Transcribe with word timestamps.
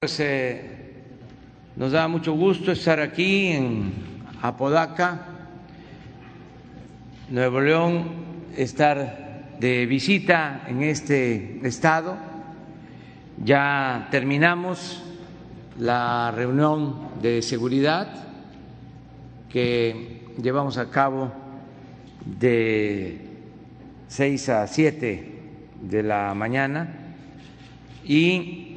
Pues 0.00 0.20
eh, 0.20 0.62
nos 1.74 1.90
da 1.90 2.06
mucho 2.06 2.32
gusto 2.32 2.70
estar 2.70 3.00
aquí 3.00 3.48
en 3.48 3.92
Apodaca, 4.40 5.26
Nuevo 7.30 7.60
León, 7.60 8.04
estar 8.56 9.56
de 9.58 9.86
visita 9.86 10.66
en 10.68 10.84
este 10.84 11.66
estado. 11.66 12.16
Ya 13.44 14.06
terminamos 14.12 15.02
la 15.80 16.30
reunión 16.30 17.08
de 17.20 17.42
seguridad 17.42 18.24
que 19.50 20.28
llevamos 20.40 20.78
a 20.78 20.90
cabo 20.90 21.32
de 22.24 23.18
6 24.06 24.48
a 24.50 24.64
7 24.68 25.40
de 25.82 26.02
la 26.04 26.34
mañana 26.34 27.16
y 28.04 28.67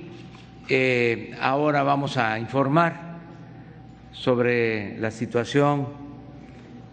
eh, 0.69 1.35
ahora 1.39 1.83
vamos 1.83 2.17
a 2.17 2.39
informar 2.39 3.17
sobre 4.11 4.97
la 4.99 5.11
situación 5.11 5.87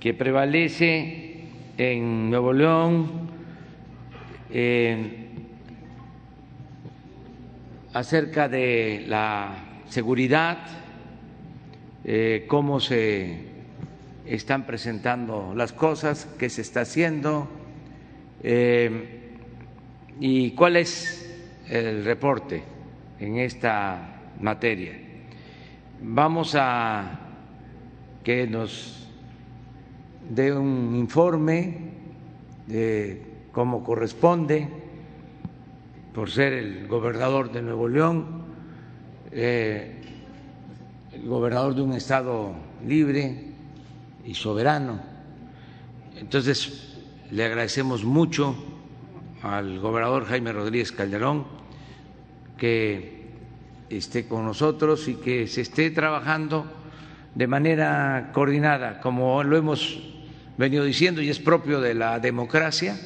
que 0.00 0.14
prevalece 0.14 1.44
en 1.76 2.30
Nuevo 2.30 2.52
León 2.52 3.28
eh, 4.50 5.28
acerca 7.92 8.48
de 8.48 9.04
la 9.06 9.82
seguridad, 9.88 10.58
eh, 12.04 12.46
cómo 12.48 12.80
se 12.80 13.44
están 14.26 14.66
presentando 14.66 15.52
las 15.54 15.72
cosas, 15.72 16.26
qué 16.38 16.48
se 16.48 16.62
está 16.62 16.80
haciendo 16.82 17.48
y 20.20 20.50
cuál 20.52 20.76
es 20.76 21.38
el 21.68 22.04
reporte 22.04 22.77
en 23.20 23.38
esta 23.38 24.20
materia. 24.40 24.98
Vamos 26.00 26.54
a 26.54 27.20
que 28.22 28.46
nos 28.46 29.08
dé 30.28 30.52
un 30.52 30.94
informe 30.94 31.76
de 32.66 33.22
cómo 33.52 33.82
corresponde, 33.82 34.68
por 36.14 36.30
ser 36.30 36.52
el 36.52 36.88
gobernador 36.88 37.50
de 37.52 37.62
Nuevo 37.62 37.88
León, 37.88 38.42
eh, 39.30 39.94
el 41.12 41.28
gobernador 41.28 41.74
de 41.74 41.82
un 41.82 41.92
estado 41.92 42.54
libre 42.86 43.52
y 44.24 44.34
soberano. 44.34 45.00
Entonces, 46.16 46.98
le 47.30 47.44
agradecemos 47.44 48.04
mucho 48.04 48.56
al 49.42 49.78
gobernador 49.78 50.24
Jaime 50.26 50.52
Rodríguez 50.52 50.92
Calderón 50.92 51.46
que 52.58 53.18
esté 53.88 54.26
con 54.26 54.44
nosotros 54.44 55.08
y 55.08 55.14
que 55.14 55.46
se 55.46 55.62
esté 55.62 55.90
trabajando 55.90 56.66
de 57.34 57.46
manera 57.46 58.30
coordinada, 58.34 59.00
como 59.00 59.42
lo 59.42 59.56
hemos 59.56 60.02
venido 60.58 60.84
diciendo 60.84 61.22
y 61.22 61.30
es 61.30 61.38
propio 61.38 61.80
de 61.80 61.94
la 61.94 62.18
democracia. 62.18 62.98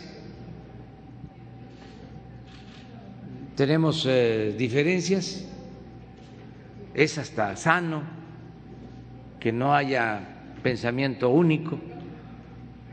Tenemos 3.54 4.06
eh, 4.08 4.54
diferencias, 4.56 5.44
es 6.94 7.18
hasta 7.18 7.54
sano 7.56 8.02
que 9.38 9.52
no 9.52 9.74
haya 9.74 10.20
pensamiento 10.62 11.28
único, 11.28 11.78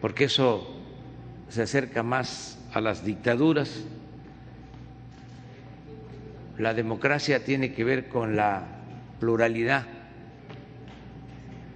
porque 0.01 0.25
eso 0.25 0.75
se 1.47 1.61
acerca 1.61 2.03
más 2.03 2.59
a 2.73 2.81
las 2.81 3.05
dictaduras 3.05 3.85
la 6.59 6.73
democracia 6.73 7.43
tiene 7.43 7.73
que 7.73 7.85
ver 7.85 8.09
con 8.09 8.35
la 8.35 8.67
pluralidad, 9.19 9.85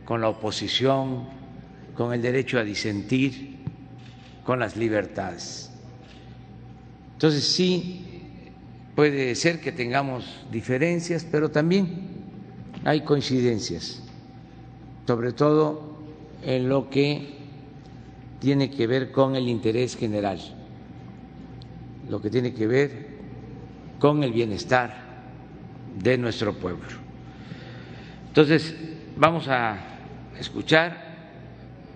con 0.03 0.19
la 0.19 0.27
oposición, 0.27 1.23
con 1.95 2.13
el 2.13 2.21
derecho 2.21 2.59
a 2.59 2.63
disentir, 2.63 3.59
con 4.45 4.59
las 4.59 4.75
libertades. 4.75 5.71
Entonces 7.13 7.45
sí, 7.47 8.05
puede 8.93 9.33
ser 9.35 9.61
que 9.61 9.71
tengamos 9.71 10.25
diferencias, 10.51 11.25
pero 11.31 11.49
también 11.49 12.09
hay 12.83 13.01
coincidencias, 13.01 14.03
sobre 15.07 15.31
todo 15.31 15.97
en 16.43 16.67
lo 16.67 16.89
que 16.89 17.37
tiene 18.41 18.69
que 18.69 18.85
ver 18.85 19.13
con 19.13 19.37
el 19.37 19.47
interés 19.47 19.95
general, 19.95 20.39
lo 22.09 22.21
que 22.21 22.29
tiene 22.29 22.53
que 22.53 22.67
ver 22.67 23.12
con 24.03 24.21
el 24.21 24.33
bienestar 24.33 24.93
de 25.97 26.17
nuestro 26.17 26.53
pueblo. 26.53 26.89
Entonces, 28.27 28.75
vamos 29.15 29.47
a 29.47 29.77
escuchar 30.37 30.97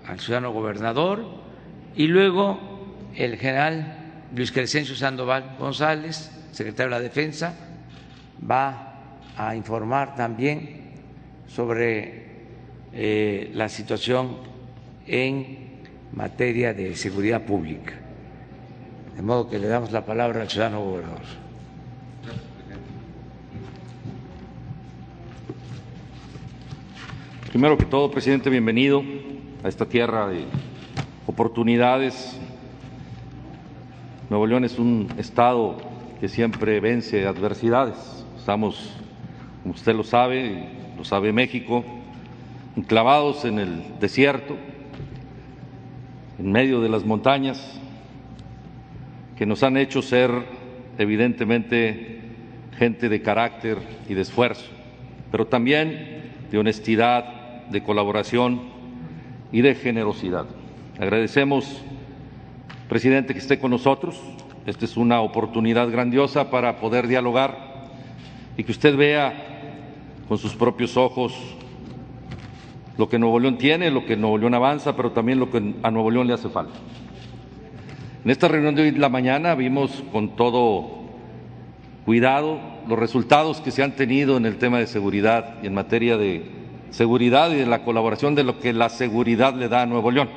al 0.07 0.17
ciudadano 0.17 0.53
gobernador 0.53 1.25
y 1.97 2.07
luego 2.07 2.61
el 3.13 3.35
general 3.35 4.23
Luis 4.33 4.53
Crescencio 4.53 4.95
Sandoval 4.95 5.57
González, 5.59 6.31
secretario 6.53 6.93
de 6.93 6.95
la 6.95 7.01
Defensa, 7.01 7.53
va 8.49 8.93
a 9.35 9.53
informar 9.53 10.15
también 10.15 10.93
sobre 11.49 12.27
eh, 12.93 13.51
la 13.53 13.67
situación 13.67 14.37
en 15.07 15.81
materia 16.13 16.73
de 16.73 16.95
seguridad 16.95 17.41
pública. 17.41 17.95
De 19.13 19.21
modo 19.21 19.49
que 19.49 19.59
le 19.59 19.67
damos 19.67 19.91
la 19.91 20.05
palabra 20.05 20.43
al 20.43 20.49
ciudadano 20.49 20.85
gobernador. 20.85 21.46
Primero 27.49 27.77
que 27.77 27.85
todo, 27.85 28.11
presidente, 28.11 28.49
bienvenido 28.49 29.01
a 29.63 29.69
esta 29.69 29.85
tierra 29.85 30.27
de 30.27 30.43
oportunidades. 31.27 32.37
Nuevo 34.29 34.45
León 34.45 34.65
es 34.65 34.77
un 34.77 35.07
estado 35.17 35.77
que 36.19 36.27
siempre 36.27 36.81
vence 36.81 37.25
adversidades. 37.25 38.25
Estamos, 38.37 38.91
como 39.63 39.75
usted 39.75 39.95
lo 39.95 40.03
sabe, 40.03 40.67
lo 40.97 41.05
sabe 41.05 41.31
México, 41.31 41.85
enclavados 42.75 43.45
en 43.45 43.59
el 43.59 43.97
desierto, 44.01 44.57
en 46.39 46.51
medio 46.51 46.81
de 46.81 46.89
las 46.89 47.05
montañas, 47.05 47.79
que 49.37 49.45
nos 49.45 49.63
han 49.63 49.77
hecho 49.77 50.01
ser 50.01 50.31
evidentemente 50.97 52.19
gente 52.77 53.07
de 53.07 53.21
carácter 53.21 53.77
y 54.09 54.15
de 54.15 54.21
esfuerzo, 54.21 54.65
pero 55.31 55.47
también 55.47 56.17
de 56.51 56.57
honestidad 56.57 57.36
de 57.69 57.83
colaboración 57.83 58.61
y 59.51 59.61
de 59.61 59.75
generosidad. 59.75 60.45
Agradecemos, 60.99 61.81
presidente, 62.89 63.33
que 63.33 63.39
esté 63.39 63.59
con 63.59 63.71
nosotros. 63.71 64.19
Esta 64.65 64.85
es 64.85 64.97
una 64.97 65.21
oportunidad 65.21 65.89
grandiosa 65.89 66.49
para 66.49 66.79
poder 66.79 67.07
dialogar 67.07 67.67
y 68.57 68.63
que 68.63 68.71
usted 68.71 68.97
vea 68.97 69.33
con 70.27 70.37
sus 70.37 70.55
propios 70.55 70.97
ojos 70.97 71.33
lo 72.97 73.07
que 73.07 73.19
Nuevo 73.19 73.39
León 73.39 73.57
tiene, 73.57 73.91
lo 73.91 74.05
que 74.05 74.17
Nuevo 74.17 74.37
León 74.37 74.55
avanza, 74.55 74.95
pero 74.95 75.11
también 75.11 75.39
lo 75.39 75.51
que 75.51 75.75
a 75.83 75.91
Nuevo 75.91 76.09
León 76.09 76.27
le 76.27 76.33
hace 76.33 76.49
falta. 76.49 76.73
En 78.25 78.31
esta 78.31 78.47
reunión 78.47 78.75
de 78.75 78.81
hoy 78.81 78.91
la 78.91 79.09
mañana 79.09 79.55
vimos 79.55 80.03
con 80.11 80.35
todo 80.35 80.97
cuidado 82.05 82.59
los 82.87 82.97
resultados 82.97 83.61
que 83.61 83.71
se 83.71 83.83
han 83.83 83.95
tenido 83.95 84.37
en 84.37 84.45
el 84.45 84.57
tema 84.57 84.79
de 84.79 84.87
seguridad 84.87 85.55
y 85.61 85.67
en 85.67 85.73
materia 85.73 86.17
de 86.17 86.56
seguridad 86.91 87.51
y 87.51 87.55
de 87.55 87.65
la 87.65 87.83
colaboración 87.83 88.35
de 88.35 88.43
lo 88.43 88.59
que 88.59 88.73
la 88.73 88.89
seguridad 88.89 89.53
le 89.53 89.69
da 89.69 89.83
a 89.83 89.85
Nuevo 89.85 90.11
León. 90.11 90.29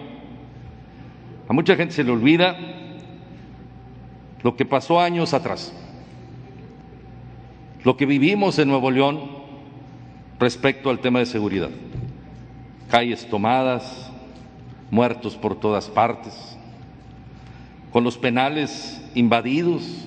A 1.49 1.53
mucha 1.53 1.77
gente 1.77 1.95
se 1.95 2.05
le 2.05 2.13
olvida 2.13 2.57
lo 4.43 4.57
que 4.57 4.65
pasó 4.65 5.01
años 5.01 5.35
atrás, 5.35 5.73
lo 7.85 7.97
que 7.97 8.07
vivimos 8.07 8.59
en 8.59 8.69
Nuevo 8.69 8.91
León 8.91 9.21
respecto 10.39 10.91
al 10.91 11.01
tema 11.01 11.19
de 11.19 11.27
seguridad. 11.27 11.71
Calles 12.89 13.29
tomadas, 13.29 14.11
muertos 14.91 15.37
por 15.37 15.59
todas 15.59 15.89
partes, 15.89 16.57
con 17.93 18.05
los 18.05 18.17
penales 18.17 19.03
invadidos, 19.15 20.07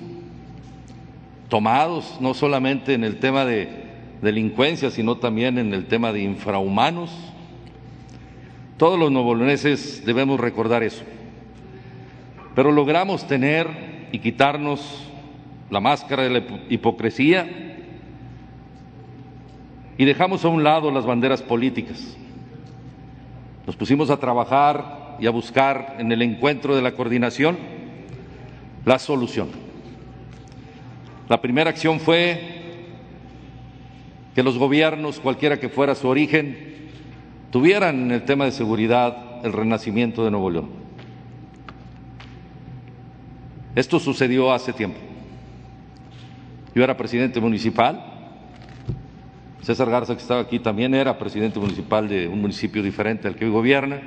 tomados 1.48 2.18
no 2.20 2.34
solamente 2.34 2.94
en 2.94 3.04
el 3.04 3.20
tema 3.20 3.44
de 3.44 3.83
delincuencia, 4.24 4.90
sino 4.90 5.18
también 5.18 5.58
en 5.58 5.72
el 5.72 5.86
tema 5.86 6.12
de 6.12 6.22
infrahumanos. 6.22 7.10
Todos 8.76 8.98
los 8.98 9.12
novoloneses 9.12 10.04
debemos 10.04 10.40
recordar 10.40 10.82
eso. 10.82 11.04
Pero 12.56 12.72
logramos 12.72 13.26
tener 13.26 14.08
y 14.10 14.18
quitarnos 14.18 15.08
la 15.70 15.80
máscara 15.80 16.24
de 16.24 16.30
la 16.30 16.42
hipocresía 16.68 17.48
y 19.96 20.04
dejamos 20.04 20.44
a 20.44 20.48
un 20.48 20.64
lado 20.64 20.90
las 20.90 21.06
banderas 21.06 21.42
políticas. 21.42 22.16
Nos 23.66 23.76
pusimos 23.76 24.10
a 24.10 24.18
trabajar 24.18 25.16
y 25.20 25.26
a 25.26 25.30
buscar 25.30 25.96
en 25.98 26.10
el 26.10 26.22
encuentro 26.22 26.74
de 26.74 26.82
la 26.82 26.92
coordinación 26.92 27.56
la 28.84 28.98
solución. 28.98 29.48
La 31.28 31.40
primera 31.40 31.70
acción 31.70 32.00
fue 32.00 32.63
que 34.34 34.42
los 34.42 34.58
gobiernos, 34.58 35.20
cualquiera 35.20 35.60
que 35.60 35.68
fuera 35.68 35.94
su 35.94 36.08
origen, 36.08 36.74
tuvieran 37.50 38.02
en 38.02 38.10
el 38.10 38.24
tema 38.24 38.44
de 38.44 38.52
seguridad 38.52 39.44
el 39.44 39.52
renacimiento 39.52 40.24
de 40.24 40.30
Nuevo 40.30 40.50
León. 40.50 40.68
Esto 43.76 43.98
sucedió 43.98 44.52
hace 44.52 44.72
tiempo. 44.72 44.98
Yo 46.74 46.82
era 46.82 46.96
presidente 46.96 47.40
municipal, 47.40 48.04
César 49.62 49.88
Garza, 49.88 50.14
que 50.14 50.20
estaba 50.20 50.40
aquí, 50.40 50.58
también 50.58 50.94
era 50.94 51.16
presidente 51.16 51.58
municipal 51.58 52.08
de 52.08 52.28
un 52.28 52.40
municipio 52.40 52.82
diferente 52.82 53.28
al 53.28 53.36
que 53.36 53.44
hoy 53.44 53.50
gobierna. 53.50 54.00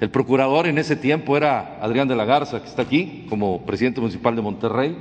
El 0.00 0.10
procurador 0.10 0.66
en 0.66 0.78
ese 0.78 0.96
tiempo 0.96 1.36
era 1.36 1.78
Adrián 1.80 2.08
de 2.08 2.16
la 2.16 2.24
Garza, 2.24 2.60
que 2.60 2.68
está 2.68 2.82
aquí 2.82 3.24
como 3.28 3.62
presidente 3.64 4.00
municipal 4.00 4.34
de 4.34 4.42
Monterrey. 4.42 4.96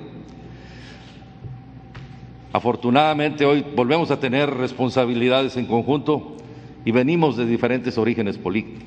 Afortunadamente 2.54 3.46
hoy 3.46 3.66
volvemos 3.76 4.12
a 4.12 4.20
tener 4.20 4.50
responsabilidades 4.50 5.56
en 5.56 5.66
conjunto 5.66 6.36
y 6.84 6.92
venimos 6.92 7.38
de 7.38 7.46
diferentes 7.46 7.98
orígenes 7.98 8.38
políticos, 8.38 8.84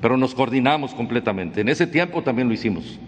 pero 0.00 0.16
nos 0.16 0.34
coordinamos 0.34 0.94
completamente. 0.94 1.60
En 1.60 1.68
ese 1.68 1.86
tiempo 1.86 2.22
también 2.22 2.48
lo 2.48 2.54
hicimos. 2.54 2.98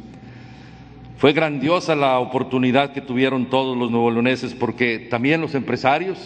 Fue 1.17 1.33
grandiosa 1.33 1.95
la 1.95 2.19
oportunidad 2.19 2.93
que 2.93 3.01
tuvieron 3.01 3.47
todos 3.47 3.77
los 3.77 3.91
nuevoleoneses 3.91 4.53
porque 4.53 4.99
también 4.99 5.41
los 5.41 5.55
empresarios, 5.55 6.19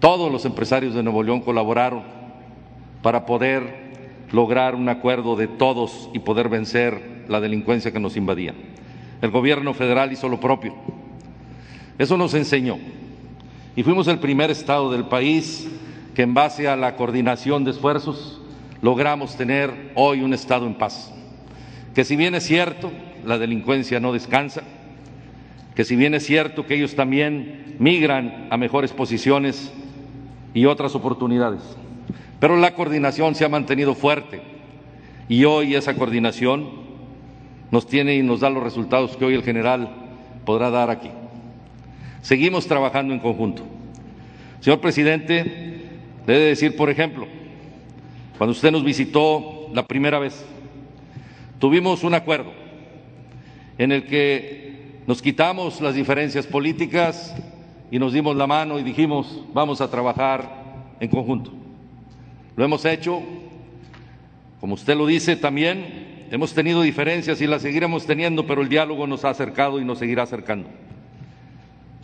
todos 0.00 0.32
los 0.32 0.44
empresarios 0.44 0.94
de 0.94 1.02
Nuevo 1.04 1.22
León 1.22 1.40
colaboraron 1.40 2.02
para 3.02 3.24
poder 3.24 3.84
lograr 4.32 4.74
un 4.74 4.88
acuerdo 4.88 5.36
de 5.36 5.46
todos 5.46 6.10
y 6.12 6.18
poder 6.18 6.48
vencer 6.48 7.24
la 7.28 7.40
delincuencia 7.40 7.92
que 7.92 8.00
nos 8.00 8.16
invadía. 8.16 8.54
El 9.22 9.30
gobierno 9.30 9.72
federal 9.72 10.10
hizo 10.10 10.28
lo 10.28 10.40
propio. 10.40 10.74
Eso 11.98 12.16
nos 12.16 12.34
enseñó. 12.34 12.78
Y 13.76 13.82
fuimos 13.82 14.08
el 14.08 14.18
primer 14.18 14.50
estado 14.50 14.90
del 14.90 15.04
país 15.04 15.68
que 16.14 16.22
en 16.22 16.34
base 16.34 16.68
a 16.68 16.76
la 16.76 16.96
coordinación 16.96 17.64
de 17.64 17.72
esfuerzos 17.72 18.40
logramos 18.82 19.36
tener 19.36 19.92
hoy 19.94 20.22
un 20.22 20.32
estado 20.32 20.66
en 20.66 20.74
paz. 20.74 21.12
Que 21.94 22.04
si 22.04 22.16
bien 22.16 22.34
es 22.34 22.44
cierto, 22.44 22.90
la 23.24 23.38
delincuencia 23.38 24.00
no 24.00 24.12
descansa, 24.12 24.62
que 25.74 25.84
si 25.84 25.96
bien 25.96 26.14
es 26.14 26.24
cierto 26.24 26.66
que 26.66 26.74
ellos 26.74 26.94
también 26.94 27.76
migran 27.78 28.48
a 28.50 28.56
mejores 28.56 28.92
posiciones 28.92 29.72
y 30.52 30.66
otras 30.66 30.94
oportunidades, 30.94 31.62
pero 32.38 32.56
la 32.56 32.74
coordinación 32.74 33.34
se 33.34 33.44
ha 33.44 33.48
mantenido 33.48 33.94
fuerte 33.94 34.42
y 35.28 35.44
hoy 35.44 35.74
esa 35.74 35.94
coordinación 35.94 36.68
nos 37.70 37.86
tiene 37.86 38.14
y 38.14 38.22
nos 38.22 38.40
da 38.40 38.50
los 38.50 38.62
resultados 38.62 39.16
que 39.16 39.24
hoy 39.24 39.34
el 39.34 39.42
general 39.42 39.88
podrá 40.44 40.70
dar 40.70 40.90
aquí. 40.90 41.10
Seguimos 42.24 42.66
trabajando 42.66 43.12
en 43.12 43.20
conjunto. 43.20 43.62
Señor 44.60 44.80
presidente, 44.80 45.44
debe 46.26 46.46
decir, 46.46 46.74
por 46.74 46.88
ejemplo, 46.88 47.26
cuando 48.38 48.52
usted 48.52 48.72
nos 48.72 48.82
visitó 48.82 49.68
la 49.74 49.86
primera 49.86 50.18
vez, 50.18 50.42
tuvimos 51.58 52.02
un 52.02 52.14
acuerdo 52.14 52.50
en 53.76 53.92
el 53.92 54.06
que 54.06 55.02
nos 55.06 55.20
quitamos 55.20 55.82
las 55.82 55.94
diferencias 55.94 56.46
políticas 56.46 57.36
y 57.90 57.98
nos 57.98 58.14
dimos 58.14 58.34
la 58.36 58.46
mano 58.46 58.78
y 58.78 58.82
dijimos, 58.82 59.42
vamos 59.52 59.82
a 59.82 59.90
trabajar 59.90 60.48
en 61.00 61.10
conjunto. 61.10 61.52
Lo 62.56 62.64
hemos 62.64 62.86
hecho, 62.86 63.20
como 64.60 64.76
usted 64.76 64.96
lo 64.96 65.04
dice 65.04 65.36
también, 65.36 66.26
hemos 66.30 66.54
tenido 66.54 66.80
diferencias 66.80 67.42
y 67.42 67.46
las 67.46 67.60
seguiremos 67.60 68.06
teniendo, 68.06 68.46
pero 68.46 68.62
el 68.62 68.70
diálogo 68.70 69.06
nos 69.06 69.26
ha 69.26 69.28
acercado 69.28 69.78
y 69.78 69.84
nos 69.84 69.98
seguirá 69.98 70.22
acercando. 70.22 70.70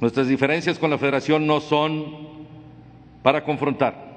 Nuestras 0.00 0.28
diferencias 0.28 0.78
con 0.78 0.88
la 0.88 0.96
federación 0.96 1.46
no 1.46 1.60
son 1.60 2.06
para 3.22 3.44
confrontar. 3.44 4.08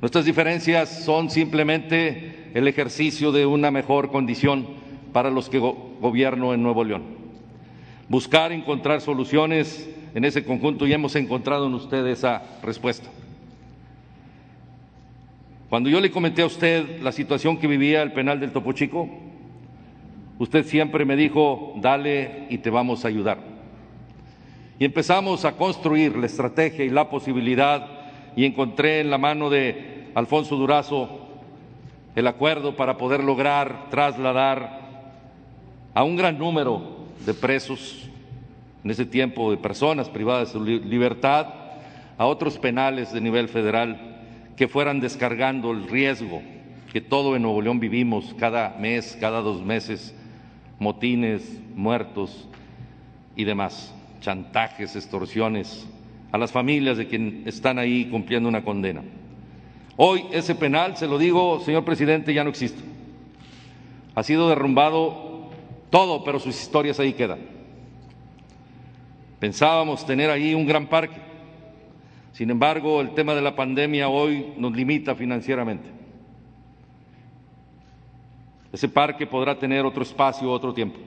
Nuestras 0.00 0.24
diferencias 0.24 1.04
son 1.04 1.28
simplemente 1.28 2.50
el 2.54 2.66
ejercicio 2.68 3.30
de 3.30 3.44
una 3.44 3.70
mejor 3.70 4.10
condición 4.10 4.66
para 5.12 5.30
los 5.30 5.50
que 5.50 5.58
gobierno 5.58 6.54
en 6.54 6.62
Nuevo 6.62 6.84
León. 6.84 7.02
Buscar 8.08 8.50
encontrar 8.52 9.02
soluciones 9.02 9.90
en 10.14 10.24
ese 10.24 10.42
conjunto 10.42 10.86
y 10.86 10.94
hemos 10.94 11.14
encontrado 11.16 11.66
en 11.66 11.74
usted 11.74 12.06
esa 12.06 12.42
respuesta. 12.62 13.10
Cuando 15.68 15.90
yo 15.90 16.00
le 16.00 16.10
comenté 16.10 16.42
a 16.42 16.46
usted 16.46 17.02
la 17.02 17.12
situación 17.12 17.58
que 17.58 17.66
vivía 17.66 18.02
el 18.02 18.12
penal 18.12 18.40
del 18.40 18.52
Topo 18.52 18.72
Chico, 18.72 19.08
usted 20.38 20.64
siempre 20.64 21.04
me 21.04 21.16
dijo, 21.16 21.74
dale 21.76 22.46
y 22.48 22.58
te 22.58 22.70
vamos 22.70 23.04
a 23.04 23.08
ayudar 23.08 23.53
y 24.78 24.84
empezamos 24.84 25.44
a 25.44 25.52
construir 25.52 26.16
la 26.16 26.26
estrategia 26.26 26.84
y 26.84 26.90
la 26.90 27.08
posibilidad 27.08 27.86
y 28.36 28.44
encontré 28.44 29.00
en 29.00 29.10
la 29.10 29.18
mano 29.18 29.50
de 29.50 30.08
Alfonso 30.14 30.56
Durazo 30.56 31.20
el 32.16 32.26
acuerdo 32.26 32.76
para 32.76 32.96
poder 32.96 33.22
lograr 33.22 33.88
trasladar 33.90 34.80
a 35.94 36.02
un 36.02 36.16
gran 36.16 36.38
número 36.38 36.82
de 37.24 37.34
presos, 37.34 38.08
en 38.82 38.90
ese 38.90 39.06
tiempo 39.06 39.50
de 39.50 39.56
personas 39.56 40.08
privadas 40.08 40.52
de 40.52 40.58
su 40.58 40.64
libertad, 40.64 41.46
a 42.18 42.26
otros 42.26 42.58
penales 42.58 43.12
de 43.12 43.20
nivel 43.20 43.48
federal 43.48 44.20
que 44.56 44.68
fueran 44.68 45.00
descargando 45.00 45.72
el 45.72 45.88
riesgo 45.88 46.42
que 46.92 47.00
todo 47.00 47.34
en 47.34 47.42
Nuevo 47.42 47.60
León 47.60 47.80
vivimos 47.80 48.34
cada 48.38 48.76
mes, 48.78 49.16
cada 49.20 49.40
dos 49.40 49.64
meses, 49.64 50.14
motines, 50.78 51.60
muertos 51.74 52.48
y 53.34 53.42
demás 53.42 53.92
chantajes, 54.24 54.96
extorsiones 54.96 55.86
a 56.32 56.38
las 56.38 56.50
familias 56.50 56.96
de 56.96 57.06
quienes 57.06 57.46
están 57.46 57.78
ahí 57.78 58.06
cumpliendo 58.06 58.48
una 58.48 58.64
condena. 58.64 59.02
Hoy 59.96 60.24
ese 60.32 60.54
penal, 60.54 60.96
se 60.96 61.06
lo 61.06 61.18
digo, 61.18 61.60
señor 61.60 61.84
presidente, 61.84 62.32
ya 62.32 62.42
no 62.42 62.50
existe. 62.50 62.82
Ha 64.14 64.22
sido 64.22 64.48
derrumbado 64.48 65.50
todo, 65.90 66.24
pero 66.24 66.40
sus 66.40 66.58
historias 66.58 66.98
ahí 66.98 67.12
quedan. 67.12 67.38
Pensábamos 69.38 70.06
tener 70.06 70.30
ahí 70.30 70.54
un 70.54 70.66
gran 70.66 70.86
parque. 70.86 71.20
Sin 72.32 72.50
embargo, 72.50 73.02
el 73.02 73.10
tema 73.10 73.34
de 73.34 73.42
la 73.42 73.54
pandemia 73.54 74.08
hoy 74.08 74.54
nos 74.56 74.72
limita 74.74 75.14
financieramente. 75.14 75.88
Ese 78.72 78.88
parque 78.88 79.26
podrá 79.26 79.56
tener 79.56 79.84
otro 79.84 80.02
espacio, 80.02 80.50
otro 80.50 80.72
tiempo 80.72 80.98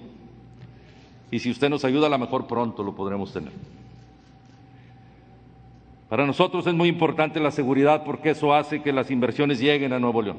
y 1.31 1.39
si 1.39 1.51
usted 1.51 1.69
nos 1.69 1.83
ayuda, 1.83 2.07
a 2.07 2.09
lo 2.09 2.17
mejor 2.17 2.47
pronto 2.47 2.83
lo 2.83 2.95
podremos 2.95 3.33
tener. 3.33 3.51
Para 6.09 6.25
nosotros 6.25 6.65
es 6.67 6.73
muy 6.73 6.87
importante 6.87 7.39
la 7.39 7.51
seguridad 7.51 8.03
porque 8.05 8.29
eso 8.29 8.53
hace 8.53 8.81
que 8.81 8.93
las 8.93 9.11
inversiones 9.11 9.59
lleguen 9.59 9.91
a 9.91 9.99
Nuevo 9.99 10.21
León. 10.21 10.37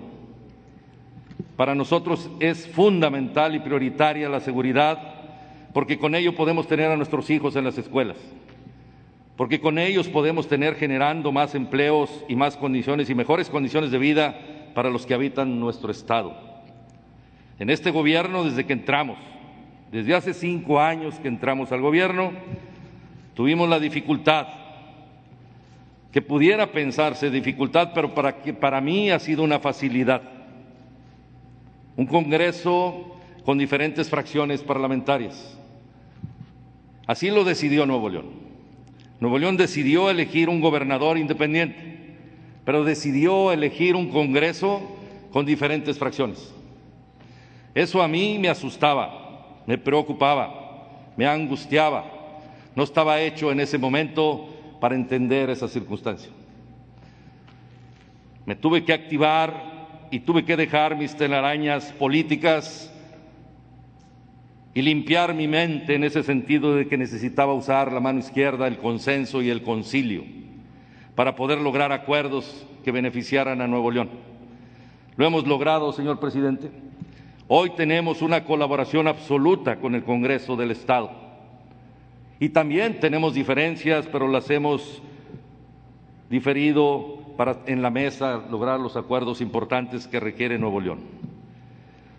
Para 1.56 1.74
nosotros 1.74 2.30
es 2.40 2.66
fundamental 2.68 3.54
y 3.54 3.58
prioritaria 3.58 4.28
la 4.28 4.40
seguridad 4.40 5.18
porque 5.72 5.98
con 5.98 6.14
ello 6.14 6.34
podemos 6.34 6.66
tener 6.66 6.90
a 6.90 6.96
nuestros 6.96 7.28
hijos 7.30 7.54
en 7.56 7.64
las 7.64 7.76
escuelas, 7.76 8.16
porque 9.36 9.60
con 9.60 9.78
ellos 9.78 10.08
podemos 10.08 10.48
tener 10.48 10.74
generando 10.74 11.30
más 11.32 11.54
empleos 11.54 12.24
y 12.28 12.36
más 12.36 12.56
condiciones 12.56 13.10
y 13.10 13.14
mejores 13.14 13.50
condiciones 13.50 13.90
de 13.90 13.98
vida 13.98 14.38
para 14.74 14.90
los 14.90 15.06
que 15.06 15.14
habitan 15.14 15.60
nuestro 15.60 15.90
Estado. 15.90 16.34
En 17.58 17.70
este 17.70 17.90
gobierno, 17.90 18.44
desde 18.44 18.64
que 18.64 18.72
entramos, 18.72 19.18
desde 19.90 20.14
hace 20.14 20.35
cinco 20.35 20.80
años 20.80 21.14
que 21.16 21.28
entramos 21.28 21.73
al 21.73 21.80
gobierno, 21.80 22.33
tuvimos 23.35 23.68
la 23.68 23.78
dificultad, 23.78 24.47
que 26.12 26.21
pudiera 26.21 26.73
pensarse 26.73 27.30
dificultad, 27.30 27.92
pero 27.95 28.14
para, 28.14 28.42
que, 28.42 28.52
para 28.52 28.80
mí 28.80 29.11
ha 29.11 29.18
sido 29.18 29.42
una 29.42 29.59
facilidad. 29.59 30.23
Un 31.97 32.07
Congreso 32.07 33.16
con 33.45 33.59
diferentes 33.59 34.09
fracciones 34.09 34.62
parlamentarias. 34.62 35.59
Así 37.07 37.30
lo 37.30 37.45
decidió 37.45 37.87
Nuevo 37.87 38.11
León. 38.11 38.26
Nuevo 39.21 39.38
León 39.38 39.57
decidió 39.57 40.11
elegir 40.11 40.49
un 40.49 40.61
gobernador 40.61 41.18
independiente, 41.18 42.16
pero 42.64 42.85
decidió 42.85 43.52
elegir 43.52 43.97
un 43.97 44.11
Congreso 44.11 44.83
con 45.33 45.47
diferentes 45.47 45.99
fracciones. 45.99 46.54
Eso 47.75 48.02
a 48.02 48.09
mí 48.09 48.38
me 48.38 48.49
asustaba 48.49 49.27
me 49.68 49.76
preocupaba, 49.76 51.12
me 51.14 51.26
angustiaba. 51.26 52.02
No 52.75 52.84
estaba 52.84 53.20
hecho 53.20 53.52
en 53.52 53.60
ese 53.60 53.76
momento 53.76 54.48
para 54.80 54.94
entender 54.94 55.50
esa 55.50 55.68
circunstancia. 55.68 56.30
Me 58.46 58.56
tuve 58.56 58.82
que 58.82 58.94
activar 58.94 60.08
y 60.10 60.20
tuve 60.20 60.46
que 60.46 60.56
dejar 60.56 60.96
mis 60.96 61.14
telarañas 61.14 61.92
políticas 61.92 62.90
y 64.72 64.80
limpiar 64.80 65.34
mi 65.34 65.46
mente 65.46 65.96
en 65.96 66.04
ese 66.04 66.22
sentido 66.22 66.75
de 66.75 66.88
que 66.88 66.96
necesitaba 66.96 67.52
usar 67.52 67.92
la 67.92 68.00
mano 68.00 68.20
izquierda, 68.20 68.66
el 68.66 68.78
consenso 68.78 69.42
y 69.42 69.50
el 69.50 69.62
concilio 69.62 70.25
para 71.14 71.37
poder 71.37 71.58
lograr 71.58 71.92
acuerdos 71.92 72.66
que 72.82 72.90
beneficiaran 72.90 73.60
a 73.60 73.66
Nuevo 73.66 73.90
León. 73.90 74.08
Lo 75.18 75.26
hemos 75.26 75.46
logrado, 75.46 75.92
señor 75.92 76.20
presidente. 76.20 76.88
Hoy 77.50 77.70
tenemos 77.70 78.20
una 78.20 78.44
colaboración 78.44 79.08
absoluta 79.08 79.76
con 79.76 79.94
el 79.94 80.04
Congreso 80.04 80.54
del 80.54 80.70
Estado 80.70 81.10
Y 82.38 82.50
también 82.50 83.00
tenemos 83.00 83.32
diferencias, 83.32 84.06
pero 84.06 84.28
las 84.28 84.50
hemos 84.50 85.00
diferido 86.28 87.20
para 87.38 87.60
en 87.64 87.80
la 87.80 87.88
mesa 87.88 88.44
lograr 88.50 88.78
los 88.78 88.96
acuerdos 88.96 89.40
importantes 89.40 90.06
que 90.06 90.20
requiere 90.20 90.58
Nuevo 90.58 90.78
León. 90.78 91.00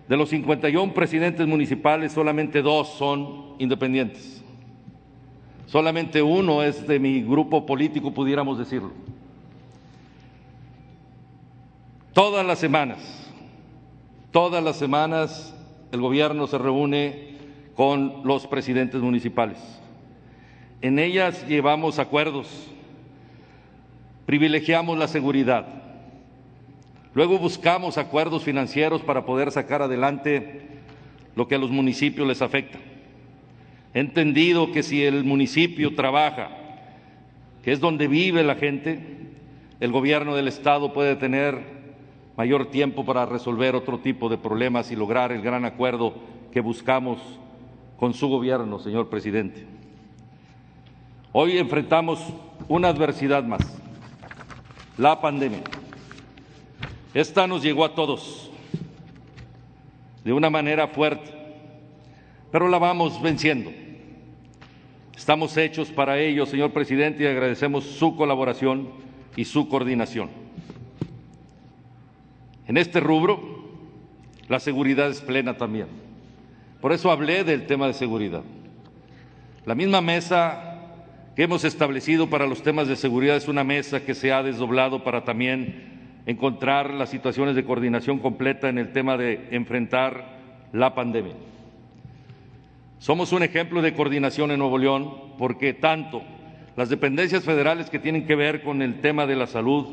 De 0.08 0.18
los 0.18 0.30
51 0.30 0.94
presidentes 0.96 1.46
municipales, 1.46 2.12
solamente 2.12 2.64
dos 2.64 2.88
son 2.88 3.54
independientes. 3.60 4.44
Solamente 5.68 6.24
uno 6.24 6.64
es 6.64 6.88
de 6.88 6.98
mi 6.98 7.22
grupo 7.22 7.68
político, 7.68 8.12
pudiéramos 8.12 8.58
decirlo. 8.58 8.92
Todas 12.14 12.44
las 12.44 12.58
semanas, 12.58 13.19
todas 14.32 14.64
las 14.64 14.78
semanas 14.78 15.56
el 15.92 16.02
gobierno 16.02 16.48
se 16.48 16.58
reúne 16.58 17.38
con 17.76 18.22
los 18.24 18.46
presidentes 18.48 19.02
municipales. 19.02 19.58
En 20.82 21.00
ellas 21.00 21.48
llevamos 21.48 22.00
acuerdos, 22.00 22.48
privilegiamos 24.26 24.98
la 24.98 25.08
seguridad, 25.08 25.68
luego 27.14 27.38
buscamos 27.38 27.98
acuerdos 27.98 28.44
financieros 28.44 29.02
para 29.02 29.26
poder 29.26 29.52
sacar 29.52 29.82
adelante 29.82 30.68
lo 31.36 31.48
que 31.48 31.56
a 31.56 31.60
los 31.60 31.72
municipios 31.72 32.28
les 32.28 32.42
afecta. 32.42 32.78
He 33.94 34.00
entendido 34.00 34.72
que 34.72 34.84
si 34.84 35.04
el 35.04 35.24
municipio 35.24 35.96
trabaja, 35.96 36.50
que 37.64 37.72
es 37.72 37.80
donde 37.80 38.08
vive 38.08 38.44
la 38.44 38.56
gente, 38.56 39.00
el 39.80 39.92
gobierno 39.92 40.36
del 40.36 40.48
Estado 40.48 40.94
puede 40.94 41.16
tener 41.16 41.79
mayor 42.40 42.68
tiempo 42.68 43.04
para 43.04 43.26
resolver 43.26 43.76
otro 43.76 44.00
tipo 44.00 44.30
de 44.30 44.38
problemas 44.38 44.92
y 44.92 44.96
lograr 44.96 45.34
el 45.34 45.42
gran 45.42 45.66
acuerdo 45.66 46.14
que 46.54 46.62
buscamos 46.62 47.20
con 48.00 48.14
su 48.14 48.30
gobierno, 48.30 48.80
señor 48.80 49.10
presidente. 49.10 49.66
Hoy 51.34 51.58
enfrentamos 51.58 52.24
una 52.70 52.88
adversidad 52.88 53.44
más, 53.44 53.60
la 54.98 55.20
pandemia. 55.20 55.64
Esta 57.14 57.46
nos 57.46 57.62
llegó 57.62 57.84
a 57.84 57.94
todos 57.94 58.50
de 60.24 60.32
una 60.32 60.50
manera 60.50 60.88
fuerte, 60.88 61.30
pero 62.54 62.70
la 62.70 62.80
vamos 62.80 63.22
venciendo. 63.22 63.70
Estamos 65.14 65.58
hechos 65.58 65.90
para 65.90 66.18
ello, 66.18 66.46
señor 66.46 66.72
presidente, 66.72 67.26
y 67.26 67.28
agradecemos 67.28 67.84
su 67.84 68.16
colaboración 68.16 68.88
y 69.36 69.44
su 69.44 69.68
coordinación. 69.68 70.49
En 72.70 72.78
este 72.78 73.00
rubro, 73.00 73.42
la 74.48 74.60
seguridad 74.60 75.10
es 75.10 75.22
plena 75.22 75.58
también. 75.58 75.88
Por 76.80 76.92
eso 76.92 77.10
hablé 77.10 77.44
del 77.44 77.66
tema 77.66 77.88
de 77.88 77.94
seguridad. 77.94 78.44
La 79.66 79.74
misma 79.74 80.02
mesa 80.02 80.78
que 81.36 81.42
hemos 81.42 81.64
establecido 81.64 82.30
para 82.30 82.46
los 82.46 82.62
temas 82.62 82.88
de 82.88 82.96
seguridad 82.96 83.38
es 83.38 83.48
una 83.48 83.64
mesa 83.64 84.02
que 84.02 84.14
se 84.14 84.32
ha 84.32 84.44
desdoblado 84.44 85.04
para 85.04 85.24
también 85.24 86.22
encontrar 86.28 86.94
las 86.94 87.10
situaciones 87.10 87.56
de 87.56 87.66
coordinación 87.66 88.20
completa 88.20 88.70
en 88.70 88.78
el 88.78 88.94
tema 88.94 89.18
de 89.18 89.48
enfrentar 89.50 90.38
la 90.72 90.94
pandemia. 90.94 91.34
Somos 93.00 93.32
un 93.34 93.42
ejemplo 93.42 93.82
de 93.82 93.96
coordinación 93.96 94.52
en 94.52 94.60
Nuevo 94.60 94.78
León 94.78 95.12
porque 95.40 95.74
tanto 95.74 96.22
las 96.78 96.90
dependencias 96.90 97.44
federales 97.44 97.90
que 97.90 97.98
tienen 97.98 98.28
que 98.28 98.36
ver 98.36 98.62
con 98.62 98.84
el 98.84 99.02
tema 99.02 99.26
de 99.26 99.38
la 99.38 99.48
salud, 99.48 99.88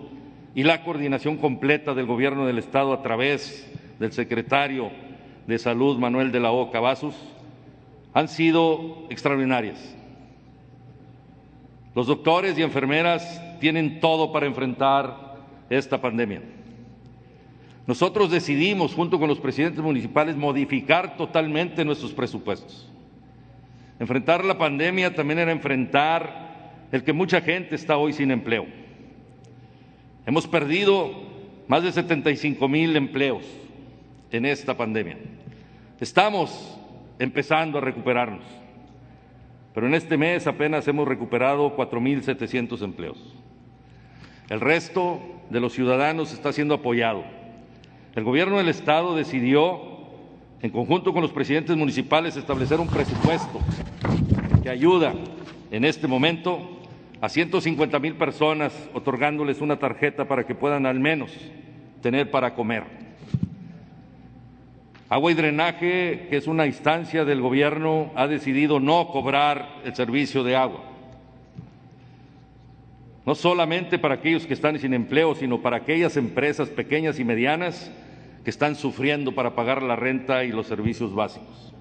y 0.56 0.62
la 0.62 0.82
coordinación 0.82 1.36
completa 1.36 1.92
del 1.92 2.06
Gobierno 2.06 2.46
del 2.46 2.56
Estado 2.56 2.94
a 2.94 3.02
través 3.02 3.70
del 3.98 4.12
secretario 4.12 4.90
de 5.46 5.58
Salud, 5.58 5.98
Manuel 5.98 6.32
de 6.32 6.40
la 6.40 6.50
O. 6.50 6.70
Cavazos, 6.70 7.14
han 8.14 8.26
sido 8.26 9.04
extraordinarias. 9.10 9.94
Los 11.94 12.06
doctores 12.06 12.56
y 12.56 12.62
enfermeras 12.62 13.38
tienen 13.60 14.00
todo 14.00 14.32
para 14.32 14.46
enfrentar 14.46 15.36
esta 15.68 16.00
pandemia. 16.00 16.40
Nosotros 17.86 18.30
decidimos, 18.30 18.94
junto 18.94 19.18
con 19.18 19.28
los 19.28 19.38
presidentes 19.38 19.84
municipales, 19.84 20.36
modificar 20.36 21.18
totalmente 21.18 21.84
nuestros 21.84 22.14
presupuestos. 22.14 22.90
Enfrentar 24.00 24.42
la 24.42 24.56
pandemia 24.56 25.14
también 25.14 25.38
era 25.38 25.52
enfrentar 25.52 26.88
el 26.92 27.04
que 27.04 27.12
mucha 27.12 27.42
gente 27.42 27.74
está 27.74 27.98
hoy 27.98 28.14
sin 28.14 28.30
empleo 28.30 28.85
Hemos 30.26 30.48
perdido 30.48 31.12
más 31.68 31.84
de 31.84 31.92
75 31.92 32.68
mil 32.68 32.96
empleos 32.96 33.44
en 34.32 34.44
esta 34.44 34.76
pandemia. 34.76 35.16
Estamos 36.00 36.76
empezando 37.20 37.78
a 37.78 37.80
recuperarnos, 37.80 38.42
pero 39.72 39.86
en 39.86 39.94
este 39.94 40.16
mes 40.16 40.48
apenas 40.48 40.88
hemos 40.88 41.06
recuperado 41.06 41.76
4.700 41.76 42.82
empleos. 42.82 43.18
El 44.48 44.60
resto 44.60 45.20
de 45.48 45.60
los 45.60 45.72
ciudadanos 45.72 46.32
está 46.32 46.52
siendo 46.52 46.74
apoyado. 46.74 47.22
El 48.16 48.24
gobierno 48.24 48.58
del 48.58 48.68
Estado 48.68 49.14
decidió, 49.14 49.80
en 50.60 50.70
conjunto 50.70 51.12
con 51.12 51.22
los 51.22 51.30
presidentes 51.30 51.76
municipales, 51.76 52.36
establecer 52.36 52.80
un 52.80 52.88
presupuesto 52.88 53.60
que 54.64 54.70
ayuda 54.70 55.14
en 55.70 55.84
este 55.84 56.08
momento 56.08 56.75
a 57.26 57.28
150 57.28 57.98
mil 57.98 58.14
personas 58.14 58.72
otorgándoles 58.94 59.60
una 59.60 59.80
tarjeta 59.80 60.28
para 60.28 60.46
que 60.46 60.54
puedan 60.54 60.86
al 60.86 61.00
menos 61.00 61.32
tener 62.00 62.30
para 62.30 62.54
comer. 62.54 62.84
Agua 65.08 65.32
y 65.32 65.34
Drenaje, 65.34 66.28
que 66.30 66.36
es 66.36 66.46
una 66.46 66.66
instancia 66.66 67.24
del 67.24 67.40
gobierno, 67.40 68.12
ha 68.14 68.28
decidido 68.28 68.78
no 68.78 69.08
cobrar 69.08 69.80
el 69.84 69.92
servicio 69.96 70.44
de 70.44 70.54
agua. 70.54 70.84
No 73.24 73.34
solamente 73.34 73.98
para 73.98 74.14
aquellos 74.14 74.46
que 74.46 74.54
están 74.54 74.78
sin 74.78 74.94
empleo, 74.94 75.34
sino 75.34 75.60
para 75.60 75.78
aquellas 75.78 76.16
empresas 76.16 76.68
pequeñas 76.68 77.18
y 77.18 77.24
medianas 77.24 77.90
que 78.44 78.50
están 78.50 78.76
sufriendo 78.76 79.34
para 79.34 79.56
pagar 79.56 79.82
la 79.82 79.96
renta 79.96 80.44
y 80.44 80.52
los 80.52 80.68
servicios 80.68 81.12
básicos. 81.12 81.74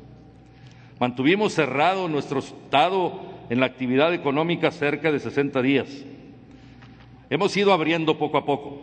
Mantuvimos 0.99 1.53
cerrado 1.53 2.07
nuestro 2.07 2.39
estado 2.39 3.34
en 3.49 3.59
la 3.59 3.65
actividad 3.65 4.13
económica 4.13 4.71
cerca 4.71 5.11
de 5.11 5.19
60 5.19 5.61
días. 5.61 5.87
Hemos 7.29 7.55
ido 7.57 7.73
abriendo 7.73 8.17
poco 8.17 8.37
a 8.37 8.45
poco. 8.45 8.81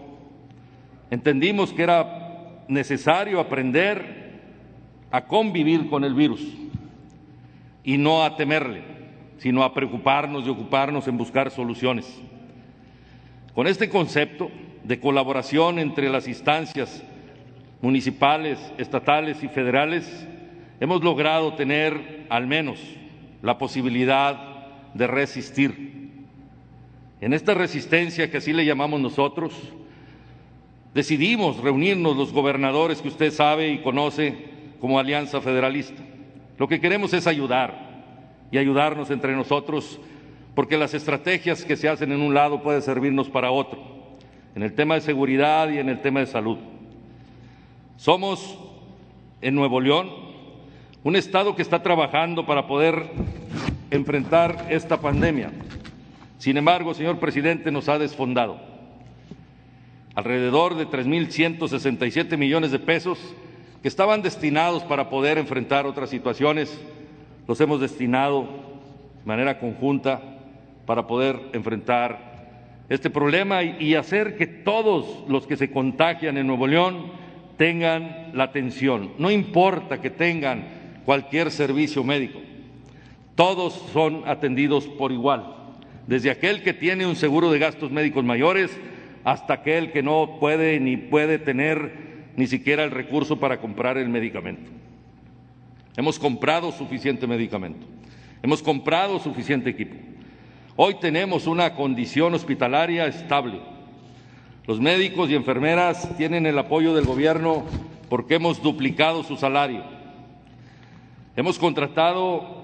Entendimos 1.11 1.73
que 1.73 1.83
era 1.83 2.65
necesario 2.69 3.41
aprender 3.41 4.41
a 5.11 5.25
convivir 5.27 5.89
con 5.89 6.05
el 6.05 6.15
virus 6.15 6.43
y 7.85 7.99
no 7.99 8.25
a 8.25 8.37
temerle, 8.37 8.83
sino 9.39 9.63
a 9.63 9.75
preocuparnos 9.75 10.47
y 10.47 10.51
ocuparnos 10.51 11.07
en 11.09 11.19
buscar 11.19 11.51
soluciones. 11.51 12.21
Con 13.55 13.67
este 13.67 13.89
concepto 13.89 14.51
de 14.85 14.99
colaboración 14.99 15.79
entre 15.79 16.09
las 16.09 16.27
instancias 16.27 17.03
municipales, 17.81 18.59
estatales 18.79 19.43
y 19.43 19.49
federales, 19.49 20.27
hemos 20.81 21.03
logrado 21.03 21.55
tener 21.55 22.27
al 22.31 22.47
menos 22.47 22.79
la 23.43 23.59
posibilidad 23.59 24.52
de 24.95 25.07
resistir. 25.07 26.11
En 27.21 27.33
esta 27.33 27.55
resistencia 27.55 28.31
que 28.31 28.39
así 28.39 28.53
le 28.53 28.65
llamamos 28.65 29.01
nosotros, 29.01 29.55
decidimos 30.95 31.59
reunirnos 31.59 32.17
los 32.17 32.33
gobernadores 32.33 33.01
que 33.01 33.09
usted 33.09 33.31
sabe 33.31 33.71
y 33.71 33.83
conoce 33.83 34.37
como 34.81 34.99
Alianza 34.99 35.41
Federalista. 35.41 36.03
Lo 36.59 36.69
que 36.69 36.81
queremos 36.81 37.13
es 37.15 37.27
ayudar 37.27 37.93
y 38.51 38.59
ayudarnos 38.59 39.11
entre 39.11 39.35
nosotros 39.35 40.01
porque 40.55 40.77
las 40.77 40.95
estrategias 40.95 41.65
que 41.65 41.77
se 41.77 41.89
hacen 41.89 42.13
en 42.13 42.21
un 42.21 42.35
lado 42.35 42.63
pueden 42.63 42.83
servirnos 42.83 43.29
para 43.31 43.51
otro, 43.51 43.81
en 44.55 44.63
el 44.63 44.75
tema 44.75 44.97
de 44.97 45.01
seguridad 45.01 45.71
y 45.71 45.79
en 45.79 45.89
el 45.89 46.01
tema 46.03 46.21
de 46.21 46.27
salud. 46.27 46.59
Somos 47.97 48.59
en 49.41 49.55
Nuevo 49.55 49.81
León 49.81 50.11
un 51.05 51.17
Estado 51.17 51.57
que 51.57 51.63
está 51.63 51.83
trabajando 51.83 52.47
para 52.47 52.67
poder 52.67 53.11
enfrentar 53.93 54.69
esta 54.71 55.01
pandemia. 55.01 55.51
Sin 56.39 56.57
embargo, 56.57 56.95
señor 56.95 57.19
presidente, 57.19 57.71
nos 57.71 57.89
ha 57.89 57.99
desfondado. 57.99 58.59
Alrededor 60.15 60.77
de 60.77 60.87
3.167 60.87 62.37
millones 62.39 62.71
de 62.71 62.79
pesos 62.79 63.19
que 63.83 63.89
estaban 63.89 64.23
destinados 64.23 64.83
para 64.85 65.11
poder 65.11 65.39
enfrentar 65.39 65.87
otras 65.87 66.09
situaciones, 66.09 66.81
los 67.47 67.61
hemos 67.61 67.81
destinado 67.81 68.43
de 68.43 69.27
manera 69.27 69.59
conjunta 69.59 70.21
para 70.87 71.07
poder 71.07 71.39
enfrentar 71.53 72.33
este 72.89 73.11
problema 73.11 73.63
y 73.63 73.95
hacer 73.95 74.37
que 74.37 74.47
todos 74.47 75.25
los 75.29 75.47
que 75.47 75.57
se 75.57 75.71
contagian 75.71 76.37
en 76.39 76.47
Nuevo 76.47 76.67
León 76.67 77.13
tengan 77.59 78.31
la 78.33 78.45
atención. 78.45 79.13
No 79.19 79.31
importa 79.31 80.01
que 80.01 80.11
tengan 80.11 81.03
cualquier 81.05 81.51
servicio 81.51 82.03
médico 82.05 82.41
todos 83.43 83.73
son 83.93 84.23
atendidos 84.29 84.87
por 84.87 85.11
igual, 85.11 85.57
desde 86.07 86.31
aquel 86.31 86.63
que 86.63 86.73
tiene 86.73 87.09
un 87.09 87.17
seguro 87.17 87.51
de 87.51 87.59
gastos 87.59 87.91
médicos 87.91 88.23
mayores 88.23 88.71
hasta 89.25 89.55
aquel 89.55 89.91
que 89.91 90.01
no 90.01 90.37
puede 90.39 90.79
ni 90.79 90.97
puede 90.97 91.41
tener 91.41 91.93
ni 92.37 92.47
siquiera 92.47 92.85
el 92.85 92.93
recurso 92.93 93.41
para 93.41 93.61
comprar 93.61 93.99
el 93.99 94.09
medicamento. 94.09 94.71
Hemos 95.97 96.21
comprado 96.21 96.71
suficiente 96.71 97.27
medicamento. 97.27 97.85
Hemos 98.45 98.63
comprado 98.63 99.19
suficiente 99.19 99.71
equipo. 99.71 99.97
Hoy 100.77 100.95
tenemos 101.01 101.49
una 101.49 101.75
condición 101.75 102.35
hospitalaria 102.35 103.07
estable. 103.07 103.59
Los 104.69 104.79
médicos 104.79 105.29
y 105.31 105.35
enfermeras 105.35 106.17
tienen 106.17 106.47
el 106.47 106.61
apoyo 106.61 106.95
del 106.95 107.07
gobierno 107.07 107.65
porque 108.09 108.37
hemos 108.37 108.63
duplicado 108.63 109.25
su 109.25 109.37
salario. 109.37 109.83
Hemos 111.35 111.59
contratado 111.59 112.62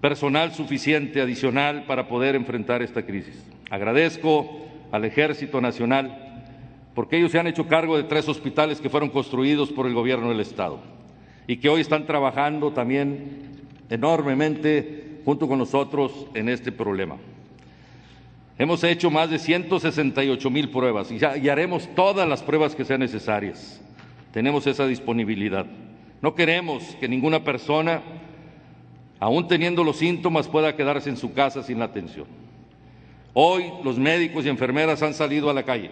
personal 0.00 0.52
suficiente 0.54 1.20
adicional 1.20 1.84
para 1.86 2.08
poder 2.08 2.34
enfrentar 2.34 2.82
esta 2.82 3.04
crisis. 3.04 3.42
Agradezco 3.70 4.66
al 4.92 5.04
Ejército 5.04 5.60
Nacional 5.60 6.30
porque 6.94 7.18
ellos 7.18 7.32
se 7.32 7.38
han 7.38 7.46
hecho 7.46 7.68
cargo 7.68 7.96
de 7.96 8.04
tres 8.04 8.28
hospitales 8.28 8.80
que 8.80 8.90
fueron 8.90 9.10
construidos 9.10 9.70
por 9.70 9.86
el 9.86 9.94
gobierno 9.94 10.28
del 10.28 10.40
Estado 10.40 10.80
y 11.46 11.56
que 11.56 11.68
hoy 11.68 11.80
están 11.80 12.06
trabajando 12.06 12.72
también 12.72 13.60
enormemente 13.88 15.20
junto 15.24 15.48
con 15.48 15.58
nosotros 15.58 16.26
en 16.34 16.48
este 16.48 16.72
problema. 16.72 17.16
Hemos 18.58 18.84
hecho 18.84 19.10
más 19.10 19.30
de 19.30 19.38
168 19.38 20.50
mil 20.50 20.68
pruebas 20.68 21.10
y, 21.10 21.48
haremos 21.48 21.88
todas 21.94 22.28
las 22.28 22.42
pruebas 22.42 22.74
que 22.74 22.84
sean 22.84 23.00
necesarias. 23.00 23.80
Tenemos 24.32 24.66
esa 24.66 24.86
disponibilidad. 24.86 25.66
No 26.20 26.34
queremos 26.34 26.84
que 27.00 27.08
ninguna 27.08 27.42
persona, 27.42 28.02
aún 29.20 29.46
teniendo 29.46 29.84
los 29.84 29.98
síntomas, 29.98 30.48
pueda 30.48 30.74
quedarse 30.74 31.08
en 31.08 31.16
su 31.16 31.32
casa 31.32 31.62
sin 31.62 31.78
la 31.78 31.84
atención. 31.84 32.26
Hoy 33.34 33.66
los 33.84 33.98
médicos 33.98 34.44
y 34.44 34.48
enfermeras 34.48 35.02
han 35.04 35.14
salido 35.14 35.48
a 35.48 35.54
la 35.54 35.62
calle 35.62 35.90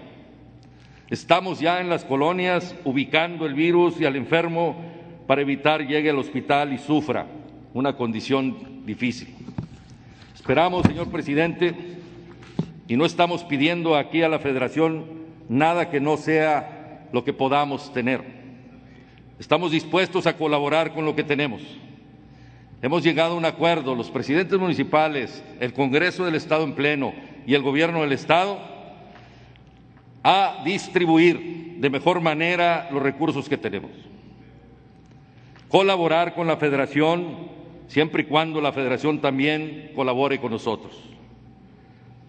Estamos 1.10 1.58
ya 1.58 1.80
en 1.80 1.88
las 1.88 2.04
colonias 2.04 2.74
ubicando 2.84 3.46
el 3.46 3.54
virus 3.54 3.98
y 3.98 4.04
al 4.04 4.14
enfermo 4.14 4.76
para 5.26 5.40
evitar 5.40 5.86
llegue 5.86 6.10
al 6.10 6.18
hospital 6.18 6.74
y 6.74 6.78
sufra 6.78 7.26
una 7.72 7.96
condición 7.96 8.84
difícil. 8.84 9.34
Esperamos, 10.34 10.82
señor 10.86 11.08
presidente, 11.10 11.74
y 12.88 12.96
no 12.98 13.06
estamos 13.06 13.42
pidiendo 13.42 13.96
aquí 13.96 14.20
a 14.20 14.28
la 14.28 14.38
Federación 14.38 15.06
nada 15.48 15.88
que 15.88 15.98
no 15.98 16.18
sea 16.18 17.08
lo 17.10 17.24
que 17.24 17.32
podamos 17.32 17.90
tener. 17.94 18.22
Estamos 19.38 19.72
dispuestos 19.72 20.26
a 20.26 20.36
colaborar 20.36 20.92
con 20.92 21.06
lo 21.06 21.16
que 21.16 21.24
tenemos. 21.24 21.62
Hemos 22.80 23.02
llegado 23.02 23.34
a 23.34 23.36
un 23.36 23.44
acuerdo, 23.44 23.96
los 23.96 24.10
presidentes 24.10 24.56
municipales, 24.56 25.42
el 25.58 25.72
Congreso 25.72 26.24
del 26.24 26.36
Estado 26.36 26.62
en 26.62 26.74
pleno 26.74 27.12
y 27.44 27.54
el 27.54 27.62
Gobierno 27.62 28.02
del 28.02 28.12
Estado 28.12 28.58
a 30.22 30.62
distribuir 30.64 31.78
de 31.78 31.90
mejor 31.90 32.20
manera 32.20 32.88
los 32.92 33.02
recursos 33.02 33.48
que 33.48 33.56
tenemos. 33.56 33.90
Colaborar 35.68 36.34
con 36.34 36.46
la 36.46 36.56
federación 36.56 37.48
siempre 37.88 38.22
y 38.22 38.26
cuando 38.26 38.60
la 38.60 38.72
federación 38.72 39.20
también 39.20 39.90
colabore 39.96 40.38
con 40.38 40.52
nosotros. 40.52 40.96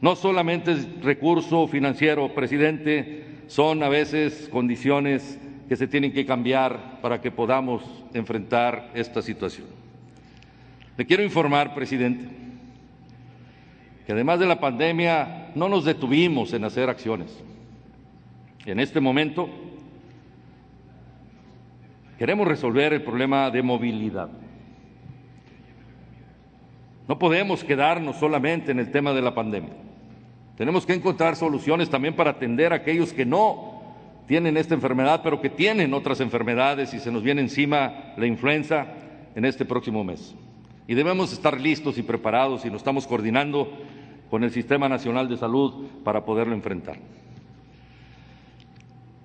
No 0.02 0.16
solamente 0.16 0.72
es 0.72 1.02
recurso 1.02 1.68
financiero, 1.68 2.34
presidente, 2.34 3.26
son 3.48 3.84
a 3.84 3.90
veces 3.90 4.50
condiciones 4.52 5.38
que 5.68 5.76
se 5.76 5.88
tienen 5.88 6.12
que 6.12 6.26
cambiar 6.26 7.02
para 7.02 7.22
que 7.22 7.30
podamos 7.30 7.84
enfrentar 8.14 8.90
esta 8.96 9.22
situación. 9.22 9.79
Le 11.00 11.06
quiero 11.06 11.24
informar, 11.24 11.74
presidente, 11.74 12.28
que 14.06 14.12
además 14.12 14.38
de 14.38 14.46
la 14.46 14.60
pandemia 14.60 15.50
no 15.56 15.70
nos 15.70 15.86
detuvimos 15.86 16.52
en 16.52 16.66
hacer 16.66 16.90
acciones. 16.90 17.42
En 18.66 18.82
este 18.82 19.00
momento 19.00 19.48
queremos 22.18 22.46
resolver 22.46 22.92
el 22.92 23.02
problema 23.02 23.50
de 23.50 23.64
movilidad. 23.64 24.28
No 27.08 27.18
podemos 27.18 27.64
quedarnos 27.64 28.18
solamente 28.18 28.74
en 28.74 28.80
el 28.80 28.92
tema 28.92 29.14
de 29.14 29.22
la 29.22 29.34
pandemia. 29.34 29.76
Tenemos 30.58 30.86
que 30.86 30.96
encontrar 30.96 31.38
soluciones 31.38 31.90
también 31.90 32.14
para 32.14 32.32
atender 32.32 32.74
a 32.74 32.76
aquellos 32.76 33.14
que 33.14 33.26
no 33.26 33.84
tienen 34.28 34.58
esta 34.58 34.74
enfermedad, 34.74 35.22
pero 35.24 35.40
que 35.40 35.50
tienen 35.50 35.94
otras 35.94 36.20
enfermedades 36.20 36.94
y 36.94 37.00
se 37.00 37.10
nos 37.10 37.24
viene 37.24 37.40
encima 37.40 38.12
la 38.18 38.26
influenza 38.26 38.86
en 39.34 39.46
este 39.46 39.64
próximo 39.64 40.04
mes. 40.04 40.36
Y 40.90 40.96
debemos 40.96 41.32
estar 41.32 41.62
listos 41.62 42.00
y 42.00 42.02
preparados 42.02 42.66
y 42.66 42.70
nos 42.70 42.78
estamos 42.78 43.06
coordinando 43.06 43.72
con 44.32 44.44
el 44.44 44.50
Sistema 44.50 44.90
Nacional 44.90 45.30
de 45.30 45.38
Salud 45.38 45.86
para 46.04 46.26
poderlo 46.26 46.56
enfrentar. 46.56 46.98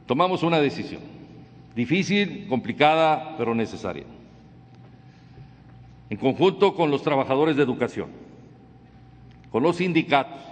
Tomamos 0.05 0.43
una 0.43 0.61
decisión, 0.61 1.01
difícil, 1.75 2.49
complicada, 2.49 3.35
pero 3.39 3.55
necesaria, 3.55 4.05
en 6.11 6.19
conjunto 6.19 6.75
con 6.75 6.91
los 6.91 7.03
trabajadores 7.03 7.57
de 7.57 7.63
educación, 7.63 8.11
con 9.51 9.63
los 9.63 9.77
sindicatos, 9.77 10.43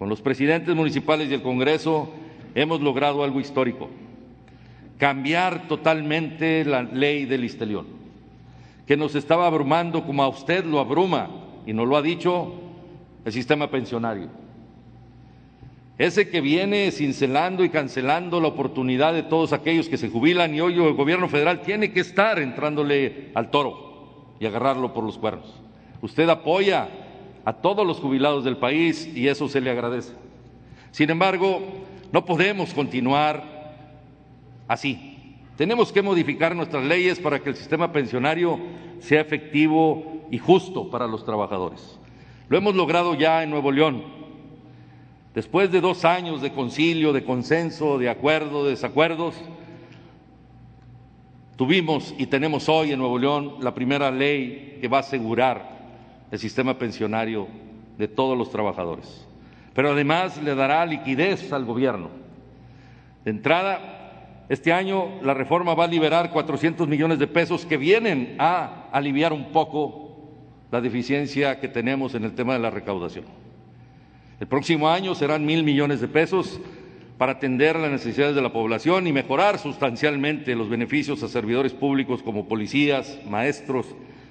con 0.00 0.08
los 0.08 0.20
presidentes 0.20 0.74
municipales 0.74 1.30
y 1.30 1.34
el 1.34 1.42
Congreso, 1.42 2.12
hemos 2.56 2.80
logrado 2.80 3.22
algo 3.22 3.38
histórico, 3.38 3.88
cambiar 4.98 5.68
totalmente 5.68 6.64
la 6.64 6.82
ley 6.82 7.24
del 7.24 7.44
Istelión, 7.44 7.97
que 8.88 8.96
nos 8.96 9.14
estaba 9.14 9.46
abrumando 9.46 10.04
como 10.04 10.24
a 10.24 10.28
usted 10.28 10.64
lo 10.64 10.80
abruma, 10.80 11.30
y 11.64 11.72
nos 11.72 11.86
lo 11.86 11.96
ha 11.96 12.02
dicho 12.02 12.54
el 13.24 13.32
sistema 13.32 13.70
pensionario 13.70 14.28
ese 15.98 16.30
que 16.30 16.40
viene 16.40 16.92
cincelando 16.92 17.64
y 17.64 17.70
cancelando 17.70 18.40
la 18.40 18.48
oportunidad 18.48 19.12
de 19.12 19.24
todos 19.24 19.52
aquellos 19.52 19.88
que 19.88 19.96
se 19.96 20.08
jubilan 20.08 20.54
y 20.54 20.60
hoy 20.60 20.74
el 20.74 20.94
gobierno 20.94 21.28
federal 21.28 21.60
tiene 21.62 21.92
que 21.92 21.98
estar 21.98 22.38
entrándole 22.38 23.32
al 23.34 23.50
toro 23.50 24.36
y 24.38 24.46
agarrarlo 24.46 24.94
por 24.94 25.02
los 25.02 25.18
cuernos. 25.18 25.52
Usted 26.00 26.28
apoya 26.28 26.88
a 27.44 27.52
todos 27.52 27.84
los 27.84 27.98
jubilados 27.98 28.44
del 28.44 28.58
país 28.58 29.10
y 29.12 29.26
eso 29.26 29.48
se 29.48 29.60
le 29.60 29.70
agradece. 29.70 30.12
Sin 30.92 31.10
embargo, 31.10 31.60
no 32.12 32.24
podemos 32.24 32.72
continuar 32.74 33.42
así. 34.68 35.07
Tenemos 35.58 35.92
que 35.92 36.00
modificar 36.00 36.56
nuestras 36.56 36.84
leyes 36.84 37.20
para 37.20 37.40
que 37.40 37.50
el 37.50 37.56
sistema 37.56 37.92
pensionario 37.92 38.58
sea 39.00 39.20
efectivo 39.20 40.24
y 40.30 40.38
justo 40.38 40.88
para 40.88 41.06
los 41.06 41.22
trabajadores. 41.26 41.98
Lo 42.48 42.56
hemos 42.56 42.74
logrado 42.74 43.14
ya 43.14 43.42
en 43.42 43.50
Nuevo 43.50 43.70
León 43.70 44.18
Después 45.38 45.70
de 45.70 45.80
dos 45.80 46.04
años 46.04 46.42
de 46.42 46.52
concilio, 46.52 47.12
de 47.12 47.22
consenso, 47.22 47.96
de 47.96 48.08
acuerdo, 48.08 48.64
de 48.64 48.70
desacuerdos, 48.70 49.36
tuvimos 51.54 52.12
y 52.18 52.26
tenemos 52.26 52.68
hoy 52.68 52.90
en 52.90 52.98
Nuevo 52.98 53.20
León 53.20 53.54
la 53.60 53.72
primera 53.72 54.10
ley 54.10 54.78
que 54.80 54.88
va 54.88 54.96
a 54.96 55.00
asegurar 55.02 55.78
el 56.32 56.40
sistema 56.40 56.76
pensionario 56.76 57.46
de 57.98 58.08
todos 58.08 58.36
los 58.36 58.50
trabajadores. 58.50 59.28
Pero 59.74 59.92
además 59.92 60.42
le 60.42 60.56
dará 60.56 60.84
liquidez 60.84 61.52
al 61.52 61.64
gobierno. 61.64 62.10
De 63.24 63.30
entrada, 63.30 63.97
este 64.48 64.72
año 64.72 65.20
la 65.22 65.34
reforma 65.34 65.74
va 65.74 65.84
a 65.84 65.88
liberar 65.88 66.30
400 66.30 66.88
millones 66.88 67.18
de 67.18 67.26
pesos 67.26 67.66
que 67.66 67.76
vienen 67.76 68.36
a 68.38 68.88
aliviar 68.92 69.32
un 69.32 69.52
poco 69.52 70.08
la 70.70 70.80
deficiencia 70.80 71.60
que 71.60 71.68
tenemos 71.68 72.14
en 72.14 72.24
el 72.24 72.34
tema 72.34 72.54
de 72.54 72.58
la 72.58 72.70
recaudación. 72.70 73.24
El 74.40 74.46
próximo 74.46 74.88
año 74.88 75.14
serán 75.14 75.44
mil 75.44 75.64
millones 75.64 76.00
de 76.00 76.08
pesos 76.08 76.60
para 77.18 77.32
atender 77.32 77.76
las 77.76 77.90
necesidades 77.90 78.36
de 78.36 78.42
la 78.42 78.52
población 78.52 79.06
y 79.06 79.12
mejorar 79.12 79.58
sustancialmente 79.58 80.54
los 80.54 80.68
beneficios 80.68 81.22
a 81.22 81.28
servidores 81.28 81.72
públicos 81.74 82.22
como 82.22 82.46
policías, 82.46 83.18
maestros, 83.28 83.86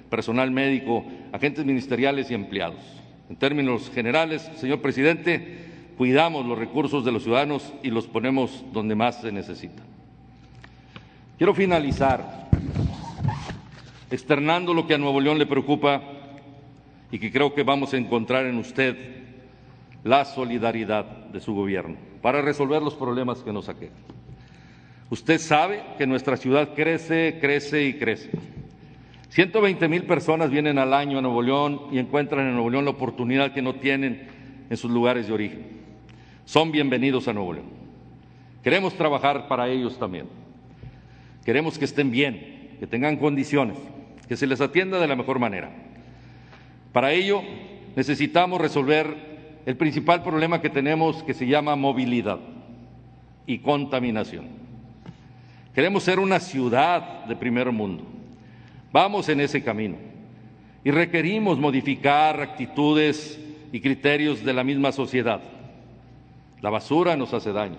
personal 0.08 0.50
médico, 0.50 1.04
agentes 1.32 1.64
ministeriales 1.64 2.30
y 2.30 2.34
empleados. 2.34 2.80
En 3.28 3.36
términos 3.36 3.90
generales, 3.94 4.50
señor 4.56 4.80
presidente, 4.80 5.66
cuidamos 5.98 6.46
los 6.46 6.58
recursos 6.58 7.04
de 7.04 7.12
los 7.12 7.24
ciudadanos 7.24 7.74
y 7.82 7.90
los 7.90 8.06
ponemos 8.06 8.64
donde 8.72 8.94
más 8.94 9.20
se 9.20 9.30
necesita. 9.30 9.87
Quiero 11.38 11.54
finalizar 11.54 12.48
externando 14.10 14.74
lo 14.74 14.88
que 14.88 14.94
a 14.94 14.98
Nuevo 14.98 15.20
León 15.20 15.38
le 15.38 15.46
preocupa 15.46 16.02
y 17.12 17.20
que 17.20 17.30
creo 17.30 17.54
que 17.54 17.62
vamos 17.62 17.94
a 17.94 17.96
encontrar 17.96 18.46
en 18.46 18.58
usted 18.58 18.96
la 20.02 20.24
solidaridad 20.24 21.04
de 21.04 21.40
su 21.40 21.54
gobierno 21.54 21.94
para 22.22 22.42
resolver 22.42 22.82
los 22.82 22.94
problemas 22.94 23.38
que 23.44 23.52
nos 23.52 23.68
aquejan. 23.68 23.96
Usted 25.10 25.38
sabe 25.38 25.84
que 25.96 26.08
nuestra 26.08 26.36
ciudad 26.36 26.74
crece, 26.74 27.38
crece 27.40 27.84
y 27.84 27.94
crece. 27.94 28.30
120 29.28 29.86
mil 29.86 30.02
personas 30.06 30.50
vienen 30.50 30.76
al 30.76 30.92
año 30.92 31.18
a 31.18 31.22
Nuevo 31.22 31.40
León 31.40 31.82
y 31.92 32.00
encuentran 32.00 32.48
en 32.48 32.54
Nuevo 32.54 32.70
León 32.70 32.84
la 32.84 32.90
oportunidad 32.90 33.52
que 33.52 33.62
no 33.62 33.76
tienen 33.76 34.26
en 34.68 34.76
sus 34.76 34.90
lugares 34.90 35.28
de 35.28 35.34
origen. 35.34 35.66
Son 36.44 36.72
bienvenidos 36.72 37.28
a 37.28 37.32
Nuevo 37.32 37.52
León. 37.52 37.66
Queremos 38.64 38.94
trabajar 38.94 39.46
para 39.46 39.68
ellos 39.68 39.96
también. 40.00 40.47
Queremos 41.48 41.78
que 41.78 41.86
estén 41.86 42.10
bien, 42.10 42.76
que 42.78 42.86
tengan 42.86 43.16
condiciones, 43.16 43.78
que 44.28 44.36
se 44.36 44.46
les 44.46 44.60
atienda 44.60 45.00
de 45.00 45.08
la 45.08 45.16
mejor 45.16 45.38
manera. 45.38 45.70
Para 46.92 47.12
ello 47.12 47.40
necesitamos 47.96 48.60
resolver 48.60 49.16
el 49.64 49.74
principal 49.78 50.22
problema 50.22 50.60
que 50.60 50.68
tenemos 50.68 51.22
que 51.22 51.32
se 51.32 51.46
llama 51.46 51.74
movilidad 51.74 52.38
y 53.46 53.60
contaminación. 53.60 54.44
Queremos 55.74 56.02
ser 56.02 56.18
una 56.18 56.38
ciudad 56.38 57.24
de 57.24 57.34
primer 57.34 57.72
mundo. 57.72 58.04
Vamos 58.92 59.30
en 59.30 59.40
ese 59.40 59.64
camino. 59.64 59.96
y 60.84 60.90
requerimos 60.90 61.58
modificar 61.58 62.42
actitudes 62.42 63.42
y 63.72 63.80
criterios 63.80 64.44
de 64.44 64.52
la 64.52 64.64
misma 64.64 64.92
sociedad. 64.92 65.40
La 66.60 66.68
basura 66.68 67.16
nos 67.16 67.32
hace 67.32 67.52
daño. 67.54 67.78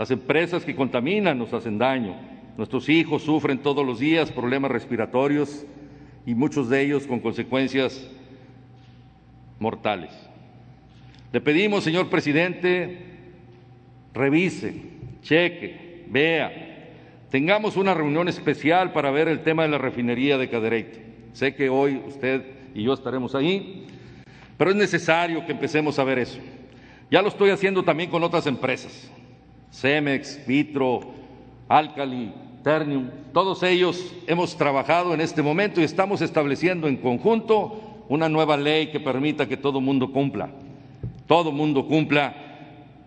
Las 0.00 0.10
empresas 0.10 0.64
que 0.64 0.74
contaminan 0.74 1.38
nos 1.38 1.52
hacen 1.52 1.76
daño. 1.76 2.16
Nuestros 2.56 2.88
hijos 2.88 3.20
sufren 3.22 3.58
todos 3.58 3.84
los 3.84 3.98
días 3.98 4.32
problemas 4.32 4.70
respiratorios 4.70 5.66
y 6.24 6.34
muchos 6.34 6.70
de 6.70 6.80
ellos 6.80 7.06
con 7.06 7.20
consecuencias 7.20 8.08
mortales. 9.58 10.10
Le 11.34 11.42
pedimos, 11.42 11.84
señor 11.84 12.08
presidente, 12.08 12.96
revise, 14.14 14.72
cheque, 15.20 16.06
vea, 16.08 16.88
tengamos 17.28 17.76
una 17.76 17.92
reunión 17.92 18.26
especial 18.26 18.94
para 18.94 19.10
ver 19.10 19.28
el 19.28 19.42
tema 19.42 19.64
de 19.64 19.68
la 19.68 19.76
refinería 19.76 20.38
de 20.38 20.48
Cadereyte. 20.48 21.04
Sé 21.34 21.54
que 21.54 21.68
hoy 21.68 22.00
usted 22.08 22.42
y 22.74 22.84
yo 22.84 22.94
estaremos 22.94 23.34
ahí, 23.34 23.86
pero 24.56 24.70
es 24.70 24.76
necesario 24.78 25.44
que 25.44 25.52
empecemos 25.52 25.98
a 25.98 26.04
ver 26.04 26.20
eso. 26.20 26.38
Ya 27.10 27.20
lo 27.20 27.28
estoy 27.28 27.50
haciendo 27.50 27.82
también 27.82 28.08
con 28.08 28.24
otras 28.24 28.46
empresas, 28.46 29.10
Cemex, 29.72 30.46
Vitro, 30.46 31.00
Alcali, 31.68 32.32
Ternium, 32.62 33.08
todos 33.32 33.62
ellos 33.62 34.12
hemos 34.26 34.56
trabajado 34.56 35.14
en 35.14 35.20
este 35.20 35.42
momento 35.42 35.80
y 35.80 35.84
estamos 35.84 36.20
estableciendo 36.20 36.88
en 36.88 36.96
conjunto 36.96 38.04
una 38.08 38.28
nueva 38.28 38.56
ley 38.56 38.88
que 38.88 39.00
permita 39.00 39.48
que 39.48 39.56
todo 39.56 39.80
mundo 39.80 40.12
cumpla, 40.12 40.50
todo 41.26 41.52
mundo 41.52 41.86
cumpla 41.86 42.34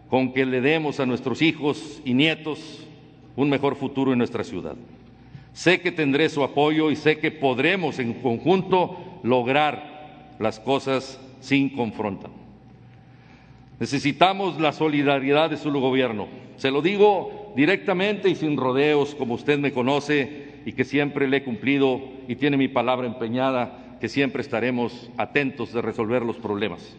con 0.10 0.32
que 0.32 0.46
le 0.46 0.62
demos 0.62 1.00
a 1.00 1.06
nuestros 1.06 1.42
hijos 1.42 2.02
y 2.06 2.14
nietos 2.14 2.88
un 3.36 3.50
mejor 3.50 3.76
futuro 3.76 4.12
en 4.12 4.18
nuestra 4.18 4.44
ciudad. 4.44 4.76
Sé 5.54 5.82
que 5.82 5.92
tendré 5.92 6.30
su 6.30 6.44
apoyo 6.44 6.90
y 6.90 6.96
sé 6.96 7.20
que 7.20 7.32
podremos 7.32 8.00
en 8.00 8.14
conjunto 8.14 8.98
lograr 9.24 10.36
las 10.40 10.60
cosas 10.60 11.20
sin 11.42 11.70
confronta. 11.70 12.30
Necesitamos 13.80 14.60
la 14.60 14.72
solidaridad 14.72 15.50
de 15.50 15.58
su 15.58 15.72
gobierno. 15.72 16.28
Se 16.58 16.72
lo 16.72 16.82
digo 16.82 17.54
directamente 17.56 18.30
y 18.30 18.36
sin 18.36 18.58
rodeos, 18.58 19.16
como 19.16 19.36
usted 19.36 19.60
me 19.60 19.72
conoce 19.72 20.54
y 20.66 20.74
que 20.74 20.84
siempre 20.84 21.28
le 21.28 21.38
he 21.38 21.44
cumplido 21.44 22.02
y 22.28 22.36
tiene 22.36 22.58
mi 22.58 22.68
palabra 22.68 23.08
empeñada, 23.08 23.98
que 24.00 24.10
siempre 24.10 24.42
estaremos 24.42 25.10
atentos 25.18 25.74
de 25.74 25.82
resolver 25.82 26.24
los 26.24 26.38
problemas. 26.38 26.96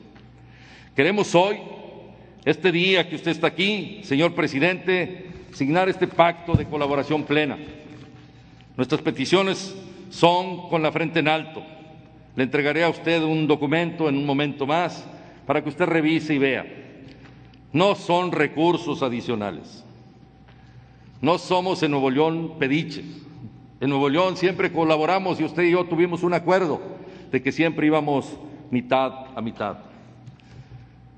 Queremos 0.96 1.34
hoy, 1.34 1.56
este 2.44 2.72
día 2.72 3.08
que 3.08 3.16
usted 3.16 3.30
está 3.30 3.48
aquí, 3.48 4.00
señor 4.04 4.34
presidente, 4.34 5.26
signar 5.52 5.88
este 5.88 6.06
pacto 6.06 6.54
de 6.54 6.66
colaboración 6.66 7.24
plena. 7.24 7.58
Nuestras 8.76 9.02
peticiones 9.02 9.74
son 10.10 10.68
con 10.68 10.82
la 10.82 10.92
frente 10.92 11.20
en 11.20 11.28
alto. 11.28 11.62
Le 12.36 12.42
entregaré 12.42 12.84
a 12.84 12.88
usted 12.88 13.22
un 13.22 13.46
documento 13.46 14.08
en 14.08 14.16
un 14.16 14.26
momento 14.26 14.66
más 14.66 15.06
para 15.46 15.62
que 15.62 15.68
usted 15.68 15.86
revise 15.86 16.34
y 16.34 16.38
vea. 16.38 16.83
No 17.74 17.94
son 17.94 18.32
recursos 18.32 19.02
adicionales. 19.02 19.84
No 21.20 21.36
somos 21.36 21.82
en 21.82 21.90
Nuevo 21.90 22.10
León 22.10 22.54
pediches. 22.58 23.04
En 23.80 23.90
Nuevo 23.90 24.08
León 24.08 24.38
siempre 24.38 24.72
colaboramos 24.72 25.38
y 25.38 25.44
usted 25.44 25.64
y 25.64 25.72
yo 25.72 25.84
tuvimos 25.84 26.22
un 26.22 26.32
acuerdo 26.32 26.80
de 27.30 27.42
que 27.42 27.52
siempre 27.52 27.86
íbamos 27.86 28.38
mitad 28.70 29.26
a 29.36 29.42
mitad. 29.42 29.76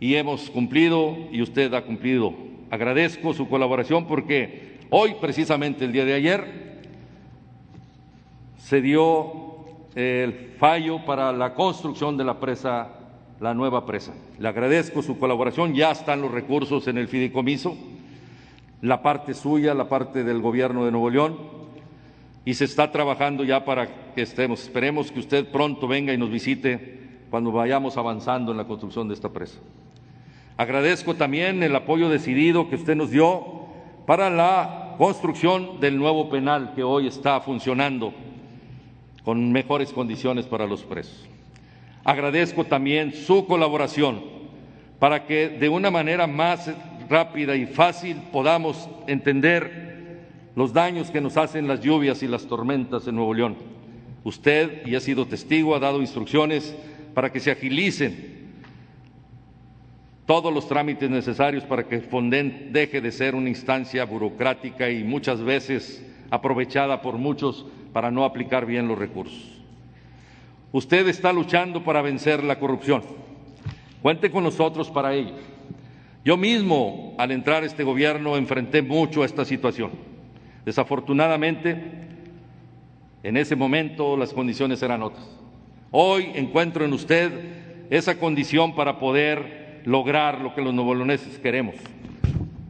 Y 0.00 0.16
hemos 0.16 0.50
cumplido 0.50 1.16
y 1.30 1.42
usted 1.42 1.72
ha 1.72 1.84
cumplido 1.84 2.34
agradezco 2.70 3.34
su 3.34 3.48
colaboración 3.48 4.06
porque 4.06 4.78
hoy, 4.90 5.16
precisamente 5.20 5.84
el 5.84 5.92
día 5.92 6.04
de 6.04 6.14
ayer, 6.14 6.82
se 8.58 8.80
dio 8.80 9.64
el 9.94 10.54
fallo 10.58 11.04
para 11.04 11.32
la 11.32 11.54
construcción 11.54 12.16
de 12.16 12.24
la 12.24 12.38
presa, 12.40 12.88
la 13.40 13.54
nueva 13.54 13.84
presa. 13.86 14.12
Le 14.38 14.48
agradezco 14.48 15.02
su 15.02 15.18
colaboración, 15.18 15.74
ya 15.74 15.90
están 15.90 16.22
los 16.22 16.30
recursos 16.30 16.86
en 16.88 16.98
el 16.98 17.08
fideicomiso, 17.08 17.76
la 18.82 19.02
parte 19.02 19.34
suya, 19.34 19.74
la 19.74 19.88
parte 19.88 20.24
del 20.24 20.40
gobierno 20.40 20.84
de 20.84 20.90
Nuevo 20.90 21.10
León, 21.10 21.36
y 22.44 22.54
se 22.54 22.64
está 22.64 22.92
trabajando 22.92 23.44
ya 23.44 23.64
para 23.64 24.12
que 24.14 24.22
estemos. 24.22 24.62
Esperemos 24.62 25.10
que 25.10 25.20
usted 25.20 25.50
pronto 25.50 25.88
venga 25.88 26.12
y 26.12 26.18
nos 26.18 26.30
visite 26.30 27.00
cuando 27.30 27.50
vayamos 27.50 27.96
avanzando 27.96 28.52
en 28.52 28.58
la 28.58 28.66
construcción 28.66 29.08
de 29.08 29.14
esta 29.14 29.30
presa. 29.30 29.58
Agradezco 30.56 31.14
también 31.14 31.62
el 31.62 31.74
apoyo 31.74 32.08
decidido 32.08 32.70
que 32.70 32.76
usted 32.76 32.96
nos 32.96 33.10
dio 33.10 33.66
para 34.06 34.30
la 34.30 34.94
construcción 34.96 35.80
del 35.80 35.98
nuevo 35.98 36.30
penal 36.30 36.72
que 36.74 36.82
hoy 36.82 37.08
está 37.08 37.40
funcionando 37.40 38.14
con 39.24 39.52
mejores 39.52 39.92
condiciones 39.92 40.46
para 40.46 40.66
los 40.66 40.82
presos. 40.84 41.28
Agradezco 42.06 42.62
también 42.62 43.12
su 43.12 43.46
colaboración 43.46 44.22
para 45.00 45.26
que 45.26 45.48
de 45.48 45.68
una 45.68 45.90
manera 45.90 46.28
más 46.28 46.70
rápida 47.10 47.56
y 47.56 47.66
fácil 47.66 48.16
podamos 48.30 48.88
entender 49.08 50.20
los 50.54 50.72
daños 50.72 51.10
que 51.10 51.20
nos 51.20 51.36
hacen 51.36 51.66
las 51.66 51.80
lluvias 51.80 52.22
y 52.22 52.28
las 52.28 52.46
tormentas 52.46 53.08
en 53.08 53.16
Nuevo 53.16 53.34
León. 53.34 53.56
Usted, 54.22 54.86
y 54.86 54.94
ha 54.94 55.00
sido 55.00 55.26
testigo, 55.26 55.74
ha 55.74 55.80
dado 55.80 56.00
instrucciones 56.00 56.76
para 57.12 57.32
que 57.32 57.40
se 57.40 57.50
agilicen 57.50 58.52
todos 60.26 60.54
los 60.54 60.68
trámites 60.68 61.10
necesarios 61.10 61.64
para 61.64 61.88
que 61.88 62.02
Fonden 62.02 62.72
deje 62.72 63.00
de 63.00 63.10
ser 63.10 63.34
una 63.34 63.48
instancia 63.48 64.04
burocrática 64.04 64.88
y 64.90 65.02
muchas 65.02 65.42
veces 65.42 66.06
aprovechada 66.30 67.02
por 67.02 67.18
muchos 67.18 67.66
para 67.92 68.12
no 68.12 68.24
aplicar 68.24 68.64
bien 68.64 68.86
los 68.86 68.96
recursos. 68.96 69.55
Usted 70.72 71.08
está 71.08 71.32
luchando 71.32 71.82
para 71.82 72.02
vencer 72.02 72.42
la 72.42 72.58
corrupción. 72.58 73.02
Cuente 74.02 74.30
con 74.30 74.44
nosotros 74.44 74.90
para 74.90 75.14
ello. 75.14 75.34
Yo 76.24 76.36
mismo, 76.36 77.14
al 77.18 77.30
entrar 77.30 77.62
a 77.62 77.66
este 77.66 77.84
gobierno, 77.84 78.36
enfrenté 78.36 78.82
mucho 78.82 79.22
a 79.22 79.26
esta 79.26 79.44
situación. 79.44 79.92
Desafortunadamente, 80.64 82.06
en 83.22 83.36
ese 83.36 83.56
momento 83.56 84.16
las 84.16 84.32
condiciones 84.32 84.82
eran 84.82 85.02
otras. 85.02 85.24
Hoy 85.92 86.32
encuentro 86.34 86.84
en 86.84 86.92
usted 86.92 87.30
esa 87.90 88.18
condición 88.18 88.74
para 88.74 88.98
poder 88.98 89.82
lograr 89.84 90.40
lo 90.40 90.54
que 90.54 90.62
los 90.62 90.74
novoloneses 90.74 91.38
queremos. 91.38 91.76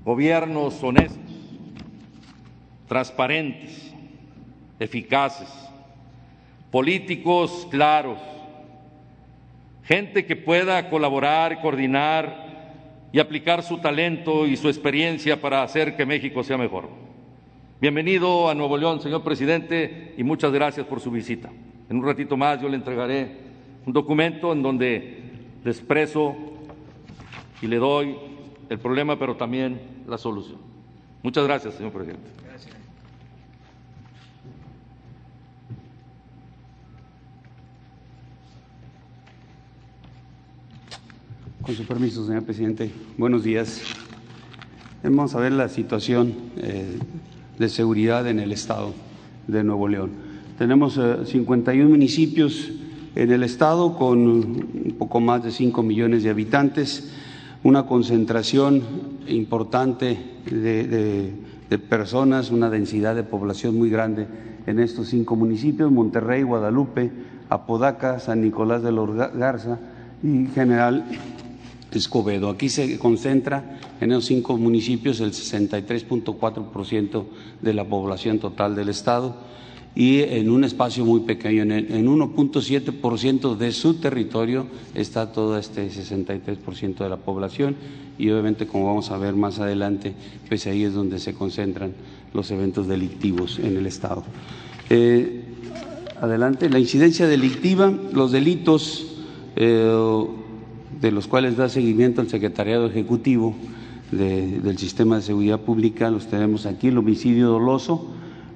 Gobiernos 0.04 0.82
honestos, 0.82 1.18
transparentes, 2.86 3.94
eficaces, 4.78 5.48
políticos 6.70 7.66
claros, 7.70 8.18
gente 9.84 10.26
que 10.26 10.36
pueda 10.36 10.90
colaborar, 10.90 11.60
coordinar 11.60 12.46
y 13.12 13.18
aplicar 13.18 13.62
su 13.62 13.78
talento 13.78 14.46
y 14.46 14.56
su 14.56 14.68
experiencia 14.68 15.40
para 15.40 15.62
hacer 15.62 15.96
que 15.96 16.04
México 16.04 16.42
sea 16.42 16.58
mejor. 16.58 16.88
Bienvenido 17.80 18.48
a 18.48 18.54
Nuevo 18.54 18.76
León, 18.76 19.00
señor 19.00 19.22
presidente, 19.22 20.14
y 20.16 20.24
muchas 20.24 20.52
gracias 20.52 20.86
por 20.86 21.00
su 21.00 21.10
visita. 21.10 21.50
En 21.88 21.98
un 21.98 22.04
ratito 22.04 22.36
más 22.36 22.60
yo 22.60 22.68
le 22.68 22.76
entregaré 22.76 23.30
un 23.86 23.92
documento 23.92 24.52
en 24.52 24.62
donde 24.62 25.22
le 25.62 25.70
expreso 25.70 26.34
y 27.62 27.66
le 27.66 27.76
doy 27.76 28.16
el 28.68 28.78
problema, 28.78 29.18
pero 29.18 29.36
también 29.36 29.80
la 30.06 30.18
solución. 30.18 30.58
Muchas 31.22 31.46
gracias, 31.46 31.74
señor 31.74 31.92
presidente. 31.92 32.45
Con 41.66 41.74
su 41.74 41.84
permiso, 41.84 42.24
señor 42.24 42.44
presidente. 42.44 42.92
Buenos 43.18 43.42
días. 43.42 43.82
Vamos 45.02 45.34
a 45.34 45.40
ver 45.40 45.50
la 45.50 45.68
situación 45.68 46.32
eh, 46.58 46.96
de 47.58 47.68
seguridad 47.68 48.28
en 48.28 48.38
el 48.38 48.52
estado 48.52 48.94
de 49.48 49.64
Nuevo 49.64 49.88
León. 49.88 50.12
Tenemos 50.58 50.94
51 50.94 51.84
eh, 51.84 51.88
municipios 51.88 52.70
en 53.16 53.32
el 53.32 53.42
estado 53.42 53.96
con 53.96 54.28
un 54.28 54.94
poco 54.96 55.18
más 55.18 55.42
de 55.42 55.50
5 55.50 55.82
millones 55.82 56.22
de 56.22 56.30
habitantes 56.30 57.10
una 57.64 57.84
concentración 57.86 58.82
importante 59.26 60.20
de, 60.48 61.32
personas, 61.88 62.52
una 62.52 62.70
densidad 62.70 63.16
de 63.16 63.24
población 63.24 63.76
muy 63.76 63.90
grande 63.90 64.28
en 64.68 64.78
estos 64.78 65.08
cinco 65.08 65.34
municipios, 65.34 65.90
Monterrey, 65.90 66.44
Guadalupe, 66.44 67.10
Apodaca, 67.48 68.20
San 68.20 68.40
Nicolás 68.40 68.84
de 68.84 68.92
los 68.92 69.16
Garza 69.16 69.80
y 70.22 70.46
General 70.54 71.04
Escobedo. 71.96 72.48
Aquí 72.48 72.68
se 72.68 72.98
concentra 72.98 73.78
en 74.00 74.12
esos 74.12 74.26
cinco 74.26 74.56
municipios 74.56 75.20
el 75.20 75.32
63.4% 75.32 77.24
de 77.62 77.74
la 77.74 77.84
población 77.84 78.38
total 78.38 78.74
del 78.74 78.88
Estado 78.88 79.36
y 79.94 80.20
en 80.20 80.50
un 80.50 80.64
espacio 80.64 81.04
muy 81.04 81.20
pequeño, 81.20 81.62
en 81.62 82.06
1.7% 82.06 83.56
de 83.56 83.72
su 83.72 83.94
territorio 83.94 84.66
está 84.94 85.32
todo 85.32 85.58
este 85.58 85.88
63% 85.88 86.96
de 86.98 87.08
la 87.08 87.16
población 87.16 87.76
y 88.18 88.30
obviamente 88.30 88.66
como 88.66 88.86
vamos 88.86 89.10
a 89.10 89.16
ver 89.16 89.34
más 89.34 89.58
adelante, 89.58 90.14
pues 90.48 90.66
ahí 90.66 90.84
es 90.84 90.92
donde 90.92 91.18
se 91.18 91.34
concentran 91.34 91.94
los 92.34 92.50
eventos 92.50 92.86
delictivos 92.86 93.58
en 93.58 93.76
el 93.78 93.86
Estado. 93.86 94.22
Eh, 94.90 95.44
Adelante. 96.20 96.70
La 96.70 96.78
incidencia 96.78 97.26
delictiva, 97.26 97.92
los 98.12 98.32
delitos 98.32 99.06
eh, 99.54 100.26
de 101.00 101.12
los 101.12 101.26
cuales 101.26 101.56
da 101.56 101.68
seguimiento 101.68 102.20
el 102.20 102.28
Secretariado 102.28 102.86
Ejecutivo 102.86 103.54
del 104.10 104.78
Sistema 104.78 105.16
de 105.16 105.22
Seguridad 105.22 105.60
Pública, 105.60 106.10
los 106.10 106.28
tenemos 106.28 106.64
aquí, 106.66 106.88
el 106.88 106.98
homicidio 106.98 107.48
doloso, 107.48 108.06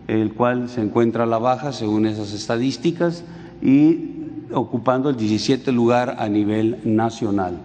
el 0.07 0.33
cual 0.33 0.69
se 0.69 0.81
encuentra 0.81 1.25
a 1.25 1.27
la 1.27 1.39
baja 1.39 1.73
según 1.73 2.07
esas 2.07 2.33
estadísticas 2.33 3.25
y 3.63 4.11
ocupando 4.53 5.11
el 5.11 5.17
17 5.17 5.73
lugar 5.73 6.17
a 6.19 6.29
nivel 6.29 6.79
nacional. 6.85 7.59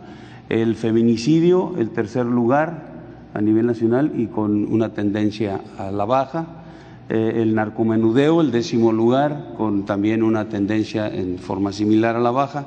El 0.50 0.76
feminicidio, 0.76 1.74
el 1.78 1.90
tercer 1.90 2.26
lugar 2.26 2.94
a 3.34 3.42
nivel 3.42 3.66
nacional 3.66 4.14
y 4.16 4.28
con 4.28 4.72
una 4.72 4.94
tendencia 4.94 5.62
a 5.78 5.92
la 5.92 6.06
baja. 6.06 6.48
Eh, 7.10 7.34
el 7.42 7.54
narcomenudeo, 7.54 8.42
el 8.42 8.52
décimo 8.52 8.92
lugar, 8.92 9.54
con 9.58 9.86
también 9.86 10.24
una 10.24 10.50
tendencia 10.50 11.08
en 11.08 11.38
forma 11.38 11.72
similar 11.72 12.16
a 12.16 12.20
la 12.20 12.32
baja. 12.32 12.66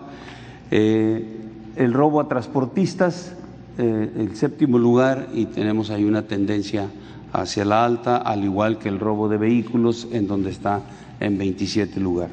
Eh, 0.71 1.38
el 1.79 1.93
robo 1.93 2.21
a 2.21 2.29
transportistas, 2.29 3.33
eh, 3.79 4.11
el 4.17 4.37
séptimo 4.37 4.79
lugar, 4.79 5.29
y 5.33 5.47
tenemos 5.47 5.91
ahí 5.91 6.05
una 6.05 6.23
tendencia 6.23 6.89
hacia 7.33 7.65
la 7.65 7.85
alta, 7.85 8.17
al 8.17 8.45
igual 8.45 8.79
que 8.79 8.89
el 8.89 8.99
robo 8.99 9.29
de 9.29 9.39
vehículos, 9.39 10.09
en 10.11 10.27
donde 10.27 10.51
está 10.51 10.83
en 11.21 11.39
27 11.39 12.01
lugar. 12.01 12.31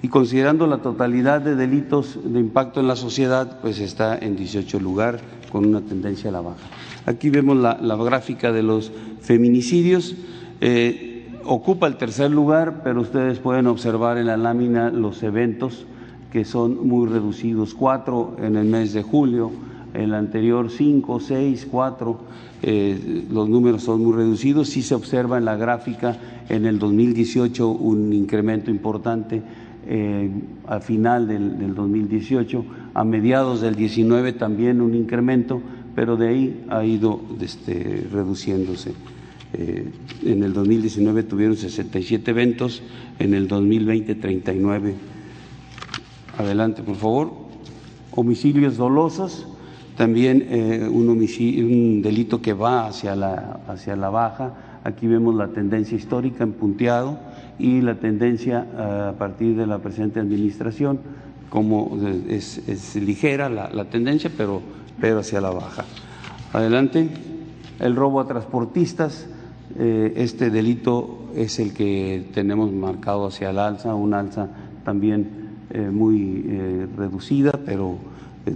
Y 0.00 0.08
considerando 0.08 0.66
la 0.66 0.78
totalidad 0.78 1.42
de 1.42 1.56
delitos 1.56 2.18
de 2.24 2.40
impacto 2.40 2.80
en 2.80 2.88
la 2.88 2.96
sociedad, 2.96 3.60
pues 3.60 3.80
está 3.80 4.16
en 4.16 4.34
18 4.34 4.80
lugar, 4.80 5.20
con 5.52 5.66
una 5.66 5.82
tendencia 5.82 6.30
a 6.30 6.32
la 6.32 6.40
baja. 6.40 6.66
Aquí 7.04 7.28
vemos 7.28 7.56
la, 7.56 7.96
gráfica 7.96 8.50
de 8.50 8.62
los 8.62 8.92
feminicidios. 9.20 10.16
Eh, 10.62 11.28
ocupa 11.44 11.86
el 11.86 11.96
tercer 11.96 12.30
lugar, 12.30 12.80
pero 12.82 13.02
ustedes 13.02 13.40
pueden 13.40 13.66
observar 13.66 14.16
en 14.16 14.26
la 14.26 14.38
lámina 14.38 14.90
los 14.90 15.22
eventos 15.22 15.86
que 16.30 16.44
son 16.44 16.86
muy 16.86 17.08
reducidos. 17.08 17.74
Cuatro 17.74 18.36
en 18.42 18.56
el 18.56 18.66
mes 18.66 18.92
de 18.92 19.02
julio, 19.02 19.50
el 19.94 20.14
anterior 20.14 20.70
cinco, 20.70 21.20
seis, 21.20 21.66
cuatro. 21.70 22.18
Eh, 22.62 23.24
los 23.30 23.48
números 23.48 23.82
son 23.82 24.02
muy 24.02 24.14
reducidos. 24.14 24.68
Sí 24.68 24.82
se 24.82 24.94
observa 24.94 25.38
en 25.38 25.44
la 25.44 25.56
gráfica 25.56 26.16
en 26.48 26.66
el 26.66 26.78
2018 26.78 27.68
un 27.68 28.12
incremento 28.12 28.70
importante. 28.70 29.42
Eh, 29.88 30.30
al 30.66 30.82
final 30.82 31.28
del, 31.28 31.58
del 31.58 31.74
2018, 31.74 32.64
a 32.94 33.04
mediados 33.04 33.60
del 33.60 33.76
19 33.76 34.32
también 34.32 34.80
un 34.80 34.96
incremento, 34.96 35.62
pero 35.94 36.16
de 36.16 36.28
ahí 36.28 36.64
ha 36.68 36.84
ido 36.84 37.20
este, 37.40 38.06
reduciéndose. 38.10 38.94
Eh, 39.52 39.88
en 40.24 40.42
el 40.42 40.52
2019 40.52 41.22
tuvieron 41.22 41.56
67 41.56 42.30
eventos, 42.30 42.82
en 43.18 43.32
el 43.32 43.48
2020 43.48 44.14
39. 44.16 44.94
Adelante, 46.38 46.82
por 46.82 46.96
favor. 46.96 47.32
Homicidios 48.12 48.76
dolosos, 48.76 49.46
también 49.96 50.46
eh, 50.48 50.88
un, 50.90 51.08
un, 51.08 52.02
delito 52.02 52.40
que 52.40 52.52
va 52.52 52.86
hacia 52.86 53.14
la, 53.16 53.60
hacia 53.68 53.96
la 53.96 54.10
baja. 54.10 54.54
Aquí 54.84 55.06
vemos 55.06 55.34
la 55.34 55.48
tendencia 55.48 55.96
histórica 55.96 56.44
en 56.44 56.52
punteado 56.52 57.18
y 57.58 57.80
la 57.80 57.96
tendencia 57.96 59.08
a 59.08 59.12
partir 59.18 59.56
de 59.56 59.66
la 59.66 59.78
presente 59.78 60.20
administración, 60.20 61.00
como 61.50 61.98
es, 62.28 62.94
ligera 62.96 63.48
la, 63.48 63.70
la 63.70 63.86
tendencia, 63.86 64.30
pero 64.36 64.62
pero 65.00 65.20
hacia 65.20 65.40
la 65.40 65.50
baja. 65.50 65.84
Adelante. 66.52 67.08
El 67.78 67.94
robo 67.94 68.20
a 68.20 68.26
transportistas. 68.26 69.26
Eh, 69.78 70.14
este 70.16 70.48
delito 70.48 71.30
es 71.34 71.58
el 71.58 71.74
que 71.74 72.30
tenemos 72.32 72.72
marcado 72.72 73.26
hacia 73.26 73.50
el 73.50 73.58
alza, 73.58 73.94
un 73.94 74.14
alza 74.14 74.48
también 74.84 75.45
eh, 75.70 75.90
muy 75.90 76.44
eh, 76.48 76.86
reducida, 76.96 77.52
pero 77.64 77.98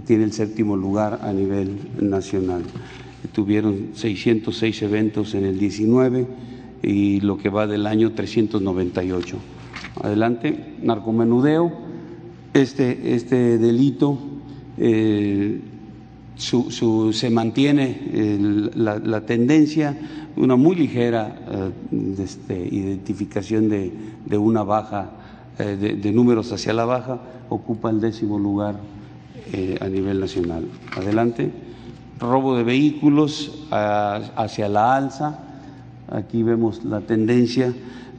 tiene 0.05 0.23
el 0.23 0.31
séptimo 0.31 0.77
lugar 0.77 1.19
a 1.23 1.33
nivel 1.33 1.77
nacional. 1.99 2.63
Tuvieron 3.33 3.89
606 3.93 4.81
eventos 4.83 5.35
en 5.35 5.45
el 5.45 5.59
19 5.59 6.27
y 6.83 7.19
lo 7.21 7.37
que 7.37 7.49
va 7.49 7.67
del 7.67 7.85
año 7.85 8.13
398. 8.13 9.37
Adelante, 10.01 10.75
narcomenudeo. 10.81 11.91
Este, 12.53 13.15
este 13.15 13.57
delito 13.57 14.17
su, 16.41 17.13
se 17.13 17.29
mantiene 17.29 18.69
la, 18.75 19.25
tendencia, 19.25 19.97
una 20.35 20.55
muy 20.55 20.75
ligera 20.75 21.71
eh, 21.91 22.23
este, 22.23 22.67
identificación 22.71 23.69
de, 23.69 24.37
una 24.37 24.63
baja, 24.63 25.11
eh, 25.61 25.97
de, 26.01 26.11
números 26.11 26.51
hacia 26.51 26.73
la 26.73 26.85
baja, 26.85 27.19
ocupa 27.49 27.89
el 27.89 28.01
décimo 28.01 28.39
lugar 28.39 28.79
eh, 29.53 29.77
a 29.81 29.87
nivel 29.87 30.19
nacional. 30.19 30.65
Adelante. 30.95 31.51
Robo 32.19 32.55
de 32.55 32.63
vehículos 32.63 33.65
hacia 33.71 34.69
la 34.69 34.95
alza, 34.95 35.39
aquí 36.07 36.43
vemos 36.43 36.85
la 36.85 37.01
tendencia 37.01 37.73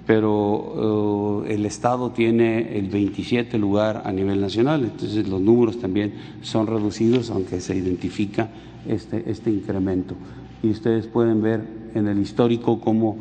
pero 0.07 1.45
eh, 1.47 1.55
el 1.55 1.67
Estado 1.67 2.11
tiene 2.11 2.79
el 2.79 2.89
27 2.89 3.59
lugar 3.59 4.03
a 4.05 4.13
nivel 4.13 4.41
nacional, 4.41 4.83
entonces 4.85 5.29
los 5.29 5.41
números 5.41 5.79
también 5.79 6.15
son 6.43 6.67
reducidos, 6.67 7.31
aunque 7.31 7.61
se 7.61 7.77
identifica 7.77 8.49
este, 8.87 9.31
este 9.31 9.51
incremento. 9.51 10.15
Y 10.63 10.71
ustedes 10.71 11.07
pueden 11.07 11.43
ver 11.43 11.65
en 11.95 12.09
el 12.09 12.19
histórico 12.19 12.81
cómo 12.81 13.17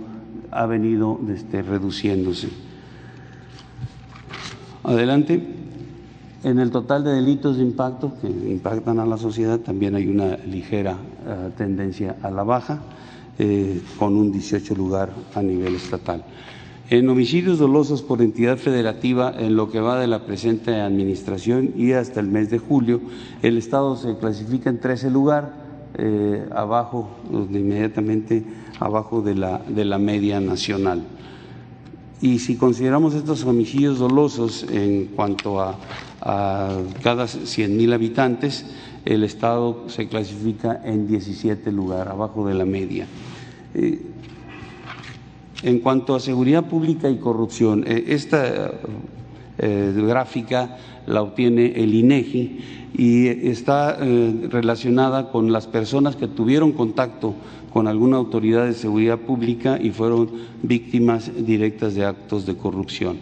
ha 0.52 0.66
venido 0.66 1.20
este, 1.34 1.62
reduciéndose. 1.62 2.50
Adelante. 4.84 5.42
En 6.44 6.58
el 6.58 6.72
total 6.72 7.04
de 7.04 7.12
delitos 7.12 7.58
de 7.58 7.64
impacto 7.64 8.14
que 8.20 8.28
impactan 8.28 9.00
a 9.00 9.06
la 9.06 9.18
sociedad 9.18 9.60
también 9.60 9.94
hay 9.94 10.08
una 10.08 10.38
ligera 10.38 10.98
eh, 11.28 11.52
tendencia 11.56 12.16
a 12.24 12.32
la 12.32 12.42
baja, 12.42 12.82
eh, 13.38 13.80
con 14.00 14.16
un 14.16 14.32
18 14.32 14.74
lugar 14.74 15.12
a 15.36 15.44
nivel 15.44 15.76
estatal. 15.76 16.24
En 16.90 17.08
homicidios 17.10 17.60
dolosos 17.60 18.02
por 18.02 18.24
entidad 18.24 18.58
federativa, 18.58 19.32
en 19.38 19.56
lo 19.56 19.70
que 19.70 19.80
va 19.80 20.00
de 20.00 20.08
la 20.08 20.26
presente 20.26 20.82
administración 20.82 21.74
y 21.78 21.92
hasta 21.92 22.20
el 22.20 22.28
mes 22.28 22.50
de 22.50 22.58
julio, 22.58 23.02
el 23.44 23.60
Estado 23.60 23.96
se 23.96 24.18
clasifica 24.18 24.72
en 24.72 24.80
13 24.80 25.12
lugar, 25.12 25.54
eh, 25.98 26.44
abajo, 26.56 27.08
inmediatamente 27.32 28.44
abajo 28.80 29.22
de 29.22 29.36
la, 29.36 29.60
de 29.60 29.86
la 29.86 30.00
media 30.00 30.40
nacional. 30.40 31.04
Y 32.22 32.38
si 32.38 32.56
consideramos 32.56 33.16
estos 33.16 33.44
homicidios 33.46 33.98
dolosos 33.98 34.64
en 34.70 35.08
cuanto 35.08 35.60
a, 35.60 35.78
cada 37.02 37.28
100 37.28 37.76
mil 37.76 37.92
habitantes, 37.94 38.66
el 39.06 39.24
Estado 39.24 39.90
se 39.90 40.08
clasifica 40.08 40.80
en 40.86 41.08
17 41.08 41.72
lugar, 41.72 42.10
abajo 42.10 42.48
de 42.48 42.54
la 42.54 42.66
media. 42.66 43.08
Eh, 43.74 44.04
en 45.64 45.80
cuanto 45.80 46.14
a 46.14 46.20
seguridad 46.20 46.66
pública 46.66 47.10
y 47.10 47.18
corrupción, 47.18 47.84
eh, 47.88 48.06
esta 48.10 48.72
eh, 49.58 49.94
gráfica 49.96 50.78
la 51.08 51.22
obtiene 51.22 51.74
el 51.76 51.94
INEGI 51.94 52.60
y 52.94 53.28
está 53.28 53.98
eh, 54.00 54.48
relacionada 54.50 55.32
con 55.32 55.52
las 55.52 55.68
personas 55.68 56.16
que 56.16 56.28
tuvieron 56.28 56.72
contacto 56.72 57.36
con 57.72 57.88
alguna 57.88 58.18
autoridad 58.18 58.66
de 58.66 58.74
seguridad 58.74 59.20
pública 59.20 59.80
y 59.82 59.92
fueron 59.92 60.30
víctimas 60.62 61.32
directas 61.46 61.96
de 61.96 62.06
actos 62.06 62.46
de 62.46 62.56
corrupción. 62.56 63.18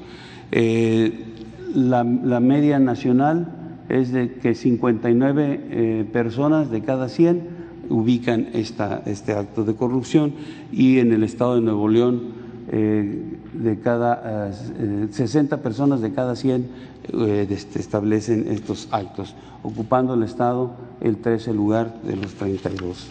La, 1.76 2.04
la, 2.04 2.39
media 2.39 2.80
nacional 2.80 3.84
es 3.89 4.12
de 4.12 4.34
que 4.34 4.56
59 4.56 6.08
personas 6.12 6.72
de 6.72 6.82
cada 6.82 7.10
100 7.10 7.60
ubican 7.89 8.48
esta, 8.54 9.04
este 9.06 9.34
acto 9.34 9.63
de 9.63 9.76
corrupción 9.76 10.34
y 10.72 11.00
en 11.00 11.12
el 11.12 11.24
estado 11.24 11.56
de 11.56 11.62
Nuevo 11.62 11.88
León 11.89 12.39
eh, 12.72 13.29
de 13.54 13.80
cada 13.80 14.52
60 15.12 15.56
eh, 15.56 15.60
personas 15.60 16.02
de 16.02 16.12
cada 16.14 16.36
100 16.36 16.68
eh, 17.12 17.48
este, 17.50 17.80
establecen 17.80 18.48
estos 18.50 18.88
actos, 18.92 19.36
ocupando 19.64 20.14
el 20.14 20.24
estado 20.24 20.72
el 21.02 21.18
13 21.18 21.54
lugar 21.54 22.02
de 22.04 22.16
los 22.16 22.34
32. 22.36 23.08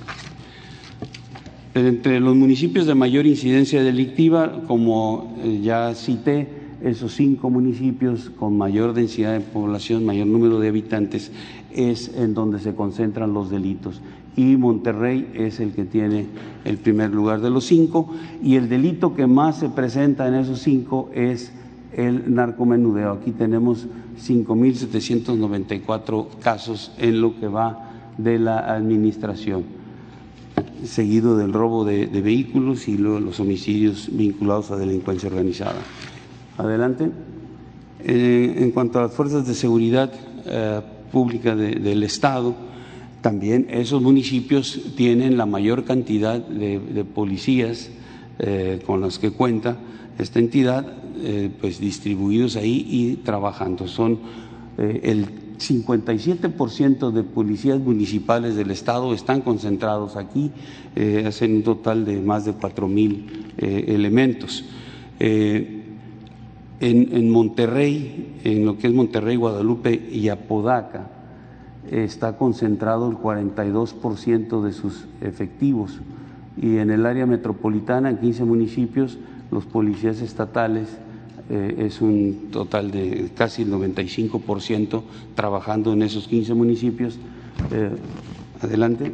Entre 1.75 2.21
los 2.21 2.35
municipios 2.35 2.87
de 2.87 2.95
mayor 2.95 3.27
incidencia 3.27 3.83
delictiva, 3.83 4.63
como 4.67 5.37
ya 5.63 5.95
cité, 5.95 6.49
esos 6.83 7.15
cinco 7.15 7.51
municipios 7.51 8.31
con 8.31 8.57
mayor 8.57 8.95
densidad 8.95 9.33
de 9.33 9.41
población, 9.41 10.05
mayor 10.05 10.27
número 10.29 10.61
de 10.61 10.69
habitantes, 10.69 11.31
es 11.73 12.13
en 12.17 12.35
donde 12.35 12.59
se 12.61 12.75
concentran 12.75 13.33
los 13.33 13.51
delitos 13.51 14.01
y 14.39 14.57
Monterrey 14.57 15.31
es 15.35 15.59
el 15.59 15.73
que 15.73 15.85
tiene 15.85 16.27
el 16.65 16.79
primer 16.79 17.11
lugar 17.11 17.41
de 17.41 17.51
los 17.51 17.65
cinco 17.65 18.09
y 18.41 18.55
el 18.55 18.69
delito 18.69 19.17
que 19.17 19.27
más 19.27 19.59
se 19.59 19.69
presenta 19.69 20.29
en 20.29 20.35
esos 20.35 20.61
cinco 20.61 21.11
es 21.13 21.51
el 21.93 22.33
narcomenudeo. 22.33 23.15
Aquí 23.15 23.33
tenemos 23.33 23.89
5.794 24.17 26.29
casos 26.41 26.93
en 26.99 27.21
lo 27.21 27.37
que 27.41 27.49
va 27.49 27.91
de 28.17 28.39
la 28.39 28.73
administración, 28.73 29.65
seguido 30.85 31.37
del 31.37 31.53
robo 31.53 31.85
de, 31.85 32.07
vehículos 32.07 32.87
y 32.87 32.97
luego 32.97 33.19
los 33.19 33.41
homicidios 33.41 34.09
vinculados 34.13 34.71
a 34.71 34.77
delincuencia 34.77 35.29
organizada. 35.29 35.81
Adelante. 36.59 37.11
Eh, 38.05 38.55
en 38.59 38.71
cuanto 38.71 39.01
a 39.01 39.03
las 39.03 39.13
fuerzas 39.13 39.49
de 39.49 39.55
seguridad 39.55 40.13
eh, 40.47 40.81
pública 41.11 41.57
del 41.57 42.05
Estado, 42.05 42.68
también 43.21 43.67
esos 43.71 44.03
municipios 44.03 44.81
tienen 44.97 45.37
la 45.37 45.47
mayor 45.47 45.85
cantidad 45.85 46.39
de, 46.39 47.05
policías 47.05 47.91
eh, 48.39 48.81
con 48.87 49.01
las 49.01 49.19
que 49.19 49.31
cuenta 49.31 49.79
esta 50.19 50.39
entidad, 50.39 50.95
pues 51.61 51.81
distribuidos 51.81 52.57
ahí 52.57 52.87
y 52.89 53.17
trabajando. 53.25 53.89
Son 53.89 54.19
el 54.77 55.27
57% 55.59 57.11
de 57.11 57.23
policías 57.25 57.81
municipales 57.81 58.55
del 58.55 58.71
Estado 58.71 59.13
están 59.13 59.41
concentrados 59.41 60.17
aquí, 60.17 60.53
hacen 61.27 61.57
un 61.57 61.63
total 61.63 62.05
de 62.05 62.21
más 62.21 62.45
de 62.45 62.53
4 62.53 62.89
mil 62.89 63.47
elementos. 63.59 64.65
En, 66.81 67.31
Monterrey, 67.31 68.39
en 68.45 68.65
lo 68.65 68.79
que 68.79 68.87
es 68.87 68.93
Monterrey, 68.93 69.35
Guadalupe 69.35 70.09
y 70.13 70.29
Apodaca, 70.29 71.11
está 71.91 72.37
concentrado 72.37 73.11
el 73.11 73.17
42% 73.17 74.63
de 74.63 74.73
sus 74.73 75.07
efectivos 75.21 76.01
y 76.61 76.79
en 76.79 76.91
el 76.91 77.07
área 77.07 77.27
metropolitana, 77.27 78.11
en 78.11 78.19
15 78.19 78.45
municipios, 78.45 79.19
los 79.51 79.65
policías 79.65 80.21
estatales 80.21 80.89
eh, 81.51 81.87
es 81.87 82.01
un 82.01 82.49
total 82.51 82.91
de 82.91 83.31
casi 83.35 83.63
el 83.63 83.73
95% 83.73 85.03
trabajando 85.35 85.93
en 85.93 86.03
esos 86.03 86.27
15 86.27 86.55
municipios. 86.55 87.19
Eh, 87.71 87.91
adelante, 88.61 89.13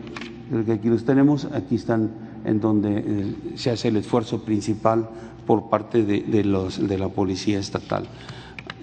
aquí 0.72 0.88
los 0.88 1.04
tenemos, 1.04 1.44
aquí 1.46 1.74
están 1.74 2.10
en 2.44 2.60
donde 2.60 2.98
eh, 2.98 3.34
se 3.56 3.70
hace 3.70 3.88
el 3.88 3.96
esfuerzo 3.96 4.42
principal 4.42 5.08
por 5.46 5.68
parte 5.68 6.02
de, 6.02 6.44
los, 6.44 6.86
de 6.88 6.98
la 6.98 7.08
Policía 7.08 7.58
Estatal. 7.58 8.06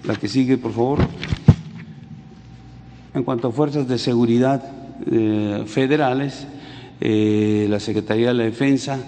La 0.04 0.14
que 0.14 0.28
sigue, 0.28 0.56
por 0.56 0.72
favor. 0.72 0.98
En 3.14 3.24
cuanto 3.24 3.48
a 3.48 3.52
fuerzas 3.52 3.86
de 3.88 3.98
seguridad 3.98 4.64
eh, 5.10 5.64
federales, 5.66 6.46
eh, 6.98 7.66
la 7.68 7.78
Secretaría 7.78 8.28
de 8.28 8.34
la 8.34 8.44
Defensa 8.44 9.04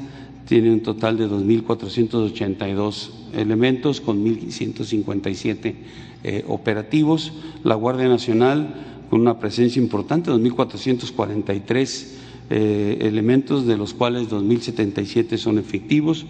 tiene 0.47 0.71
un 0.71 0.81
total 0.81 1.17
de 1.17 1.27
2.482 1.27 3.11
elementos 3.33 4.03
con 4.03 4.23
1.157 4.23 5.75
eh, 6.23 6.45
operativos. 6.47 7.33
La 7.62 7.77
Guardia 7.77 8.07
Nacional 8.09 8.75
con 9.09 9.23
una 9.23 9.38
presencia 9.38 9.81
importante, 9.81 10.31
2.443 10.31 12.09
elementos, 12.51 13.67
de 13.67 13.79
los 13.79 13.95
cuales 13.95 14.29
2.077 14.29 15.38
son 15.38 15.59
efectivos. 15.59 16.27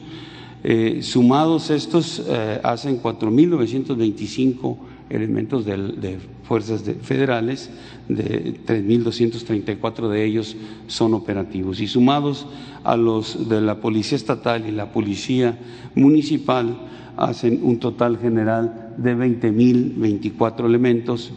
Sumados 1.00 1.70
estos 1.70 2.22
hacen 2.62 3.02
4.925 3.02 4.76
elementos 5.14 5.64
de, 5.64 6.18
fuerzas 6.42 6.82
federales, 7.02 7.70
de 8.08 8.56
3.234 8.66 10.08
de 10.08 10.24
ellos 10.24 10.56
son 10.86 11.14
operativos. 11.14 11.80
Y 11.80 11.86
sumados 11.86 12.46
a 12.82 12.96
los 12.96 13.48
de 13.48 13.60
la 13.60 13.80
Policía 13.80 14.16
Estatal 14.16 14.68
y 14.68 14.72
la 14.72 14.92
Policía 14.92 15.58
Municipal, 15.94 16.76
hacen 17.16 17.60
un 17.62 17.78
total 17.78 18.18
general 18.18 18.92
de 18.96 19.16
20.024 19.16 20.66
elementos, 20.66 21.32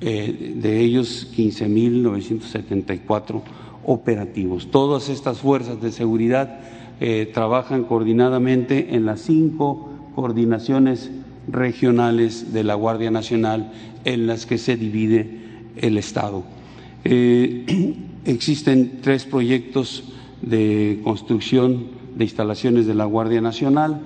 eh, 0.00 0.54
de 0.56 0.80
ellos 0.80 1.32
15.974 1.36 3.42
operativos. 3.84 4.70
Todas 4.70 5.08
estas 5.08 5.38
fuerzas 5.38 5.80
de 5.80 5.92
seguridad 5.92 6.58
eh, 7.00 7.30
trabajan 7.32 7.84
coordinadamente 7.84 8.94
en 8.94 9.06
las 9.06 9.20
cinco 9.20 9.88
coordinaciones 10.14 11.10
regionales 11.48 12.52
de 12.52 12.64
la 12.64 12.74
Guardia 12.74 13.10
Nacional 13.10 13.72
en 14.04 14.26
las 14.26 14.46
que 14.46 14.58
se 14.58 14.76
divide 14.76 15.40
el 15.76 15.98
Estado. 15.98 16.44
Eh, 17.04 17.94
existen 18.24 19.00
tres 19.02 19.24
proyectos 19.24 20.12
de 20.42 21.00
construcción 21.04 21.86
de 22.16 22.24
instalaciones 22.24 22.86
de 22.86 22.94
la 22.94 23.04
Guardia 23.04 23.40
Nacional. 23.40 24.00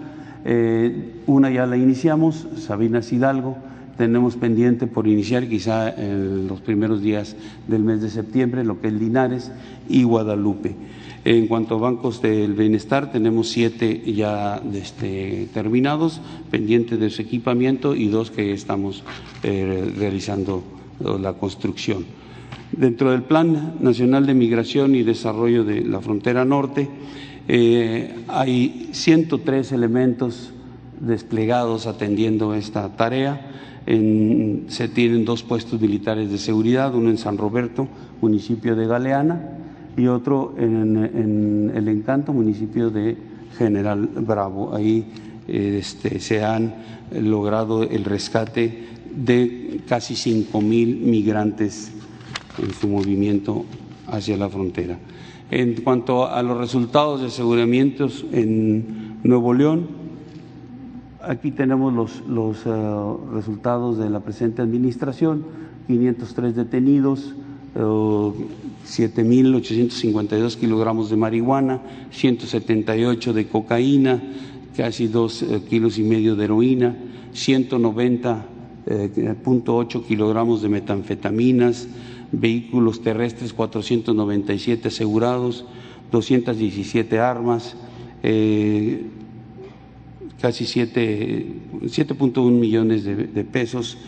Eh, 0.44 1.14
una 1.26 1.50
ya 1.50 1.66
la 1.66 1.76
iniciamos, 1.76 2.46
Sabinas 2.56 3.12
Hidalgo, 3.12 3.56
tenemos 3.96 4.36
pendiente 4.36 4.86
por 4.86 5.08
iniciar 5.08 5.48
quizá 5.48 5.90
en 5.90 6.46
los 6.46 6.60
primeros 6.60 7.02
días 7.02 7.34
del 7.66 7.82
mes 7.82 8.00
de 8.00 8.08
septiembre, 8.08 8.64
lo 8.64 8.80
que 8.80 8.86
es 8.86 8.92
Linares 8.92 9.50
y 9.88 10.04
Guadalupe. 10.04 10.76
En 11.30 11.46
cuanto 11.46 11.74
a 11.74 11.78
bancos 11.78 12.22
del 12.22 12.54
bienestar, 12.54 13.12
tenemos 13.12 13.50
siete 13.50 14.00
ya 14.14 14.62
este, 14.72 15.46
terminados, 15.52 16.22
pendientes 16.50 16.98
de 16.98 17.10
su 17.10 17.20
equipamiento 17.20 17.94
y 17.94 18.08
dos 18.08 18.30
que 18.30 18.54
estamos 18.54 19.04
eh, 19.42 19.92
realizando 19.98 20.62
la 21.00 21.34
construcción. 21.34 22.06
Dentro 22.72 23.10
del 23.10 23.24
Plan 23.24 23.74
Nacional 23.78 24.24
de 24.24 24.32
Migración 24.32 24.94
y 24.94 25.02
Desarrollo 25.02 25.64
de 25.64 25.82
la 25.82 26.00
Frontera 26.00 26.46
Norte, 26.46 26.88
eh, 27.46 28.14
hay 28.28 28.88
103 28.92 29.72
elementos 29.72 30.54
desplegados 30.98 31.86
atendiendo 31.86 32.54
esta 32.54 32.96
tarea. 32.96 33.52
se 33.84 34.88
tienen 34.88 35.26
dos 35.26 35.42
puestos 35.42 35.78
militares 35.78 36.30
de 36.30 36.38
seguridad, 36.38 36.94
uno 36.94 37.10
en 37.10 37.18
San 37.18 37.36
Roberto, 37.36 37.86
municipio 38.22 38.74
de 38.76 38.86
Galeana, 38.86 39.58
y 39.98 40.06
otro 40.06 40.54
en, 40.56 41.72
el 41.74 41.88
Encanto, 41.88 42.32
municipio 42.32 42.88
de 42.90 43.16
General 43.58 44.06
Bravo. 44.06 44.74
Ahí 44.74 45.06
este, 45.48 46.20
se 46.20 46.44
han 46.44 46.74
logrado 47.12 47.82
el 47.82 48.04
rescate 48.04 48.86
de 49.14 49.80
casi 49.88 50.14
cinco 50.14 50.60
mil 50.60 50.98
migrantes 50.98 51.90
en 52.62 52.72
su 52.72 52.86
movimiento 52.88 53.64
hacia 54.06 54.36
la 54.36 54.48
frontera. 54.48 54.98
En 55.50 55.82
cuanto 55.82 56.26
a 56.26 56.42
los 56.42 56.58
resultados 56.58 57.20
de 57.20 57.26
aseguramientos 57.26 58.24
en 58.32 59.18
Nuevo 59.24 59.52
León, 59.52 59.88
aquí 61.22 61.50
tenemos 61.50 61.92
los, 61.92 62.20
los 62.28 62.58
eh, 62.66 63.16
resultados 63.32 63.98
de 63.98 64.10
la 64.10 64.20
presente 64.20 64.62
administración, 64.62 65.44
503 65.88 66.54
detenidos, 66.54 67.34
7.852 68.88 70.56
kilogramos 70.56 71.10
de 71.10 71.16
marihuana, 71.16 71.82
178 72.10 73.34
de 73.34 73.46
cocaína, 73.46 74.22
casi 74.76 75.08
dos 75.08 75.42
eh, 75.42 75.60
kilos 75.68 75.98
y 75.98 76.02
medio 76.02 76.36
de 76.36 76.44
heroína, 76.44 76.96
190.8 77.34 78.40
eh, 78.86 80.04
kilogramos 80.08 80.62
de 80.62 80.70
metanfetaminas, 80.70 81.86
vehículos 82.32 83.02
terrestres 83.02 83.52
497 83.52 84.88
asegurados, 84.88 85.66
217 86.10 87.18
armas, 87.18 87.76
eh, 88.22 89.02
casi 90.40 90.64
7.1 90.64 92.50
millones 92.50 93.04
de, 93.04 93.16
de 93.16 93.44
pesos, 93.44 93.98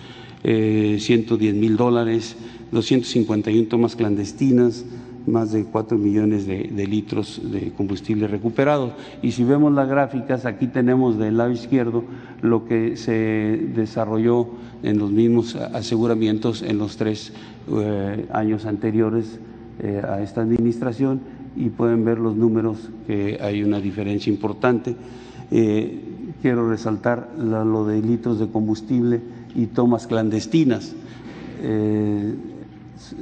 110 0.43 1.55
mil 1.55 1.77
dólares, 1.77 2.37
251 2.73 3.69
tomas 3.69 3.97
clandestinas, 3.97 4.85
más 5.27 5.53
de 5.53 5.65
4 5.65 5.99
millones 5.99 6.47
de, 6.47 6.87
litros 6.87 7.41
de 7.51 7.73
combustible 7.73 8.27
recuperado. 8.27 8.93
Y 9.23 9.33
si 9.33 9.45
vemos 9.45 9.73
las 9.73 9.89
gráficas, 9.89 10.47
aquí 10.47 10.67
tenemos 10.67 11.19
del 11.19 11.37
lado 11.37 11.51
izquierdo 11.51 12.05
lo 12.43 12.65
que 12.65 12.97
se 12.97 13.13
desarrolló 13.75 14.49
en 14.83 14.99
los 14.99 15.11
mismos 15.11 15.57
aseguramientos 15.57 16.63
en 16.63 16.79
los 16.79 16.97
tres 16.97 17.33
eh, 17.71 18.27
años 18.33 18.65
anteriores 18.65 19.39
eh, 19.83 20.03
a 20.07 20.23
esta 20.23 20.41
administración 20.43 21.21
y 21.57 21.69
pueden 21.69 22.05
ver 22.05 22.19
los 22.19 22.37
números 22.37 22.91
que 23.07 23.39
hay 23.41 23.63
una 23.63 23.81
diferencia 23.81 24.33
importante. 24.33 24.97
Eh, 25.51 26.01
quiero 26.43 26.69
resaltar 26.69 27.31
lo 27.37 27.85
de 27.85 28.01
litros 28.01 28.39
de 28.39 28.49
combustible 28.49 29.21
y 29.55 29.67
tomas 29.67 30.07
clandestinas 30.07 30.95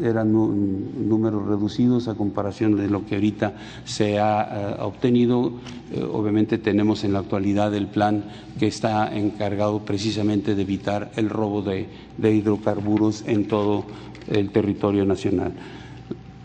eran 0.03 0.33
números 0.33 1.47
reducidos 1.47 2.09
a 2.09 2.14
comparación 2.14 2.76
de 2.76 2.89
lo 2.89 3.07
que 3.07 3.16
ahorita 3.16 3.55
se 3.85 4.18
ha 4.18 4.43
eh, 4.43 4.76
obtenido. 4.81 5.53
Eh, 5.93 6.03
obviamente 6.03 6.59
tenemos 6.59 7.05
en 7.05 7.12
la 7.12 7.20
actualidad 7.20 7.74
el 7.74 7.87
plan 7.87 8.24
que 8.59 8.66
está 8.66 9.14
encargado 9.16 9.81
precisamente 9.81 10.55
de 10.55 10.62
evitar 10.62 11.11
el 11.16 11.31
robo 11.31 11.62
de, 11.62 11.89
hidrocarburos 12.18 13.24
en 13.26 13.47
todo 13.47 13.85
el 14.29 14.51
territorio 14.51 15.05
nacional. 15.05 15.53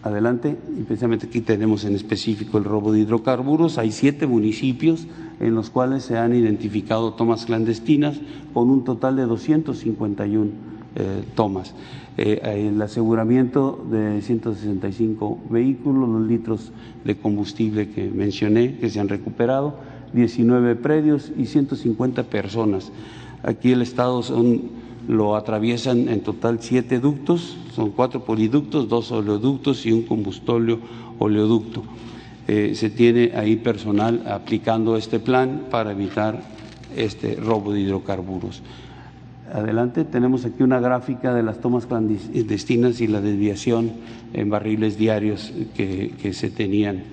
Adelante, 0.04 0.58
y 0.78 0.84
precisamente 0.84 1.28
aquí 1.28 1.40
tenemos 1.40 1.86
en 1.86 1.96
específico 1.96 2.58
el 2.58 2.66
robo 2.66 2.92
de 2.92 3.00
hidrocarburos. 3.00 3.78
Hay 3.78 3.94
siete 3.94 4.28
municipios 4.28 5.08
en 5.40 5.56
los 5.56 5.70
cuales 5.70 6.04
se 6.04 6.18
han 6.18 6.36
identificado 6.36 7.14
tomas 7.14 7.46
clandestinas 7.46 8.20
con 8.54 8.70
un 8.70 8.84
total 8.84 9.16
de 9.16 9.24
251 9.24 10.52
eh, 10.96 11.24
tomas. 11.36 11.74
Eh, 12.18 12.68
el 12.68 12.82
aseguramiento 12.82 13.82
de 13.90 14.22
165 14.22 15.40
vehículos, 15.50 16.10
los 16.10 16.28
litros 16.28 16.74
de 17.06 17.16
combustible 17.16 17.90
que 17.90 18.10
mencioné 18.10 18.76
que 18.80 18.90
se 18.90 19.00
han 19.00 19.08
recuperado, 19.08 19.78
19 20.12 20.76
predios 20.76 21.32
y 21.38 21.46
150 21.46 22.24
personas. 22.24 22.92
Aquí 23.42 23.72
el 23.72 23.82
Estado 23.82 24.22
lo 25.08 25.36
atraviesan 25.36 26.08
en 26.10 26.22
total 26.22 26.60
siete 26.62 27.00
ductos, 27.00 27.58
son 27.76 27.92
cuatro 27.92 28.24
poliductos, 28.24 28.88
dos 28.88 29.12
oleoductos 29.12 29.86
y 29.86 29.92
un 29.92 30.04
combustorio 30.04 30.80
oleoducto. 31.20 31.84
Eh, 32.48 32.74
se 32.76 32.90
tiene 32.90 33.32
ahí 33.36 33.56
personal 33.56 34.24
aplicando 34.28 34.98
este 34.98 35.20
plan 35.20 35.66
para 35.72 35.92
evitar 35.92 36.42
este 36.96 37.36
robo 37.36 37.74
de 37.74 37.82
hidrocarburos. 37.82 38.62
Adelante, 39.54 40.04
tenemos 40.04 40.46
aquí 40.46 40.64
una 40.64 40.80
gráfica 40.80 41.34
de 41.34 41.44
las 41.44 41.60
tomas 41.60 41.86
clandestinas 41.86 43.02
y 43.02 43.08
la 43.08 43.22
desviación 43.22 43.92
en 44.34 44.50
barriles 44.50 44.98
diarios 44.98 45.54
que, 45.76 46.34
se 46.34 46.50
tenían 46.50 47.04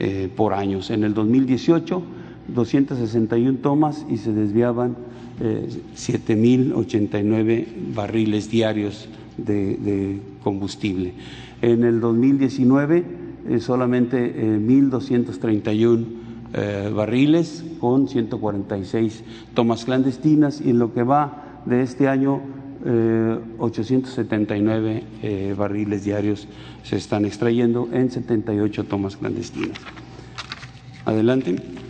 eh, 0.00 0.28
por 0.34 0.54
años. 0.54 0.90
En 0.90 1.04
el 1.04 1.14
2018, 1.14 2.02
261 2.48 3.58
tomas 3.58 4.04
y 4.10 4.16
se 4.16 4.32
desviaban 4.32 4.96
7.089 5.40 7.66
barriles 7.94 8.50
diarios 8.50 9.08
de 9.36 10.20
combustible. 10.42 11.12
En 11.62 11.82
el 11.82 12.00
2019, 12.00 13.24
eh, 13.48 13.60
solamente 13.60 14.58
1.231 14.58 16.00
eh, 16.00 16.04
eh, 16.56 16.92
barriles 16.94 17.64
con 17.80 18.06
146 18.08 19.24
tomas 19.54 19.84
clandestinas 19.84 20.60
y 20.60 20.70
en 20.70 20.78
lo 20.78 20.94
que 20.94 21.02
va 21.02 21.62
de 21.66 21.82
este 21.82 22.06
año 22.08 22.40
879 23.58 25.54
barriles 25.56 26.04
diarios 26.04 26.46
se 26.82 26.96
están 26.96 27.24
extrayendo 27.24 27.88
en 27.92 28.10
78 28.10 28.84
tomas 28.84 29.16
clandestinas. 29.16 29.78
Adelante. 31.06 31.83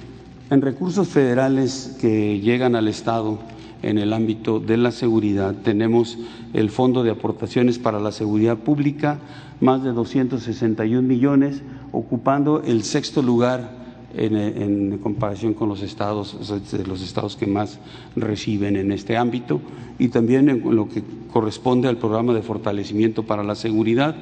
En 0.50 0.60
recursos 0.60 1.08
federales 1.08 1.96
que 1.98 2.38
llegan 2.38 2.76
al 2.76 2.86
Estado 2.86 3.38
en 3.82 3.96
el 3.96 4.12
ámbito 4.12 4.60
de 4.60 4.76
la 4.76 4.90
seguridad, 4.90 5.54
tenemos 5.64 6.18
el 6.52 6.68
Fondo 6.68 7.02
de 7.02 7.10
Aportaciones 7.10 7.78
para 7.78 7.98
la 7.98 8.12
Seguridad 8.12 8.58
Pública, 8.58 9.18
más 9.62 9.82
de 9.82 9.92
261 9.92 11.00
millones, 11.00 11.62
ocupando 11.92 12.62
el 12.62 12.82
sexto 12.82 13.22
lugar 13.22 13.70
en, 14.14 14.98
comparación 14.98 15.54
con 15.54 15.70
los 15.70 15.80
estados, 15.80 16.36
los 16.86 17.02
estados 17.02 17.36
que 17.36 17.46
más 17.46 17.78
reciben 18.14 18.76
en 18.76 18.92
este 18.92 19.16
ámbito, 19.16 19.62
y 19.98 20.08
también 20.08 20.50
en 20.50 20.76
lo 20.76 20.90
que 20.90 21.02
corresponde 21.32 21.88
al 21.88 21.96
programa 21.96 22.34
de 22.34 22.42
fortalecimiento 22.42 23.22
para 23.22 23.42
la 23.42 23.54
seguridad, 23.54 24.14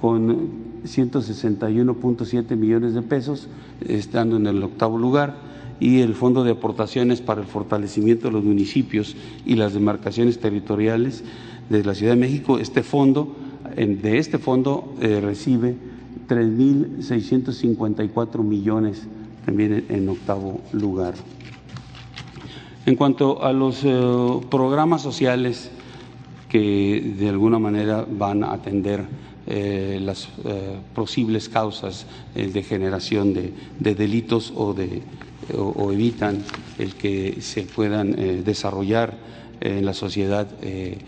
con 0.00 0.82
161.7 0.82 2.56
millones 2.56 2.92
de 2.92 3.02
pesos, 3.02 3.46
estando 3.86 4.36
en 4.36 4.48
el 4.48 4.60
octavo 4.64 4.98
lugar 4.98 5.49
y 5.80 6.02
el 6.02 6.14
Fondo 6.14 6.44
de 6.44 6.52
Aportaciones 6.52 7.20
para 7.22 7.40
el 7.40 7.46
Fortalecimiento 7.46 8.28
de 8.28 8.34
los 8.34 8.44
Municipios 8.44 9.16
y 9.46 9.54
las 9.56 9.72
Demarcaciones 9.72 10.38
Territoriales 10.38 11.24
de 11.70 11.82
la 11.82 11.94
Ciudad 11.94 12.12
de 12.12 12.20
México. 12.20 12.58
Este 12.58 12.82
fondo, 12.82 13.34
de 13.74 14.18
este 14.18 14.36
fondo 14.38 14.94
eh, 15.00 15.22
recibe 15.22 15.74
3.654 16.28 18.44
millones 18.44 19.06
también 19.46 19.86
en, 19.88 20.10
octavo 20.10 20.60
lugar. 20.72 21.14
En 22.84 22.94
cuanto 22.94 23.42
a 23.42 23.54
los 23.54 23.82
eh, 23.84 24.40
programas 24.50 25.00
sociales 25.00 25.70
que 26.50 27.14
de 27.18 27.30
alguna 27.30 27.58
manera 27.58 28.06
van 28.10 28.44
a 28.44 28.52
atender 28.52 29.06
eh, 29.46 29.98
las 30.02 30.28
posibles 30.94 31.48
causas 31.48 32.04
de 32.34 32.62
generación 32.62 33.32
de 33.32 33.54
delitos 33.94 34.52
o 34.54 34.74
de 34.74 35.02
o, 35.56 35.92
evitan 35.92 36.38
el 36.78 36.94
que 36.94 37.38
se 37.40 37.62
puedan 37.62 38.16
eh, 38.18 38.42
desarrollar 38.44 39.16
en 39.60 39.84
la 39.84 39.94
sociedad 39.94 40.46
eh, 40.62 40.98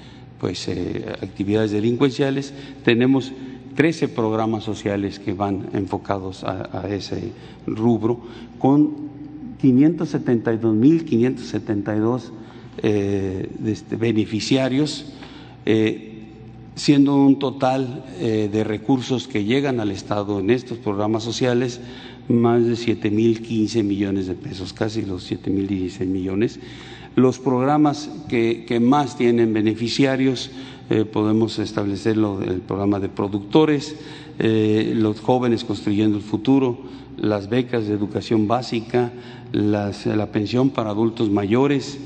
pues, 0.41 0.67
eh, 0.69 1.05
actividades 1.23 1.71
delincuenciales. 1.71 2.53
Tenemos 2.85 3.33
13 3.77 4.09
programas 4.09 4.65
sociales 4.65 5.19
que 5.19 5.33
van 5.33 5.71
enfocados 5.73 6.45
a, 6.45 6.87
ese 6.91 7.33
rubro 7.67 8.21
con 8.59 9.11
572.572 9.63 12.33
este, 12.83 13.97
beneficiarios, 13.97 15.07
siendo 16.75 17.17
un 17.17 17.39
total 17.39 18.05
de 18.21 18.65
recursos 18.65 19.27
que 19.27 19.45
llegan 19.45 19.81
al 19.81 19.91
Estado 19.91 20.41
en 20.41 20.51
estos 20.51 20.77
programas 20.77 21.23
sociales 21.23 21.81
más 22.33 22.67
de 22.67 22.77
7 22.77 23.11
mil 23.11 23.43
15 23.43 23.83
millones 23.83 24.27
de 24.27 24.35
pesos, 24.35 24.73
casi 24.73 25.03
los 25.03 25.25
7 25.25 25.51
mil 25.51 25.67
16 25.67 26.09
millones. 26.09 26.59
Los 27.15 27.39
programas 27.39 28.11
que, 28.29 28.79
más 28.81 29.19
tienen 29.19 29.53
beneficiarios, 29.53 30.51
eh, 30.89 31.05
podemos 31.05 31.59
establecerlo 31.59 32.41
el 32.43 32.61
programa 32.61 33.01
de 33.01 33.11
productores, 33.11 33.97
eh, 34.39 34.95
los 34.97 35.21
jóvenes 35.21 35.65
construyendo 35.65 36.17
el 36.17 36.23
futuro, 36.23 36.79
las 37.19 37.51
becas 37.51 37.87
de 37.87 37.93
educación 37.93 38.49
básica, 38.49 39.13
la 39.53 40.29
pensión 40.33 40.71
para 40.71 40.91
adultos 40.91 41.29
mayores, 41.29 41.99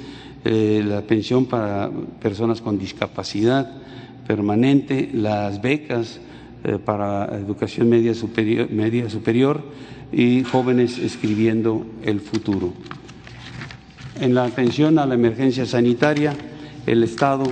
eh, 0.45 0.83
la 0.85 1.03
pensión 1.03 1.47
para 1.47 1.89
personas 2.21 2.61
con 2.61 2.77
discapacidad 2.77 3.71
permanente, 4.27 5.09
las 5.13 5.63
becas 5.63 6.21
para 6.85 7.27
educación 7.37 7.89
media 7.89 8.13
superior, 8.13 8.69
media 8.73 9.09
superior 9.09 9.63
y 10.13 10.45
jóvenes 10.45 10.99
escribiendo 10.99 11.87
el 12.03 12.21
futuro. 12.21 12.73
En 14.21 14.35
la 14.35 14.45
atención 14.45 14.99
a 14.99 15.07
la 15.07 15.15
emergencia 15.15 15.67
sanitaria, 15.67 16.35
el 16.87 17.03
Estado 17.03 17.45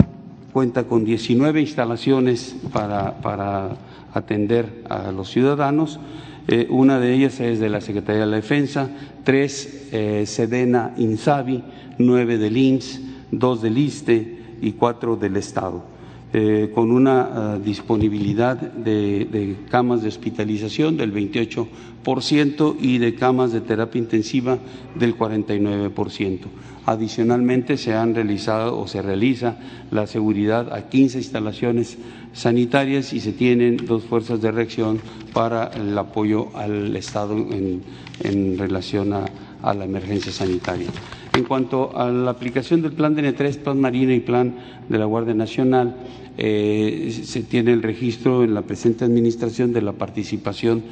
cuenta 0.53 0.85
con 0.85 1.05
19 1.05 1.61
instalaciones 1.61 2.57
para, 2.73 3.77
atender 4.15 4.85
a 4.89 5.11
los 5.11 5.29
ciudadanos. 5.29 5.99
Eh, 6.47 6.69
una 6.71 7.01
de 7.01 7.13
ellas 7.13 7.41
es 7.41 7.59
de 7.59 7.69
la 7.69 7.81
Secretaría 7.81 8.21
de 8.21 8.29
la 8.29 8.37
Defensa, 8.37 8.89
tres 9.25 9.89
eh, 9.91 10.25
Sedena 10.27 10.95
Insabi, 10.97 11.65
nueve 11.99 12.39
del 12.39 12.57
INS, 12.57 13.01
dos 13.33 13.61
del 13.63 13.77
ISTE 13.77 14.39
y 14.63 14.73
cuatro 14.73 15.17
del 15.17 15.37
Estado. 15.37 15.94
Eh, 16.37 16.73
con 16.75 16.91
una 16.91 17.21
ah, 17.53 17.59
disponibilidad 17.61 18.57
de, 18.57 19.55
camas 19.71 20.03
de 20.03 20.09
hospitalización 20.09 20.97
del 20.97 21.15
28% 21.15 22.77
y 22.81 22.99
de 22.99 23.15
camas 23.15 23.53
de 23.53 23.61
terapia 23.61 24.01
intensiva 24.01 24.59
del 24.97 25.17
49%. 25.17 26.41
Adicionalmente 26.87 27.77
se 27.77 27.95
han 27.95 28.17
realizado 28.17 28.77
o 28.77 28.89
se 28.89 29.01
realiza 29.01 29.59
la 29.93 30.09
seguridad 30.09 30.75
a 30.75 30.89
15 30.89 31.19
instalaciones 31.19 31.99
sanitarias 32.33 33.13
y 33.13 33.21
se 33.21 33.33
tienen 33.33 33.77
dos 33.77 34.03
fuerzas 34.03 34.43
de 34.43 34.51
reacción 34.51 34.99
para 35.33 35.69
el 35.69 35.97
apoyo 35.97 36.49
al 36.57 36.97
Estado 36.97 37.37
en, 37.37 38.59
relación 38.59 39.13
a 39.13 39.25
la 39.73 39.85
emergencia 39.85 40.31
sanitaria. 40.31 40.89
En 41.33 41.45
cuanto 41.45 41.97
a 41.97 42.11
la 42.11 42.31
aplicación 42.31 42.83
del 42.83 42.93
plan 42.93 43.17
DN3, 43.17 43.57
plan 43.59 43.81
marino 43.81 44.13
y 44.13 44.21
plan 44.21 44.55
de 44.89 44.99
la 44.99 45.07
Guardia 45.07 45.35
Nacional, 45.35 45.97
eh, 46.37 47.17
se 47.23 47.43
tiene 47.43 47.73
el 47.73 47.83
registro 47.83 48.45
en 48.45 48.55
la 48.55 48.63
presente 48.63 49.05
administración 49.05 49.73
de 49.73 49.83
la 49.83 49.93
participación 49.93 50.83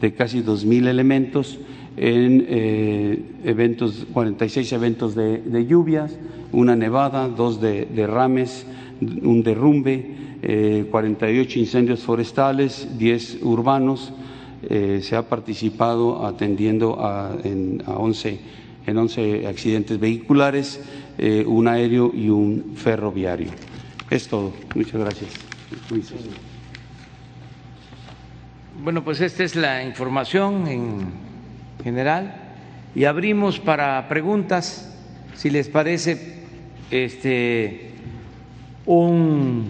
de 0.00 0.14
casi 0.14 0.42
2.000 0.42 0.86
elementos 0.86 1.58
en 1.96 2.44
eh, 2.48 3.22
eventos, 3.44 4.06
46 4.12 4.72
eventos 4.72 5.14
de, 5.14 5.66
lluvias, 5.66 6.16
una 6.52 6.76
nevada, 6.76 7.28
dos 7.28 7.60
de 7.60 7.86
derrames, 7.86 8.66
un 9.00 9.42
derrumbe, 9.42 10.86
48 10.90 11.58
eh, 11.58 11.60
incendios 11.60 12.00
forestales, 12.00 12.88
10 12.98 13.38
urbanos. 13.42 14.12
Se 14.68 15.16
ha 15.16 15.28
participado 15.28 16.26
atendiendo 16.26 17.04
a, 17.04 17.36
en, 17.44 17.82
a 17.86 17.92
11 17.92 18.64
en 18.86 18.98
11 18.98 19.46
accidentes 19.46 19.98
vehiculares, 19.98 20.80
eh, 21.18 21.44
un 21.46 21.68
aéreo 21.68 22.10
y 22.14 22.28
un 22.28 22.74
ferroviario. 22.76 23.50
Es 24.10 24.28
todo. 24.28 24.52
Muchas 24.74 25.00
gracias. 25.00 25.30
Bueno, 28.82 29.02
pues 29.02 29.20
esta 29.20 29.44
es 29.44 29.56
la 29.56 29.82
información 29.84 30.66
en 30.68 31.12
general 31.82 32.34
y 32.94 33.04
abrimos 33.04 33.58
para 33.58 34.06
preguntas, 34.08 34.94
si 35.34 35.50
les 35.50 35.68
parece, 35.68 36.42
este 36.90 37.90
un 38.86 39.68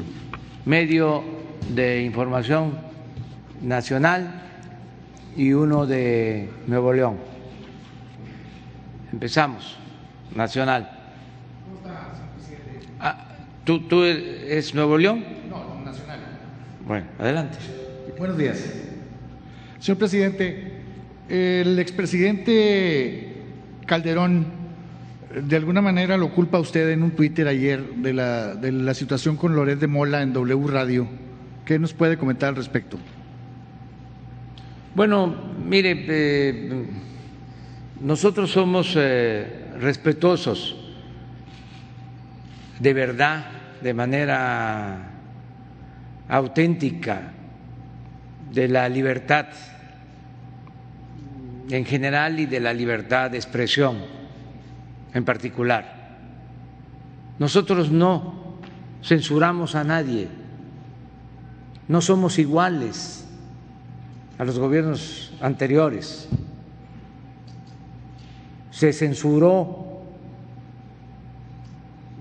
medio 0.64 1.22
de 1.72 2.02
información 2.02 2.76
nacional 3.62 4.43
y 5.36 5.52
uno 5.52 5.86
de 5.86 6.48
Nuevo 6.66 6.92
León. 6.92 7.16
Empezamos. 9.12 9.76
Nacional. 10.34 10.90
Ah, 13.00 13.26
¿tú, 13.64 13.80
¿Tú 13.80 14.02
eres 14.02 14.74
Nuevo 14.74 14.98
León? 14.98 15.24
No, 15.48 15.84
nacional. 15.84 16.20
Bueno, 16.86 17.06
adelante. 17.18 17.58
Buenos 18.18 18.36
días. 18.38 18.64
Señor 19.78 19.98
presidente, 19.98 20.72
el 21.28 21.78
expresidente 21.78 23.42
Calderón 23.86 24.46
de 25.42 25.56
alguna 25.56 25.82
manera 25.82 26.16
lo 26.16 26.30
culpa 26.32 26.60
usted 26.60 26.90
en 26.90 27.02
un 27.02 27.10
Twitter 27.10 27.48
ayer 27.48 27.84
de 27.96 28.12
la, 28.12 28.54
de 28.54 28.72
la 28.72 28.94
situación 28.94 29.36
con 29.36 29.56
Loret 29.56 29.78
de 29.78 29.86
Mola 29.86 30.22
en 30.22 30.32
W 30.32 30.68
Radio. 30.68 31.06
¿Qué 31.64 31.78
nos 31.78 31.92
puede 31.92 32.16
comentar 32.16 32.50
al 32.50 32.56
respecto? 32.56 32.98
Bueno, 34.94 35.34
mire, 35.66 36.04
eh, 36.06 36.86
nosotros 38.00 38.52
somos 38.52 38.94
eh, 38.96 39.72
respetuosos 39.80 40.76
de 42.78 42.92
verdad, 42.92 43.46
de 43.80 43.92
manera 43.92 45.10
auténtica, 46.28 47.32
de 48.52 48.68
la 48.68 48.88
libertad 48.88 49.46
en 51.70 51.84
general 51.84 52.38
y 52.38 52.46
de 52.46 52.60
la 52.60 52.72
libertad 52.72 53.32
de 53.32 53.38
expresión 53.38 53.96
en 55.12 55.24
particular. 55.24 56.18
Nosotros 57.40 57.90
no 57.90 58.58
censuramos 59.02 59.74
a 59.74 59.82
nadie, 59.82 60.28
no 61.88 62.00
somos 62.00 62.38
iguales 62.38 63.23
a 64.38 64.44
los 64.44 64.58
gobiernos 64.58 65.32
anteriores. 65.40 66.28
Se 68.70 68.92
censuró 68.92 70.02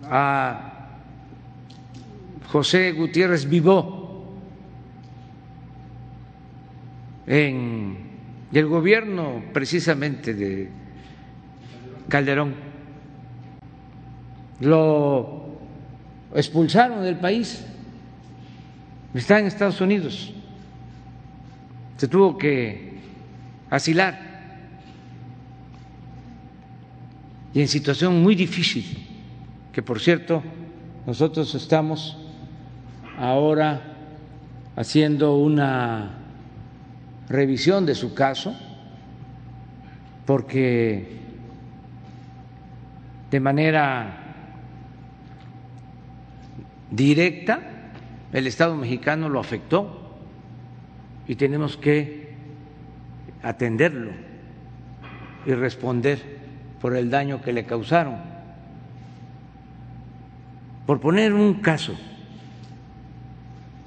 a 0.03 0.89
José 2.51 2.91
Gutiérrez 2.91 3.49
Vivó 3.49 4.31
en 7.25 7.97
el 8.51 8.67
gobierno 8.67 9.43
precisamente 9.51 10.35
de 10.35 10.69
Calderón. 12.07 12.53
Lo 14.59 15.57
expulsaron 16.35 17.03
del 17.03 17.17
país, 17.17 17.65
está 19.15 19.39
en 19.39 19.47
Estados 19.47 19.81
Unidos 19.81 20.33
se 21.97 22.07
tuvo 22.07 22.37
que 22.37 22.93
asilar. 23.69 24.33
Y 27.53 27.61
en 27.61 27.67
situación 27.67 28.21
muy 28.21 28.35
difícil, 28.35 29.07
que 29.71 29.81
por 29.81 29.99
cierto 29.99 30.43
nosotros 31.05 31.53
estamos 31.55 32.17
ahora 33.17 33.93
haciendo 34.75 35.37
una 35.37 36.17
revisión 37.29 37.85
de 37.85 37.95
su 37.95 38.13
caso 38.13 38.55
porque 40.25 41.17
de 43.29 43.39
manera 43.39 44.35
directa 46.91 47.59
el 48.31 48.47
Estado 48.47 48.75
mexicano 48.75 49.29
lo 49.29 49.39
afectó 49.39 50.02
y 51.27 51.35
tenemos 51.35 51.77
que 51.77 52.33
atenderlo 53.41 54.11
y 55.45 55.53
responder 55.53 56.19
por 56.81 56.95
el 56.95 57.09
daño 57.09 57.41
que 57.41 57.53
le 57.53 57.65
causaron. 57.65 58.17
Por 60.85 60.99
poner 60.99 61.33
un 61.33 61.55
caso, 61.55 61.95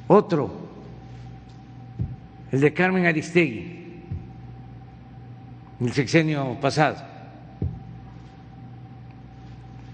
otro, 0.06 0.66
el 2.52 2.60
de 2.60 2.72
Carmen 2.72 3.06
Aristegui, 3.06 4.02
el 5.80 5.92
sexenio 5.92 6.58
pasado. 6.60 6.96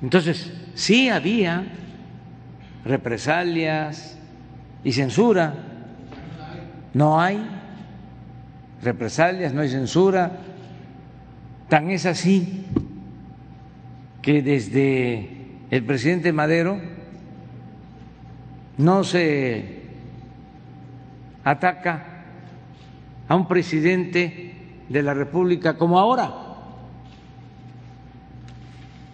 Entonces, 0.00 0.52
sí 0.74 1.08
había 1.08 1.64
represalias 2.84 4.18
y 4.84 4.92
censura 4.92 5.71
no 6.94 7.20
hay 7.20 7.42
represalias, 8.82 9.52
no 9.52 9.62
hay 9.62 9.68
censura. 9.68 10.40
Tan 11.68 11.90
es 11.90 12.04
así 12.04 12.66
que 14.20 14.42
desde 14.42 15.28
el 15.70 15.84
presidente 15.84 16.32
Madero 16.32 16.78
no 18.76 19.04
se 19.04 19.82
ataca 21.44 22.24
a 23.28 23.34
un 23.34 23.48
presidente 23.48 24.54
de 24.88 25.02
la 25.02 25.14
República 25.14 25.78
como 25.78 25.98
ahora. 25.98 26.34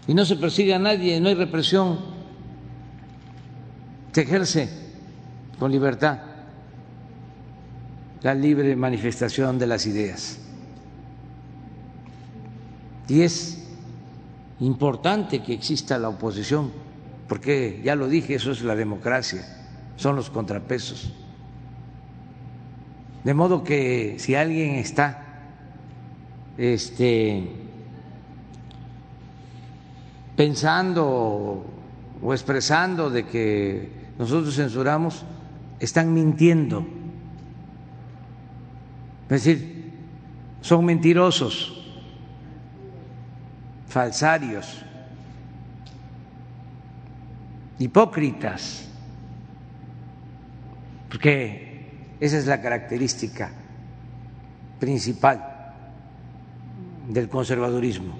Y 0.08 0.14
no 0.14 0.24
se 0.24 0.36
persigue 0.36 0.74
a 0.74 0.78
nadie, 0.78 1.20
no 1.20 1.28
hay 1.28 1.34
represión, 1.34 1.98
se 4.12 4.22
ejerce 4.22 4.68
con 5.58 5.70
libertad 5.70 6.27
la 8.22 8.34
libre 8.34 8.74
manifestación 8.74 9.58
de 9.58 9.66
las 9.66 9.86
ideas. 9.86 10.38
Y 13.08 13.22
es 13.22 13.64
importante 14.60 15.42
que 15.42 15.54
exista 15.54 15.98
la 15.98 16.08
oposición, 16.08 16.70
porque 17.28 17.80
ya 17.84 17.94
lo 17.94 18.08
dije, 18.08 18.34
eso 18.34 18.52
es 18.52 18.62
la 18.62 18.74
democracia, 18.74 19.44
son 19.96 20.16
los 20.16 20.30
contrapesos. 20.30 21.12
De 23.24 23.34
modo 23.34 23.62
que 23.62 24.16
si 24.18 24.34
alguien 24.34 24.76
está 24.76 25.24
este, 26.56 27.44
pensando 30.36 31.64
o 32.22 32.32
expresando 32.34 33.10
de 33.10 33.26
que 33.26 33.92
nosotros 34.18 34.56
censuramos, 34.56 35.24
están 35.78 36.12
mintiendo 36.12 36.97
es 39.30 39.44
decir, 39.44 39.92
son 40.62 40.84
mentirosos, 40.84 41.84
falsarios, 43.86 44.82
hipócritas, 47.78 48.88
porque 51.08 51.88
esa 52.20 52.38
es 52.38 52.46
la 52.46 52.60
característica 52.60 53.50
principal 54.80 55.74
del 57.08 57.28
conservadurismo. 57.28 58.14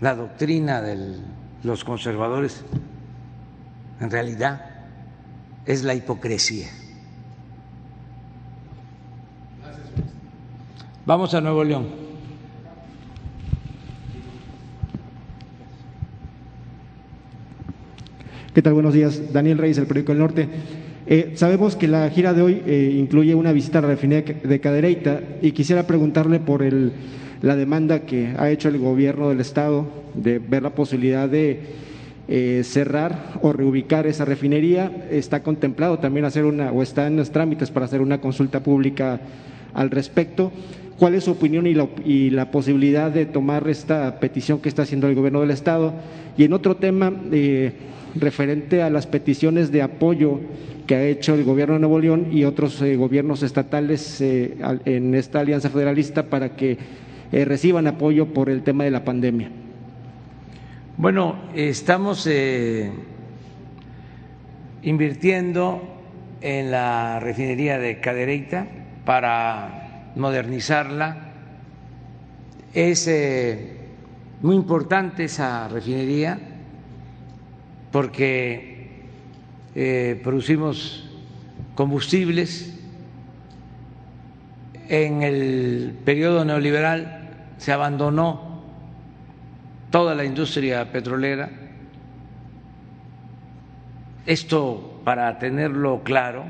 La 0.00 0.14
doctrina 0.14 0.82
de 0.82 1.18
los 1.62 1.84
conservadores 1.84 2.62
en 4.00 4.10
realidad 4.10 4.66
es 5.64 5.84
la 5.84 5.94
hipocresía. 5.94 6.68
Vamos 11.04 11.34
a 11.34 11.40
Nuevo 11.40 11.64
León. 11.64 11.86
¿Qué 18.54 18.62
tal? 18.62 18.74
Buenos 18.74 18.94
días. 18.94 19.32
Daniel 19.32 19.58
Reyes, 19.58 19.78
el 19.78 19.86
Periódico 19.86 20.12
del 20.12 20.20
Norte. 20.20 20.48
Eh, 21.08 21.32
sabemos 21.34 21.74
que 21.74 21.88
la 21.88 22.08
gira 22.10 22.32
de 22.34 22.42
hoy 22.42 22.62
eh, 22.64 22.94
incluye 22.96 23.34
una 23.34 23.50
visita 23.50 23.80
a 23.80 23.82
la 23.82 23.88
refinería 23.88 24.36
de 24.44 24.60
Cadereyta 24.60 25.20
y 25.42 25.50
quisiera 25.50 25.88
preguntarle 25.88 26.38
por 26.38 26.62
el, 26.62 26.92
la 27.40 27.56
demanda 27.56 28.02
que 28.02 28.36
ha 28.38 28.50
hecho 28.50 28.68
el 28.68 28.78
gobierno 28.78 29.28
del 29.28 29.40
Estado 29.40 29.88
de 30.14 30.38
ver 30.38 30.62
la 30.62 30.70
posibilidad 30.70 31.28
de 31.28 31.62
eh, 32.28 32.62
cerrar 32.64 33.40
o 33.42 33.52
reubicar 33.52 34.06
esa 34.06 34.24
refinería. 34.24 35.08
Está 35.10 35.42
contemplado 35.42 35.98
también 35.98 36.26
hacer 36.26 36.44
una, 36.44 36.70
o 36.70 36.80
está 36.80 37.08
en 37.08 37.16
los 37.16 37.32
trámites 37.32 37.72
para 37.72 37.86
hacer 37.86 38.00
una 38.00 38.20
consulta 38.20 38.60
pública 38.60 39.18
al 39.74 39.90
respecto 39.90 40.52
cuál 40.98 41.14
es 41.14 41.24
su 41.24 41.32
opinión 41.32 41.66
y 41.66 42.30
la, 42.30 42.50
posibilidad 42.50 43.10
de 43.10 43.26
tomar 43.26 43.68
esta 43.68 44.20
petición 44.20 44.60
que 44.60 44.68
está 44.68 44.82
haciendo 44.82 45.08
el 45.08 45.14
gobierno 45.14 45.40
del 45.40 45.50
Estado. 45.50 45.94
Y 46.36 46.44
en 46.44 46.52
otro 46.52 46.76
tema, 46.76 47.12
eh, 47.32 47.72
referente 48.14 48.82
a 48.82 48.90
las 48.90 49.06
peticiones 49.06 49.72
de 49.72 49.82
apoyo 49.82 50.40
que 50.86 50.94
ha 50.94 51.04
hecho 51.04 51.34
el 51.34 51.44
gobierno 51.44 51.74
de 51.74 51.80
Nuevo 51.80 51.98
León 52.00 52.28
y 52.32 52.44
otros 52.44 52.80
eh, 52.82 52.96
gobiernos 52.96 53.42
estatales 53.42 54.20
eh, 54.20 54.56
en 54.84 55.14
esta 55.14 55.40
alianza 55.40 55.70
federalista 55.70 56.24
para 56.24 56.56
que 56.56 56.78
reciban 57.32 57.86
apoyo 57.86 58.26
por 58.26 58.50
el 58.50 58.62
tema 58.62 58.84
de 58.84 58.90
la 58.90 59.04
pandemia. 59.04 59.48
Bueno, 60.98 61.36
estamos 61.54 62.28
invirtiendo 64.82 65.80
en 66.42 66.70
la 66.70 67.20
refinería 67.20 67.78
de 67.78 68.00
Cadereyta 68.00 68.66
para 69.06 69.81
modernizarla. 70.16 71.16
Es 72.74 73.06
eh, 73.08 73.76
muy 74.40 74.56
importante 74.56 75.24
esa 75.24 75.68
refinería 75.68 76.38
porque 77.90 79.02
eh, 79.74 80.20
producimos 80.22 81.08
combustibles. 81.74 82.78
En 84.88 85.22
el 85.22 85.96
periodo 86.04 86.44
neoliberal 86.44 87.30
se 87.58 87.72
abandonó 87.72 88.62
toda 89.90 90.14
la 90.14 90.24
industria 90.24 90.90
petrolera. 90.90 91.50
Esto, 94.26 95.00
para 95.04 95.38
tenerlo 95.38 96.02
claro 96.02 96.44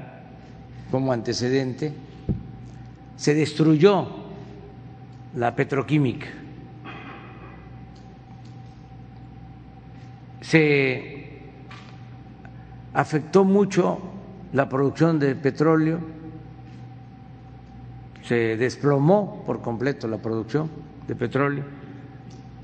como 0.91 1.13
antecedente, 1.13 1.93
se 3.23 3.35
destruyó 3.37 4.09
la 5.37 5.55
petroquímica, 5.55 6.27
se 10.41 11.39
afectó 12.93 13.45
mucho 13.45 14.01
la 14.53 14.69
producción 14.69 15.21
de 15.21 15.37
petróleo, 15.37 16.01
se 18.25 18.57
desplomó 18.57 19.45
por 19.47 19.63
completo 19.63 20.09
la 20.09 20.19
producción 20.19 20.69
de 21.07 21.15
petróleo, 21.15 21.63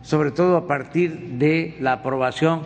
sobre 0.03 0.33
todo 0.33 0.57
a 0.57 0.67
partir 0.67 1.39
de 1.39 1.77
la 1.79 1.93
aprobación 1.93 2.63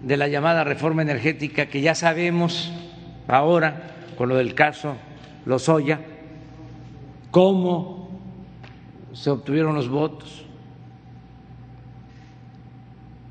de 0.00 0.16
la 0.16 0.28
llamada 0.28 0.62
reforma 0.62 1.02
energética 1.02 1.66
que 1.66 1.80
ya 1.80 1.96
sabemos 1.96 2.72
ahora 3.26 3.96
con 4.16 4.28
lo 4.28 4.36
del 4.36 4.54
caso 4.54 4.94
Lozoya, 5.44 5.98
cómo 7.30 8.08
se 9.12 9.30
obtuvieron 9.30 9.74
los 9.74 9.88
votos, 9.88 10.44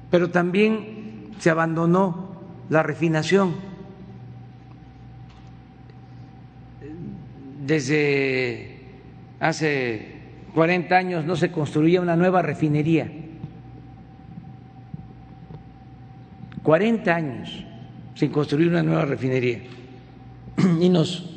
pero 0.10 0.30
también 0.30 1.32
se 1.40 1.50
abandonó 1.50 2.32
la 2.70 2.84
refinación. 2.84 3.56
Desde 7.66 8.80
hace 9.40 10.16
40 10.54 10.96
años 10.96 11.26
no 11.26 11.36
se 11.36 11.52
construía 11.52 12.02
una 12.02 12.16
nueva 12.16 12.42
refinería. 12.42 13.12
40 16.64 17.16
años 17.16 17.64
sin 18.16 18.32
construir 18.32 18.68
una 18.68 18.84
nueva 18.84 19.06
refinería. 19.06 19.62
Y 20.82 20.90
nos 20.90 21.37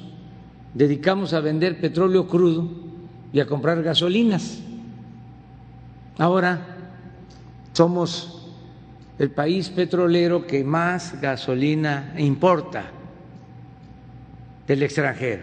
dedicamos 0.75 1.33
a 1.33 1.41
vender 1.41 1.81
petróleo 1.81 2.27
crudo 2.27 2.69
y 3.33 3.41
a 3.41 3.47
comprar 3.47 3.83
gasolinas. 3.83 4.61
Ahora 6.19 6.61
somos 7.73 8.49
el 9.19 9.31
país 9.31 9.69
petrolero 9.71 10.47
que 10.47 10.65
más 10.65 11.21
gasolina 11.21 12.15
importa 12.19 12.85
del 14.67 14.83
extranjero. 14.83 15.43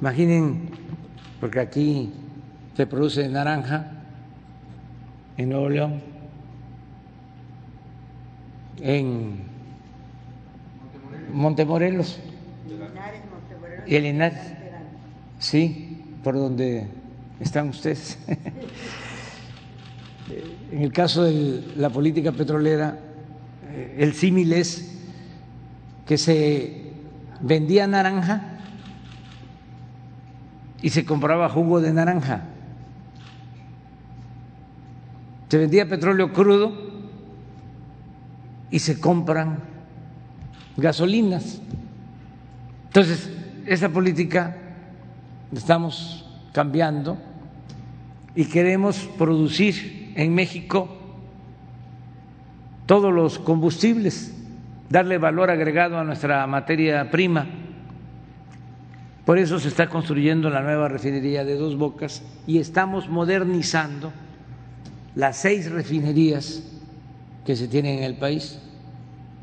Imaginen, 0.00 0.70
porque 1.40 1.60
aquí 1.60 2.12
se 2.76 2.86
produce 2.86 3.28
naranja 3.28 3.92
en 5.36 5.48
Nuevo 5.50 5.68
León, 5.68 6.00
en 8.80 9.38
Montemorelos 11.32 12.20
y 13.88 13.96
el. 13.96 14.32
Sí, 15.38 16.02
por 16.22 16.34
donde 16.34 16.86
están 17.40 17.70
ustedes. 17.70 18.18
en 20.72 20.82
el 20.82 20.92
caso 20.92 21.24
de 21.24 21.64
la 21.76 21.88
política 21.88 22.32
petrolera, 22.32 22.98
eh, 23.70 23.96
el 23.98 24.12
símil 24.12 24.52
es 24.52 24.94
que 26.06 26.18
se 26.18 26.92
vendía 27.40 27.86
naranja 27.86 28.58
y 30.82 30.90
se 30.90 31.04
compraba 31.04 31.48
jugo 31.48 31.80
de 31.80 31.92
naranja. 31.92 32.42
Se 35.48 35.56
vendía 35.56 35.88
petróleo 35.88 36.32
crudo 36.32 36.72
y 38.70 38.80
se 38.80 39.00
compran 39.00 39.60
gasolinas. 40.76 41.62
Entonces, 42.88 43.37
esa 43.68 43.90
política 43.90 44.56
estamos 45.52 46.24
cambiando 46.52 47.18
y 48.34 48.46
queremos 48.46 49.08
producir 49.18 50.12
en 50.16 50.34
México 50.34 50.88
todos 52.86 53.12
los 53.12 53.38
combustibles, 53.38 54.34
darle 54.88 55.18
valor 55.18 55.50
agregado 55.50 55.98
a 55.98 56.04
nuestra 56.04 56.46
materia 56.46 57.10
prima. 57.10 57.46
Por 59.26 59.36
eso 59.36 59.58
se 59.58 59.68
está 59.68 59.88
construyendo 59.88 60.48
la 60.48 60.62
nueva 60.62 60.88
refinería 60.88 61.44
de 61.44 61.56
Dos 61.56 61.76
Bocas 61.76 62.22
y 62.46 62.58
estamos 62.58 63.10
modernizando 63.10 64.10
las 65.14 65.36
seis 65.36 65.70
refinerías 65.70 66.62
que 67.44 67.54
se 67.54 67.68
tienen 67.68 67.98
en 67.98 68.04
el 68.04 68.14
país. 68.14 68.58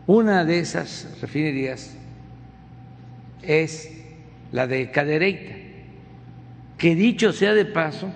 Una 0.07 0.43
de 0.45 0.59
esas 0.59 1.15
refinerías 1.21 1.95
es 3.43 3.94
la 4.55 4.67
de 4.67 4.89
Cadereyta, 4.89 5.53
que 6.77 6.95
dicho 6.95 7.33
sea 7.33 7.53
de 7.53 7.65
paso, 7.65 8.09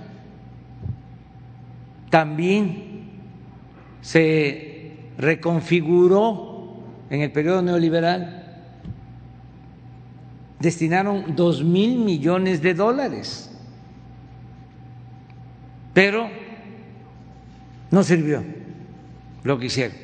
también 2.09 3.09
se 3.99 4.93
reconfiguró 5.17 6.77
en 7.09 7.19
el 7.19 7.31
periodo 7.33 7.61
neoliberal, 7.61 8.61
destinaron 10.61 11.35
dos 11.35 11.61
mil 11.61 11.97
millones 11.97 12.61
de 12.61 12.73
dólares, 12.73 13.51
pero 15.93 16.29
no 17.91 18.01
sirvió 18.01 18.45
lo 19.43 19.59
que 19.59 19.65
hicieron 19.65 19.97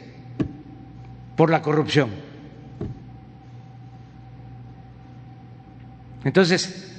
por 1.37 1.49
la 1.49 1.61
corrupción. 1.61 2.24
Entonces, 6.25 6.91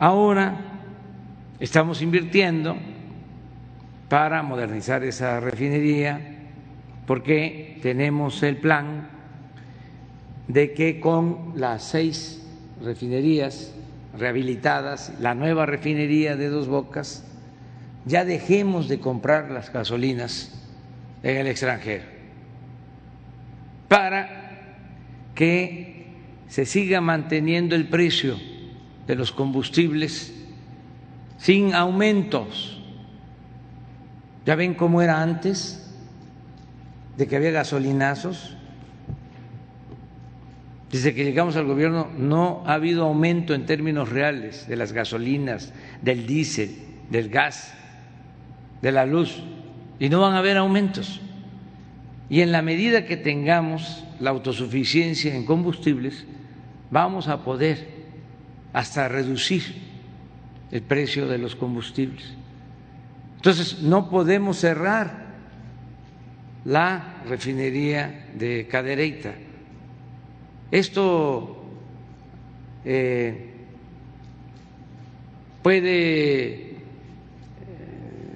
ahora 0.00 0.56
estamos 1.60 2.02
invirtiendo 2.02 2.76
para 4.08 4.42
modernizar 4.42 5.04
esa 5.04 5.38
refinería 5.38 6.20
porque 7.06 7.78
tenemos 7.82 8.42
el 8.42 8.56
plan 8.56 9.08
de 10.48 10.74
que 10.74 10.98
con 10.98 11.52
las 11.54 11.84
seis 11.84 12.44
refinerías 12.82 13.74
rehabilitadas, 14.18 15.12
la 15.20 15.34
nueva 15.34 15.64
refinería 15.64 16.36
de 16.36 16.48
Dos 16.48 16.66
Bocas, 16.66 17.24
ya 18.06 18.24
dejemos 18.24 18.88
de 18.88 18.98
comprar 18.98 19.50
las 19.50 19.72
gasolinas 19.72 20.52
en 21.22 21.36
el 21.36 21.46
extranjero 21.46 22.04
para 23.88 24.28
que 25.34 25.97
se 26.48 26.64
siga 26.64 27.00
manteniendo 27.00 27.76
el 27.76 27.88
precio 27.88 28.36
de 29.06 29.14
los 29.14 29.32
combustibles 29.32 30.34
sin 31.38 31.74
aumentos. 31.74 32.80
Ya 34.44 34.54
ven 34.54 34.74
cómo 34.74 35.02
era 35.02 35.22
antes 35.22 35.94
de 37.16 37.26
que 37.26 37.36
había 37.36 37.50
gasolinazos. 37.50 38.54
Desde 40.90 41.14
que 41.14 41.24
llegamos 41.24 41.56
al 41.56 41.66
gobierno 41.66 42.08
no 42.16 42.62
ha 42.64 42.74
habido 42.74 43.04
aumento 43.04 43.54
en 43.54 43.66
términos 43.66 44.08
reales 44.08 44.66
de 44.68 44.76
las 44.76 44.92
gasolinas, 44.92 45.74
del 46.00 46.26
diésel, 46.26 46.76
del 47.10 47.28
gas, 47.28 47.74
de 48.80 48.90
la 48.92 49.04
luz, 49.04 49.42
y 49.98 50.08
no 50.08 50.20
van 50.20 50.32
a 50.32 50.38
haber 50.38 50.56
aumentos. 50.56 51.20
Y 52.30 52.40
en 52.40 52.52
la 52.52 52.62
medida 52.62 53.04
que 53.04 53.18
tengamos 53.18 54.04
la 54.18 54.30
autosuficiencia 54.30 55.34
en 55.34 55.44
combustibles, 55.44 56.26
vamos 56.90 57.28
a 57.28 57.44
poder 57.44 57.86
hasta 58.72 59.08
reducir 59.08 59.62
el 60.70 60.82
precio 60.82 61.26
de 61.26 61.38
los 61.38 61.56
combustibles. 61.56 62.24
Entonces, 63.36 63.82
no 63.82 64.10
podemos 64.10 64.58
cerrar 64.58 65.28
la 66.64 67.22
refinería 67.26 68.26
de 68.34 68.66
Cadereyta. 68.70 69.32
Esto 70.70 71.64
eh, 72.84 73.52
puede 75.62 76.52
eh, 76.52 76.76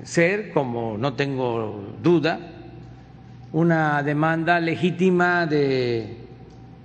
ser, 0.05 0.51
como 0.53 0.97
no 0.97 1.15
tengo 1.15 1.97
duda, 2.03 2.41
una 3.53 4.03
demanda 4.03 4.61
legítima 4.61 5.47
de 5.47 6.17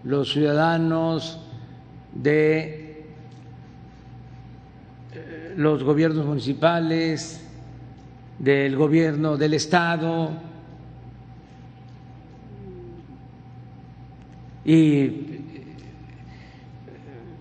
los 0.03 0.33
ciudadanos 0.33 1.46
de 2.13 3.03
eh, 5.13 5.53
los 5.55 5.83
gobiernos 5.83 6.25
municipales, 6.25 7.43
del 8.39 8.75
gobierno 8.75 9.37
del 9.37 9.55
Estado 9.55 10.31
y 14.63 14.99
eh, 14.99 15.11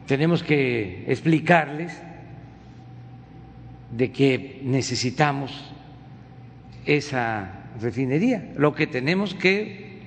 tenemos 0.06 0.42
que 0.42 1.04
explicarles 1.08 2.00
de 3.90 4.12
que 4.12 4.60
necesitamos 4.62 5.72
esa 6.86 7.64
refinería. 7.80 8.52
Lo 8.56 8.74
que 8.74 8.86
tenemos 8.86 9.34
que 9.34 10.02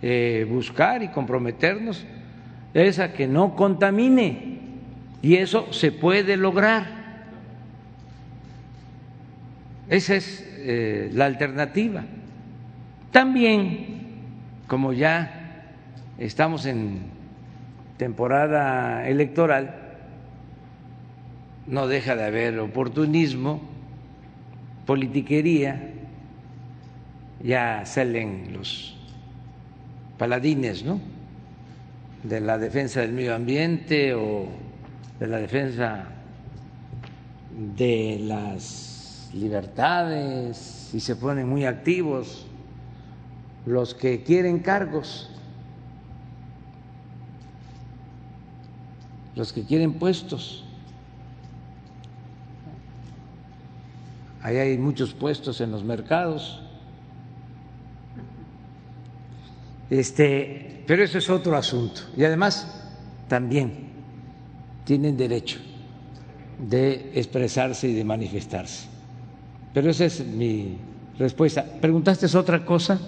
eh, 0.00 0.46
buscar 0.48 1.02
y 1.02 1.08
comprometernos 1.08 2.06
es 2.74 2.98
a 2.98 3.12
que 3.12 3.28
no 3.28 3.54
contamine 3.54 4.58
y 5.22 5.36
eso 5.36 5.72
se 5.72 5.92
puede 5.92 6.36
lograr. 6.36 7.04
Esa 9.88 10.16
es 10.16 10.44
eh, 10.58 11.10
la 11.12 11.26
alternativa. 11.26 12.04
También, 13.12 14.02
como 14.66 14.92
ya 14.92 15.70
estamos 16.18 16.66
en 16.66 17.02
temporada 17.96 19.08
electoral, 19.08 19.76
no 21.66 21.86
deja 21.86 22.16
de 22.16 22.24
haber 22.24 22.58
oportunismo, 22.58 23.62
politiquería, 24.84 25.92
ya 27.42 27.86
salen 27.86 28.52
los 28.52 28.96
paladines, 30.18 30.84
¿no? 30.84 31.13
De 32.24 32.40
la 32.40 32.58
defensa 32.58 33.00
del 33.00 33.12
medio 33.12 33.34
ambiente 33.34 34.14
o 34.14 34.48
de 35.20 35.26
la 35.26 35.38
defensa 35.38 36.06
de 37.76 38.18
las 38.20 39.30
libertades 39.32 40.90
y 40.92 41.00
se 41.00 41.16
ponen 41.16 41.48
muy 41.48 41.64
activos 41.64 42.46
los 43.66 43.94
que 43.94 44.22
quieren 44.22 44.58
cargos, 44.58 45.30
los 49.34 49.52
que 49.52 49.64
quieren 49.64 49.94
puestos. 49.94 50.64
Ahí 54.42 54.58
hay 54.58 54.76
muchos 54.76 55.14
puestos 55.14 55.60
en 55.62 55.70
los 55.70 55.82
mercados. 55.84 56.60
Este, 59.88 60.73
pero 60.86 61.02
eso 61.02 61.18
es 61.18 61.30
otro 61.30 61.56
asunto. 61.56 62.02
Y 62.16 62.24
además 62.24 62.82
también 63.28 63.72
tienen 64.84 65.16
derecho 65.16 65.58
de 66.58 67.10
expresarse 67.14 67.88
y 67.88 67.94
de 67.94 68.04
manifestarse. 68.04 68.86
Pero 69.72 69.90
esa 69.90 70.04
es 70.04 70.24
mi 70.24 70.76
respuesta. 71.18 71.64
¿Preguntaste 71.80 72.26
otra 72.36 72.64
cosa? 72.64 73.00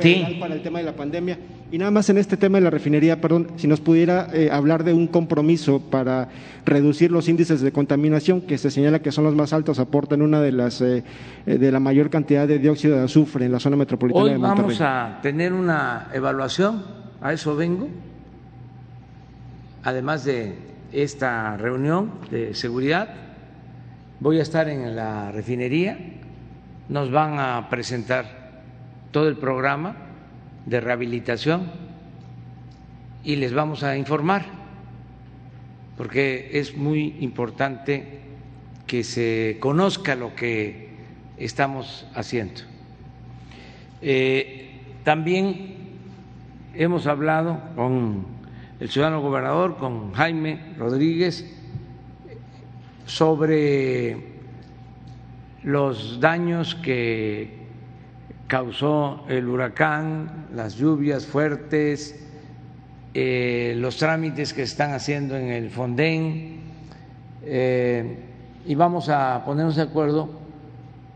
sí. 0.00 0.36
para 0.40 0.54
el 0.54 0.62
tema 0.62 0.78
de 0.80 0.84
la 0.84 0.96
pandemia. 0.96 1.38
Y 1.74 1.78
nada 1.78 1.90
más 1.90 2.08
en 2.08 2.18
este 2.18 2.36
tema 2.36 2.58
de 2.58 2.62
la 2.62 2.70
refinería, 2.70 3.20
perdón, 3.20 3.48
si 3.56 3.66
nos 3.66 3.80
pudiera 3.80 4.28
eh, 4.32 4.48
hablar 4.48 4.84
de 4.84 4.94
un 4.94 5.08
compromiso 5.08 5.80
para 5.80 6.28
reducir 6.64 7.10
los 7.10 7.28
índices 7.28 7.62
de 7.62 7.72
contaminación, 7.72 8.42
que 8.42 8.58
se 8.58 8.70
señala 8.70 9.00
que 9.00 9.10
son 9.10 9.24
los 9.24 9.34
más 9.34 9.52
altos, 9.52 9.80
aportan 9.80 10.22
una 10.22 10.40
de 10.40 10.52
las 10.52 10.80
eh, 10.80 11.02
eh, 11.46 11.58
de 11.58 11.72
la 11.72 11.80
mayor 11.80 12.10
cantidad 12.10 12.46
de 12.46 12.60
dióxido 12.60 12.96
de 12.96 13.02
azufre 13.02 13.46
en 13.46 13.50
la 13.50 13.58
zona 13.58 13.74
metropolitana 13.74 14.24
de 14.24 14.38
Monterrey. 14.38 14.78
Vamos 14.78 14.80
a 14.80 15.18
tener 15.20 15.52
una 15.52 16.10
evaluación, 16.12 16.84
a 17.20 17.32
eso 17.32 17.56
vengo, 17.56 17.88
además 19.82 20.24
de 20.24 20.54
esta 20.92 21.56
reunión 21.56 22.12
de 22.30 22.54
seguridad, 22.54 23.08
voy 24.20 24.38
a 24.38 24.42
estar 24.42 24.68
en 24.68 24.94
la 24.94 25.32
refinería, 25.32 25.98
nos 26.88 27.10
van 27.10 27.40
a 27.40 27.68
presentar 27.68 28.62
todo 29.10 29.26
el 29.26 29.36
programa 29.38 30.03
de 30.66 30.80
rehabilitación 30.80 31.70
y 33.22 33.36
les 33.36 33.52
vamos 33.54 33.82
a 33.82 33.96
informar, 33.96 34.44
porque 35.96 36.50
es 36.52 36.76
muy 36.76 37.16
importante 37.20 38.20
que 38.86 39.02
se 39.02 39.56
conozca 39.60 40.14
lo 40.14 40.34
que 40.34 40.88
estamos 41.36 42.06
haciendo. 42.14 42.62
Eh, 44.02 44.70
también 45.04 45.76
hemos 46.74 47.06
hablado 47.06 47.60
con 47.74 48.26
el 48.80 48.90
ciudadano 48.90 49.22
gobernador, 49.22 49.76
con 49.76 50.12
Jaime 50.12 50.74
Rodríguez, 50.76 51.50
sobre 53.06 54.34
los 55.62 56.20
daños 56.20 56.74
que 56.74 57.63
causó 58.46 59.24
el 59.28 59.48
huracán, 59.48 60.46
las 60.54 60.76
lluvias 60.76 61.26
fuertes, 61.26 62.20
eh, 63.14 63.74
los 63.78 63.96
trámites 63.96 64.52
que 64.52 64.62
están 64.62 64.92
haciendo 64.92 65.36
en 65.36 65.48
el 65.48 65.70
Fonden 65.70 66.60
eh, 67.44 68.18
y 68.66 68.74
vamos 68.74 69.08
a 69.08 69.42
ponernos 69.44 69.76
de 69.76 69.82
acuerdo 69.82 70.28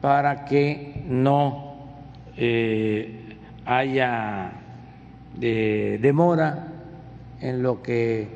para 0.00 0.44
que 0.44 1.02
no 1.06 1.88
eh, 2.36 3.36
haya 3.64 4.52
demora 5.38 6.66
en 7.40 7.62
lo 7.62 7.80
que 7.82 8.28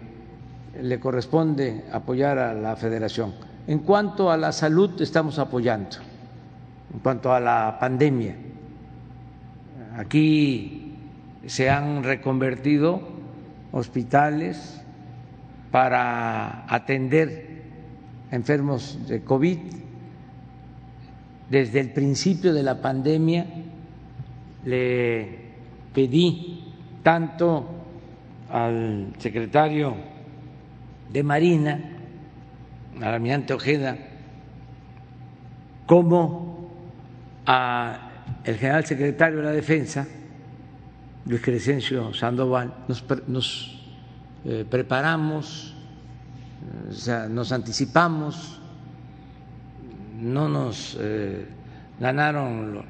le 0.80 1.00
corresponde 1.00 1.84
apoyar 1.92 2.38
a 2.38 2.54
la 2.54 2.76
federación. 2.76 3.34
En 3.66 3.80
cuanto 3.80 4.30
a 4.30 4.36
la 4.36 4.52
salud, 4.52 5.00
estamos 5.00 5.38
apoyando, 5.38 5.96
en 6.92 7.00
cuanto 7.00 7.32
a 7.32 7.40
la 7.40 7.76
pandemia 7.80 8.36
Aquí 9.96 10.94
se 11.46 11.68
han 11.68 12.02
reconvertido 12.02 13.02
hospitales 13.72 14.82
para 15.70 16.64
atender 16.72 17.62
enfermos 18.30 18.98
de 19.06 19.22
COVID. 19.22 19.58
Desde 21.50 21.80
el 21.80 21.90
principio 21.90 22.54
de 22.54 22.62
la 22.62 22.80
pandemia 22.80 23.46
le 24.64 25.28
pedí 25.92 26.72
tanto 27.02 27.68
al 28.50 29.12
secretario 29.18 29.94
de 31.12 31.22
Marina, 31.22 31.80
al 32.96 33.14
almirante 33.14 33.52
Ojeda, 33.52 33.98
como 35.86 36.70
a 37.44 38.11
el 38.44 38.56
general 38.56 38.84
secretario 38.84 39.38
de 39.38 39.44
la 39.44 39.52
Defensa, 39.52 40.06
Luis 41.26 41.40
Crescencio 41.40 42.12
Sandoval, 42.12 42.74
nos, 43.28 43.80
eh, 44.44 44.64
preparamos, 44.68 45.74
nos 47.30 47.52
anticipamos, 47.52 48.60
no 50.20 50.48
nos 50.48 50.96
eh, 51.00 51.46
ganaron 52.00 52.82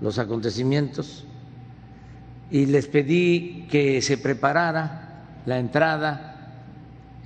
los 0.00 0.18
acontecimientos 0.18 1.26
y 2.50 2.66
les 2.66 2.86
pedí 2.86 3.66
que 3.70 4.00
se 4.00 4.18
preparara 4.18 5.24
la 5.46 5.58
entrada 5.58 6.52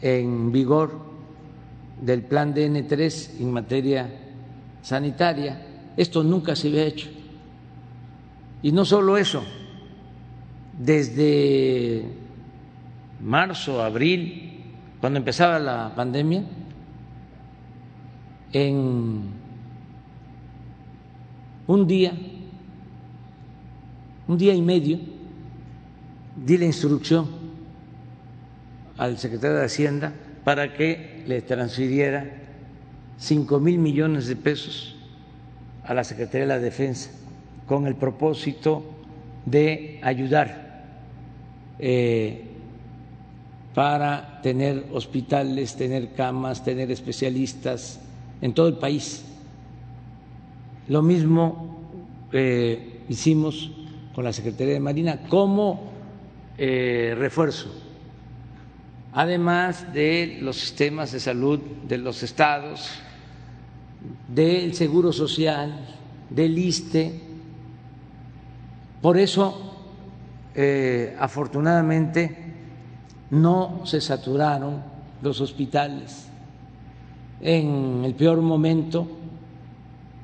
en 0.00 0.50
vigor 0.50 1.00
del 2.00 2.22
plan 2.22 2.54
DN3 2.54 3.40
en 3.40 3.52
materia 3.52 4.08
sanitaria 4.82 5.71
esto 5.96 6.22
nunca 6.22 6.56
se 6.56 6.68
había 6.68 6.84
hecho. 6.84 7.08
Y 8.62 8.72
no 8.72 8.84
solo 8.84 9.16
eso, 9.16 9.42
desde 10.78 12.04
marzo, 13.20 13.82
abril, 13.82 14.60
cuando 15.00 15.18
empezaba 15.18 15.58
la 15.58 15.92
pandemia, 15.94 16.44
en 18.52 19.22
un 21.66 21.86
día, 21.86 22.12
un 24.28 24.38
día 24.38 24.54
y 24.54 24.62
medio, 24.62 24.98
di 26.36 26.56
la 26.58 26.66
instrucción 26.66 27.26
al 28.96 29.18
secretario 29.18 29.56
de 29.56 29.64
Hacienda 29.64 30.12
para 30.44 30.74
que 30.74 31.24
le 31.26 31.42
transfiriera 31.42 32.24
cinco 33.18 33.60
mil 33.60 33.78
millones 33.78 34.26
de 34.26 34.36
pesos 34.36 34.91
a 35.84 35.94
la 35.94 36.04
Secretaría 36.04 36.42
de 36.42 36.46
la 36.46 36.58
Defensa 36.58 37.10
con 37.66 37.86
el 37.86 37.94
propósito 37.94 38.84
de 39.46 39.98
ayudar 40.02 40.84
eh, 41.78 42.44
para 43.74 44.40
tener 44.42 44.86
hospitales, 44.92 45.76
tener 45.76 46.12
camas, 46.12 46.62
tener 46.64 46.90
especialistas 46.90 48.00
en 48.40 48.52
todo 48.52 48.68
el 48.68 48.74
país. 48.74 49.24
Lo 50.88 51.02
mismo 51.02 51.80
eh, 52.32 53.00
hicimos 53.08 53.70
con 54.14 54.24
la 54.24 54.32
Secretaría 54.32 54.74
de 54.74 54.80
Marina 54.80 55.20
como 55.28 55.90
eh, 56.58 57.14
refuerzo, 57.16 57.72
además 59.12 59.92
de 59.94 60.38
los 60.42 60.56
sistemas 60.56 61.12
de 61.12 61.20
salud 61.20 61.60
de 61.88 61.98
los 61.98 62.22
estados, 62.22 62.90
del 64.34 64.74
Seguro 64.74 65.12
Social, 65.12 65.96
del 66.30 66.58
ISTE. 66.58 67.20
Por 69.00 69.18
eso, 69.18 69.74
eh, 70.54 71.16
afortunadamente, 71.18 72.36
no 73.30 73.82
se 73.84 74.00
saturaron 74.00 74.82
los 75.22 75.40
hospitales. 75.40 76.28
En 77.40 78.02
el 78.04 78.14
peor 78.14 78.40
momento 78.40 79.22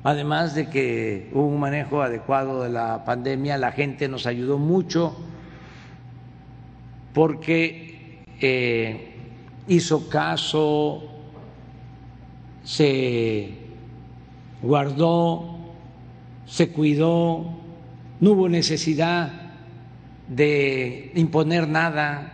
además 0.03 0.55
de 0.55 0.69
que 0.69 1.29
hubo 1.33 1.45
un 1.45 1.59
manejo 1.59 2.01
adecuado 2.01 2.63
de 2.63 2.69
la 2.69 3.03
pandemia, 3.05 3.57
la 3.57 3.71
gente 3.71 4.07
nos 4.07 4.25
ayudó 4.25 4.57
mucho 4.57 5.15
porque 7.13 8.23
eh, 8.39 9.15
hizo 9.67 10.09
caso, 10.09 11.03
se 12.63 13.58
guardó, 14.61 15.57
se 16.45 16.69
cuidó, 16.69 17.45
no 18.19 18.31
hubo 18.31 18.49
necesidad 18.49 19.31
de 20.27 21.11
imponer 21.15 21.67
nada, 21.67 22.33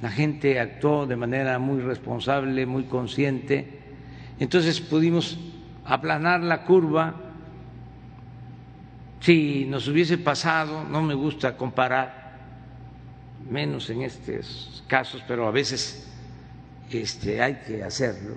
la 0.00 0.10
gente 0.10 0.58
actuó 0.58 1.06
de 1.06 1.16
manera 1.16 1.58
muy 1.58 1.80
responsable, 1.80 2.66
muy 2.66 2.84
consciente, 2.84 3.80
entonces 4.38 4.80
pudimos 4.80 5.38
aplanar 5.84 6.42
la 6.42 6.64
curva. 6.64 7.14
Si 9.20 9.64
nos 9.66 9.88
hubiese 9.88 10.18
pasado, 10.18 10.84
no 10.84 11.02
me 11.02 11.14
gusta 11.14 11.56
comparar, 11.56 12.24
menos 13.48 13.88
en 13.90 14.02
estos 14.02 14.84
casos, 14.86 15.22
pero 15.26 15.46
a 15.46 15.50
veces 15.50 16.06
este, 16.90 17.40
hay 17.40 17.54
que 17.66 17.82
hacerlo. 17.82 18.36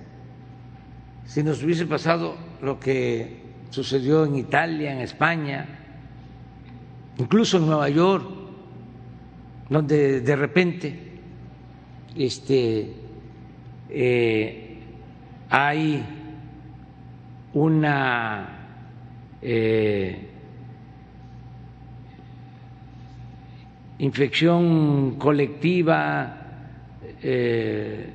Si 1.28 1.44
nos 1.44 1.62
hubiese 1.62 1.86
pasado 1.86 2.36
lo 2.62 2.80
que 2.80 3.42
sucedió 3.70 4.26
en 4.26 4.38
Italia, 4.38 4.94
en 4.94 5.00
España, 5.00 5.68
incluso 7.18 7.58
en 7.58 7.66
Nueva 7.68 7.90
York, 7.90 8.26
donde 9.70 10.22
de 10.22 10.36
repente 10.38 11.00
este, 12.16 12.94
eh, 13.90 14.78
hay 15.50 16.04
una 17.54 18.70
eh, 19.42 20.28
infección 24.00 25.16
colectiva 25.18 26.38
eh, 27.22 28.10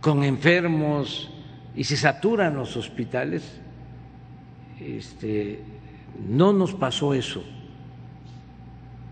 con 0.00 0.24
enfermos 0.24 1.30
y 1.76 1.84
se 1.84 1.96
saturan 1.96 2.54
los 2.54 2.76
hospitales. 2.76 3.60
Este, 4.80 5.60
no 6.28 6.52
nos 6.52 6.74
pasó 6.74 7.14
eso, 7.14 7.42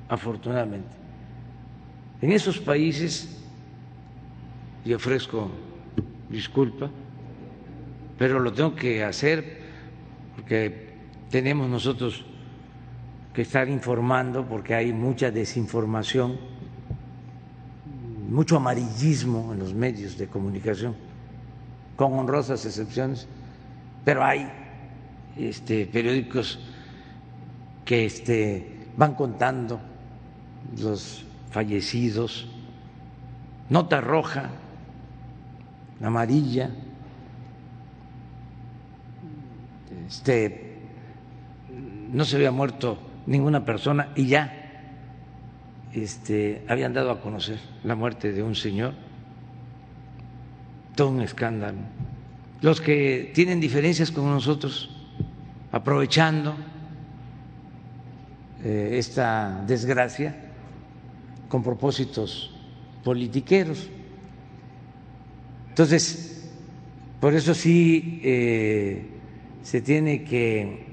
afortunadamente. 0.08 0.88
En 2.20 2.32
esos 2.32 2.58
países, 2.58 3.42
y 4.84 4.92
ofrezco 4.94 5.50
disculpa, 6.28 6.90
pero 8.18 8.40
lo 8.40 8.52
tengo 8.52 8.74
que 8.74 9.04
hacer 9.04 9.60
porque 10.34 10.90
tenemos 11.30 11.68
nosotros 11.68 12.24
que 13.34 13.42
estar 13.42 13.68
informando 13.68 14.46
porque 14.46 14.74
hay 14.74 14.92
mucha 14.92 15.30
desinformación, 15.30 16.38
mucho 18.28 18.56
amarillismo 18.56 19.52
en 19.52 19.58
los 19.58 19.74
medios 19.74 20.16
de 20.18 20.26
comunicación, 20.26 20.94
con 21.96 22.18
honrosas 22.18 22.64
excepciones, 22.64 23.26
pero 24.04 24.24
hay 24.24 24.48
este, 25.36 25.86
periódicos 25.86 26.58
que 27.84 28.04
este, 28.04 28.86
van 28.96 29.14
contando 29.14 29.80
los 30.78 31.24
fallecidos, 31.50 32.48
nota 33.68 34.00
roja, 34.00 34.50
amarilla, 36.02 36.70
este, 40.08 40.78
no 42.12 42.24
se 42.24 42.36
había 42.36 42.50
muerto 42.50 42.98
ninguna 43.26 43.64
persona 43.64 44.08
y 44.14 44.26
ya 44.26 44.62
este, 45.92 46.64
habían 46.68 46.92
dado 46.92 47.10
a 47.10 47.20
conocer 47.20 47.58
la 47.84 47.94
muerte 47.94 48.32
de 48.32 48.42
un 48.42 48.54
señor, 48.54 48.94
todo 50.94 51.08
un 51.08 51.22
escándalo. 51.22 51.78
Los 52.60 52.80
que 52.80 53.32
tienen 53.34 53.60
diferencias 53.60 54.10
con 54.10 54.30
nosotros, 54.30 54.90
aprovechando 55.72 56.54
eh, 58.62 58.90
esta 58.98 59.64
desgracia 59.66 60.36
con 61.48 61.62
propósitos 61.62 62.50
politiqueros. 63.02 63.88
Entonces, 65.70 66.48
por 67.20 67.34
eso 67.34 67.54
sí 67.54 68.20
eh, 68.22 69.06
se 69.62 69.80
tiene 69.80 70.22
que 70.22 70.86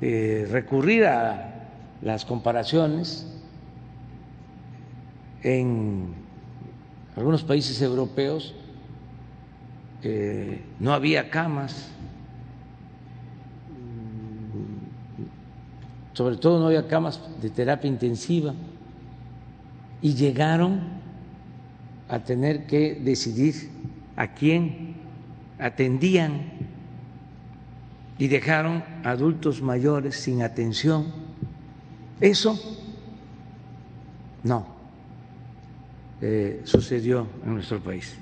eh, 0.00 0.46
recurrir 0.50 1.06
a 1.06 1.68
las 2.02 2.24
comparaciones 2.24 3.26
en 5.42 6.14
algunos 7.16 7.42
países 7.42 7.80
europeos 7.80 8.54
no 10.80 10.92
había 10.92 11.30
camas, 11.30 11.90
sobre 16.12 16.36
todo 16.36 16.60
no 16.60 16.66
había 16.66 16.88
camas 16.88 17.20
de 17.42 17.50
terapia 17.50 17.88
intensiva. 17.88 18.54
Y 20.00 20.14
llegaron 20.14 20.80
a 22.08 22.20
tener 22.20 22.66
que 22.66 22.94
decidir 22.94 23.70
a 24.16 24.28
quién 24.28 24.94
atendían. 25.58 26.52
Y 28.18 28.28
dejaron 28.28 28.82
adultos 29.04 29.60
mayores 29.60 30.16
sin 30.16 30.42
atención. 30.42 31.06
Eso 32.20 32.58
no 34.42 34.66
eh, 36.22 36.62
sucedió 36.64 37.26
en 37.44 37.54
nuestro 37.54 37.78
país, 37.80 38.16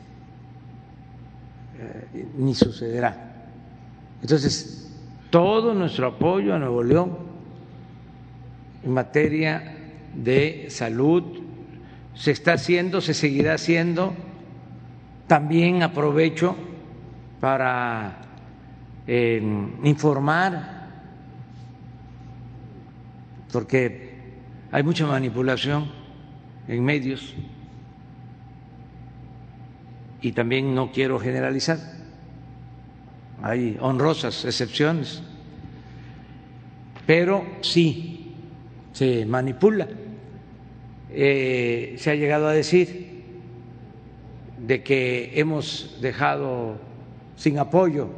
eh, 2.15 2.27
ni 2.37 2.55
sucederá. 2.55 3.33
Entonces, 4.23 4.91
todo 5.31 5.75
nuestro 5.75 6.09
apoyo 6.09 6.55
a 6.55 6.59
Nuevo 6.59 6.83
León 6.83 7.19
en 8.83 8.93
materia 8.93 9.77
de 10.15 10.67
salud 10.71 11.23
se 12.15 12.31
está 12.31 12.55
haciendo, 12.55 13.01
se 13.01 13.15
seguirá 13.15 13.55
haciendo. 13.55 14.15
También 15.27 15.83
aprovecho 15.83 16.55
para 17.41 18.21
informar, 19.83 20.89
porque 23.53 24.15
hay 24.71 24.83
mucha 24.83 25.07
manipulación 25.07 25.91
en 26.69 26.85
medios 26.85 27.35
y 30.25 30.33
también 30.33 30.75
no 30.75 30.91
quiero 30.91 31.19
generalizar, 31.19 31.79
hay 33.43 33.77
honrosas 33.79 34.47
excepciones, 34.47 35.23
pero 37.07 37.45
sí 37.61 38.33
se 38.95 39.27
manipula. 39.27 39.87
Eh, 41.11 41.97
se 41.99 42.11
ha 42.11 42.15
llegado 42.15 42.49
a 42.49 42.53
decir 42.53 43.23
de 44.67 44.83
que 44.83 45.39
hemos 45.39 45.99
dejado 46.01 46.79
sin 47.37 47.59
apoyo 47.59 48.09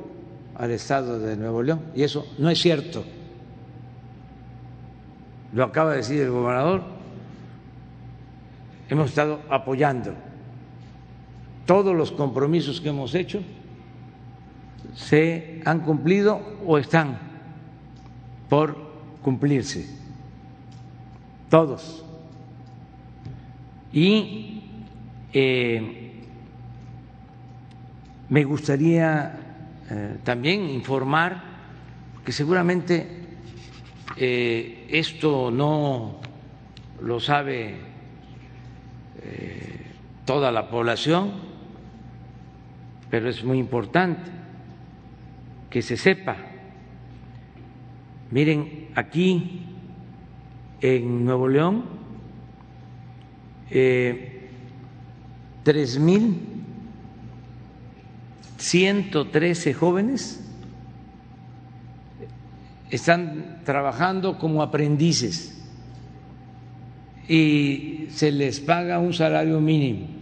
al 0.54 0.70
Estado 0.70 1.18
de 1.18 1.36
Nuevo 1.36 1.60
León, 1.60 1.86
y 1.92 2.04
eso 2.04 2.24
no 2.38 2.48
es 2.50 2.60
cierto. 2.60 3.04
Lo 5.52 5.64
acaba 5.64 5.90
de 5.90 5.96
decir 5.96 6.20
el 6.20 6.30
gobernador, 6.30 6.84
hemos 8.88 9.08
estado 9.08 9.40
apoyando 9.50 10.14
todos 11.66 11.94
los 11.94 12.12
compromisos 12.12 12.80
que 12.80 12.88
hemos 12.88 13.14
hecho 13.14 13.42
se 14.94 15.60
han 15.64 15.80
cumplido 15.80 16.40
o 16.64 16.78
están 16.78 17.18
por 18.48 18.76
cumplirse. 19.22 19.86
Todos. 21.50 22.04
Y 23.92 24.62
eh, 25.32 26.12
me 28.28 28.44
gustaría 28.44 29.38
eh, 29.90 30.16
también 30.24 30.68
informar 30.70 31.42
que 32.24 32.32
seguramente 32.32 33.06
eh, 34.16 34.86
esto 34.90 35.50
no 35.50 36.20
lo 37.00 37.20
sabe 37.20 37.96
toda 40.24 40.52
la 40.52 40.70
población, 40.70 41.32
pero 43.10 43.28
es 43.28 43.44
muy 43.44 43.58
importante 43.58 44.30
que 45.70 45.82
se 45.82 45.96
sepa. 45.96 46.36
Miren, 48.30 48.88
aquí 48.94 49.62
en 50.80 51.24
Nuevo 51.24 51.48
León 51.48 51.84
eh, 53.70 54.48
tres 55.62 55.98
mil 55.98 56.36
ciento 58.58 59.28
trece 59.28 59.74
jóvenes 59.74 60.42
están 62.90 63.60
trabajando 63.64 64.38
como 64.38 64.62
aprendices 64.62 65.52
y 67.28 68.06
se 68.10 68.30
les 68.30 68.60
paga 68.60 68.98
un 68.98 69.12
salario 69.12 69.60
mínimo 69.60 70.15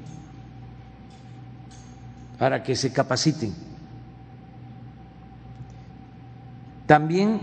para 2.38 2.62
que 2.62 2.76
se 2.76 2.92
capaciten. 2.92 3.52
También 6.86 7.40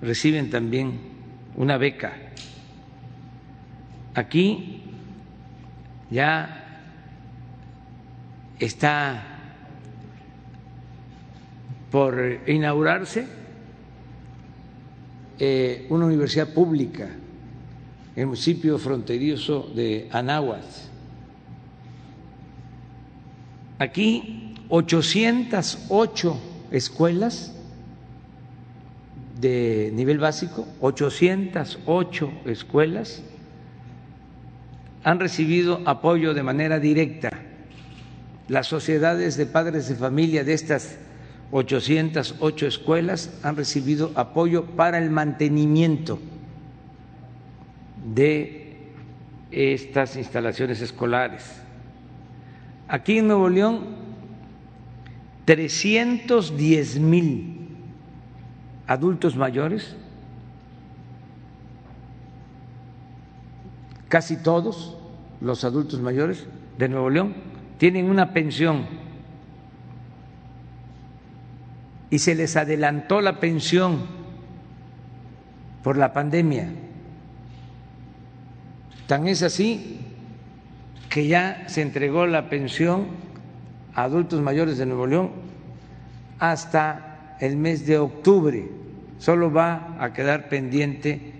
reciben 0.00 0.48
también 0.48 0.92
una 1.56 1.76
beca. 1.76 2.12
Aquí 4.14 4.80
ya 6.08 6.84
está 8.60 9.24
por 11.90 12.42
inaugurarse 12.46 13.26
eh, 15.40 15.88
una 15.90 16.06
universidad 16.06 16.54
pública 16.54 17.08
el 18.14 18.26
municipio 18.26 18.78
fronterizo 18.78 19.68
de 19.74 20.08
Anáhuac. 20.12 20.62
Aquí 23.80 24.54
808 24.68 26.47
escuelas 26.70 27.54
de 29.40 29.90
nivel 29.94 30.18
básico, 30.18 30.66
808 30.80 32.32
escuelas 32.46 33.22
han 35.04 35.20
recibido 35.20 35.80
apoyo 35.86 36.34
de 36.34 36.42
manera 36.42 36.80
directa. 36.80 37.30
Las 38.48 38.66
sociedades 38.66 39.36
de 39.36 39.46
padres 39.46 39.88
de 39.88 39.94
familia 39.94 40.42
de 40.44 40.54
estas 40.54 40.98
808 41.50 42.66
escuelas 42.66 43.30
han 43.42 43.56
recibido 43.56 44.10
apoyo 44.16 44.64
para 44.64 44.98
el 44.98 45.10
mantenimiento 45.10 46.18
de 48.14 48.76
estas 49.50 50.16
instalaciones 50.16 50.80
escolares. 50.80 51.44
Aquí 52.88 53.18
en 53.18 53.28
Nuevo 53.28 53.48
León, 53.48 54.07
310 55.48 57.00
mil 57.00 57.68
adultos 58.86 59.34
mayores, 59.34 59.96
casi 64.08 64.36
todos 64.36 64.98
los 65.40 65.64
adultos 65.64 66.00
mayores 66.00 66.46
de 66.76 66.90
Nuevo 66.90 67.08
León 67.08 67.34
tienen 67.78 68.10
una 68.10 68.34
pensión 68.34 68.84
y 72.10 72.18
se 72.18 72.34
les 72.34 72.54
adelantó 72.58 73.22
la 73.22 73.40
pensión 73.40 74.00
por 75.82 75.96
la 75.96 76.12
pandemia. 76.12 76.68
Tan 79.06 79.26
es 79.26 79.42
así 79.42 79.98
que 81.08 81.26
ya 81.26 81.64
se 81.68 81.80
entregó 81.80 82.26
la 82.26 82.50
pensión 82.50 83.27
adultos 83.94 84.40
mayores 84.40 84.78
de 84.78 84.86
Nuevo 84.86 85.06
León 85.06 85.32
hasta 86.38 87.36
el 87.40 87.56
mes 87.56 87.84
de 87.86 87.98
octubre. 87.98 88.70
Solo 89.18 89.52
va 89.52 89.96
a 89.98 90.12
quedar 90.12 90.48
pendiente 90.48 91.32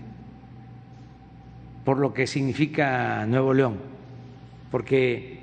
por 1.85 1.99
lo 1.99 2.13
que 2.13 2.27
significa 2.27 3.25
Nuevo 3.27 3.55
León, 3.55 3.77
porque 4.73 5.39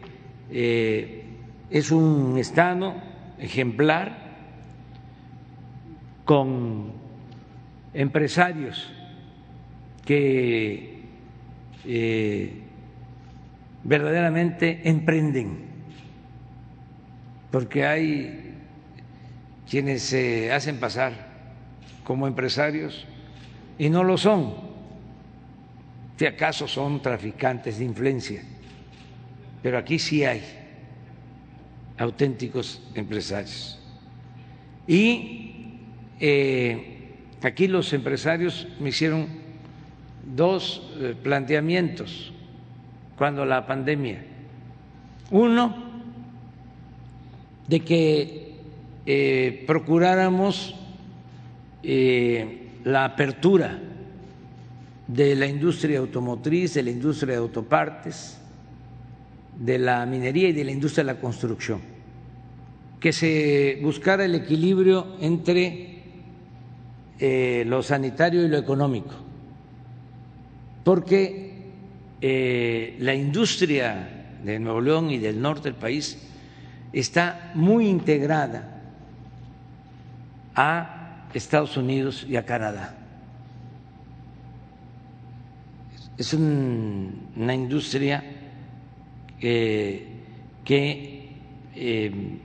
eh, 0.52 1.24
es 1.70 1.90
un 1.90 2.38
estado 2.38 2.96
ejemplar 3.44 4.16
con 6.24 6.94
empresarios 7.94 8.90
que 10.06 11.02
eh, 11.86 12.54
verdaderamente 13.84 14.82
emprenden, 14.86 15.58
porque 17.52 17.86
hay 17.86 18.54
quienes 19.70 20.04
se 20.04 20.54
hacen 20.54 20.80
pasar 20.80 21.12
como 22.06 22.28
empresarios 22.28 23.06
y 23.78 23.90
no 23.90 24.06
lo 24.06 24.18
son, 24.18 24.54
si 26.18 26.26
acaso 26.26 26.66
son 26.70 27.02
traficantes 27.02 27.78
de 27.80 27.84
influencia, 27.84 28.42
pero 29.62 29.78
aquí 29.78 30.00
sí 30.00 30.24
hay 30.24 30.63
auténticos 32.04 32.82
empresarios. 32.96 33.80
Y 34.88 35.80
eh, 36.20 37.16
aquí 37.42 37.68
los 37.68 37.94
empresarios 37.94 38.68
me 38.80 38.90
hicieron 38.90 39.28
dos 40.36 40.94
eh, 41.00 41.16
planteamientos 41.22 42.34
cuando 43.18 43.46
la 43.46 43.66
pandemia. 43.66 44.24
Uno, 45.32 45.92
de 47.68 47.80
que 47.80 48.56
eh, 49.06 49.64
procuráramos 49.66 50.76
la 52.86 53.04
apertura 53.04 53.78
de 55.08 55.36
la 55.36 55.48
industria 55.48 56.00
automotriz, 56.00 56.76
de 56.76 56.84
la 56.84 56.92
industria 56.92 57.34
de 57.34 57.40
autopartes, 57.40 58.38
de 59.60 59.78
la 59.78 60.06
minería 60.06 60.50
y 60.50 60.54
de 60.54 60.64
la 60.64 60.72
industria 60.72 61.04
de 61.04 61.14
la 61.14 61.20
construcción, 61.20 61.82
que 63.04 63.12
se 63.12 63.80
buscara 63.82 64.24
el 64.24 64.34
equilibrio 64.34 65.18
entre 65.20 66.04
eh, 67.20 67.66
lo 67.68 67.84
sanitario 67.84 68.46
y 68.46 68.48
lo 68.48 68.58
económico, 68.58 69.14
porque 70.86 71.52
eh, 72.22 72.96
la 73.00 73.14
industria 73.14 74.38
de 74.42 74.58
Nuevo 74.58 74.80
León 74.80 75.12
y 75.12 75.18
del 75.18 75.42
norte 75.42 75.64
del 75.64 75.76
país 75.76 76.18
está 76.94 77.52
muy 77.56 77.90
integrada 77.90 78.82
a 80.56 81.28
Estados 81.34 81.76
Unidos 81.76 82.26
y 82.26 82.38
a 82.38 82.46
Canadá. 82.46 82.96
Es 86.18 86.34
una 86.34 87.54
industria 87.54 88.24
que 89.42 90.08
eh, 91.76 92.40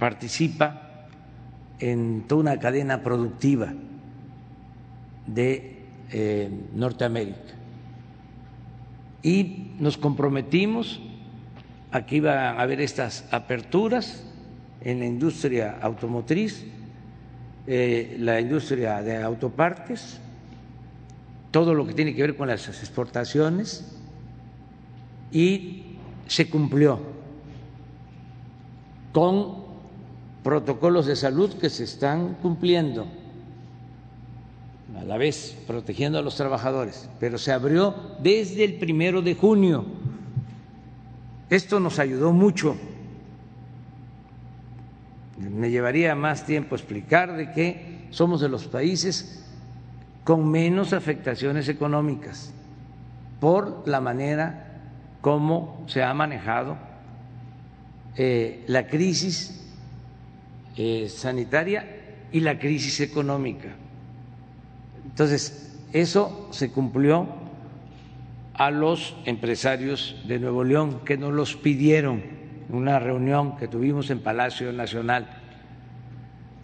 participa 0.00 1.06
en 1.78 2.24
toda 2.26 2.40
una 2.40 2.58
cadena 2.58 3.02
productiva 3.04 3.72
de 5.26 5.76
eh, 6.10 6.50
Norteamérica. 6.74 7.54
Y 9.22 9.74
nos 9.78 9.96
comprometimos 9.96 11.00
a 11.92 12.06
que 12.06 12.16
iba 12.16 12.50
a 12.50 12.60
haber 12.60 12.80
estas 12.80 13.26
aperturas 13.30 14.24
en 14.80 15.00
la 15.00 15.06
industria 15.06 15.78
automotriz, 15.80 16.64
eh, 17.66 18.16
la 18.18 18.40
industria 18.40 19.02
de 19.02 19.22
autopartes, 19.22 20.18
todo 21.50 21.74
lo 21.74 21.86
que 21.86 21.94
tiene 21.94 22.14
que 22.14 22.22
ver 22.22 22.36
con 22.36 22.48
las 22.48 22.66
exportaciones 22.68 23.96
y 25.30 25.82
se 26.26 26.48
cumplió 26.48 27.00
con 29.12 29.59
protocolos 30.50 31.06
de 31.06 31.14
salud 31.14 31.52
que 31.60 31.70
se 31.70 31.84
están 31.84 32.34
cumpliendo, 32.42 33.06
a 34.98 35.04
la 35.04 35.16
vez 35.16 35.56
protegiendo 35.64 36.18
a 36.18 36.22
los 36.22 36.34
trabajadores, 36.34 37.08
pero 37.20 37.38
se 37.38 37.52
abrió 37.52 37.94
desde 38.20 38.64
el 38.64 38.74
primero 38.74 39.22
de 39.22 39.36
junio. 39.36 39.84
Esto 41.50 41.78
nos 41.78 42.00
ayudó 42.00 42.32
mucho. 42.32 42.76
Me 45.38 45.70
llevaría 45.70 46.16
más 46.16 46.44
tiempo 46.44 46.74
explicar 46.74 47.36
de 47.36 47.52
que 47.52 48.08
somos 48.10 48.40
de 48.40 48.48
los 48.48 48.66
países 48.66 49.46
con 50.24 50.50
menos 50.50 50.92
afectaciones 50.92 51.68
económicas 51.68 52.52
por 53.38 53.86
la 53.86 54.00
manera 54.00 54.80
cómo 55.20 55.84
se 55.86 56.02
ha 56.02 56.12
manejado 56.12 56.76
eh, 58.16 58.64
la 58.66 58.88
crisis 58.88 59.59
eh, 60.82 61.10
sanitaria 61.10 61.84
y 62.32 62.40
la 62.40 62.58
crisis 62.58 63.00
económica. 63.00 63.68
Entonces, 65.04 65.78
eso 65.92 66.48
se 66.52 66.70
cumplió 66.70 67.28
a 68.54 68.70
los 68.70 69.14
empresarios 69.26 70.16
de 70.26 70.38
Nuevo 70.38 70.64
León 70.64 71.00
que 71.04 71.18
nos 71.18 71.34
los 71.34 71.54
pidieron 71.54 72.22
en 72.66 72.74
una 72.74 72.98
reunión 72.98 73.58
que 73.58 73.68
tuvimos 73.68 74.08
en 74.08 74.20
Palacio 74.20 74.72
Nacional. 74.72 75.28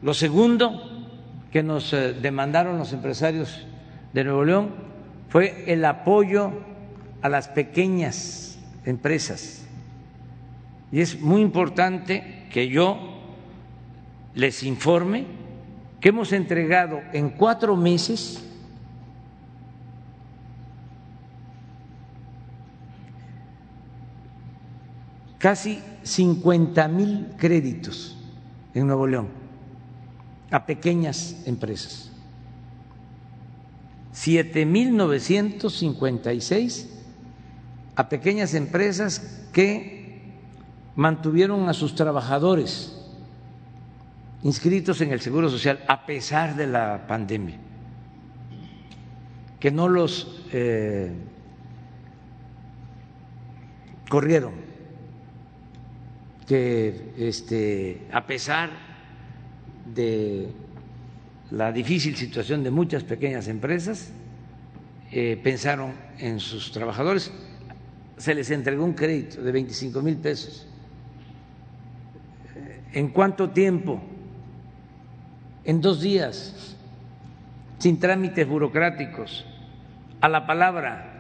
Lo 0.00 0.14
segundo 0.14 0.80
que 1.52 1.62
nos 1.62 1.92
eh, 1.92 2.14
demandaron 2.14 2.78
los 2.78 2.94
empresarios 2.94 3.66
de 4.14 4.24
Nuevo 4.24 4.46
León 4.46 4.70
fue 5.28 5.70
el 5.70 5.84
apoyo 5.84 6.52
a 7.20 7.28
las 7.28 7.48
pequeñas 7.48 8.58
empresas. 8.86 9.66
Y 10.90 11.02
es 11.02 11.20
muy 11.20 11.42
importante 11.42 12.46
que 12.50 12.68
yo 12.68 13.15
les 14.36 14.62
informe 14.62 15.26
que 15.98 16.10
hemos 16.10 16.32
entregado 16.32 17.00
en 17.14 17.30
cuatro 17.30 17.74
meses 17.74 18.44
casi 25.38 25.80
50 26.02 26.86
mil 26.88 27.28
créditos 27.38 28.14
en 28.74 28.86
Nuevo 28.86 29.06
León 29.06 29.28
a 30.50 30.66
pequeñas 30.66 31.42
empresas. 31.46 32.10
7.956 34.14 36.88
a 37.96 38.08
pequeñas 38.10 38.52
empresas 38.52 39.46
que 39.54 40.20
mantuvieron 40.94 41.70
a 41.70 41.74
sus 41.74 41.94
trabajadores 41.94 42.95
inscritos 44.42 45.00
en 45.00 45.12
el 45.12 45.20
Seguro 45.20 45.48
Social 45.48 45.84
a 45.88 46.06
pesar 46.06 46.56
de 46.56 46.66
la 46.66 47.06
pandemia, 47.06 47.56
que 49.58 49.70
no 49.70 49.88
los 49.88 50.44
eh, 50.52 51.12
corrieron, 54.08 54.52
que 56.46 57.12
este, 57.18 58.02
a 58.12 58.26
pesar 58.26 58.70
de 59.94 60.48
la 61.50 61.72
difícil 61.72 62.16
situación 62.16 62.62
de 62.62 62.70
muchas 62.70 63.04
pequeñas 63.04 63.48
empresas, 63.48 64.12
eh, 65.12 65.40
pensaron 65.42 65.92
en 66.18 66.40
sus 66.40 66.72
trabajadores 66.72 67.32
se 68.16 68.34
les 68.34 68.50
entregó 68.50 68.84
un 68.84 68.94
crédito 68.94 69.42
de 69.42 69.52
25 69.52 70.02
mil 70.02 70.16
pesos. 70.16 70.66
¿En 72.92 73.08
cuánto 73.08 73.50
tiempo? 73.50 74.02
En 75.66 75.80
dos 75.80 76.00
días, 76.00 76.76
sin 77.78 77.98
trámites 77.98 78.46
burocráticos, 78.46 79.44
a 80.20 80.28
la 80.28 80.46
palabra. 80.46 81.12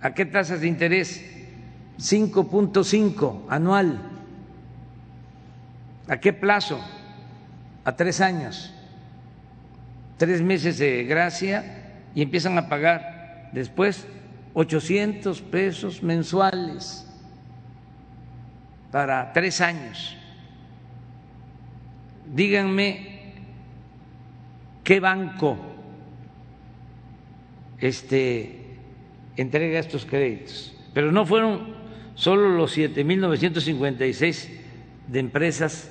¿A 0.00 0.12
qué 0.14 0.26
tasas 0.26 0.60
de 0.60 0.66
interés? 0.66 1.24
5.5 1.98 3.42
anual. 3.48 4.00
¿A 6.08 6.18
qué 6.18 6.32
plazo? 6.32 6.80
A 7.84 7.94
tres 7.94 8.20
años. 8.20 8.74
Tres 10.16 10.42
meses 10.42 10.78
de 10.78 11.04
gracia 11.04 12.00
y 12.16 12.22
empiezan 12.22 12.58
a 12.58 12.68
pagar 12.68 13.50
después 13.52 14.06
800 14.54 15.40
pesos 15.42 16.02
mensuales 16.02 17.06
para 18.90 19.32
tres 19.32 19.60
años. 19.60 20.16
Díganme 22.34 23.20
qué 24.84 25.00
banco 25.00 25.56
este, 27.78 28.76
entrega 29.36 29.78
estos 29.78 30.04
créditos. 30.04 30.76
Pero 30.94 31.12
no 31.12 31.26
fueron 31.26 31.74
solo 32.14 32.48
los 32.50 32.76
7.956 32.76 34.48
de 35.08 35.18
empresas 35.18 35.90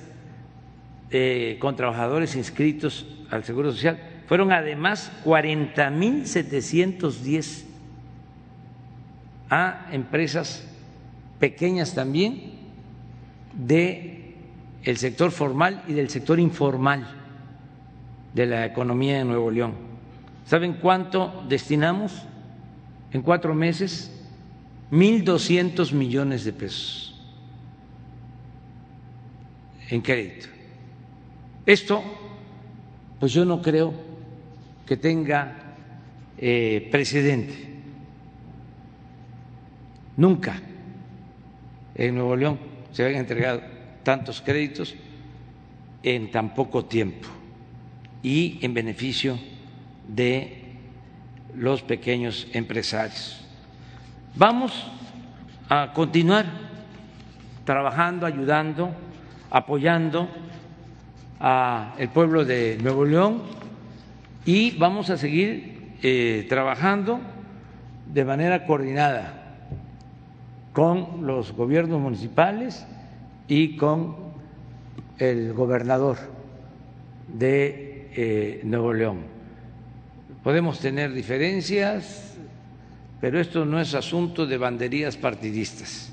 eh, 1.10 1.58
con 1.60 1.76
trabajadores 1.76 2.34
inscritos 2.36 3.06
al 3.30 3.44
Seguro 3.44 3.72
Social, 3.72 3.98
fueron 4.26 4.52
además 4.52 5.12
40.710 5.24 7.64
a 9.50 9.88
empresas 9.90 10.66
pequeñas 11.40 11.94
también 11.94 12.52
de 13.52 14.19
el 14.82 14.96
sector 14.96 15.30
formal 15.30 15.84
y 15.86 15.92
del 15.92 16.08
sector 16.08 16.38
informal 16.38 17.06
de 18.34 18.46
la 18.46 18.66
economía 18.66 19.18
de 19.18 19.24
Nuevo 19.24 19.50
León. 19.50 19.74
¿Saben 20.46 20.74
cuánto 20.74 21.44
destinamos 21.48 22.22
en 23.12 23.22
cuatro 23.22 23.54
meses? 23.54 24.10
Mil 24.90 25.24
doscientos 25.24 25.92
millones 25.92 26.44
de 26.44 26.52
pesos 26.52 27.06
en 29.88 30.00
crédito. 30.00 30.48
Esto, 31.66 32.02
pues 33.18 33.32
yo 33.32 33.44
no 33.44 33.60
creo 33.60 33.92
que 34.86 34.96
tenga 34.96 35.56
eh, 36.38 36.88
precedente 36.90 37.70
nunca 40.20 40.60
en 41.94 42.14
Nuevo 42.14 42.36
León 42.36 42.58
se 42.92 43.04
habían 43.04 43.20
entregado 43.20 43.62
tantos 44.02 44.40
créditos 44.40 44.94
en 46.02 46.30
tan 46.30 46.54
poco 46.54 46.84
tiempo 46.84 47.28
y 48.22 48.58
en 48.62 48.74
beneficio 48.74 49.38
de 50.08 50.62
los 51.54 51.82
pequeños 51.82 52.46
empresarios. 52.52 53.44
Vamos 54.34 54.86
a 55.68 55.92
continuar 55.92 56.46
trabajando, 57.64 58.26
ayudando, 58.26 58.90
apoyando 59.50 60.28
al 61.38 62.08
pueblo 62.12 62.44
de 62.44 62.78
Nuevo 62.82 63.04
León 63.04 63.42
y 64.44 64.72
vamos 64.72 65.10
a 65.10 65.16
seguir 65.16 65.94
eh, 66.02 66.46
trabajando 66.48 67.20
de 68.12 68.24
manera 68.24 68.66
coordinada 68.66 69.56
con 70.72 71.26
los 71.26 71.52
gobiernos 71.52 72.00
municipales 72.00 72.86
y 73.50 73.76
con 73.76 74.14
el 75.18 75.52
gobernador 75.52 76.16
de 77.26 78.08
eh, 78.14 78.60
Nuevo 78.62 78.94
León. 78.94 79.22
Podemos 80.44 80.78
tener 80.78 81.12
diferencias, 81.12 82.36
pero 83.20 83.40
esto 83.40 83.64
no 83.66 83.80
es 83.80 83.94
asunto 83.94 84.46
de 84.46 84.56
banderías 84.56 85.16
partidistas. 85.16 86.12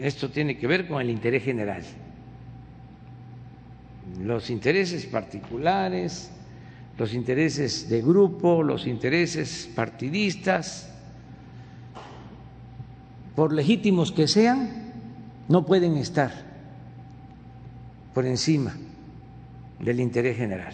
Esto 0.00 0.30
tiene 0.30 0.58
que 0.58 0.66
ver 0.66 0.88
con 0.88 1.00
el 1.00 1.08
interés 1.08 1.44
general. 1.44 1.84
Los 4.20 4.50
intereses 4.50 5.06
particulares, 5.06 6.28
los 6.98 7.14
intereses 7.14 7.88
de 7.88 8.02
grupo, 8.02 8.64
los 8.64 8.88
intereses 8.88 9.70
partidistas, 9.72 10.90
por 13.36 13.52
legítimos 13.52 14.10
que 14.10 14.26
sean, 14.26 14.83
no 15.48 15.66
pueden 15.66 15.96
estar 15.96 16.32
por 18.14 18.24
encima 18.26 18.74
del 19.80 20.00
interés 20.00 20.36
general, 20.36 20.72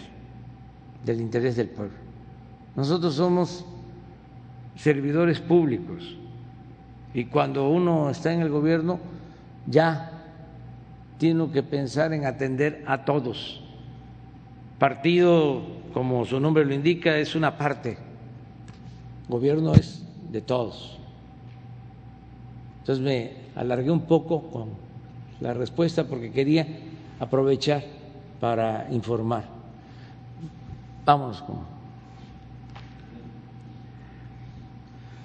del 1.05 1.21
interés 1.21 1.55
del 1.55 1.69
pueblo. 1.69 1.97
Nosotros 2.75 3.15
somos 3.15 3.65
servidores 4.75 5.39
públicos 5.39 6.15
y 7.13 7.25
cuando 7.25 7.69
uno 7.69 8.09
está 8.09 8.31
en 8.31 8.41
el 8.41 8.49
gobierno 8.49 8.99
ya 9.67 10.11
tiene 11.17 11.49
que 11.51 11.63
pensar 11.63 12.13
en 12.13 12.25
atender 12.25 12.83
a 12.87 13.03
todos. 13.03 13.61
Partido, 14.79 15.61
como 15.93 16.25
su 16.25 16.39
nombre 16.39 16.65
lo 16.65 16.73
indica, 16.73 17.17
es 17.17 17.35
una 17.35 17.57
parte, 17.57 17.97
gobierno 19.27 19.73
es 19.73 20.03
de 20.31 20.41
todos. 20.41 21.00
Entonces 22.81 23.03
me 23.03 23.31
alargué 23.55 23.91
un 23.91 24.01
poco 24.01 24.49
con 24.49 24.69
la 25.39 25.53
respuesta 25.53 26.07
porque 26.07 26.31
quería 26.31 26.67
aprovechar 27.19 27.83
para 28.39 28.87
informar. 28.91 29.45
Vámonos 31.05 31.41
con. 31.43 31.81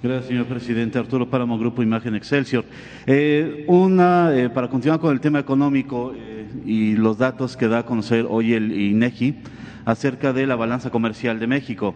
Gracias, 0.03 0.27
señor 0.27 0.45
presidente. 0.45 0.99
Arturo 0.99 1.27
Páramo, 1.27 1.57
Grupo 1.57 1.81
Imagen 1.81 2.13
Excelsior. 2.13 2.63
Eh, 3.07 3.65
una, 3.67 4.31
eh, 4.35 4.49
para 4.49 4.69
continuar 4.69 4.99
con 4.99 5.11
el 5.11 5.19
tema 5.19 5.39
económico 5.39 6.13
eh, 6.15 6.47
y 6.63 6.95
los 6.95 7.17
datos 7.17 7.57
que 7.57 7.67
da 7.67 7.79
a 7.79 7.85
conocer 7.85 8.27
hoy 8.29 8.53
el 8.53 8.71
INEGI 8.71 9.37
acerca 9.85 10.33
de 10.33 10.45
la 10.45 10.55
balanza 10.55 10.91
comercial 10.91 11.39
de 11.39 11.47
México. 11.47 11.95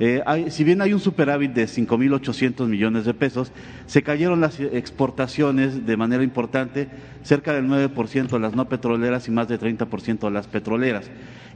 Eh, 0.00 0.22
si 0.48 0.64
bien 0.64 0.80
hay 0.80 0.92
un 0.92 1.00
superávit 1.00 1.52
de 1.52 1.64
5.800 1.64 2.66
millones 2.66 3.04
de 3.04 3.14
pesos, 3.14 3.52
se 3.86 4.02
cayeron 4.02 4.40
las 4.40 4.58
exportaciones 4.58 5.86
de 5.86 5.96
manera 5.96 6.22
importante, 6.22 6.88
cerca 7.22 7.52
del 7.52 7.66
9% 7.66 8.32
a 8.32 8.38
las 8.38 8.54
no 8.54 8.68
petroleras 8.68 9.28
y 9.28 9.30
más 9.30 9.48
del 9.48 9.60
30% 9.60 10.26
a 10.26 10.30
las 10.30 10.46
petroleras. 10.46 11.10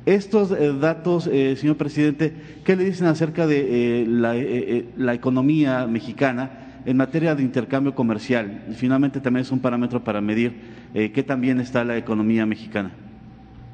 Estos 0.04 0.52
eh, 0.52 0.72
datos, 0.78 1.26
eh, 1.26 1.56
señor 1.56 1.76
presidente, 1.76 2.32
¿qué 2.64 2.76
le 2.76 2.84
dicen 2.84 3.06
acerca 3.08 3.46
de 3.46 4.04
la, 4.06 5.14
economía 5.14 5.86
mexicana 5.86 6.82
en 6.84 6.96
materia 6.96 7.34
de 7.34 7.42
intercambio 7.42 7.94
comercial? 7.94 8.64
finalmente 8.76 9.20
también 9.20 9.42
es 9.42 9.50
un 9.50 9.58
parámetro 9.58 10.04
para 10.04 10.20
medir 10.20 10.76
qué 10.94 11.22
también 11.24 11.60
está 11.60 11.84
la 11.84 11.96
economía 11.96 12.46
mexicana. 12.46 12.92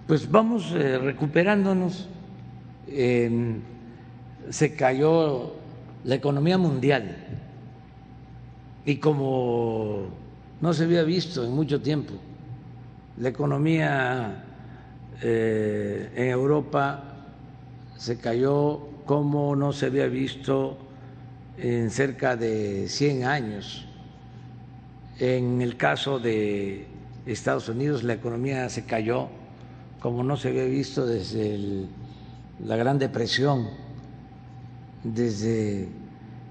Pues 0.06 0.30
vamos 0.30 0.70
recuperándonos 0.72 2.09
se 4.51 4.74
cayó 4.74 5.52
la 6.05 6.14
economía 6.14 6.59
mundial 6.59 7.16
y 8.85 8.97
como 8.97 10.06
no 10.60 10.73
se 10.73 10.85
había 10.85 11.02
visto 11.05 11.44
en 11.44 11.52
mucho 11.52 11.81
tiempo, 11.81 12.14
la 13.19 13.28
economía 13.28 14.44
eh, 15.23 16.10
en 16.14 16.28
Europa 16.28 17.02
se 17.97 18.19
cayó 18.19 18.81
como 19.06 19.55
no 19.55 19.73
se 19.73 19.86
había 19.86 20.06
visto 20.06 20.78
en 21.59 21.90
cerca 21.90 22.36
de 22.36 22.89
100 22.89 23.24
años. 23.24 23.86
En 25.19 25.62
el 25.62 25.77
caso 25.77 26.19
de 26.19 26.86
Estados 27.27 27.69
Unidos, 27.69 28.02
la 28.02 28.14
economía 28.14 28.69
se 28.69 28.85
cayó 28.85 29.28
como 30.01 30.24
no 30.24 30.36
se 30.36 30.48
había 30.48 30.64
visto 30.64 31.06
desde 31.06 31.86
la 32.64 32.77
Gran 32.77 32.98
Depresión 32.98 33.69
desde 35.05 35.89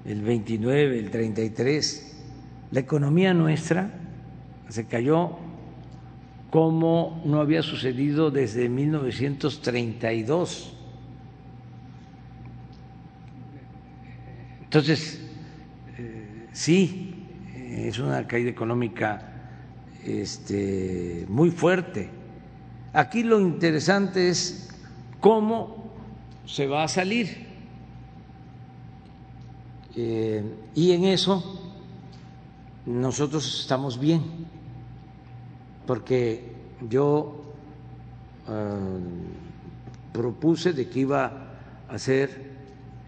el 0.06 0.22
29, 0.22 1.00
el 1.00 1.12
33, 1.12 2.24
la 2.72 2.80
economía 2.80 3.34
nuestra 3.34 3.92
se 4.70 4.86
cayó 4.86 5.38
como 6.50 7.22
no 7.26 7.42
había 7.42 7.64
sucedido 7.64 8.32
desde 8.32 8.70
1932. 8.70 10.78
Entonces, 14.64 15.22
eh, 15.98 16.48
sí, 16.52 17.16
es 17.56 18.00
una 18.00 18.28
caída 18.28 18.50
económica 18.50 19.32
este, 20.06 21.26
muy 21.30 21.52
fuerte. 21.52 22.10
Aquí 22.94 23.24
lo 23.24 23.40
interesante 23.40 24.30
es 24.30 24.70
cómo 25.20 25.94
se 26.46 26.68
va 26.68 26.84
a 26.84 26.88
salir 26.88 27.51
eh, 29.96 30.44
y 30.76 30.92
en 30.92 31.06
eso 31.06 31.44
nosotros 32.86 33.62
estamos 33.62 34.00
bien, 34.00 34.24
porque 35.86 36.52
yo 36.90 37.42
eh, 38.48 38.78
propuse 40.14 40.74
de 40.74 40.90
que 40.90 41.00
iba 41.00 41.50
a 41.90 41.98
ser 42.00 42.52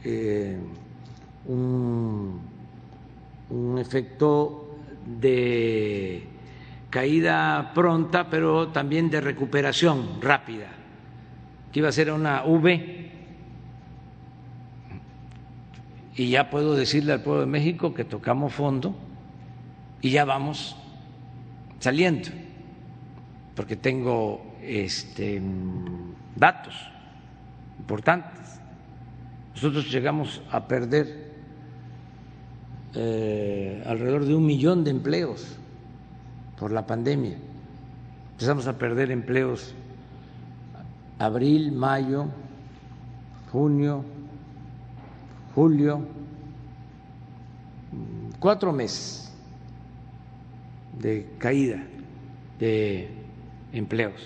eh, 0.04 0.58
un 1.48 2.40
efecto 3.78 4.78
de 5.06 6.28
caída 6.90 7.72
pronta, 7.74 8.30
pero 8.30 8.68
también 8.70 9.10
de 9.10 9.20
recuperación 9.20 10.22
rápida, 10.22 10.68
que 11.72 11.80
iba 11.80 11.90
a 11.90 11.92
ser 11.92 12.12
una 12.12 12.44
V 12.46 13.13
y 16.16 16.30
ya 16.30 16.50
puedo 16.50 16.76
decirle 16.76 17.14
al 17.14 17.22
pueblo 17.22 17.42
de 17.42 17.48
México 17.48 17.94
que 17.94 18.04
tocamos 18.04 18.54
fondo 18.54 18.96
y 20.02 20.12
ya 20.12 20.26
vamos 20.26 20.76
saliendo, 21.80 22.30
porque 23.56 23.76
tengo 23.76 24.46
este, 24.62 25.42
datos 26.36 26.76
importantes. 27.80 28.60
Nosotros 29.56 29.92
llegamos 29.92 30.42
a 30.52 30.68
perder 30.68 31.32
eh, 32.96 33.84
alrededor 33.86 34.26
de 34.26 34.36
un 34.36 34.46
millón 34.46 34.84
de 34.84 34.92
empleos 34.92 35.58
por 36.60 36.72
la 36.72 36.86
pandemia. 36.86 37.38
Empezamos 38.34 38.68
a 38.68 38.78
perder 38.78 39.12
empleos 39.12 39.74
abril, 41.18 41.72
mayo, 41.72 42.28
junio, 43.52 44.04
julio, 45.56 46.02
cuatro 48.40 48.74
meses 48.74 49.32
de 51.00 51.28
caída 51.38 51.84
de 52.60 53.10
empleos. 53.72 54.22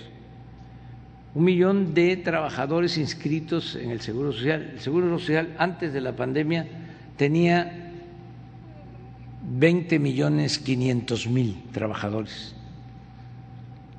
Un 1.35 1.43
millón 1.43 1.93
de 1.93 2.17
trabajadores 2.17 2.97
inscritos 2.97 3.75
en 3.75 3.91
el 3.91 4.01
Seguro 4.01 4.31
Social. 4.31 4.71
El 4.73 4.79
Seguro 4.79 5.19
Social 5.19 5.55
antes 5.57 5.93
de 5.93 6.01
la 6.01 6.15
pandemia 6.15 6.67
tenía 7.15 7.93
20 9.49 9.99
millones 9.99 10.59
500 10.59 11.27
mil 11.27 11.63
trabajadores 11.71 12.55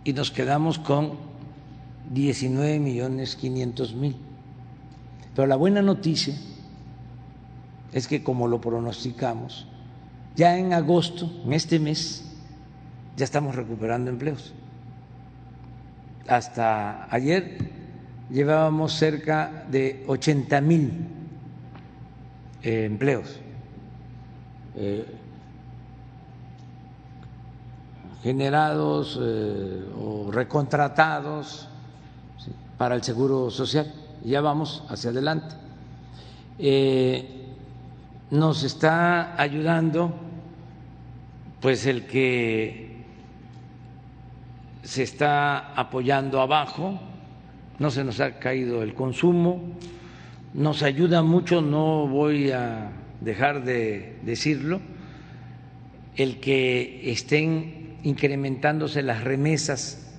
y 0.05 0.13
nos 0.13 0.31
quedamos 0.31 0.79
con 0.79 1.13
19 2.13 2.79
millones 2.81 3.37
500 3.37 3.95
mil. 3.95 4.17
Pero 5.35 5.47
la 5.47 5.57
buena 5.57 5.81
noticia 5.83 6.35
es 7.93 8.07
que 8.07 8.23
como 8.23 8.49
lo 8.49 8.61
pronosticamos, 8.61 9.67
ya 10.37 10.57
en 10.57 10.73
agosto, 10.73 11.31
en 11.45 11.53
este 11.53 11.79
mes, 11.79 12.25
ya 13.17 13.25
estamos 13.25 13.57
recuperando 13.57 14.11
empleos. 14.11 14.55
Hasta 16.29 17.13
ayer 17.13 17.59
llevábamos 18.31 18.93
cerca 18.93 19.65
de 19.71 20.05
80 20.07 20.61
mil 20.61 20.93
eh, 22.63 22.85
empleos 22.85 23.41
eh, 24.77 25.07
generados 28.23 29.19
eh, 29.21 29.85
o 29.99 30.31
recontratados 30.31 31.69
para 32.77 32.95
el 32.95 33.03
seguro 33.03 33.51
social. 33.51 33.93
Ya 34.25 34.41
vamos 34.41 34.85
hacia 34.89 35.11
adelante. 35.11 35.57
Nos 38.31 38.63
está 38.63 39.41
ayudando 39.41 40.15
pues 41.61 41.87
el 41.87 42.07
que 42.07 42.89
se 44.83 45.03
está 45.03 45.75
apoyando 45.75 46.41
abajo, 46.41 46.99
no 47.79 47.91
se 47.91 48.05
nos 48.05 48.21
ha 48.21 48.39
caído 48.39 48.83
el 48.83 48.95
consumo, 48.95 49.61
nos 50.55 50.83
ayuda 50.83 51.23
mucho, 51.23 51.61
no 51.61 52.07
voy 52.07 52.51
a 52.51 52.91
dejar 53.21 53.65
de 53.65 54.17
decirlo, 54.23 54.81
el 56.17 56.41
que 56.41 57.11
estén 57.11 57.99
incrementándose 58.03 59.03
las 59.03 59.25
remesas, 59.25 60.17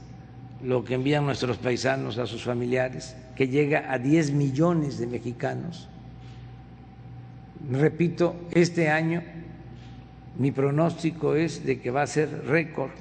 lo 0.64 0.84
que 0.84 0.96
envían 0.96 1.26
nuestros 1.26 1.58
paisanos 1.58 2.18
a 2.18 2.26
sus 2.26 2.44
familiares, 2.44 3.16
que 3.36 3.48
llega 3.48 3.92
a 3.92 3.98
10 3.98 4.32
millones 4.32 5.00
de 5.00 5.08
mexicanos. 5.08 5.88
Repito, 7.68 8.36
este 8.52 8.90
año 8.90 9.22
mi 10.38 10.52
pronóstico 10.52 11.36
es 11.36 11.66
de 11.66 11.82
que 11.82 11.92
va 11.92 12.04
a 12.04 12.08
ser 12.08 12.46
récord 12.46 12.92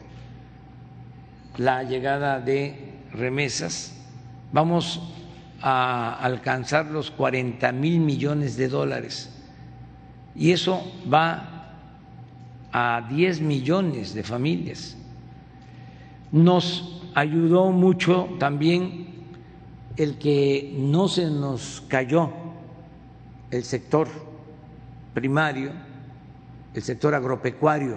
la 1.57 1.85
llegada 1.85 2.41
de 2.41 2.75
remesas. 3.13 3.95
Vamos 4.53 5.01
a 5.61 6.15
alcanzar 6.15 6.87
los 6.87 7.11
40 7.13 7.71
mil 7.73 8.01
millones 8.01 8.57
de 8.57 8.69
dólares 8.69 9.31
y 10.35 10.51
eso 10.51 10.83
va 11.13 11.75
a 12.73 13.07
10 13.09 13.41
millones 13.41 14.15
de 14.15 14.25
familias. 14.25 14.97
Nos 16.33 17.03
ayudó 17.15 17.71
mucho 17.71 18.29
también 18.39 19.07
el 19.97 20.19
que 20.19 20.75
no 20.77 21.09
se 21.09 21.31
nos 21.31 21.83
cayó 21.89 22.31
el 23.51 23.65
sector 23.65 24.28
primario 25.19 25.73
el 26.75 26.83
sector 26.83 27.13
agropecuario, 27.13 27.97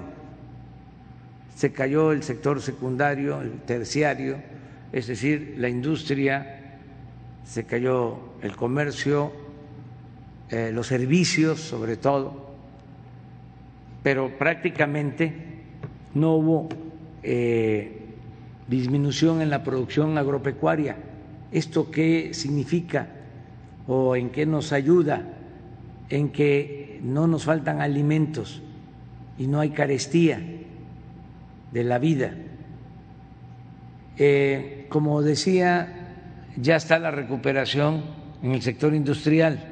se 1.55 1.71
cayó 1.71 2.11
el 2.13 2.23
sector 2.23 2.59
secundario, 2.59 3.41
el 3.41 3.59
terciario, 3.59 4.37
es 4.91 5.05
decir, 5.05 5.53
la 5.59 5.69
industria, 5.69 6.79
se 7.43 7.65
cayó 7.65 8.17
el 8.41 8.55
comercio, 8.55 9.31
eh, 10.49 10.71
los 10.73 10.87
servicios 10.87 11.59
sobre 11.59 11.95
todo, 11.95 12.55
pero 14.01 14.35
prácticamente 14.39 15.31
no 16.15 16.33
hubo 16.37 16.69
eh, 17.21 17.99
disminución 18.67 19.43
en 19.43 19.51
la 19.51 19.63
producción 19.63 20.17
agropecuaria. 20.17 20.97
¿Esto 21.51 21.91
qué 21.91 22.33
significa 22.33 23.09
o 23.87 24.15
en 24.15 24.31
qué 24.31 24.47
nos 24.47 24.73
ayuda? 24.73 25.21
En 26.09 26.29
que 26.29 26.80
no 27.03 27.27
nos 27.27 27.45
faltan 27.45 27.81
alimentos 27.81 28.61
y 29.37 29.47
no 29.47 29.59
hay 29.59 29.71
carestía 29.71 30.41
de 31.71 31.83
la 31.83 31.99
vida. 31.99 32.33
Eh, 34.17 34.85
como 34.89 35.21
decía, 35.21 36.15
ya 36.57 36.75
está 36.75 36.99
la 36.99 37.11
recuperación 37.11 38.03
en 38.43 38.51
el 38.51 38.61
sector 38.61 38.93
industrial. 38.93 39.67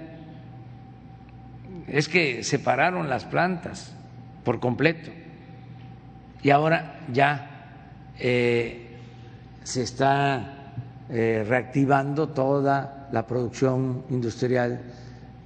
Es 1.88 2.08
que 2.08 2.44
separaron 2.44 3.10
las 3.10 3.26
plantas 3.26 3.96
por 4.44 4.60
completo 4.60 5.12
y 6.42 6.50
ahora 6.52 7.02
ya 7.12 7.50
eh, 8.18 8.88
se 9.64 9.84
está 9.84 10.74
eh, 11.10 11.46
reactivando 11.48 12.30
toda 12.30 13.10
la 13.12 13.26
producción 13.28 14.04
industrial 14.10 14.82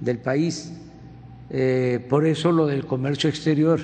del 0.00 0.18
país. 0.18 0.72
Eh, 1.50 2.04
por 2.08 2.26
eso 2.26 2.52
lo 2.52 2.66
del 2.66 2.86
comercio 2.86 3.28
exterior, 3.28 3.80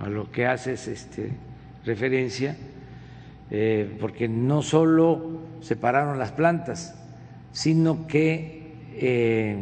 a 0.00 0.08
lo 0.08 0.30
que 0.30 0.46
haces 0.46 0.86
este, 0.88 1.32
referencia, 1.84 2.56
eh, 3.50 3.96
porque 4.00 4.28
no 4.28 4.62
solo 4.62 5.40
separaron 5.60 6.18
las 6.18 6.32
plantas, 6.32 6.94
sino 7.52 8.06
que 8.06 8.74
eh, 8.94 9.56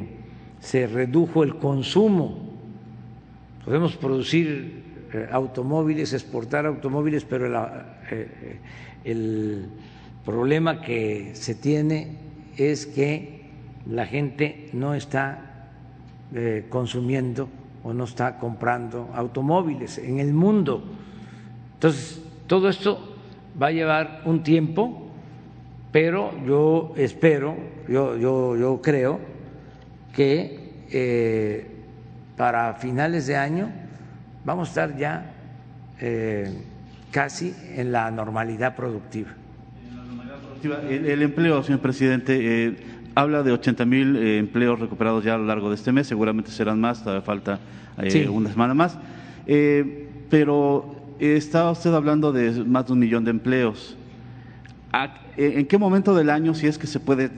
se 0.60 0.86
redujo 0.86 1.44
el 1.44 1.56
consumo. 1.56 2.50
Podemos 3.64 3.96
producir 3.96 4.82
automóviles, 5.30 6.12
exportar 6.12 6.66
automóviles, 6.66 7.24
pero 7.24 7.46
el 9.04 9.68
problema 10.24 10.80
que 10.80 11.30
se 11.34 11.54
tiene 11.54 12.16
es 12.56 12.86
que 12.86 13.44
la 13.86 14.06
gente 14.06 14.70
no 14.72 14.94
está 14.94 15.43
eh, 16.32 16.66
consumiendo 16.68 17.48
o 17.82 17.92
no 17.92 18.04
está 18.04 18.38
comprando 18.38 19.10
automóviles 19.14 19.98
en 19.98 20.18
el 20.18 20.32
mundo. 20.32 20.82
Entonces, 21.74 22.22
todo 22.46 22.68
esto 22.68 23.16
va 23.60 23.68
a 23.68 23.72
llevar 23.72 24.22
un 24.24 24.42
tiempo, 24.42 25.10
pero 25.92 26.32
yo 26.46 26.94
espero, 26.96 27.56
yo, 27.88 28.16
yo, 28.16 28.56
yo 28.56 28.80
creo 28.82 29.20
que 30.14 30.86
eh, 30.90 31.66
para 32.36 32.74
finales 32.74 33.26
de 33.26 33.36
año 33.36 33.70
vamos 34.44 34.68
a 34.68 34.70
estar 34.70 34.96
ya 34.96 35.32
eh, 36.00 36.52
casi 37.10 37.54
en 37.76 37.92
la 37.92 38.10
normalidad 38.10 38.74
productiva. 38.74 39.30
El, 40.88 41.04
el 41.04 41.22
empleo, 41.22 41.62
señor 41.62 41.80
presidente, 41.80 42.74
habla 43.14 43.42
de 43.42 43.52
80 43.52 43.84
mil 43.84 44.16
eh, 44.16 44.38
empleos 44.38 44.78
recuperados 44.78 45.24
ya 45.24 45.34
a 45.34 45.38
lo 45.38 45.46
largo 45.46 45.68
de 45.68 45.76
este 45.76 45.92
mes, 45.92 46.06
seguramente 46.06 46.50
serán 46.50 46.80
más, 46.80 47.02
todavía 47.02 47.22
falta 47.22 47.60
eh, 47.98 48.28
una 48.28 48.50
semana 48.50 48.74
más. 48.74 48.98
Eh, 49.46 50.08
pero 50.30 50.96
estaba 51.18 51.70
usted 51.70 51.92
hablando 51.94 52.32
de 52.32 52.64
más 52.64 52.86
de 52.86 52.92
un 52.92 52.98
millón 52.98 53.24
de 53.24 53.30
empleos. 53.30 53.96
¿En 55.36 55.66
qué 55.66 55.78
momento 55.78 56.14
del 56.14 56.30
año, 56.30 56.54
si 56.54 56.66
es 56.66 56.78
que 56.78 56.86
se 56.86 57.00
puede 57.00 57.30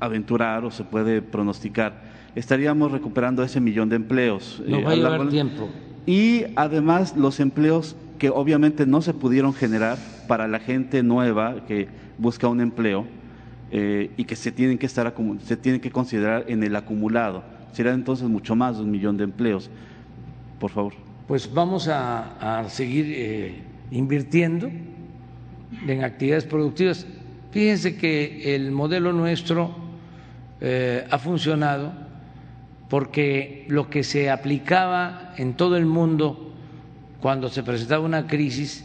aventurar 0.00 0.64
o 0.64 0.70
se 0.70 0.82
puede 0.82 1.22
pronosticar, 1.22 2.02
estaríamos 2.34 2.90
recuperando 2.90 3.42
ese 3.44 3.60
millón 3.60 3.88
de 3.88 3.96
empleos? 3.96 4.60
No 4.66 4.82
va 4.82 4.92
a 4.92 4.96
llevar 4.96 5.28
tiempo. 5.28 5.68
Y 6.06 6.44
además 6.56 7.16
los 7.16 7.38
empleos 7.38 7.96
que 8.18 8.30
obviamente 8.30 8.86
no 8.86 9.00
se 9.00 9.14
pudieron 9.14 9.54
generar 9.54 9.96
para 10.26 10.48
la 10.48 10.58
gente 10.58 11.02
nueva 11.02 11.64
que 11.66 11.88
busca 12.18 12.48
un 12.48 12.60
empleo 12.60 13.06
eh, 13.70 14.10
y 14.16 14.24
que 14.24 14.36
se 14.36 14.52
tienen 14.52 14.78
que 14.78 14.86
estar 14.86 15.12
se 15.44 15.56
tienen 15.56 15.80
que 15.80 15.90
considerar 15.90 16.44
en 16.48 16.62
el 16.62 16.76
acumulado. 16.76 17.42
Será 17.72 17.92
entonces 17.92 18.28
mucho 18.28 18.54
más 18.54 18.76
de 18.76 18.84
un 18.84 18.90
millón 18.90 19.16
de 19.16 19.24
empleos. 19.24 19.70
Por 20.60 20.70
favor. 20.70 20.94
Pues 21.26 21.52
vamos 21.52 21.88
a, 21.88 22.64
seguir 22.68 23.06
eh, 23.08 23.54
invirtiendo 23.90 24.70
en 25.86 26.04
actividades 26.04 26.44
productivas. 26.44 27.06
Fíjense 27.50 27.96
que 27.96 28.54
el 28.54 28.70
modelo 28.70 29.12
nuestro 29.12 29.74
eh, 30.60 31.06
ha 31.10 31.18
funcionado 31.18 31.92
porque 32.88 33.64
lo 33.68 33.90
que 33.90 34.04
se 34.04 34.30
aplicaba 34.30 35.34
en 35.36 35.54
todo 35.54 35.76
el 35.76 35.86
mundo 35.86 36.52
cuando 37.20 37.48
se 37.48 37.62
presentaba 37.62 38.04
una 38.04 38.26
crisis 38.26 38.84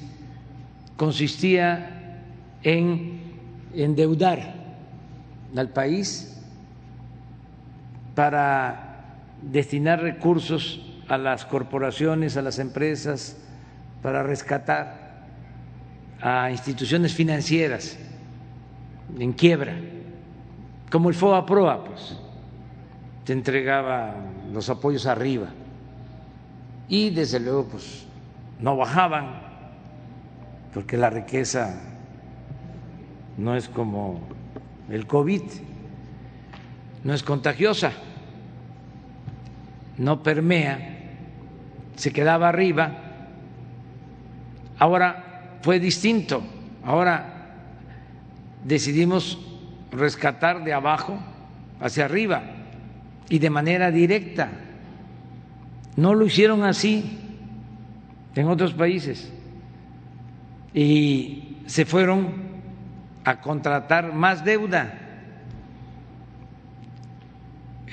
consistía 0.95 2.21
en 2.63 3.19
endeudar 3.75 4.58
al 5.55 5.69
país 5.69 6.41
para 8.15 9.15
destinar 9.41 10.01
recursos 10.01 10.81
a 11.07 11.17
las 11.17 11.45
corporaciones, 11.45 12.37
a 12.37 12.41
las 12.41 12.59
empresas, 12.59 13.37
para 14.01 14.23
rescatar 14.23 15.09
a 16.21 16.51
instituciones 16.51 17.13
financieras 17.13 17.97
en 19.17 19.33
quiebra, 19.33 19.73
como 20.91 21.09
el 21.09 21.15
FOA 21.15 21.45
Proa, 21.45 21.83
pues, 21.83 22.17
te 23.25 23.33
entregaba 23.33 24.15
los 24.51 24.69
apoyos 24.69 25.05
arriba. 25.05 25.47
Y 26.87 27.11
desde 27.11 27.39
luego 27.39 27.65
pues 27.65 28.05
no 28.59 28.75
bajaban 28.75 29.41
porque 30.73 30.97
la 30.97 31.09
riqueza 31.09 31.79
no 33.37 33.55
es 33.55 33.69
como 33.69 34.19
el 34.91 35.07
COVID 35.07 35.41
no 37.03 37.13
es 37.13 37.23
contagiosa, 37.23 37.93
no 39.97 40.23
permea, 40.23 40.97
se 41.95 42.11
quedaba 42.11 42.49
arriba 42.49 43.09
Ahora 44.79 45.57
fue 45.61 45.79
distinto. 45.79 46.41
Ahora 46.83 47.51
decidimos 48.63 49.37
rescatar 49.91 50.63
de 50.63 50.73
abajo 50.73 51.19
hacia 51.81 52.05
arriba 52.05 52.41
y 53.27 53.39
de 53.39 53.49
manera 53.49 53.91
directa. 53.91 54.49
No 55.97 56.15
lo 56.15 56.25
hicieron 56.25 56.63
así 56.63 57.19
en 58.35 58.47
otros 58.47 58.73
países 58.73 59.31
y 60.73 61.57
se 61.65 61.85
fueron 61.85 62.48
a 63.29 63.41
contratar 63.41 64.11
más 64.11 64.43
deuda. 64.43 64.91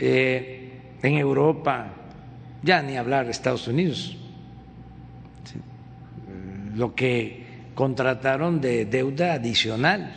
Eh, 0.00 0.62
en 1.02 1.14
Europa, 1.18 1.88
ya 2.62 2.80
ni 2.82 2.96
hablar 2.96 3.28
Estados 3.28 3.68
Unidos, 3.68 4.16
lo 6.74 6.94
que 6.94 7.44
contrataron 7.74 8.60
de 8.62 8.86
deuda 8.86 9.34
adicional. 9.34 10.10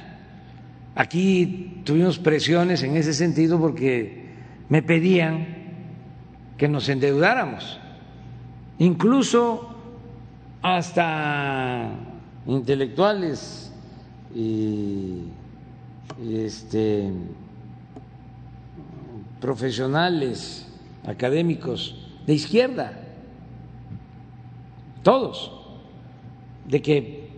Aquí 0.95 1.81
tuvimos 1.83 2.17
presiones 2.17 2.81
en 2.83 2.95
ese 2.95 3.13
sentido 3.13 3.59
porque 3.59 4.29
me 4.69 4.81
pedían 4.81 5.47
que 6.57 6.67
nos 6.69 6.87
endeudáramos, 6.89 7.79
incluso 8.79 9.75
hasta 10.61 11.89
intelectuales 12.47 13.68
y 14.33 15.23
este, 16.21 17.11
profesionales, 19.39 20.67
académicos 21.05 21.95
de 22.25 22.33
izquierda, 22.33 22.93
todos, 25.03 25.51
de 26.67 26.81
que 26.81 27.29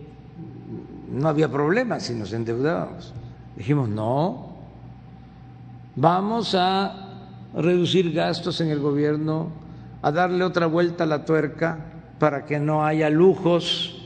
no 1.10 1.28
había 1.28 1.50
problema 1.50 2.00
si 2.00 2.14
nos 2.14 2.32
endeudábamos. 2.32 3.12
Dijimos, 3.56 3.88
no, 3.88 4.52
vamos 5.94 6.54
a 6.54 7.08
reducir 7.54 8.12
gastos 8.12 8.60
en 8.60 8.68
el 8.68 8.80
gobierno, 8.80 9.50
a 10.00 10.10
darle 10.10 10.42
otra 10.42 10.66
vuelta 10.66 11.04
a 11.04 11.06
la 11.06 11.24
tuerca 11.24 11.78
para 12.18 12.44
que 12.44 12.58
no 12.58 12.84
haya 12.84 13.10
lujos 13.10 13.98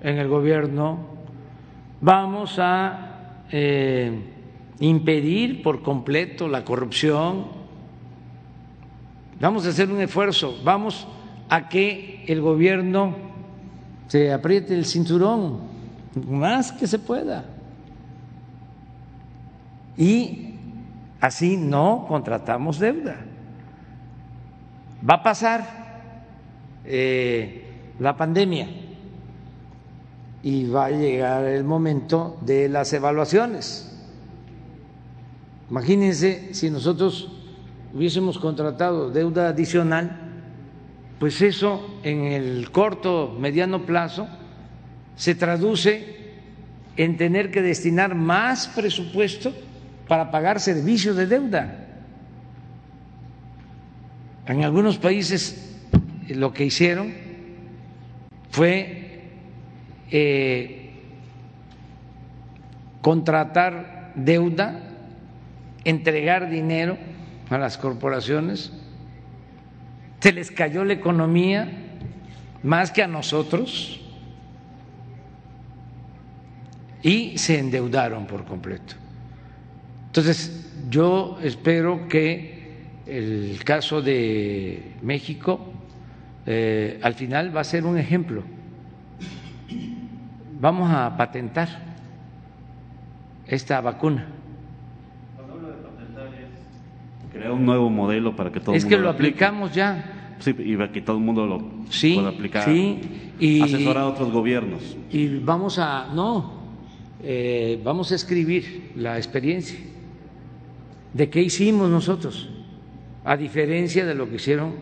en 0.00 0.18
el 0.18 0.28
gobierno, 0.28 1.07
vamos 2.00 2.58
a 2.58 3.44
eh, 3.50 4.12
impedir 4.80 5.62
por 5.62 5.82
completo 5.82 6.48
la 6.48 6.64
corrupción, 6.64 7.46
vamos 9.40 9.66
a 9.66 9.70
hacer 9.70 9.90
un 9.90 10.00
esfuerzo, 10.00 10.56
vamos 10.64 11.06
a 11.48 11.68
que 11.68 12.24
el 12.28 12.40
gobierno 12.40 13.16
se 14.08 14.32
apriete 14.32 14.74
el 14.74 14.84
cinturón 14.84 15.60
más 16.28 16.72
que 16.72 16.86
se 16.86 16.98
pueda. 16.98 17.44
Y 19.96 20.54
así 21.20 21.56
no 21.56 22.06
contratamos 22.08 22.78
deuda. 22.78 23.16
Va 25.08 25.14
a 25.14 25.22
pasar 25.22 25.62
eh, 26.84 27.64
la 27.98 28.16
pandemia 28.16 28.68
y 30.42 30.66
va 30.66 30.86
a 30.86 30.90
llegar 30.90 31.44
el 31.44 31.64
momento 31.64 32.38
de 32.42 32.68
las 32.68 32.92
evaluaciones. 32.92 33.92
Imagínense 35.70 36.54
si 36.54 36.70
nosotros 36.70 37.30
hubiésemos 37.92 38.38
contratado 38.38 39.10
deuda 39.10 39.48
adicional, 39.48 40.16
pues 41.18 41.42
eso 41.42 41.98
en 42.02 42.24
el 42.24 42.70
corto, 42.70 43.36
mediano 43.38 43.84
plazo 43.84 44.28
se 45.16 45.34
traduce 45.34 46.16
en 46.96 47.16
tener 47.16 47.50
que 47.50 47.62
destinar 47.62 48.14
más 48.14 48.68
presupuesto 48.68 49.52
para 50.06 50.30
pagar 50.30 50.60
servicios 50.60 51.16
de 51.16 51.26
deuda. 51.26 51.84
En 54.46 54.64
algunos 54.64 54.96
países 54.96 55.76
lo 56.28 56.52
que 56.52 56.64
hicieron 56.64 57.12
fue 58.50 59.07
eh, 60.10 60.90
contratar 63.02 64.12
deuda, 64.14 64.82
entregar 65.84 66.50
dinero 66.50 66.98
a 67.50 67.58
las 67.58 67.78
corporaciones, 67.78 68.72
se 70.20 70.32
les 70.32 70.50
cayó 70.50 70.84
la 70.84 70.94
economía 70.94 71.70
más 72.62 72.90
que 72.90 73.02
a 73.02 73.06
nosotros 73.06 74.00
y 77.02 77.38
se 77.38 77.58
endeudaron 77.58 78.26
por 78.26 78.44
completo. 78.44 78.94
Entonces, 80.06 80.72
yo 80.90 81.38
espero 81.42 82.08
que 82.08 82.58
el 83.06 83.62
caso 83.64 84.02
de 84.02 84.92
México 85.02 85.72
eh, 86.46 86.98
al 87.02 87.14
final 87.14 87.56
va 87.56 87.60
a 87.60 87.64
ser 87.64 87.84
un 87.84 87.98
ejemplo 87.98 88.42
vamos 90.60 90.90
a 90.90 91.16
patentar 91.16 91.68
esta 93.46 93.80
vacuna. 93.80 94.26
Crear 97.32 97.52
un 97.52 97.64
nuevo 97.66 97.90
modelo 97.90 98.34
para 98.34 98.50
que 98.50 98.58
todo 98.60 98.74
es 98.74 98.82
el 98.84 98.88
mundo 98.90 98.96
que 98.96 99.02
lo, 99.02 99.10
aplique. 99.10 99.30
aplicamos 99.34 99.74
ya. 99.74 100.34
Sí, 100.40 100.54
y 100.58 100.76
para 100.76 100.92
que 100.92 101.00
todo 101.02 101.16
el 101.18 101.22
mundo 101.24 101.46
lo 101.46 101.62
Sí, 101.90 102.14
pueda 102.14 102.30
aplicar. 102.30 102.64
sí, 102.64 103.00
y- 103.38 103.60
Asesorar 103.62 104.04
a 104.04 104.06
otros 104.08 104.30
gobiernos. 104.32 104.96
Y 105.10 105.38
vamos 105.38 105.78
a, 105.78 106.08
no, 106.14 106.52
eh, 107.22 107.80
vamos 107.84 108.12
a 108.12 108.14
escribir 108.14 108.92
la 108.96 109.16
experiencia 109.18 109.78
de 111.12 111.28
qué 111.30 111.42
hicimos 111.42 111.90
nosotros, 111.90 112.48
a 113.24 113.36
diferencia 113.36 114.06
de 114.06 114.14
lo 114.14 114.28
que 114.28 114.36
hicieron 114.36 114.74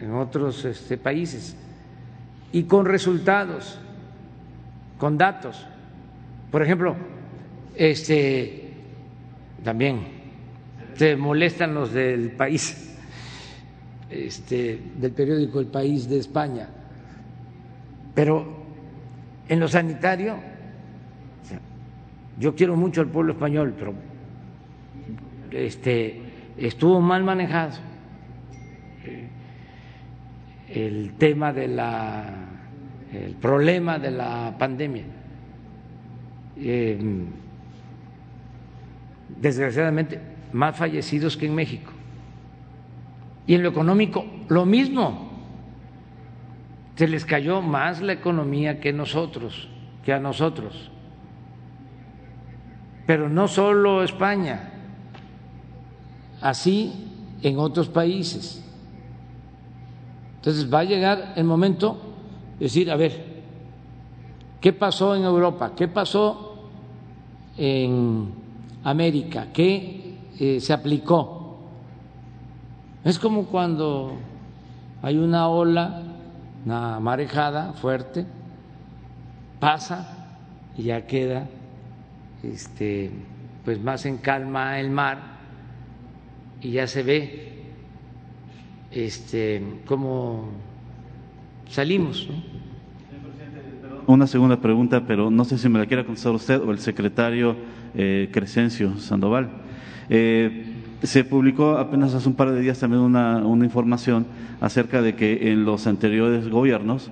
en 0.00 0.12
otros 0.12 0.64
este, 0.64 0.96
países, 0.96 1.56
y 2.52 2.64
con 2.64 2.86
resultados, 2.86 3.78
con 5.00 5.16
datos. 5.16 5.66
Por 6.52 6.62
ejemplo, 6.62 6.94
este, 7.74 8.70
también 9.64 10.00
se 10.94 11.16
molestan 11.16 11.74
los 11.74 11.92
del 11.92 12.32
país, 12.32 12.96
este, 14.10 14.78
del 14.96 15.12
periódico 15.12 15.58
El 15.60 15.68
País 15.68 16.08
de 16.08 16.18
España, 16.18 16.68
pero 18.14 18.60
en 19.48 19.58
lo 19.58 19.68
sanitario, 19.68 20.36
yo 22.38 22.54
quiero 22.54 22.76
mucho 22.76 23.00
al 23.00 23.08
pueblo 23.08 23.32
español, 23.32 23.74
pero 23.78 23.94
este, 25.50 26.20
estuvo 26.58 27.00
mal 27.00 27.24
manejado 27.24 27.78
eh, 29.04 29.28
el 30.68 31.14
tema 31.14 31.52
de 31.52 31.68
la, 31.68 32.49
el 33.12 33.34
problema 33.34 33.98
de 33.98 34.10
la 34.10 34.54
pandemia. 34.58 35.04
Eh, 36.56 36.98
desgraciadamente, 39.40 40.20
más 40.52 40.76
fallecidos 40.76 41.36
que 41.36 41.46
en 41.46 41.54
México. 41.54 41.92
Y 43.46 43.54
en 43.54 43.62
lo 43.62 43.70
económico, 43.70 44.24
lo 44.48 44.66
mismo 44.66 45.30
se 46.94 47.08
les 47.08 47.24
cayó 47.24 47.62
más 47.62 48.00
la 48.00 48.12
economía 48.12 48.78
que 48.78 48.92
nosotros, 48.92 49.68
que 50.04 50.12
a 50.12 50.20
nosotros. 50.20 50.90
Pero 53.06 53.28
no 53.28 53.48
solo 53.48 54.04
España, 54.04 54.70
así 56.40 56.92
en 57.42 57.58
otros 57.58 57.88
países. 57.88 58.62
Entonces 60.36 60.72
va 60.72 60.80
a 60.80 60.84
llegar 60.84 61.32
el 61.36 61.44
momento 61.44 62.09
decir, 62.64 62.90
a 62.90 62.96
ver, 62.96 63.24
¿qué 64.60 64.72
pasó 64.72 65.16
en 65.16 65.24
Europa? 65.24 65.72
¿Qué 65.74 65.88
pasó 65.88 66.68
en 67.56 68.28
América? 68.84 69.48
¿Qué 69.52 70.16
eh, 70.38 70.60
se 70.60 70.72
aplicó? 70.72 71.58
Es 73.04 73.18
como 73.18 73.46
cuando 73.46 74.12
hay 75.02 75.16
una 75.16 75.48
ola 75.48 76.10
una 76.64 77.00
marejada 77.00 77.72
fuerte, 77.72 78.26
pasa 79.58 80.28
y 80.76 80.84
ya 80.84 81.06
queda 81.06 81.48
este, 82.42 83.10
pues 83.64 83.80
más 83.80 84.06
en 84.06 84.18
calma 84.18 84.78
el 84.78 84.90
mar 84.90 85.38
y 86.60 86.72
ya 86.72 86.86
se 86.86 87.02
ve 87.02 87.62
este, 88.90 89.80
cómo 89.86 90.48
salimos. 91.68 92.28
¿no? 92.28 92.49
Una 94.10 94.26
segunda 94.26 94.56
pregunta, 94.56 95.04
pero 95.06 95.30
no 95.30 95.44
sé 95.44 95.56
si 95.56 95.68
me 95.68 95.78
la 95.78 95.86
quiera 95.86 96.04
contestar 96.04 96.32
usted 96.32 96.60
o 96.60 96.72
el 96.72 96.80
secretario 96.80 97.54
eh, 97.94 98.28
Crescencio 98.32 98.98
Sandoval. 98.98 99.50
Eh, 100.08 100.64
se 101.00 101.22
publicó 101.22 101.78
apenas 101.78 102.12
hace 102.12 102.28
un 102.28 102.34
par 102.34 102.50
de 102.50 102.60
días 102.60 102.80
también 102.80 103.02
una, 103.02 103.40
información 103.62 104.26
acerca 104.60 105.00
de 105.00 105.14
que 105.14 105.52
en 105.52 105.64
los 105.64 105.86
anteriores 105.86 106.48
gobiernos 106.48 107.08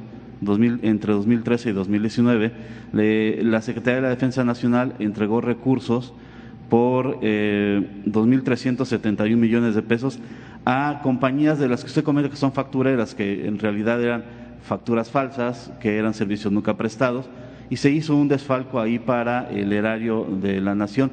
entre 0.82 1.12
2013 1.12 1.70
y 1.70 1.72
2019, 1.72 2.52
la 3.44 3.62
Secretaría 3.62 3.96
de 3.98 4.02
la 4.02 4.08
Defensa 4.08 4.42
Nacional 4.42 4.94
entregó 4.98 5.40
recursos 5.40 6.12
por 6.68 7.20
eh, 7.22 8.02
2.371 8.06 9.36
millones 9.36 9.76
de 9.76 9.82
pesos 9.82 10.18
a 10.64 10.98
compañías 11.04 11.60
de 11.60 11.68
las 11.68 11.82
que 11.82 11.86
usted 11.90 12.02
comenta 12.02 12.28
que 12.28 12.34
son 12.34 12.50
factureras, 12.50 13.14
que 13.14 13.46
en 13.46 13.60
realidad 13.60 14.02
eran 14.02 14.47
facturas 14.62 15.10
falsas, 15.10 15.70
que 15.80 15.96
eran 15.96 16.14
servicios 16.14 16.52
nunca 16.52 16.76
prestados, 16.76 17.28
y 17.70 17.76
se 17.76 17.90
hizo 17.90 18.16
un 18.16 18.28
desfalco 18.28 18.80
ahí 18.80 18.98
para 18.98 19.48
el 19.50 19.72
erario 19.72 20.24
de 20.24 20.60
la 20.60 20.74
Nación 20.74 21.10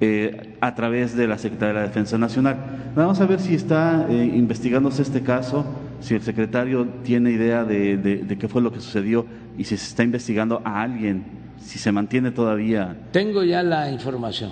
eh, 0.00 0.56
a 0.60 0.74
través 0.74 1.16
de 1.16 1.28
la 1.28 1.38
Secretaría 1.38 1.74
de 1.74 1.80
la 1.80 1.86
Defensa 1.86 2.18
Nacional. 2.18 2.56
Vamos 2.96 3.20
a 3.20 3.26
ver 3.26 3.40
si 3.40 3.54
está 3.54 4.06
eh, 4.08 4.32
investigándose 4.34 5.02
este 5.02 5.22
caso, 5.22 5.64
si 6.00 6.14
el 6.14 6.22
secretario 6.22 6.86
tiene 7.04 7.30
idea 7.30 7.64
de, 7.64 8.36
qué 8.38 8.48
fue 8.48 8.60
lo 8.60 8.72
que 8.72 8.80
sucedió 8.80 9.24
y 9.56 9.64
si 9.64 9.76
se 9.76 9.86
está 9.86 10.02
investigando 10.02 10.60
a 10.64 10.82
alguien, 10.82 11.24
si 11.58 11.78
se 11.78 11.92
mantiene 11.92 12.32
todavía. 12.32 12.96
Tengo 13.12 13.44
ya 13.44 13.62
la 13.62 13.90
información 13.90 14.50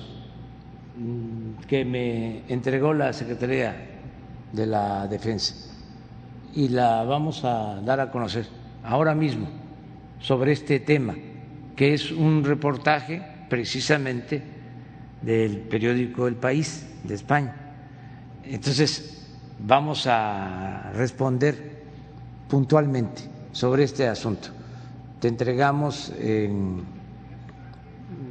que 1.67 1.85
me 1.85 2.43
entregó 2.49 2.95
la 2.95 3.13
Secretaría 3.13 3.75
de 4.53 4.67
la 4.67 5.09
Defensa 5.09 5.72
y 6.55 6.69
la 6.69 7.05
vamos 7.05 7.45
a 7.45 7.81
dar 7.81 8.01
a 8.01 8.11
conocer 8.11 8.47
ahora 8.85 9.15
mismo 9.15 9.47
sobre 10.21 10.53
este 10.53 10.81
tema, 10.81 11.15
que 11.75 11.95
es 11.95 12.13
un 12.13 12.45
reportaje 12.45 13.23
precisamente 13.49 14.43
del 15.21 15.59
periódico 15.59 16.27
El 16.27 16.37
País 16.37 16.87
de 17.05 17.15
España. 17.15 17.55
Entonces, 18.45 19.27
vamos 19.59 20.07
a 20.07 20.91
responder 20.95 21.83
puntualmente 22.49 23.23
sobre 23.53 23.85
este 23.85 24.09
asunto. 24.09 24.49
Te 25.21 25.29
entregamos 25.29 26.13
en 26.19 26.83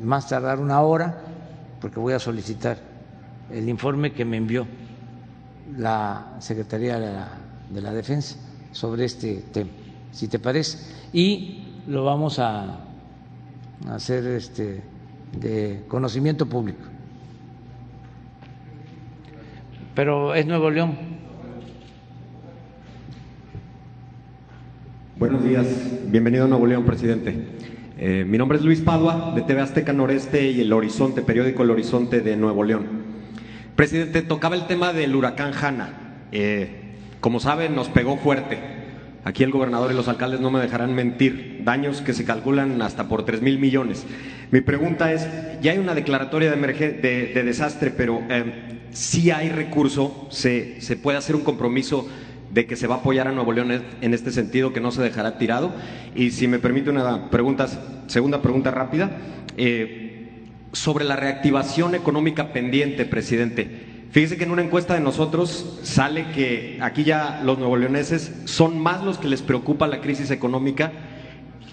más 0.04 0.28
tardar 0.28 0.60
una 0.60 0.82
hora, 0.82 1.24
porque 1.80 2.00
voy 2.00 2.14
a 2.14 2.20
solicitar 2.20 2.78
el 3.50 3.68
informe 3.68 4.14
que 4.14 4.26
me 4.26 4.38
envió 4.38 4.68
la 5.78 6.36
Secretaría 6.40 7.00
de 7.00 7.14
la, 7.14 7.41
de 7.74 7.82
la 7.82 7.94
Defensa 7.94 8.36
sobre 8.72 9.06
este 9.06 9.44
tema, 9.52 9.70
si 10.12 10.28
te 10.28 10.40
parece, 10.40 10.78
y 11.14 11.64
lo 11.88 12.04
vamos 12.04 12.40
a 12.40 12.86
hacer 13.90 14.26
este 14.28 14.82
de 15.40 15.84
conocimiento 15.88 16.46
público. 16.46 16.82
Pero 19.96 20.34
es 20.36 20.46
Nuevo 20.46 20.70
León. 20.70 20.98
Buenos 25.18 25.44
días, 25.44 25.68
bienvenido 26.08 26.46
a 26.46 26.48
Nuevo 26.48 26.66
León, 26.66 26.84
presidente. 26.84 27.36
Eh, 27.98 28.26
mi 28.28 28.38
nombre 28.38 28.58
es 28.58 28.64
Luis 28.64 28.82
Padua, 28.82 29.34
de 29.36 29.44
TV 29.44 29.62
Azteca 29.62 29.94
Noreste 29.94 30.50
y 30.50 30.62
El 30.62 30.74
Horizonte, 30.74 31.22
periódico 31.22 31.62
El 31.62 31.70
Horizonte 31.70 32.22
de 32.22 32.36
Nuevo 32.36 32.64
León. 32.64 32.88
Presidente, 33.76 34.24
tocaba 34.24 34.56
el 34.56 34.66
tema 34.66 34.94
del 34.94 35.16
huracán 35.16 35.54
Hanna. 35.54 36.26
Eh, 36.32 36.81
como 37.22 37.40
saben, 37.40 37.76
nos 37.76 37.88
pegó 37.88 38.18
fuerte 38.18 38.82
Aquí 39.24 39.44
el 39.44 39.52
gobernador 39.52 39.92
y 39.92 39.96
los 39.96 40.08
alcaldes 40.08 40.40
no 40.40 40.50
me 40.50 40.60
dejarán 40.60 40.96
mentir. 40.96 41.62
Daños 41.64 42.02
que 42.02 42.14
se 42.14 42.26
calculan 42.26 42.82
hasta 42.82 43.08
por 43.08 43.24
tres 43.24 43.42
mil 43.42 43.60
millones. 43.60 44.06
Mi 44.50 44.62
pregunta 44.62 45.14
es, 45.14 45.28
ya 45.62 45.74
hay 45.74 45.78
una 45.78 45.94
declaratoria 45.94 46.52
de, 46.52 47.32
de, 47.34 47.44
desastre, 47.44 47.92
pero 47.92 48.22
eh, 48.30 48.80
si 48.90 49.30
hay 49.30 49.50
recurso, 49.50 50.28
se, 50.32 50.82
se 50.82 50.96
puede 50.96 51.20
hacer 51.20 51.36
un 51.36 51.44
compromiso 51.44 52.10
de 52.52 52.66
que 52.66 52.76
se 52.76 52.88
va 52.88 52.96
a 52.96 52.98
apoyar 52.98 53.28
a 53.28 53.32
Nuevo 53.32 53.54
León 53.54 53.84
en 54.02 54.14
este 54.14 54.32
sentido, 54.32 54.74
que 54.74 54.82
no 54.82 54.92
se 54.92 55.04
dejará 55.04 55.38
tirado. 55.38 55.72
Y 56.16 56.32
si 56.32 56.48
me 56.48 56.58
permite 56.58 56.90
una 56.90 57.30
pregunta, 57.30 57.68
segunda 58.08 58.42
pregunta 58.42 58.72
rápida, 58.72 59.12
eh, 59.56 60.40
sobre 60.74 61.06
la 61.06 61.16
reactivación 61.16 61.94
económica 61.94 62.54
pendiente, 62.54 63.06
presidente. 63.06 63.91
Fíjese 64.12 64.36
que 64.38 64.44
en 64.44 64.52
una 64.52 64.62
encuesta 64.62 64.94
de 64.94 65.00
nosotros 65.00 65.80
sale 65.84 66.32
que 66.34 66.78
aquí 66.82 67.06
ya 67.06 67.42
los 67.46 67.58
nuevoleoneses 67.58 68.34
son 68.44 68.78
más 68.78 69.04
los 69.06 69.18
que 69.18 69.30
les 69.30 69.42
preocupa 69.42 69.88
la 69.88 70.02
crisis 70.02 70.32
económica 70.32 70.92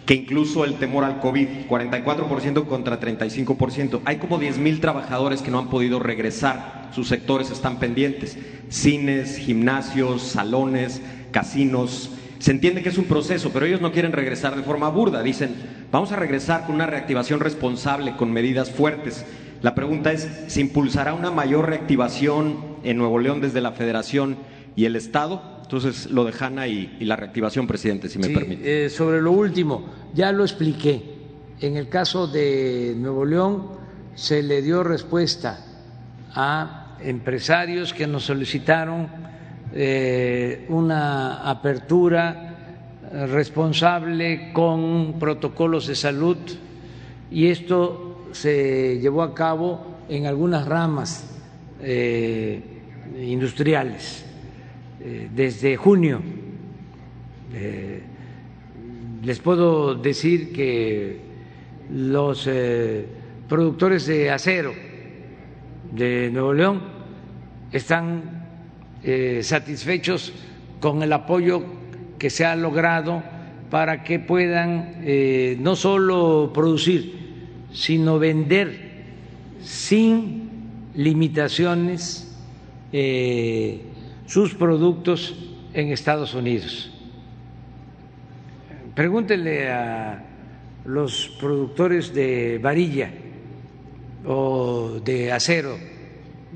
que 0.07 0.15
incluso 0.15 0.65
el 0.65 0.79
temor 0.79 1.05
al 1.05 1.21
COVID, 1.21 1.67
44% 1.69 2.67
contra 2.67 2.99
35%. 2.99 4.01
Hay 4.07 4.17
como 4.17 4.39
10 4.39 4.57
mil 4.57 4.81
trabajadores 4.81 5.43
que 5.43 5.51
no 5.51 5.59
han 5.59 5.69
podido 5.69 5.99
regresar, 5.99 6.89
sus 6.95 7.09
sectores 7.09 7.51
están 7.51 7.79
pendientes, 7.79 8.39
cines, 8.71 9.37
gimnasios, 9.37 10.23
salones, 10.23 11.03
casinos. 11.31 12.13
Se 12.39 12.53
entiende 12.53 12.83
que 12.83 12.89
es 12.89 12.97
un 12.97 13.05
proceso, 13.05 13.51
pero 13.53 13.67
ellos 13.67 13.83
no 13.83 13.93
quieren 13.93 14.13
regresar 14.13 14.57
de 14.57 14.63
forma 14.63 14.89
burda, 14.89 15.23
dicen, 15.23 15.57
vamos 15.91 16.13
a 16.13 16.17
regresar 16.17 16.65
con 16.65 16.77
una 16.77 16.87
reactivación 16.87 17.41
responsable, 17.41 18.17
con 18.17 18.33
medidas 18.33 18.71
fuertes. 18.71 19.27
La 19.63 19.75
pregunta 19.75 20.13
es, 20.13 20.29
¿se 20.47 20.61
impulsará 20.61 21.15
una 21.15 21.31
mayor 21.31 21.69
reactivación 21.69 22.79
en 22.85 22.97
Nuevo 22.97 23.19
León 23.19 23.41
desde 23.41 23.61
la 23.61 23.73
Federación 23.73 24.37
y 24.77 24.85
el 24.85 24.95
Estado? 24.95 25.59
Entonces, 25.63 26.11
lo 26.11 26.25
de 26.25 26.33
Hanna 26.39 26.67
y, 26.67 26.97
la 27.01 27.17
reactivación, 27.17 27.67
presidente, 27.67 28.09
si 28.09 28.19
me 28.19 28.31
permite. 28.31 28.87
Eh, 28.87 28.89
sobre 28.89 29.21
lo 29.21 29.33
último, 29.33 29.85
ya 30.15 30.33
lo 30.33 30.45
expliqué. 30.45 31.03
En 31.61 31.77
el 31.77 31.89
caso 31.89 32.29
de 32.29 32.95
Nuevo 32.97 33.25
León 33.25 33.79
se 34.15 34.43
le 34.43 34.63
dio 34.63 34.85
respuesta 34.85 35.65
a 36.35 36.97
empresarios 37.01 37.93
que 37.93 38.07
nos 38.07 38.25
solicitaron 38.25 39.09
eh, 39.75 40.67
una 40.69 41.49
apertura 41.51 42.49
responsable 43.29 44.53
con 44.53 45.19
protocolos 45.19 45.87
de 45.87 45.95
salud 45.95 46.37
y 47.31 47.49
esto 47.49 48.08
se 48.33 48.99
llevó 49.01 49.23
a 49.23 49.35
cabo 49.35 49.99
en 50.09 50.27
algunas 50.27 50.67
ramas 50.67 51.39
eh, 51.81 52.61
industriales 53.21 54.25
eh, 55.01 55.29
desde 55.35 55.77
junio. 55.77 56.21
Eh, 57.55 58.03
les 59.23 59.39
puedo 59.41 59.95
decir 59.95 60.53
que 60.53 61.21
los 61.93 62.49
productores 63.49 64.07
de 64.07 64.31
acero 64.31 64.73
de 65.93 66.31
Nuevo 66.31 66.53
León 66.53 66.83
están 67.73 68.47
satisfechos 69.41 70.33
con 70.81 71.03
el 71.03 71.13
apoyo 71.13 71.63
que 72.19 72.31
se 72.31 72.45
ha 72.45 72.55
logrado 72.55 73.23
para 73.71 74.05
que 74.05 74.19
puedan 74.19 75.03
no 75.63 75.75
solo 75.75 76.53
producir 76.55 77.18
sino 77.73 78.19
vender 78.19 78.89
sin 79.63 80.51
limitaciones 80.95 82.37
eh, 82.93 83.83
sus 84.27 84.55
productos 84.55 85.35
en 85.75 85.93
Estados 85.93 86.35
Unidos. 86.35 86.91
Pregúntenle 88.95 89.71
a 89.71 90.25
los 90.85 91.29
productores 91.41 92.13
de 92.13 92.59
varilla 92.59 93.11
o 94.27 95.01
de 95.05 95.31
acero 95.31 95.77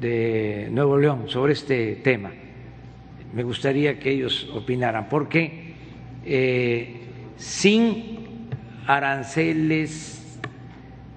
de 0.01 0.69
Nuevo 0.73 0.99
León 0.99 1.25
sobre 1.29 1.53
este 1.53 1.97
tema. 1.97 2.33
Me 3.33 3.43
gustaría 3.45 3.99
que 3.99 4.11
ellos 4.11 4.49
opinaran, 4.53 5.09
porque 5.09 5.75
eh, 6.25 6.97
sin 7.37 8.49
aranceles 8.87 10.22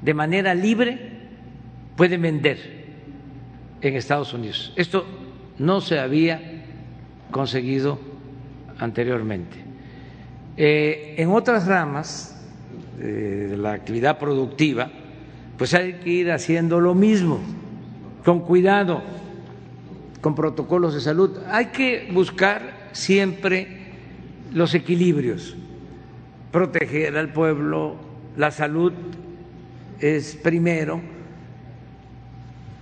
de 0.05 0.13
manera 0.13 0.53
libre 0.53 0.99
pueden 1.97 2.21
vender 2.21 2.59
en 3.81 3.95
Estados 3.95 4.33
Unidos. 4.33 4.71
Esto 4.75 5.03
no 5.57 5.81
se 5.81 5.97
había 5.97 6.63
conseguido 7.31 7.99
anteriormente. 8.77 9.57
Eh, 10.57 11.15
en 11.17 11.31
otras 11.31 11.65
ramas 11.65 12.39
eh, 12.99 13.47
de 13.49 13.57
la 13.57 13.73
actividad 13.73 14.19
productiva, 14.19 14.91
pues 15.57 15.73
hay 15.73 15.93
que 15.93 16.09
ir 16.11 16.31
haciendo 16.31 16.79
lo 16.79 16.93
mismo, 16.93 17.39
con 18.23 18.41
cuidado, 18.41 19.01
con 20.21 20.35
protocolos 20.35 20.93
de 20.93 21.01
salud. 21.01 21.39
Hay 21.49 21.67
que 21.67 22.09
buscar 22.13 22.89
siempre 22.91 23.67
los 24.53 24.75
equilibrios, 24.75 25.55
proteger 26.51 27.17
al 27.17 27.33
pueblo, 27.33 27.95
la 28.37 28.51
salud 28.51 28.93
es 29.99 30.35
primero 30.35 31.01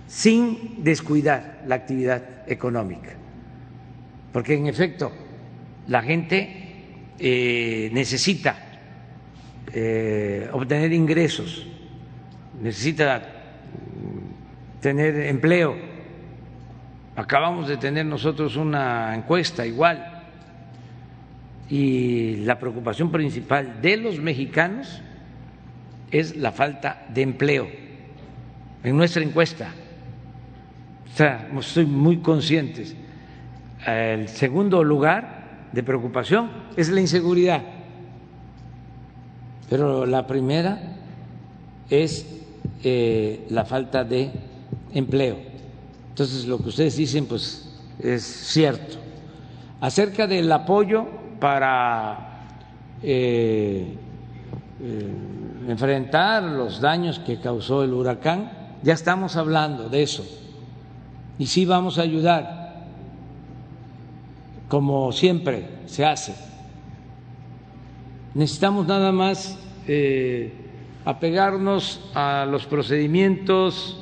sin 0.06 0.84
descuidar 0.84 1.62
la 1.66 1.74
actividad 1.76 2.22
económica, 2.46 3.10
porque 4.32 4.54
en 4.54 4.66
efecto 4.66 5.10
la 5.88 6.02
gente 6.02 6.64
eh, 7.18 7.90
necesita 7.92 8.56
eh, 9.72 10.48
obtener 10.52 10.92
ingresos, 10.92 11.66
necesita 12.62 13.18
mm, 13.18 14.80
tener 14.80 15.16
empleo. 15.26 15.74
Acabamos 17.16 17.68
de 17.68 17.76
tener 17.76 18.06
nosotros 18.06 18.56
una 18.56 19.14
encuesta 19.14 19.66
igual 19.66 20.22
y 21.68 22.36
la 22.44 22.58
preocupación 22.58 23.10
principal 23.10 23.80
de 23.80 23.96
los 23.96 24.20
mexicanos 24.20 25.02
es 26.14 26.36
la 26.36 26.52
falta 26.52 27.04
de 27.12 27.22
empleo. 27.22 27.66
En 28.84 28.96
nuestra 28.96 29.20
encuesta, 29.20 29.72
o 31.12 31.16
sea, 31.16 31.50
estoy 31.58 31.86
muy 31.86 32.18
conscientes. 32.18 32.94
El 33.84 34.28
segundo 34.28 34.84
lugar 34.84 35.68
de 35.72 35.82
preocupación 35.82 36.50
es 36.76 36.88
la 36.88 37.00
inseguridad, 37.00 37.62
pero 39.68 40.06
la 40.06 40.24
primera 40.24 40.80
es 41.90 42.26
eh, 42.84 43.44
la 43.50 43.64
falta 43.64 44.04
de 44.04 44.30
empleo. 44.92 45.36
Entonces, 46.10 46.46
lo 46.46 46.58
que 46.58 46.68
ustedes 46.68 46.96
dicen, 46.96 47.26
pues 47.26 47.76
es 47.98 48.22
cierto. 48.22 48.98
Acerca 49.80 50.28
del 50.28 50.50
apoyo 50.52 51.06
para 51.40 52.44
eh, 53.02 53.96
eh, 54.80 55.08
enfrentar 55.68 56.42
los 56.42 56.80
daños 56.80 57.18
que 57.18 57.40
causó 57.40 57.84
el 57.84 57.92
huracán, 57.92 58.50
ya 58.82 58.94
estamos 58.94 59.36
hablando 59.36 59.88
de 59.88 60.02
eso. 60.02 60.24
Y 61.38 61.46
sí 61.46 61.64
vamos 61.64 61.98
a 61.98 62.02
ayudar, 62.02 62.86
como 64.68 65.10
siempre 65.12 65.68
se 65.86 66.04
hace. 66.04 66.34
Necesitamos 68.34 68.86
nada 68.86 69.12
más 69.12 69.58
apegarnos 71.04 72.00
a 72.14 72.46
los 72.50 72.66
procedimientos 72.66 74.00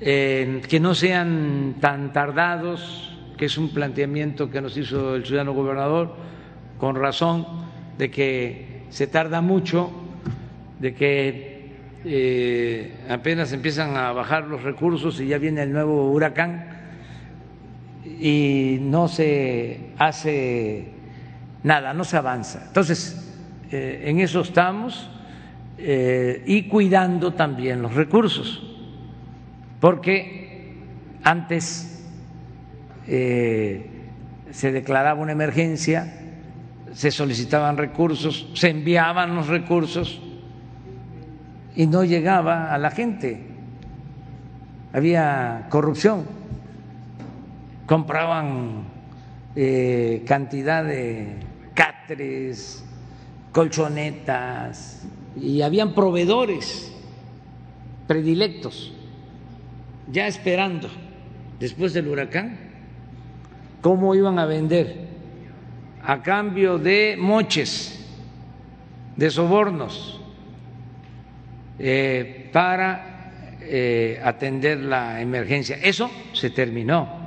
eh, 0.00 0.62
que 0.68 0.80
no 0.80 0.94
sean 0.94 1.76
tan 1.80 2.12
tardados, 2.12 3.16
que 3.36 3.46
es 3.46 3.58
un 3.58 3.70
planteamiento 3.70 4.50
que 4.50 4.60
nos 4.60 4.76
hizo 4.76 5.16
el 5.16 5.24
ciudadano 5.24 5.54
gobernador, 5.54 6.14
con 6.78 6.96
razón 6.96 7.46
de 7.96 8.10
que 8.10 8.82
se 8.90 9.06
tarda 9.06 9.40
mucho, 9.40 9.90
de 10.78 10.94
que 10.94 11.58
eh, 12.04 12.94
apenas 13.08 13.52
empiezan 13.52 13.96
a 13.96 14.12
bajar 14.12 14.44
los 14.44 14.62
recursos 14.62 15.20
y 15.20 15.26
ya 15.26 15.38
viene 15.38 15.62
el 15.62 15.72
nuevo 15.72 16.12
huracán 16.12 16.68
y 18.20 18.78
no 18.80 19.08
se 19.08 19.90
hace 19.98 20.88
nada, 21.64 21.92
no 21.94 22.04
se 22.04 22.16
avanza. 22.16 22.62
Entonces, 22.68 23.34
eh, 23.72 24.04
en 24.06 24.20
eso 24.20 24.42
estamos 24.42 25.10
eh, 25.76 26.44
y 26.46 26.68
cuidando 26.68 27.34
también 27.34 27.82
los 27.82 27.94
recursos, 27.94 28.62
porque 29.80 30.76
antes 31.24 31.94
se 33.06 34.72
declaraba 34.72 35.18
una 35.18 35.32
emergencia, 35.32 36.14
se 36.92 37.10
solicitaban 37.10 37.78
recursos, 37.78 38.50
se 38.52 38.68
enviaban 38.68 39.34
los 39.34 39.46
recursos 39.46 40.20
y 41.78 41.86
no 41.86 42.02
llegaba 42.02 42.74
a 42.74 42.78
la 42.78 42.90
gente. 42.90 43.40
Había 44.92 45.68
corrupción, 45.70 46.24
compraban 47.86 48.82
eh, 49.54 50.24
cantidad 50.26 50.82
de 50.82 51.36
catres, 51.74 52.84
colchonetas, 53.52 55.06
y 55.40 55.62
habían 55.62 55.94
proveedores 55.94 56.92
predilectos 58.08 58.92
ya 60.10 60.26
esperando 60.26 60.88
después 61.60 61.92
del 61.94 62.08
huracán 62.08 62.58
cómo 63.82 64.16
iban 64.16 64.40
a 64.40 64.46
vender 64.46 65.06
a 66.02 66.22
cambio 66.22 66.78
de 66.78 67.16
moches, 67.16 68.04
de 69.16 69.30
sobornos, 69.30 70.17
eh, 71.78 72.48
para 72.52 73.56
eh, 73.60 74.20
atender 74.22 74.78
la 74.78 75.20
emergencia. 75.20 75.76
Eso 75.82 76.10
se 76.32 76.50
terminó. 76.50 77.18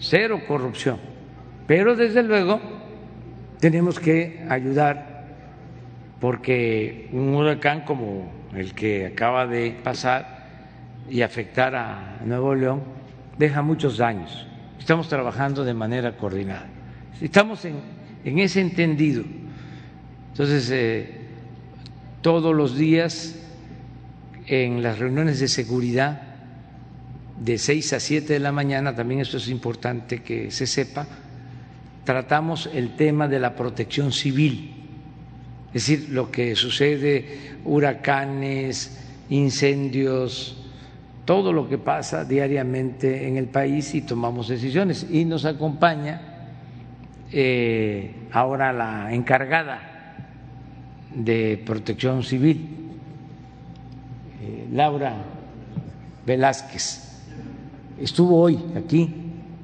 Cero 0.00 0.42
corrupción. 0.46 0.98
Pero 1.66 1.96
desde 1.96 2.22
luego 2.22 2.60
tenemos 3.58 3.98
que 3.98 4.44
ayudar 4.48 5.26
porque 6.20 7.08
un 7.12 7.34
huracán 7.34 7.82
como 7.82 8.30
el 8.54 8.74
que 8.74 9.06
acaba 9.06 9.46
de 9.46 9.76
pasar 9.82 10.46
y 11.10 11.22
afectar 11.22 11.74
a 11.74 12.18
Nuevo 12.24 12.54
León 12.54 12.82
deja 13.38 13.62
muchos 13.62 13.98
daños. 13.98 14.46
Estamos 14.78 15.08
trabajando 15.08 15.64
de 15.64 15.74
manera 15.74 16.16
coordinada. 16.16 16.66
Estamos 17.20 17.64
en, 17.64 17.76
ese 18.24 18.60
entendido. 18.60 19.24
Entonces, 20.30 20.70
eh, 20.70 21.17
todos 22.22 22.54
los 22.54 22.76
días 22.76 23.36
en 24.46 24.82
las 24.82 24.98
reuniones 24.98 25.40
de 25.40 25.48
seguridad 25.48 26.22
de 27.40 27.58
6 27.58 27.92
a 27.92 28.00
7 28.00 28.32
de 28.32 28.38
la 28.40 28.50
mañana, 28.50 28.94
también 28.94 29.20
esto 29.20 29.36
es 29.36 29.48
importante 29.48 30.22
que 30.22 30.50
se 30.50 30.66
sepa, 30.66 31.06
tratamos 32.04 32.68
el 32.72 32.96
tema 32.96 33.28
de 33.28 33.38
la 33.38 33.54
protección 33.54 34.12
civil, 34.12 34.74
es 35.68 35.86
decir, 35.86 36.08
lo 36.10 36.30
que 36.30 36.56
sucede, 36.56 37.56
huracanes, 37.64 38.98
incendios, 39.28 40.56
todo 41.24 41.52
lo 41.52 41.68
que 41.68 41.76
pasa 41.76 42.24
diariamente 42.24 43.28
en 43.28 43.36
el 43.36 43.46
país 43.46 43.94
y 43.94 44.00
tomamos 44.00 44.48
decisiones. 44.48 45.06
Y 45.10 45.26
nos 45.26 45.44
acompaña 45.44 46.22
eh, 47.30 48.14
ahora 48.32 48.72
la 48.72 49.12
encargada 49.12 49.87
de 51.14 51.62
protección 51.64 52.22
civil, 52.22 52.68
eh, 54.42 54.68
Laura 54.72 55.16
Velázquez. 56.26 57.22
Estuvo 57.98 58.40
hoy 58.40 58.58
aquí 58.76 59.14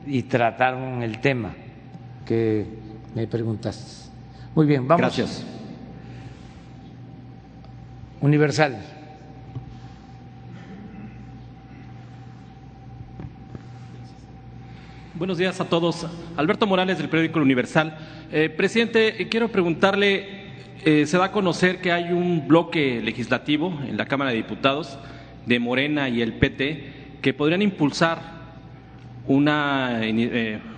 y 0.07 0.23
trataron 0.23 1.03
el 1.03 1.21
tema 1.21 1.55
que 2.27 2.67
me 3.15 3.27
preguntaste. 3.27 4.11
Muy 4.55 4.67
bien, 4.67 4.87
vamos. 4.87 5.01
Gracias. 5.01 5.45
Universal. 8.21 8.83
Buenos 15.17 15.39
días 15.39 15.61
a 15.61 15.65
todos. 15.69 16.07
Alberto 16.37 16.67
Morales 16.67 16.99
del 16.99 17.09
periódico 17.09 17.39
Universal. 17.39 17.97
Eh, 18.33 18.49
presidente, 18.49 19.23
eh, 19.23 19.29
quiero 19.29 19.49
preguntarle, 19.49 20.44
eh, 20.85 21.07
se 21.07 21.19
da 21.19 21.27
a 21.27 21.33
conocer 21.33 21.81
que 21.81 21.93
hay 21.93 22.13
un 22.13 22.47
bloque 22.47 23.01
legislativo 23.03 23.79
en 23.87 23.97
la 23.97 24.07
Cámara 24.07 24.31
de 24.31 24.37
Diputados 24.37 24.99
de 25.47 25.59
Morena 25.59 26.09
y 26.09 26.23
el 26.23 26.35
PT 26.35 27.19
que 27.23 27.35
podrían 27.35 27.63
impulsar 27.63 28.35
una 29.27 30.01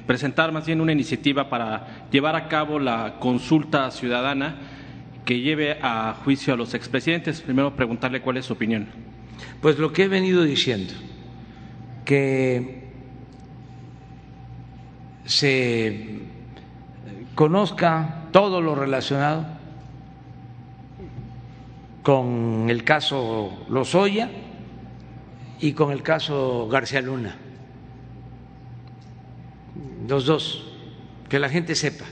presentar 0.06 0.52
más 0.52 0.66
bien 0.66 0.80
una 0.80 0.92
iniciativa 0.92 1.48
para 1.48 2.06
llevar 2.10 2.36
a 2.36 2.48
cabo 2.48 2.78
la 2.78 3.16
consulta 3.18 3.90
ciudadana 3.90 4.56
que 5.24 5.40
lleve 5.40 5.78
a 5.82 6.14
juicio 6.24 6.54
a 6.54 6.56
los 6.56 6.72
expresidentes. 6.74 7.40
Primero 7.40 7.74
preguntarle 7.74 8.20
cuál 8.20 8.36
es 8.36 8.46
su 8.46 8.52
opinión. 8.52 8.86
Pues 9.60 9.78
lo 9.78 9.92
que 9.92 10.04
he 10.04 10.08
venido 10.08 10.44
diciendo, 10.44 10.94
que 12.04 12.86
se 15.24 16.20
conozca 17.34 18.28
todo 18.30 18.60
lo 18.60 18.76
relacionado 18.76 19.55
con 22.06 22.70
el 22.70 22.84
caso 22.84 23.66
Lozoya 23.68 24.30
y 25.58 25.72
con 25.72 25.90
el 25.90 26.04
caso 26.04 26.68
García 26.68 27.00
Luna 27.00 27.34
los 30.06 30.24
dos, 30.24 30.72
que 31.28 31.40
la 31.40 31.48
gente 31.48 31.74
sepa. 31.74 32.04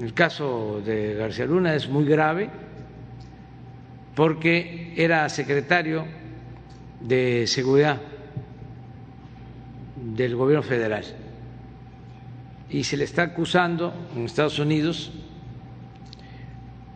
El 0.00 0.14
caso 0.14 0.80
de 0.86 1.14
García 1.14 1.44
Luna 1.46 1.74
es 1.74 1.88
muy 1.88 2.04
grave 2.04 2.50
porque 4.14 4.94
era 4.96 5.28
secretario 5.28 6.04
de 7.00 7.48
Seguridad 7.48 8.00
del 9.96 10.36
gobierno 10.36 10.62
federal 10.62 11.02
y 12.70 12.84
se 12.84 12.96
le 12.96 13.02
está 13.02 13.22
acusando 13.22 13.92
en 14.14 14.26
Estados 14.26 14.60
Unidos 14.60 15.10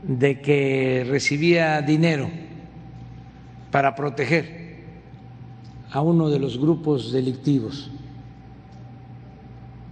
de 0.06 0.40
que 0.40 1.06
recibía 1.08 1.80
dinero 1.80 2.28
para 3.70 3.94
proteger 3.94 4.64
a 5.90 6.02
uno 6.02 6.28
de 6.28 6.38
los 6.38 6.58
grupos 6.58 7.12
delictivos 7.12 7.90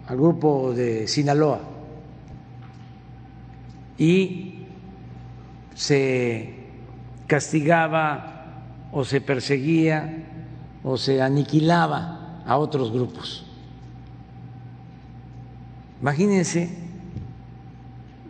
al 0.06 0.16
grupo 0.16 0.74
de 0.74 1.08
Sinaloa 1.08 1.60
y 3.96 4.66
se 5.74 6.54
castigaba 7.26 8.62
o 8.92 9.04
se 9.04 9.20
perseguía 9.20 10.24
o 10.84 10.98
se 10.98 11.22
aniquilaba 11.22 12.42
a 12.44 12.58
otros 12.58 12.92
grupos. 12.92 13.46
Imagínense 16.02 16.68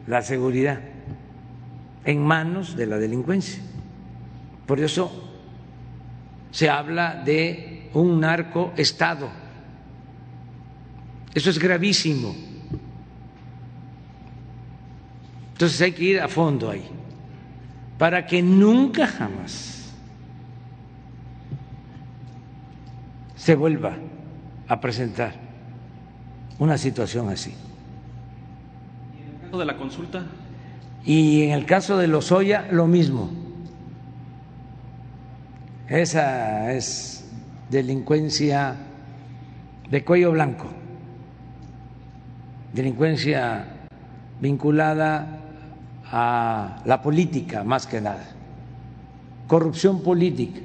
la 0.07 0.23
seguridad 0.23 0.92
en 2.05 2.23
manos 2.23 2.77
de 2.77 2.87
la 2.87 2.99
delincuencia. 2.99 3.63
Por 4.67 4.81
eso 4.81 5.11
se 6.51 6.69
habla 6.69 7.23
de 7.25 7.91
un 7.95 8.21
narcoestado. 8.21 9.29
Eso 11.35 11.51
es 11.51 11.59
gravísimo. 11.59 12.35
Entonces 15.53 15.81
hay 15.81 15.93
que 15.93 16.05
ir 16.05 16.21
a 16.21 16.29
fondo 16.29 16.71
ahí, 16.71 16.85
para 17.99 18.27
que 18.27 18.43
nunca 18.43 19.07
jamás 19.07 19.93
se 23.37 23.55
vuelva 23.55 23.97
a 24.67 24.81
presentar 24.81 25.35
una 26.59 26.77
situación 26.79 27.29
así. 27.29 27.55
¿Y 29.17 29.23
en 29.23 29.35
el 29.35 29.41
caso 29.43 29.59
de 29.59 29.65
la 29.65 29.77
consulta? 29.77 30.27
Y 31.05 31.43
en 31.43 31.51
el 31.51 31.67
caso 31.67 31.99
de 31.99 32.07
Lozoya, 32.07 32.69
lo 32.71 32.87
mismo. 32.87 33.31
Esa 35.89 36.73
es 36.73 37.29
delincuencia 37.69 38.77
de 39.91 40.05
cuello 40.05 40.33
blanco, 40.33 40.67
delincuencia 42.73 43.67
vinculada 44.41 45.41
a 46.05 46.83
la 46.85 47.03
política 47.03 47.65
más 47.65 47.87
que 47.87 48.01
nada, 48.01 48.25
corrupción 49.49 50.03
política. 50.03 50.61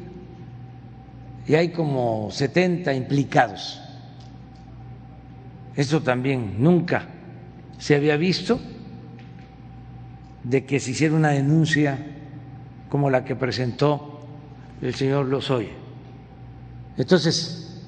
Y 1.46 1.56
hay 1.56 1.70
como 1.70 2.30
70 2.30 2.94
implicados. 2.94 3.82
Eso 5.76 6.02
también 6.02 6.56
nunca 6.60 7.06
se 7.78 7.96
había 7.96 8.18
visto 8.18 8.60
de 10.50 10.66
que 10.66 10.80
se 10.80 10.92
hiciera 10.92 11.14
una 11.14 11.30
denuncia 11.30 11.98
como 12.90 13.10
la 13.10 13.26
que 13.26 13.36
presentó 13.36 14.22
el 14.82 14.96
señor 14.96 15.26
Lozoya. 15.26 15.74
Entonces, 16.98 17.84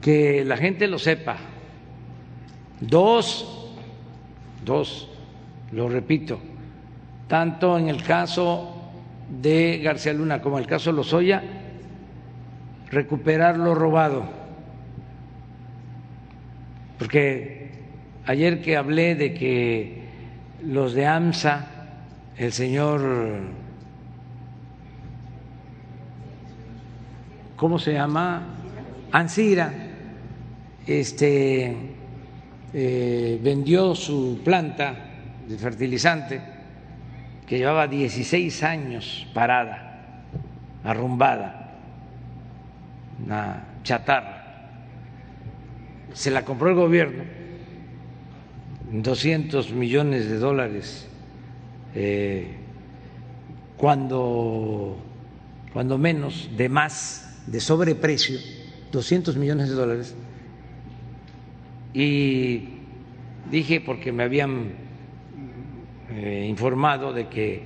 que 0.00 0.44
la 0.44 0.56
gente 0.56 0.86
lo 0.86 0.98
sepa. 0.98 1.38
Dos, 2.80 3.72
dos, 4.64 5.08
lo 5.72 5.88
repito, 5.88 6.38
tanto 7.26 7.78
en 7.78 7.88
el 7.88 8.02
caso 8.04 8.76
de 9.42 9.80
García 9.82 10.12
Luna 10.12 10.40
como 10.40 10.58
en 10.58 10.64
el 10.64 10.70
caso 10.70 10.90
de 10.90 10.96
Lozoya, 10.96 11.42
recuperar 12.90 13.58
lo 13.58 13.74
robado. 13.74 14.24
Porque 16.98 17.70
ayer 18.24 18.62
que 18.62 18.76
hablé 18.76 19.16
de 19.16 19.34
que 19.34 20.05
los 20.66 20.94
de 20.94 21.06
AMSA, 21.06 21.66
el 22.36 22.52
señor, 22.52 23.00
¿cómo 27.56 27.78
se 27.78 27.92
llama? 27.92 28.42
Ansira, 29.12 29.72
este, 30.86 31.76
eh, 32.74 33.40
vendió 33.42 33.94
su 33.94 34.40
planta 34.44 34.94
de 35.46 35.56
fertilizante 35.56 36.40
que 37.46 37.58
llevaba 37.58 37.86
16 37.86 38.62
años 38.64 39.26
parada, 39.32 40.24
arrumbada, 40.82 41.74
una 43.24 43.64
chatarra. 43.84 44.42
Se 46.12 46.30
la 46.32 46.44
compró 46.44 46.70
el 46.70 46.74
gobierno 46.74 47.35
200 48.92 49.72
millones 49.72 50.28
de 50.28 50.38
dólares 50.38 51.08
eh, 51.94 52.48
cuando, 53.76 54.98
cuando 55.72 55.98
menos 55.98 56.50
de 56.56 56.68
más, 56.68 57.42
de 57.46 57.60
sobreprecio, 57.60 58.38
200 58.92 59.36
millones 59.36 59.68
de 59.68 59.74
dólares. 59.74 60.14
Y 61.92 62.68
dije, 63.50 63.80
porque 63.80 64.12
me 64.12 64.22
habían 64.22 64.72
eh, 66.10 66.46
informado 66.48 67.12
de 67.12 67.28
que 67.28 67.62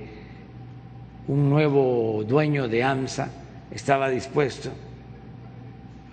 un 1.27 1.49
nuevo 1.49 2.23
dueño 2.27 2.67
de 2.67 2.83
AMSA 2.83 3.29
estaba 3.71 4.09
dispuesto 4.09 4.69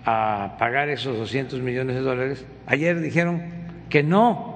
a 0.05 0.55
pagar 0.57 0.89
esos 0.89 1.17
200 1.17 1.61
millones 1.61 1.95
de 1.95 2.01
dólares. 2.01 2.45
Ayer 2.65 2.99
dijeron 2.99 3.41
que 3.89 4.03
no, 4.03 4.48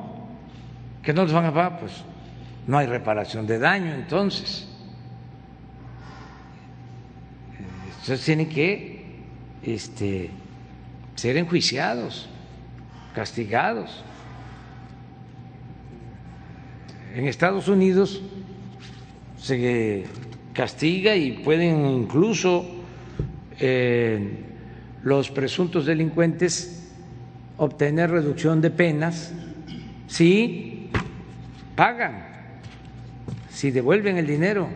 que 1.03 1.13
no 1.13 1.23
los 1.23 1.33
van 1.33 1.45
a 1.45 1.53
pagar, 1.53 1.79
pues 1.79 1.91
no 2.65 2.77
hay 2.77 2.87
reparación 2.87 3.45
de 3.45 3.59
daño 3.59 3.93
entonces. 3.93 4.67
Entonces 8.01 8.25
tienen 8.25 8.49
que 8.49 9.05
este, 9.61 10.29
ser 11.15 11.37
enjuiciados, 11.37 12.27
castigados. 13.13 14.03
En 17.15 17.27
Estados 17.27 17.67
Unidos 17.67 18.21
se 19.37 20.05
castiga 20.53 21.15
y 21.15 21.33
pueden 21.33 21.85
incluso 21.85 22.65
eh, 23.59 24.37
los 25.03 25.29
presuntos 25.29 25.85
delincuentes 25.85 26.91
obtener 27.57 28.09
reducción 28.09 28.61
de 28.61 28.71
penas 28.71 29.31
si 30.07 30.72
pagan 31.75 32.25
si 33.49 33.71
devuelven 33.71 34.17
el 34.17 34.27
dinero. 34.27 34.67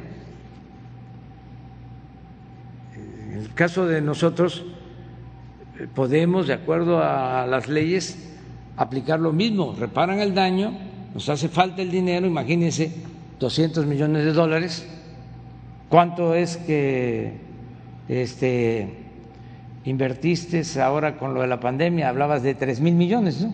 En 2.95 3.38
el 3.40 3.53
caso 3.53 3.86
de 3.86 4.02
nosotros, 4.02 4.65
podemos, 5.94 6.48
de 6.48 6.53
acuerdo 6.53 7.03
a 7.03 7.45
las 7.48 7.68
leyes, 7.68 8.36
aplicar 8.78 9.19
lo 9.19 9.34
mismo, 9.34 9.76
reparan 9.78 10.19
el 10.19 10.34
daño, 10.34 10.78
nos 11.14 11.28
hace 11.30 11.49
falta 11.49 11.82
el 11.82 11.91
dinero, 11.91 12.28
imagínense, 12.28 12.91
200 13.40 13.86
millones 13.86 14.26
de 14.26 14.34
dólares, 14.34 14.88
¿cuánto 15.90 16.34
es 16.34 16.57
que 16.57 17.34
este, 18.07 18.95
invertiste 19.86 20.64
ahora 20.82 21.18
con 21.18 21.34
lo 21.34 21.41
de 21.41 21.48
la 21.48 21.60
pandemia? 21.60 22.10
Hablabas 22.10 22.44
de 22.44 22.56
3 22.56 22.80
mil 22.82 22.94
millones, 22.94 23.41
¿no? 23.41 23.53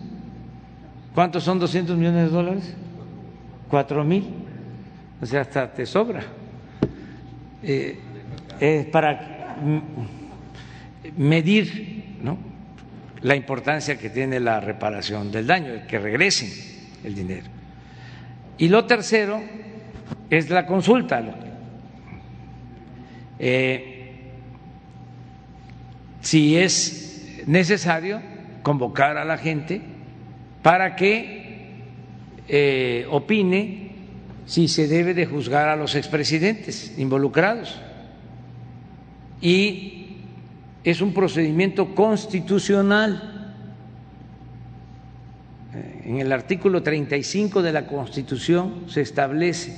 ¿Cuántos 1.14 1.44
son 1.44 1.58
200 1.58 1.96
millones 1.96 2.24
de 2.24 2.30
dólares? 2.30 2.74
Cuatro 3.74 4.04
mil, 4.04 4.22
o 5.20 5.26
sea, 5.26 5.40
hasta 5.40 5.72
te 5.72 5.84
sobra. 5.84 6.22
Eh, 7.60 7.98
es 8.60 8.86
para 8.86 9.56
medir 11.16 12.18
¿no? 12.22 12.38
la 13.22 13.34
importancia 13.34 13.98
que 13.98 14.10
tiene 14.10 14.38
la 14.38 14.60
reparación 14.60 15.32
del 15.32 15.48
daño, 15.48 15.88
que 15.88 15.98
regresen 15.98 16.50
el 17.02 17.16
dinero. 17.16 17.46
Y 18.58 18.68
lo 18.68 18.84
tercero 18.84 19.42
es 20.30 20.50
la 20.50 20.66
consulta. 20.66 21.24
Eh, 23.40 24.20
si 26.20 26.56
es 26.58 27.42
necesario 27.48 28.22
convocar 28.62 29.18
a 29.18 29.24
la 29.24 29.36
gente 29.36 29.82
para 30.62 30.94
que 30.94 31.33
eh, 32.48 33.06
opine 33.10 33.92
si 34.46 34.68
se 34.68 34.86
debe 34.88 35.14
de 35.14 35.26
juzgar 35.26 35.68
a 35.68 35.76
los 35.76 35.94
expresidentes 35.94 36.98
involucrados. 36.98 37.80
Y 39.40 40.18
es 40.84 41.00
un 41.00 41.14
procedimiento 41.14 41.94
constitucional. 41.94 43.56
Eh, 45.74 46.02
en 46.04 46.18
el 46.18 46.32
artículo 46.32 46.82
35 46.82 47.62
de 47.62 47.72
la 47.72 47.86
Constitución 47.86 48.84
se 48.88 49.00
establece 49.00 49.76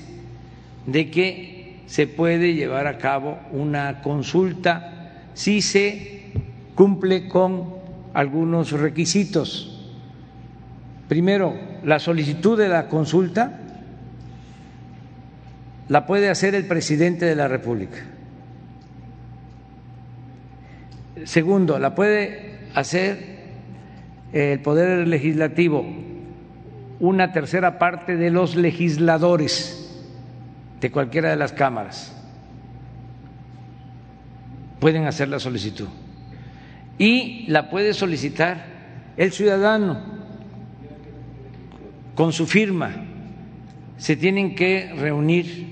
de 0.86 1.10
que 1.10 1.76
se 1.86 2.06
puede 2.06 2.54
llevar 2.54 2.88
a 2.88 2.98
cabo 2.98 3.38
una 3.52 4.02
consulta 4.02 5.22
si 5.34 5.62
se 5.62 6.22
cumple 6.74 7.28
con 7.28 7.76
algunos 8.12 8.72
requisitos 8.72 9.76
Primero, 11.08 11.54
la 11.86 12.00
solicitud 12.00 12.58
de 12.58 12.68
la 12.68 12.88
consulta 12.88 13.60
la 15.88 16.04
puede 16.04 16.28
hacer 16.28 16.56
el 16.56 16.66
presidente 16.66 17.26
de 17.26 17.36
la 17.36 17.46
República. 17.46 17.98
Segundo, 21.24 21.78
la 21.78 21.94
puede 21.94 22.58
hacer 22.74 23.36
el 24.32 24.58
Poder 24.62 25.06
Legislativo, 25.06 25.86
una 26.98 27.32
tercera 27.32 27.78
parte 27.78 28.16
de 28.16 28.30
los 28.30 28.56
legisladores 28.56 30.04
de 30.80 30.90
cualquiera 30.90 31.30
de 31.30 31.36
las 31.36 31.52
cámaras 31.52 32.12
pueden 34.80 35.06
hacer 35.06 35.28
la 35.28 35.38
solicitud. 35.38 35.88
Y 36.98 37.46
la 37.48 37.70
puede 37.70 37.94
solicitar 37.94 38.64
el 39.16 39.30
ciudadano 39.30 40.15
con 42.16 42.32
su 42.32 42.46
firma. 42.46 42.90
Se 43.98 44.16
tienen 44.16 44.56
que 44.56 44.92
reunir 44.96 45.66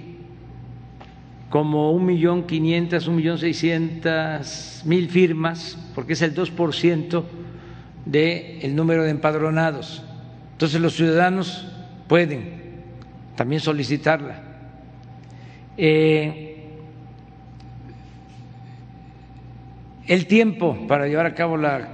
como 1.50 1.90
un 1.92 2.06
millón 2.06 2.46
quinientas, 2.46 3.08
un 3.08 3.16
millón 3.16 3.38
seiscientas 3.38 4.82
mil 4.84 5.08
firmas, 5.08 5.78
porque 5.94 6.12
es 6.12 6.22
el 6.22 6.34
dos 6.34 6.50
por 6.50 6.74
ciento 6.74 7.26
del 8.04 8.76
número 8.76 9.02
de 9.02 9.10
empadronados. 9.10 10.04
Entonces 10.52 10.80
los 10.80 10.94
ciudadanos 10.94 11.66
pueden 12.06 12.82
también 13.36 13.60
solicitarla. 13.60 14.42
Eh, 15.76 16.68
el 20.06 20.26
tiempo 20.26 20.86
para 20.86 21.08
llevar 21.08 21.26
a 21.26 21.34
cabo 21.34 21.56
la 21.56 21.88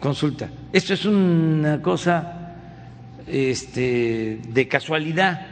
consulta. 0.00 0.48
Esto 0.72 0.94
es 0.94 1.04
una 1.04 1.82
cosa 1.82 2.39
este, 3.30 4.40
de 4.48 4.68
casualidad. 4.68 5.46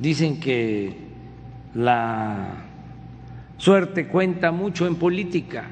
Dicen 0.00 0.40
que 0.40 0.96
la 1.74 2.64
suerte 3.56 4.06
cuenta 4.08 4.52
mucho 4.52 4.86
en 4.86 4.96
política. 4.96 5.64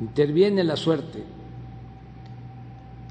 Interviene 0.00 0.64
la 0.64 0.76
suerte. 0.76 1.22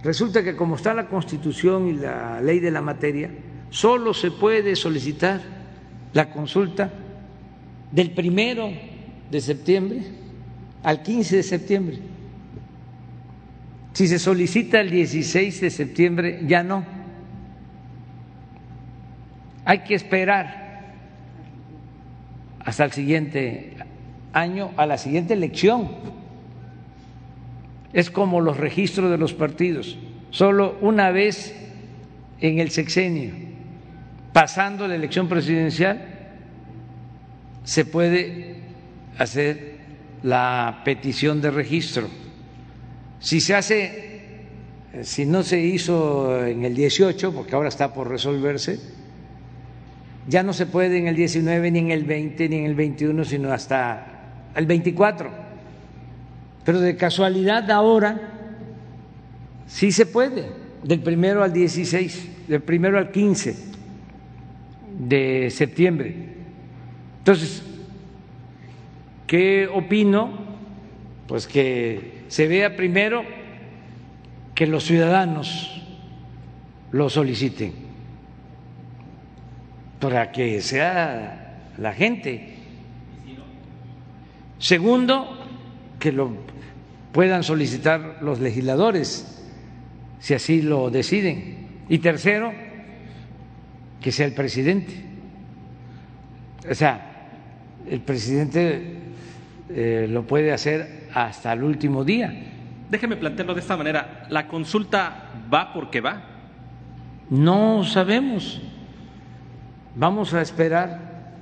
Resulta 0.03 0.43
que 0.43 0.55
como 0.55 0.75
está 0.75 0.93
la 0.93 1.07
Constitución 1.07 1.87
y 1.87 1.93
la 1.93 2.41
ley 2.41 2.59
de 2.59 2.71
la 2.71 2.81
materia, 2.81 3.29
solo 3.69 4.13
se 4.13 4.31
puede 4.31 4.75
solicitar 4.75 5.41
la 6.13 6.29
consulta 6.31 6.91
del 7.91 8.11
primero 8.11 8.69
de 9.29 9.41
septiembre 9.41 10.01
al 10.83 11.03
15 11.03 11.35
de 11.35 11.43
septiembre. 11.43 11.99
Si 13.93 14.07
se 14.07 14.19
solicita 14.19 14.79
el 14.79 14.89
16 14.89 15.61
de 15.61 15.69
septiembre, 15.69 16.41
ya 16.45 16.63
no. 16.63 16.85
Hay 19.65 19.79
que 19.79 19.95
esperar 19.95 20.93
hasta 22.59 22.85
el 22.85 22.91
siguiente 22.91 23.73
año, 24.33 24.71
a 24.77 24.85
la 24.85 24.97
siguiente 24.97 25.33
elección. 25.33 25.89
Es 27.93 28.09
como 28.09 28.41
los 28.41 28.57
registros 28.57 29.09
de 29.09 29.17
los 29.17 29.33
partidos, 29.33 29.97
solo 30.29 30.77
una 30.81 31.09
vez 31.11 31.55
en 32.39 32.59
el 32.59 32.69
sexenio, 32.69 33.33
pasando 34.31 34.87
la 34.87 34.95
elección 34.95 35.27
presidencial, 35.27 36.01
se 37.63 37.85
puede 37.85 38.57
hacer 39.17 39.77
la 40.23 40.81
petición 40.85 41.41
de 41.41 41.51
registro. 41.51 42.07
Si 43.19 43.41
se 43.41 43.55
hace, 43.55 44.21
si 45.03 45.25
no 45.25 45.43
se 45.43 45.59
hizo 45.59 46.45
en 46.45 46.63
el 46.63 46.75
18, 46.75 47.33
porque 47.33 47.55
ahora 47.55 47.69
está 47.69 47.93
por 47.93 48.07
resolverse, 48.07 48.79
ya 50.27 50.43
no 50.43 50.53
se 50.53 50.65
puede 50.65 50.97
en 50.97 51.07
el 51.07 51.15
19, 51.15 51.71
ni 51.71 51.79
en 51.79 51.91
el 51.91 52.03
20, 52.05 52.49
ni 52.49 52.57
en 52.57 52.65
el 52.65 52.75
21, 52.75 53.25
sino 53.25 53.51
hasta 53.51 54.51
el 54.55 54.65
24. 54.65 55.29
Pero 56.63 56.79
de 56.79 56.95
casualidad 56.95 57.69
ahora 57.71 58.19
sí 59.67 59.91
se 59.91 60.05
puede, 60.05 60.45
del 60.83 61.01
primero 61.01 61.43
al 61.43 61.51
16, 61.51 62.47
del 62.47 62.61
primero 62.61 62.97
al 62.97 63.11
15 63.11 63.55
de 64.99 65.49
septiembre. 65.49 66.15
Entonces, 67.19 67.63
¿qué 69.27 69.67
opino? 69.67 70.47
Pues 71.27 71.47
que 71.47 72.18
se 72.29 72.47
vea 72.47 72.75
primero 72.75 73.23
que 74.53 74.67
los 74.67 74.85
ciudadanos 74.85 75.81
lo 76.91 77.09
soliciten, 77.09 77.73
para 79.99 80.31
que 80.31 80.61
sea 80.61 81.71
la 81.77 81.91
gente. 81.93 82.53
Segundo, 84.59 85.37
que 85.99 86.11
lo 86.11 86.31
puedan 87.11 87.43
solicitar 87.43 88.19
los 88.21 88.39
legisladores, 88.39 89.43
si 90.19 90.35
así 90.35 90.61
lo 90.61 90.91
deciden. 90.91 91.67
Y 91.89 91.97
tercero, 91.97 92.53
que 94.01 94.11
sea 94.11 94.27
el 94.27 94.33
presidente. 94.33 94.93
O 96.69 96.75
sea, 96.75 97.27
el 97.89 98.01
presidente 98.01 98.97
eh, 99.69 100.05
lo 100.07 100.27
puede 100.27 100.51
hacer 100.51 100.98
hasta 101.13 101.53
el 101.53 101.63
último 101.63 102.03
día. 102.03 102.33
Déjeme 102.89 103.17
plantearlo 103.17 103.53
de 103.53 103.61
esta 103.61 103.77
manera. 103.77 104.25
¿La 104.29 104.47
consulta 104.47 105.31
va 105.53 105.73
porque 105.73 106.01
va? 106.01 106.23
No 107.29 107.83
sabemos. 107.83 108.61
Vamos 109.95 110.33
a 110.33 110.41
esperar 110.41 111.33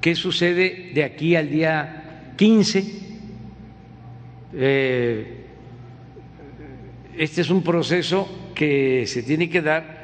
qué 0.00 0.14
sucede 0.14 0.92
de 0.94 1.02
aquí 1.02 1.34
al 1.34 1.50
día 1.50 2.32
15. 2.36 2.84
Eh, 4.54 5.46
este 7.16 7.40
es 7.40 7.50
un 7.50 7.62
proceso 7.62 8.50
que 8.54 9.04
se 9.06 9.22
tiene 9.22 9.48
que 9.48 9.62
dar 9.62 9.96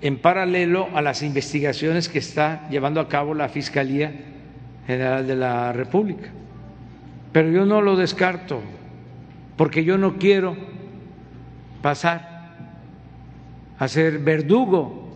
en 0.00 0.18
paralelo 0.18 0.88
a 0.94 1.02
las 1.02 1.22
investigaciones 1.22 2.08
que 2.08 2.20
está 2.20 2.68
llevando 2.70 3.00
a 3.00 3.08
cabo 3.08 3.34
la 3.34 3.48
Fiscalía 3.48 4.12
General 4.86 5.26
de 5.26 5.36
la 5.36 5.72
República. 5.72 6.30
Pero 7.32 7.50
yo 7.50 7.64
no 7.64 7.80
lo 7.80 7.96
descarto, 7.96 8.60
porque 9.56 9.84
yo 9.84 9.98
no 9.98 10.16
quiero 10.18 10.56
pasar 11.82 12.30
a 13.78 13.88
ser 13.88 14.18
verdugo, 14.18 15.08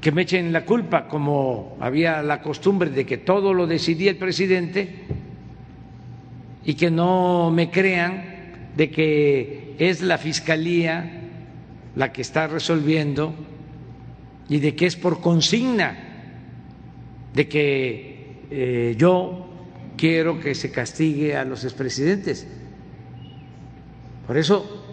que 0.00 0.12
me 0.12 0.22
echen 0.22 0.52
la 0.52 0.64
culpa, 0.64 1.08
como 1.08 1.76
había 1.80 2.22
la 2.22 2.40
costumbre 2.40 2.90
de 2.90 3.04
que 3.06 3.18
todo 3.18 3.54
lo 3.54 3.66
decidía 3.66 4.10
el 4.10 4.16
presidente 4.16 5.04
y 6.64 6.74
que 6.74 6.90
no 6.90 7.50
me 7.50 7.70
crean 7.70 8.24
de 8.76 8.90
que 8.90 9.74
es 9.78 10.02
la 10.02 10.18
Fiscalía 10.18 11.22
la 11.94 12.12
que 12.12 12.22
está 12.22 12.46
resolviendo 12.46 13.34
y 14.48 14.58
de 14.58 14.74
que 14.74 14.86
es 14.86 14.96
por 14.96 15.20
consigna, 15.20 15.96
de 17.34 17.48
que 17.48 18.26
eh, 18.50 18.94
yo 18.98 19.45
quiero 19.96 20.40
que 20.40 20.54
se 20.54 20.70
castigue 20.70 21.36
a 21.36 21.44
los 21.44 21.64
expresidentes. 21.64 22.46
Por 24.26 24.36
eso 24.36 24.84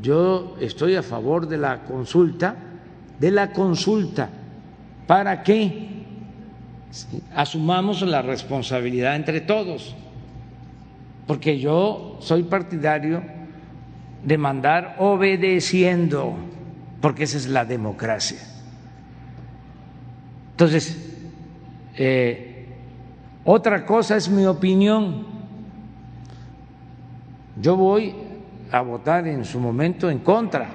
yo 0.00 0.56
estoy 0.60 0.96
a 0.96 1.02
favor 1.02 1.48
de 1.48 1.58
la 1.58 1.84
consulta, 1.84 2.56
de 3.18 3.30
la 3.30 3.52
consulta, 3.52 4.28
para 5.06 5.42
que 5.42 6.04
asumamos 7.34 8.02
la 8.02 8.22
responsabilidad 8.22 9.16
entre 9.16 9.40
todos, 9.40 9.94
porque 11.26 11.58
yo 11.58 12.18
soy 12.20 12.44
partidario 12.44 13.22
de 14.24 14.38
mandar 14.38 14.96
obedeciendo, 14.98 16.34
porque 17.00 17.24
esa 17.24 17.36
es 17.36 17.48
la 17.48 17.64
democracia. 17.64 18.38
Entonces, 20.52 20.96
eh, 21.96 22.53
otra 23.44 23.84
cosa 23.84 24.16
es 24.16 24.28
mi 24.28 24.46
opinión. 24.46 25.26
Yo 27.60 27.76
voy 27.76 28.14
a 28.72 28.80
votar 28.80 29.26
en 29.28 29.44
su 29.44 29.60
momento 29.60 30.10
en 30.10 30.18
contra 30.20 30.68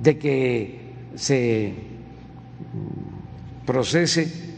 de 0.00 0.18
que 0.18 0.80
se 1.14 1.74
procese 3.66 4.54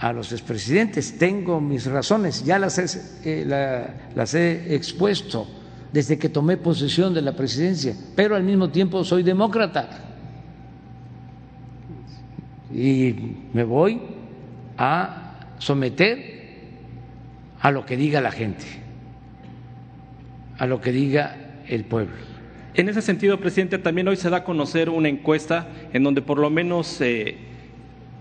a 0.00 0.12
los 0.12 0.32
expresidentes. 0.32 1.18
Tengo 1.18 1.60
mis 1.60 1.86
razones, 1.86 2.44
ya 2.44 2.58
las 2.58 2.78
he, 2.78 2.86
eh, 3.24 3.44
las 4.14 4.34
he 4.34 4.74
expuesto 4.74 5.46
desde 5.92 6.18
que 6.18 6.28
tomé 6.28 6.56
posesión 6.56 7.14
de 7.14 7.22
la 7.22 7.34
presidencia, 7.34 7.94
pero 8.14 8.36
al 8.36 8.42
mismo 8.42 8.70
tiempo 8.70 9.04
soy 9.04 9.22
demócrata. 9.22 10.04
Y 12.72 13.14
me 13.52 13.64
voy 13.64 14.00
a 14.76 15.27
someter 15.58 16.38
a 17.60 17.70
lo 17.70 17.84
que 17.84 17.96
diga 17.96 18.20
la 18.20 18.30
gente, 18.30 18.64
a 20.58 20.66
lo 20.66 20.80
que 20.80 20.92
diga 20.92 21.36
el 21.68 21.84
pueblo. 21.84 22.14
En 22.74 22.88
ese 22.88 23.02
sentido, 23.02 23.40
presidente, 23.40 23.78
también 23.78 24.06
hoy 24.08 24.16
se 24.16 24.30
da 24.30 24.38
a 24.38 24.44
conocer 24.44 24.88
una 24.88 25.08
encuesta 25.08 25.68
en 25.92 26.04
donde 26.04 26.22
por 26.22 26.38
lo 26.38 26.48
menos 26.48 27.00
eh, 27.00 27.36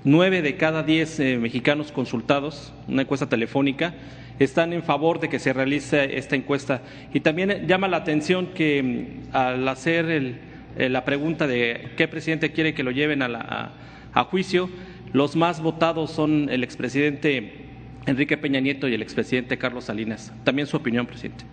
nueve 0.03 0.41
de 0.41 0.55
cada 0.57 0.83
diez 0.83 1.19
eh, 1.19 1.37
mexicanos 1.37 1.91
consultados, 1.91 2.73
una 2.87 3.03
encuesta 3.03 3.29
telefónica, 3.29 3.93
están 4.39 4.73
en 4.73 4.83
favor 4.83 5.19
de 5.19 5.29
que 5.29 5.39
se 5.39 5.53
realice 5.53 6.17
esta 6.17 6.35
encuesta. 6.35 6.81
Y 7.13 7.19
también 7.19 7.67
llama 7.67 7.87
la 7.87 7.97
atención 7.97 8.47
que 8.47 8.81
mm, 9.31 9.35
al 9.35 9.67
hacer 9.67 10.05
eh, 10.77 10.89
la 10.89 11.05
pregunta 11.05 11.47
de 11.47 11.89
qué 11.97 12.07
presidente 12.07 12.51
quiere 12.51 12.73
que 12.73 12.83
lo 12.83 12.91
lleven 12.91 13.21
a, 13.21 13.71
a, 14.13 14.23
juicio, 14.25 14.69
los 15.13 15.35
más 15.35 15.61
votados 15.61 16.11
son 16.11 16.49
el 16.49 16.63
expresidente 16.63 17.65
Enrique 18.05 18.37
Peña 18.37 18.59
Nieto 18.59 18.87
y 18.87 18.93
el 18.93 19.01
expresidente 19.01 19.57
Carlos 19.57 19.85
Salinas. 19.85 20.31
También 20.43 20.67
su 20.67 20.77
opinión, 20.77 21.05
presidente. 21.05 21.43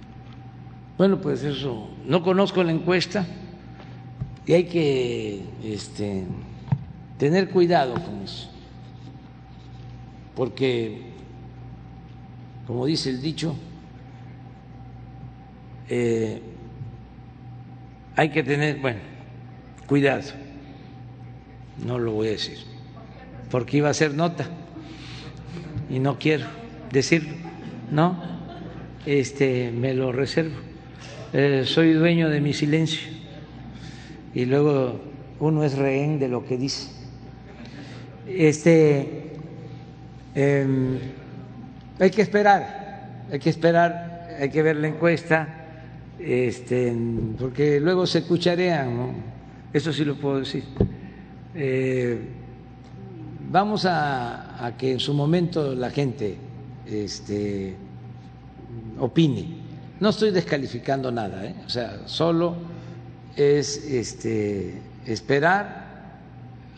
Bueno, 0.96 1.20
pues 1.20 1.42
eso, 1.42 1.90
no 2.06 2.22
conozco 2.22 2.62
la 2.62 2.70
encuesta 2.70 3.26
y 4.46 4.52
hay 4.52 4.64
que 4.64 5.42
este, 5.64 6.24
tener 7.18 7.50
cuidado 7.50 7.94
con 7.94 8.22
eso, 8.22 8.48
porque, 10.36 11.02
como 12.66 12.86
dice 12.86 13.10
el 13.10 13.20
dicho, 13.20 13.56
eh, 15.88 16.40
hay 18.14 18.28
que 18.28 18.44
tener, 18.44 18.78
bueno, 18.78 19.00
cuidado, 19.86 20.22
no 21.84 21.98
lo 21.98 22.12
voy 22.12 22.28
a 22.28 22.30
decir, 22.30 22.58
porque 23.50 23.78
iba 23.78 23.88
a 23.88 23.94
ser 23.94 24.14
nota 24.14 24.46
y 25.90 25.98
no 25.98 26.18
quiero 26.18 26.46
decirlo, 26.90 27.34
¿no? 27.90 28.22
Este, 29.06 29.70
me 29.70 29.94
lo 29.94 30.12
reservo. 30.12 30.56
Eh, 31.32 31.62
soy 31.66 31.92
dueño 31.92 32.28
de 32.30 32.40
mi 32.40 32.52
silencio 32.52 33.08
y 34.34 34.44
luego 34.44 35.00
uno 35.40 35.64
es 35.64 35.76
rehén 35.76 36.18
de 36.18 36.28
lo 36.28 36.44
que 36.44 36.56
dice. 36.56 36.90
Este, 38.26 39.32
em, 40.34 40.98
hay 41.98 42.10
que 42.10 42.22
esperar, 42.22 43.24
hay 43.30 43.38
que 43.38 43.50
esperar, 43.50 44.36
hay 44.40 44.50
que 44.50 44.62
ver 44.62 44.76
la 44.76 44.88
encuesta 44.88 45.64
este, 46.18 46.94
porque 47.38 47.80
luego 47.80 48.06
se 48.06 48.22
cucharean, 48.22 48.96
¿no? 48.96 49.14
eso 49.72 49.92
sí 49.92 50.04
lo 50.04 50.14
puedo 50.16 50.38
decir. 50.40 50.64
Eh, 51.54 52.18
vamos 53.54 53.86
a, 53.86 54.74
que 54.76 54.90
en 54.90 54.98
su 54.98 55.14
momento 55.14 55.76
la 55.76 55.90
gente 55.90 56.36
este, 56.84 57.76
opine. 58.98 59.46
No 60.00 60.08
estoy 60.08 60.32
descalificando 60.32 61.12
nada, 61.12 61.46
¿eh? 61.46 61.54
o 61.64 61.68
sea, 61.68 62.00
solo 62.06 62.56
es 63.36 63.76
este, 63.86 64.82
esperar 65.06 65.84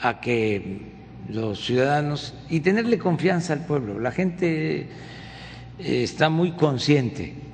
a 0.00 0.20
que 0.20 0.92
los 1.30 1.64
ciudadanos 1.64 2.34
y 2.50 2.60
tenerle 2.60 2.98
confianza 2.98 3.54
al 3.54 3.64
pueblo. 3.64 3.98
La 3.98 4.12
gente 4.12 4.80
eh, 4.82 4.88
está 5.78 6.28
muy 6.28 6.52
consciente 6.52 7.46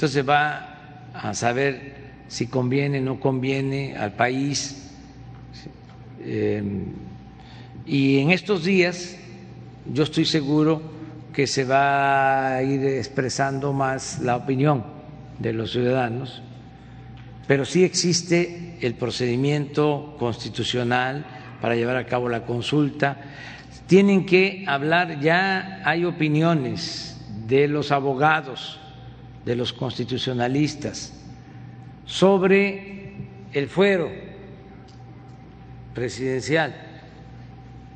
entonces 0.00 0.26
va 0.26 1.10
a 1.12 1.34
saber 1.34 1.92
si 2.26 2.46
conviene, 2.46 3.00
o 3.00 3.02
no 3.02 3.20
conviene 3.20 3.94
al 3.98 4.14
país. 4.14 4.88
Em, 6.24 7.09
y 7.86 8.18
en 8.18 8.30
estos 8.30 8.64
días 8.64 9.16
yo 9.92 10.04
estoy 10.04 10.24
seguro 10.24 10.82
que 11.32 11.46
se 11.46 11.64
va 11.64 12.54
a 12.54 12.62
ir 12.62 12.84
expresando 12.84 13.72
más 13.72 14.20
la 14.20 14.36
opinión 14.36 14.84
de 15.38 15.52
los 15.52 15.72
ciudadanos, 15.72 16.42
pero 17.46 17.64
sí 17.64 17.84
existe 17.84 18.76
el 18.80 18.94
procedimiento 18.94 20.16
constitucional 20.18 21.24
para 21.60 21.76
llevar 21.76 21.96
a 21.96 22.06
cabo 22.06 22.28
la 22.28 22.44
consulta. 22.44 23.16
Tienen 23.86 24.26
que 24.26 24.64
hablar, 24.66 25.20
ya 25.20 25.82
hay 25.84 26.04
opiniones 26.04 27.20
de 27.46 27.68
los 27.68 27.90
abogados 27.90 28.78
de 29.44 29.56
los 29.56 29.72
constitucionalistas 29.72 31.12
sobre 32.04 33.14
el 33.52 33.68
fuero 33.68 34.10
presidencial. 35.94 36.89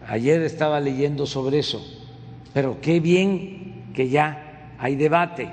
Ayer 0.09 0.43
estaba 0.43 0.81
leyendo 0.81 1.27
sobre 1.27 1.59
eso, 1.59 1.85
pero 2.53 2.81
qué 2.81 3.01
bien 3.01 3.85
que 3.95 4.09
ya 4.09 4.71
hay 4.79 4.97
debate. 4.97 5.49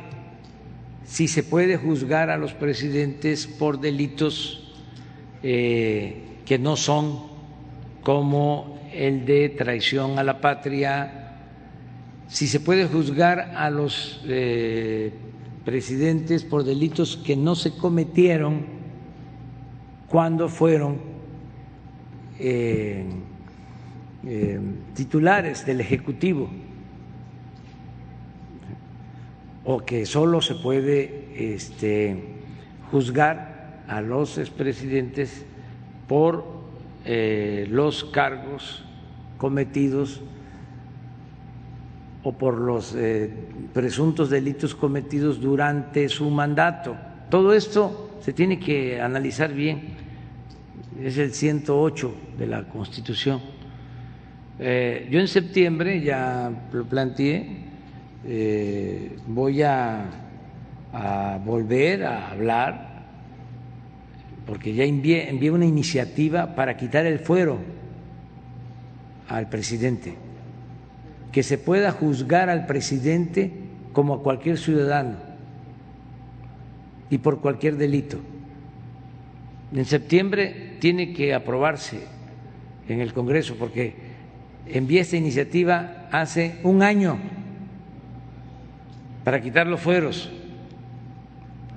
Si 1.05 1.27
se 1.27 1.43
puede 1.43 1.77
juzgar 1.77 2.29
a 2.29 2.37
los 2.37 2.53
presidentes 2.53 3.47
por 3.47 3.79
delitos 3.79 4.73
eh, 5.43 6.23
que 6.45 6.59
no 6.59 6.75
son 6.75 7.31
como 8.03 8.79
el 8.93 9.25
de 9.25 9.49
traición 9.49 10.19
a 10.19 10.23
la 10.23 10.41
patria, 10.41 11.37
si 12.27 12.47
se 12.47 12.59
puede 12.59 12.87
juzgar 12.87 13.53
a 13.55 13.69
los 13.69 14.21
eh, 14.25 15.11
presidentes 15.65 16.43
por 16.43 16.63
delitos 16.63 17.17
que 17.17 17.35
no 17.35 17.55
se 17.55 17.75
cometieron 17.75 18.65
cuando 20.07 20.49
fueron 20.49 20.97
eh, 22.39 23.05
eh, 24.25 24.59
titulares 24.93 25.65
del 25.65 25.81
Ejecutivo 25.81 26.49
o 29.63 29.79
que 29.79 30.05
solo 30.05 30.41
se 30.41 30.55
puede 30.55 31.55
este, 31.55 32.17
juzgar 32.91 33.83
a 33.87 34.01
los 34.01 34.37
expresidentes 34.37 35.45
por 36.07 36.45
eh, 37.05 37.67
los 37.69 38.03
cargos 38.05 38.83
cometidos 39.37 40.21
o 42.23 42.33
por 42.33 42.59
los 42.59 42.93
eh, 42.95 43.31
presuntos 43.73 44.29
delitos 44.29 44.75
cometidos 44.75 45.41
durante 45.41 46.09
su 46.09 46.29
mandato. 46.29 46.95
Todo 47.29 47.53
esto 47.53 48.17
se 48.21 48.33
tiene 48.33 48.59
que 48.59 49.01
analizar 49.01 49.53
bien, 49.53 49.95
es 51.01 51.17
el 51.17 51.33
108 51.33 52.13
de 52.37 52.47
la 52.47 52.67
Constitución. 52.67 53.41
Eh, 54.63 55.07
yo 55.09 55.19
en 55.19 55.27
septiembre 55.27 56.01
ya 56.01 56.51
lo 56.71 56.85
planteé, 56.85 57.47
eh, 58.27 59.17
voy 59.25 59.63
a, 59.63 60.05
volver 61.43 62.05
a 62.05 62.29
hablar, 62.29 63.01
porque 64.45 64.75
ya 64.75 64.83
envié 64.83 65.49
una 65.49 65.65
iniciativa 65.65 66.53
para 66.53 66.77
quitar 66.77 67.07
el 67.07 67.17
fuero 67.17 67.57
al 69.29 69.49
presidente 69.49 70.15
que 71.31 71.41
se 71.41 71.57
pueda 71.57 71.91
juzgar 71.91 72.49
al 72.49 72.67
presidente 72.67 73.51
como 73.93 74.13
a 74.13 74.21
cualquier 74.21 74.59
ciudadano 74.59 75.15
y 77.09 77.17
por 77.17 77.41
cualquier 77.41 77.77
delito. 77.77 78.17
En 79.73 79.85
septiembre 79.85 80.75
tiene 80.79 81.13
que 81.13 81.33
aprobarse 81.33 82.01
en 82.87 82.99
el 82.99 83.13
Congreso 83.13 83.55
porque 83.57 84.10
envié 84.67 85.01
esta 85.01 85.17
iniciativa 85.17 86.07
hace 86.11 86.59
un 86.63 86.83
año 86.83 87.17
para 89.23 89.41
quitar 89.41 89.67
los 89.67 89.79
fueros. 89.79 90.29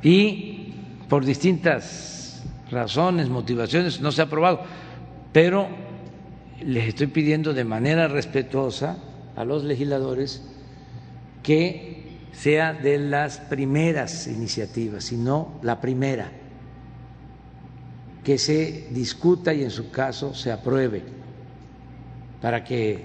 Y 0.02 0.74
por 1.08 1.24
distintas 1.24 2.42
razones, 2.70 3.28
motivaciones, 3.28 4.00
no 4.00 4.12
se 4.12 4.22
ha 4.22 4.24
aprobado, 4.24 4.62
pero 5.32 5.68
les 6.60 6.88
estoy 6.88 7.08
pidiendo 7.08 7.52
de 7.52 7.64
manera 7.64 8.08
respetuosa 8.08 8.98
a 9.36 9.44
los 9.44 9.64
legisladores 9.64 10.42
que 11.42 12.04
sea 12.32 12.72
de 12.72 12.98
las 12.98 13.38
primeras 13.38 14.26
iniciativas, 14.26 15.04
sino 15.04 15.58
la 15.62 15.80
primera, 15.80 16.32
que 18.24 18.38
se 18.38 18.88
discuta 18.90 19.52
y 19.52 19.62
en 19.62 19.70
su 19.70 19.90
caso 19.90 20.34
se 20.34 20.50
apruebe 20.50 21.02
para 22.44 22.62
que 22.62 22.98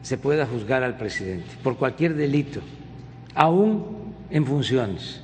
se 0.00 0.16
pueda 0.16 0.46
juzgar 0.46 0.84
al 0.84 0.96
presidente 0.96 1.44
por 1.60 1.76
cualquier 1.76 2.14
delito, 2.14 2.60
aún 3.34 4.14
en 4.30 4.46
funciones. 4.46 5.20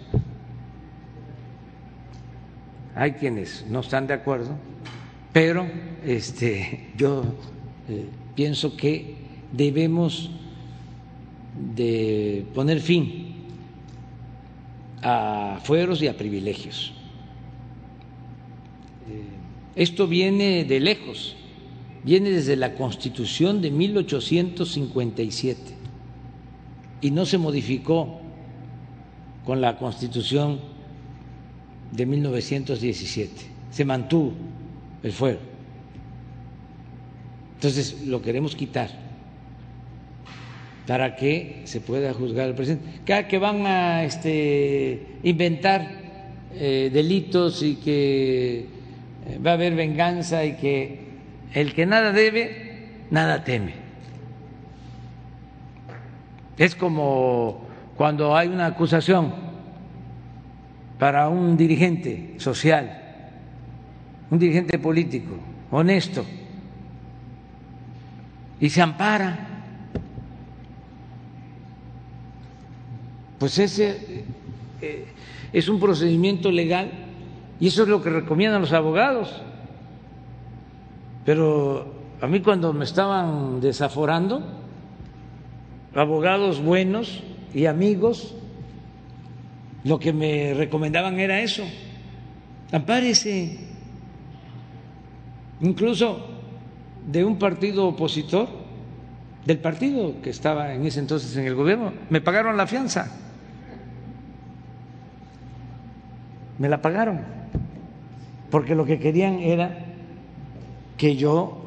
Hay 2.96 3.12
quienes 3.12 3.64
no 3.68 3.78
están 3.78 4.08
de 4.08 4.14
acuerdo, 4.14 4.50
pero 5.32 5.64
este, 6.04 6.88
yo 6.96 7.22
eh, 7.88 8.08
pienso 8.34 8.76
que 8.76 9.14
debemos 9.52 10.32
de 11.76 12.46
poner 12.52 12.80
fin 12.80 13.44
a 15.02 15.60
fueros 15.62 16.02
y 16.02 16.08
a 16.08 16.16
privilegios. 16.16 16.92
Eh, 19.08 19.22
esto 19.76 20.08
viene 20.08 20.64
de 20.64 20.80
lejos, 20.80 21.36
viene 22.04 22.30
desde 22.30 22.56
la 22.56 22.74
Constitución 22.74 23.62
de 23.62 23.70
1857 23.70 25.60
y 27.00 27.10
no 27.10 27.26
se 27.26 27.38
modificó 27.38 28.20
con 29.44 29.60
la 29.60 29.76
Constitución 29.78 30.60
de 31.92 32.06
1917, 32.06 33.32
se 33.70 33.84
mantuvo 33.84 34.32
el 35.02 35.12
fuero. 35.12 35.38
Entonces 37.54 38.06
lo 38.06 38.20
queremos 38.20 38.54
quitar 38.54 38.90
para 40.86 41.16
que 41.16 41.62
se 41.64 41.80
pueda 41.80 42.12
juzgar 42.12 42.48
al 42.48 42.54
presidente. 42.54 43.00
Cada 43.06 43.26
que 43.26 43.38
van 43.38 43.66
a 43.66 44.04
este, 44.04 45.06
inventar 45.22 46.02
eh, 46.54 46.90
delitos 46.92 47.62
y 47.62 47.76
que 47.76 48.66
eh, 49.26 49.38
va 49.44 49.52
a 49.52 49.54
haber 49.54 49.74
venganza 49.74 50.44
y 50.44 50.54
que 50.56 51.03
el 51.54 51.72
que 51.72 51.86
nada 51.86 52.12
debe, 52.12 53.06
nada 53.10 53.44
teme. 53.44 53.74
Es 56.58 56.74
como 56.74 57.66
cuando 57.96 58.36
hay 58.36 58.48
una 58.48 58.66
acusación 58.66 59.32
para 60.98 61.28
un 61.28 61.56
dirigente 61.56 62.34
social, 62.38 63.00
un 64.30 64.38
dirigente 64.38 64.78
político, 64.78 65.36
honesto, 65.70 66.24
y 68.60 68.68
se 68.68 68.82
ampara, 68.82 69.46
pues 73.38 73.58
ese 73.58 74.24
eh, 74.80 75.06
es 75.52 75.68
un 75.68 75.78
procedimiento 75.78 76.50
legal 76.50 76.90
y 77.60 77.68
eso 77.68 77.82
es 77.82 77.88
lo 77.88 78.02
que 78.02 78.10
recomiendan 78.10 78.60
los 78.60 78.72
abogados. 78.72 79.42
Pero 81.24 81.86
a 82.20 82.26
mí 82.26 82.40
cuando 82.40 82.72
me 82.72 82.84
estaban 82.84 83.60
desaforando, 83.60 84.42
abogados 85.94 86.62
buenos 86.62 87.22
y 87.54 87.66
amigos, 87.66 88.34
lo 89.84 89.98
que 89.98 90.12
me 90.12 90.54
recomendaban 90.54 91.18
era 91.18 91.40
eso, 91.40 91.64
ampárese, 92.72 93.58
incluso 95.60 96.26
de 97.06 97.24
un 97.24 97.38
partido 97.38 97.86
opositor, 97.88 98.48
del 99.44 99.58
partido 99.58 100.22
que 100.22 100.30
estaba 100.30 100.72
en 100.74 100.86
ese 100.86 101.00
entonces 101.00 101.36
en 101.36 101.46
el 101.46 101.54
gobierno, 101.54 101.92
me 102.08 102.20
pagaron 102.20 102.56
la 102.56 102.66
fianza, 102.66 103.10
me 106.58 106.68
la 106.68 106.80
pagaron, 106.80 107.20
porque 108.50 108.74
lo 108.74 108.86
que 108.86 108.98
querían 108.98 109.40
era 109.40 109.93
que 110.96 111.16
yo 111.16 111.64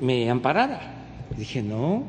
me 0.00 0.28
amparara. 0.30 0.92
Dije, 1.36 1.62
no, 1.62 2.04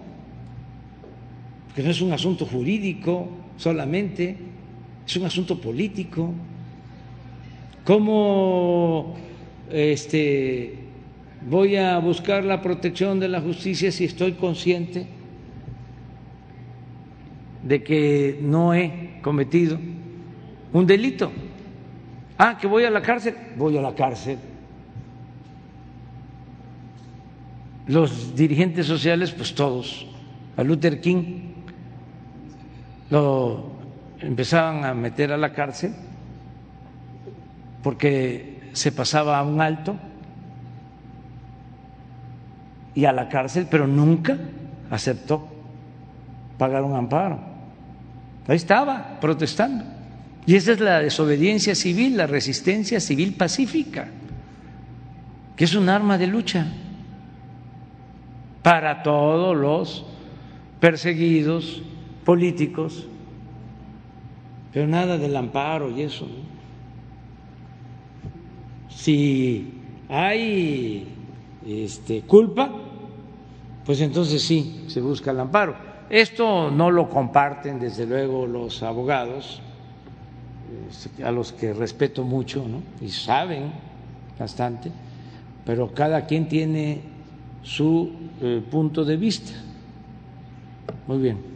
que 1.75 1.83
no 1.83 1.89
es 1.89 2.01
un 2.01 2.11
asunto 2.11 2.45
jurídico 2.45 3.27
solamente, 3.57 4.37
es 5.05 5.15
un 5.17 5.25
asunto 5.25 5.59
político. 5.59 6.31
¿Cómo 7.83 9.15
este, 9.71 10.75
voy 11.47 11.75
a 11.75 11.97
buscar 11.99 12.43
la 12.43 12.61
protección 12.61 13.19
de 13.19 13.27
la 13.27 13.41
justicia 13.41 13.91
si 13.91 14.05
estoy 14.05 14.33
consciente 14.33 15.07
de 17.63 17.83
que 17.83 18.39
no 18.41 18.73
he 18.73 19.19
cometido 19.21 19.77
un 20.73 20.85
delito? 20.85 21.31
Ah, 22.37 22.57
que 22.59 22.67
voy 22.67 22.83
a 22.83 22.89
la 22.89 23.01
cárcel, 23.01 23.35
voy 23.57 23.77
a 23.77 23.81
la 23.81 23.95
cárcel. 23.95 24.37
Los 27.87 28.35
dirigentes 28.35 28.87
sociales, 28.87 29.31
pues 29.31 29.53
todos, 29.53 30.07
a 30.57 30.63
Luther 30.63 31.01
King 31.01 31.53
lo 33.11 33.71
empezaban 34.19 34.83
a 34.85 34.93
meter 34.93 35.31
a 35.31 35.37
la 35.37 35.53
cárcel 35.53 35.93
porque 37.83 38.69
se 38.73 38.91
pasaba 38.91 39.37
a 39.37 39.43
un 39.43 39.61
alto 39.61 39.95
y 42.95 43.05
a 43.05 43.11
la 43.11 43.29
cárcel, 43.29 43.67
pero 43.69 43.85
nunca 43.85 44.35
aceptó 44.89 45.47
pagar 46.57 46.81
un 46.81 46.95
amparo. 46.95 47.39
Ahí 48.47 48.55
estaba 48.55 49.19
protestando. 49.19 49.85
Y 50.47 50.55
esa 50.55 50.71
es 50.71 50.79
la 50.79 51.01
desobediencia 51.01 51.75
civil, 51.75 52.17
la 52.17 52.25
resistencia 52.25 52.99
civil 52.99 53.33
pacífica, 53.33 54.07
que 55.55 55.65
es 55.65 55.75
un 55.75 55.89
arma 55.89 56.17
de 56.17 56.27
lucha 56.27 56.67
para 58.65 59.03
todos 59.03 59.55
los 59.55 60.03
perseguidos 60.79 61.83
políticos, 62.25 63.05
pero 64.73 64.87
nada 64.87 65.19
del 65.19 65.35
amparo 65.35 65.91
y 65.91 66.01
eso. 66.01 66.27
Si 68.89 69.71
hay 70.09 71.07
este, 71.63 72.23
culpa, 72.23 72.71
pues 73.85 74.01
entonces 74.01 74.41
sí, 74.41 74.85
se 74.87 74.99
busca 74.99 75.29
el 75.29 75.41
amparo. 75.41 75.75
Esto 76.09 76.71
no 76.71 76.89
lo 76.89 77.07
comparten, 77.07 77.79
desde 77.79 78.07
luego, 78.07 78.47
los 78.47 78.81
abogados, 78.81 79.61
este, 80.89 81.23
a 81.23 81.31
los 81.31 81.51
que 81.51 81.71
respeto 81.71 82.23
mucho 82.23 82.65
y 82.99 83.09
saben 83.09 83.71
bastante, 84.39 84.91
pero 85.63 85.93
cada 85.93 86.25
quien 86.25 86.47
tiene 86.47 87.13
su 87.65 88.11
eh, 88.41 88.61
punto 88.69 89.03
de 89.03 89.17
vista. 89.17 89.51
Muy 91.07 91.17
bien. 91.17 91.54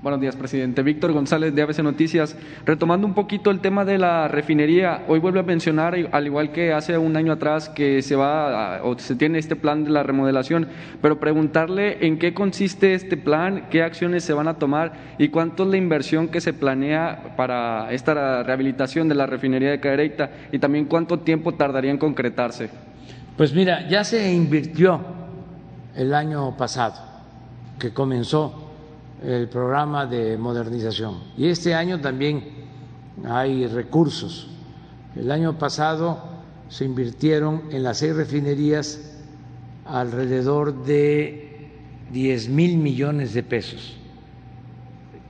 Buenos 0.00 0.20
días, 0.20 0.36
presidente. 0.36 0.84
Víctor 0.84 1.10
González 1.10 1.52
de 1.56 1.60
ABC 1.60 1.80
Noticias. 1.80 2.36
Retomando 2.64 3.04
un 3.04 3.14
poquito 3.14 3.50
el 3.50 3.58
tema 3.58 3.84
de 3.84 3.98
la 3.98 4.28
refinería, 4.28 5.02
hoy 5.08 5.18
vuelve 5.18 5.40
a 5.40 5.42
mencionar, 5.42 5.96
al 6.12 6.24
igual 6.24 6.52
que 6.52 6.72
hace 6.72 6.96
un 6.96 7.16
año 7.16 7.32
atrás, 7.32 7.68
que 7.68 8.00
se 8.02 8.14
va 8.14 8.80
o 8.84 8.96
se 8.96 9.16
tiene 9.16 9.40
este 9.40 9.56
plan 9.56 9.82
de 9.82 9.90
la 9.90 10.04
remodelación, 10.04 10.68
pero 11.02 11.18
preguntarle 11.18 12.06
en 12.06 12.20
qué 12.20 12.32
consiste 12.32 12.94
este 12.94 13.16
plan, 13.16 13.66
qué 13.70 13.82
acciones 13.82 14.22
se 14.22 14.32
van 14.32 14.46
a 14.46 14.54
tomar 14.54 14.92
y 15.18 15.30
cuánto 15.30 15.64
es 15.64 15.70
la 15.70 15.78
inversión 15.78 16.28
que 16.28 16.40
se 16.40 16.52
planea 16.52 17.34
para 17.36 17.92
esta 17.92 18.44
rehabilitación 18.44 19.08
de 19.08 19.16
la 19.16 19.26
refinería 19.26 19.72
de 19.72 19.80
Cadereyta 19.80 20.30
y 20.52 20.60
también 20.60 20.84
cuánto 20.84 21.18
tiempo 21.18 21.54
tardaría 21.54 21.90
en 21.90 21.98
concretarse. 21.98 22.70
Pues 23.36 23.52
mira, 23.52 23.88
ya 23.88 24.04
se 24.04 24.32
invirtió 24.32 25.00
el 25.96 26.14
año 26.14 26.56
pasado, 26.56 26.94
que 27.80 27.92
comenzó 27.92 28.67
el 29.22 29.48
programa 29.48 30.06
de 30.06 30.36
modernización. 30.38 31.18
Y 31.36 31.48
este 31.48 31.74
año 31.74 32.00
también 32.00 32.44
hay 33.24 33.66
recursos. 33.66 34.48
El 35.16 35.30
año 35.30 35.58
pasado 35.58 36.22
se 36.68 36.84
invirtieron 36.84 37.64
en 37.70 37.82
las 37.82 37.98
seis 37.98 38.14
refinerías 38.14 39.18
alrededor 39.84 40.84
de 40.84 41.70
10 42.12 42.48
mil 42.48 42.76
millones 42.78 43.34
de 43.34 43.42
pesos. 43.42 43.96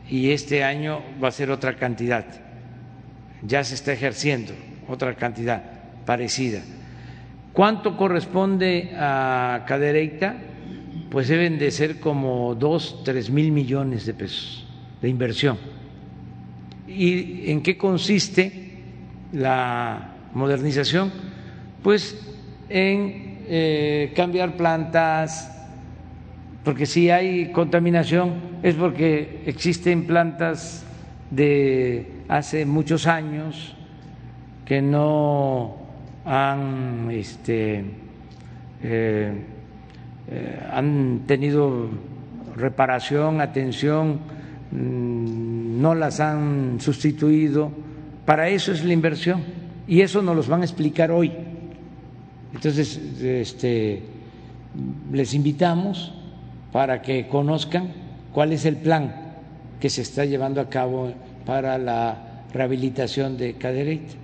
Y 0.09 0.31
este 0.31 0.65
año 0.65 1.01
va 1.23 1.29
a 1.29 1.33
ser 1.33 1.51
otra 1.51 1.77
cantidad. 1.77 2.25
Ya 3.43 3.63
se 3.63 3.75
está 3.75 3.93
ejerciendo 3.93 4.53
otra 4.89 5.15
cantidad 5.15 5.63
parecida. 6.05 6.63
¿Cuánto 7.53 7.97
corresponde 7.97 8.95
a 8.97 9.65
Cadereyta? 9.67 10.37
Pues 11.11 11.29
deben 11.29 11.59
de 11.59 11.71
ser 11.71 12.01
como 12.01 12.55
dos, 12.55 13.03
tres 13.05 13.31
mil 13.31 13.53
millones 13.53 14.05
de 14.07 14.15
pesos 14.15 14.67
de 15.01 15.09
inversión. 15.09 15.57
¿Y 16.87 17.51
en 17.51 17.63
qué 17.63 17.77
consiste 17.77 18.81
la 19.33 20.15
modernización? 20.35 21.13
Pues 21.83 22.19
en 22.69 23.39
eh, 23.49 24.13
cambiar 24.15 24.57
plantas, 24.57 25.55
porque 26.65 26.87
si 26.87 27.11
hay 27.11 27.51
contaminación 27.53 28.35
es 28.63 28.75
porque 28.75 29.43
existen 29.47 30.07
plantas 30.07 30.85
de 31.31 32.07
hace 32.29 32.67
muchos 32.67 33.07
años 33.07 33.75
que 34.67 34.83
no 34.83 35.77
han 36.25 37.09
este, 37.11 37.85
eh, 38.83 39.33
eh, 40.31 40.61
han 40.71 41.23
tenido 41.27 41.89
reparación, 42.57 43.41
atención, 43.41 44.19
mm, 44.71 45.81
no 45.81 45.95
las 45.95 46.21
han 46.21 46.79
sustituido. 46.81 47.71
Para 48.27 48.49
eso 48.49 48.73
es 48.73 48.85
la 48.85 48.93
inversión 48.93 49.43
y 49.87 50.03
eso 50.03 50.21
nos 50.21 50.37
los 50.37 50.49
van 50.49 50.61
a 50.61 50.65
explicar 50.65 51.11
hoy. 51.11 51.33
Entonces, 52.53 52.99
este, 53.23 54.03
les 55.13 55.35
invitamos 55.35 56.13
para 56.73 57.01
que 57.01 57.27
conozcan 57.29 57.89
cuál 58.33 58.53
es 58.53 58.65
el 58.65 58.77
plan 58.77 59.15
que 59.81 59.89
se 59.89 60.03
está 60.03 60.25
llevando 60.25 60.61
a 60.61 60.69
cabo 60.69 61.13
para 61.47 61.79
la 61.79 62.45
rehabilitación 62.53 63.37
de 63.37 63.55
Cadereyta, 63.55 64.15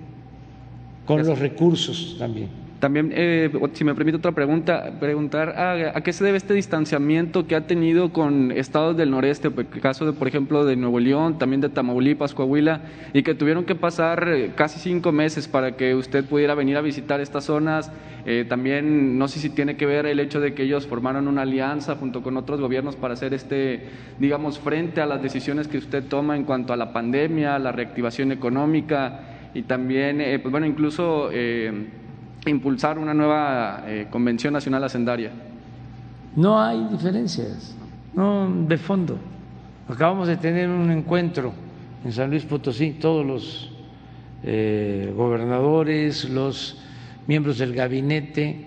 con 1.05 1.25
los 1.25 1.39
recursos 1.39 2.15
también. 2.19 2.64
También, 2.85 3.11
eh, 3.15 3.49
si 3.73 3.83
me 3.83 3.95
permite 3.95 4.17
otra 4.17 4.31
pregunta, 4.33 4.91
preguntar 4.99 5.49
a, 5.57 5.99
qué 6.01 6.13
se 6.13 6.23
debe 6.23 6.37
este 6.37 6.53
distanciamiento 6.53 7.47
que 7.47 7.55
ha 7.55 7.65
tenido 7.65 8.13
con 8.13 8.51
estados 8.51 8.95
del 8.95 9.09
noreste, 9.09 9.47
el 9.47 9.81
caso 9.81 10.05
de, 10.05 10.13
por 10.13 10.27
ejemplo, 10.27 10.63
de 10.65 10.75
Nuevo 10.75 10.99
León, 10.99 11.39
también 11.39 11.61
de 11.61 11.69
Tamaulipas, 11.69 12.35
Coahuila, 12.35 12.81
y 13.11 13.23
que 13.23 13.33
tuvieron 13.33 13.65
que 13.65 13.73
pasar 13.73 14.29
eh, 14.29 14.51
casi 14.55 14.79
cinco 14.79 15.11
meses 15.11 15.47
para 15.47 15.75
que 15.75 15.95
usted 15.95 16.25
pudiera 16.25 16.53
venir 16.53 16.77
a 16.77 16.81
visitar 16.81 17.21
estas 17.21 17.45
zonas. 17.45 17.91
Eh, 18.27 18.45
también, 18.47 19.17
no 19.17 19.27
sé 19.29 19.39
si 19.39 19.49
tiene 19.49 19.77
que 19.77 19.87
ver 19.87 20.05
el 20.05 20.19
hecho 20.19 20.39
de 20.39 20.53
que 20.53 20.61
ellos 20.61 20.85
formaron 20.85 21.27
una 21.27 21.41
alianza 21.41 21.95
junto 21.95 22.21
con 22.21 22.37
otros 22.37 22.61
gobiernos 22.61 22.95
para 22.95 23.15
hacer 23.15 23.33
este, 23.33 23.81
digamos, 24.19 24.59
frente 24.59 25.01
a 25.01 25.07
las 25.07 25.23
decisiones 25.23 25.67
que 25.67 25.79
usted 25.79 26.03
toma 26.03 26.35
en 26.35 26.43
cuanto 26.43 26.71
a 26.71 26.77
la 26.77 26.93
pandemia, 26.93 27.57
la 27.57 27.71
reactivación 27.71 28.31
económica 28.31 29.21
y 29.55 29.63
también, 29.63 30.17
pues 30.43 30.51
bueno, 30.51 30.67
incluso 30.67 31.31
impulsar 32.51 32.97
una 32.97 33.13
nueva 33.13 33.83
eh, 33.87 34.07
Convención 34.09 34.53
Nacional 34.53 34.83
Hacendaria? 34.83 35.31
No 36.35 36.61
hay 36.61 36.87
diferencias. 36.91 37.75
no 38.13 38.49
de 38.67 38.77
fondo. 38.77 39.17
Acabamos 39.87 40.27
de 40.27 40.37
tener 40.37 40.67
un 40.67 40.91
encuentro 40.91 41.53
en 42.03 42.11
San 42.11 42.29
Luis 42.29 42.43
Potosí, 42.43 42.91
todos 42.91 43.25
los 43.25 43.71
eh, 44.43 45.13
gobernadores, 45.15 46.29
los 46.29 46.79
miembros 47.27 47.57
del 47.57 47.73
gabinete, 47.73 48.65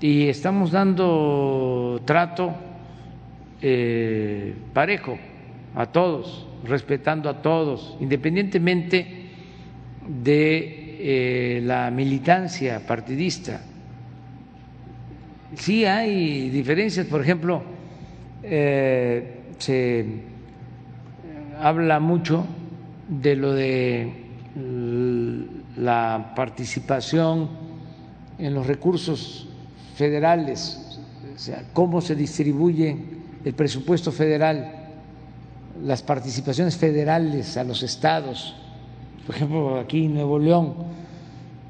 y 0.00 0.28
estamos 0.28 0.72
dando 0.72 2.00
trato 2.04 2.52
eh, 3.62 4.54
parejo 4.74 5.16
a 5.74 5.86
todos, 5.86 6.46
respetando 6.64 7.30
a 7.30 7.40
todos, 7.40 7.96
independientemente 8.00 9.30
de 10.06 10.81
eh, 10.98 11.60
la 11.64 11.90
militancia 11.90 12.80
partidista. 12.86 13.60
Sí 15.56 15.84
hay 15.84 16.50
diferencias, 16.50 17.06
por 17.06 17.20
ejemplo, 17.20 17.62
eh, 18.42 19.42
se 19.58 20.06
habla 21.60 22.00
mucho 22.00 22.46
de 23.08 23.36
lo 23.36 23.52
de 23.52 24.12
la 25.76 26.32
participación 26.34 27.48
en 28.38 28.54
los 28.54 28.66
recursos 28.66 29.48
federales, 29.94 30.98
o 31.34 31.38
sea, 31.38 31.64
cómo 31.72 32.00
se 32.00 32.14
distribuye 32.14 32.96
el 33.44 33.54
presupuesto 33.54 34.12
federal, 34.12 34.72
las 35.82 36.02
participaciones 36.02 36.76
federales 36.76 37.56
a 37.56 37.64
los 37.64 37.82
estados, 37.82 38.54
por 39.26 39.36
ejemplo, 39.36 39.78
aquí 39.78 40.06
en 40.06 40.14
Nuevo 40.14 40.38
León 40.38 40.74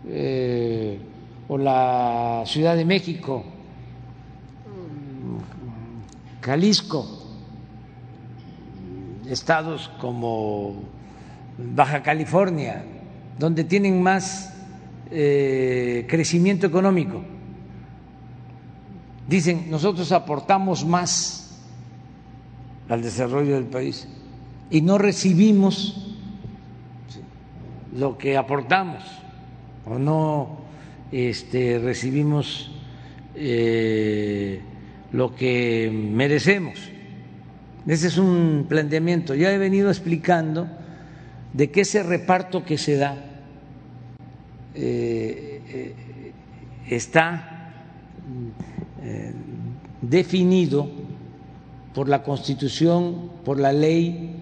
eh, 0.08 0.98
o 1.48 1.58
la 1.58 2.42
Ciudad 2.46 2.76
de 2.76 2.84
México, 2.84 3.44
Jalisco, 6.40 7.06
estados 9.28 9.90
como 10.00 10.76
Baja 11.58 12.02
California, 12.02 12.84
donde 13.38 13.64
tienen 13.64 14.02
más 14.02 14.52
eh, 15.10 16.06
crecimiento 16.08 16.66
económico. 16.66 17.22
Dicen, 19.28 19.70
nosotros 19.70 20.10
aportamos 20.10 20.84
más 20.84 21.60
al 22.88 23.02
desarrollo 23.02 23.54
del 23.54 23.66
país 23.66 24.08
y 24.70 24.80
no 24.80 24.98
recibimos 24.98 26.11
lo 27.92 28.16
que 28.16 28.36
aportamos 28.36 29.02
o 29.86 29.98
no 29.98 30.58
este, 31.10 31.78
recibimos 31.78 32.70
eh, 33.34 34.60
lo 35.12 35.34
que 35.34 35.90
merecemos. 35.92 36.78
Ese 37.86 38.06
es 38.06 38.18
un 38.18 38.66
planteamiento. 38.68 39.34
Ya 39.34 39.52
he 39.52 39.58
venido 39.58 39.90
explicando 39.90 40.68
de 41.52 41.70
que 41.70 41.82
ese 41.82 42.02
reparto 42.02 42.64
que 42.64 42.78
se 42.78 42.96
da 42.96 43.16
eh, 44.74 45.60
eh, 45.68 45.94
está 46.88 47.48
definido 50.00 50.88
por 51.94 52.08
la 52.08 52.22
Constitución, 52.22 53.30
por 53.44 53.58
la 53.60 53.72
ley, 53.72 54.36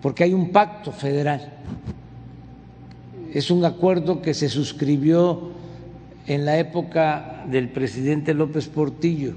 porque 0.00 0.24
hay 0.24 0.32
un 0.32 0.50
pacto 0.50 0.92
federal. 0.92 1.52
Es 3.32 3.50
un 3.50 3.64
acuerdo 3.64 4.22
que 4.22 4.34
se 4.34 4.48
suscribió 4.48 5.50
en 6.26 6.44
la 6.44 6.58
época 6.58 7.44
del 7.48 7.68
presidente 7.68 8.34
López 8.34 8.68
Portillo 8.68 9.34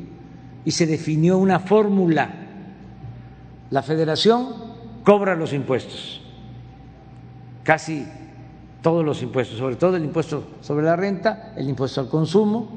y 0.66 0.72
se 0.72 0.88
definió 0.88 1.38
una 1.38 1.60
fórmula. 1.60 2.34
La 3.70 3.82
federación 3.82 4.50
cobra 5.04 5.36
los 5.36 5.54
impuestos, 5.54 6.22
casi 7.64 8.06
todos 8.82 9.04
los 9.04 9.22
impuestos, 9.22 9.58
sobre 9.58 9.76
todo 9.76 9.96
el 9.96 10.04
impuesto 10.04 10.46
sobre 10.62 10.86
la 10.86 10.96
renta, 10.96 11.54
el 11.56 11.70
impuesto 11.70 12.02
al 12.02 12.10
consumo, 12.10 12.70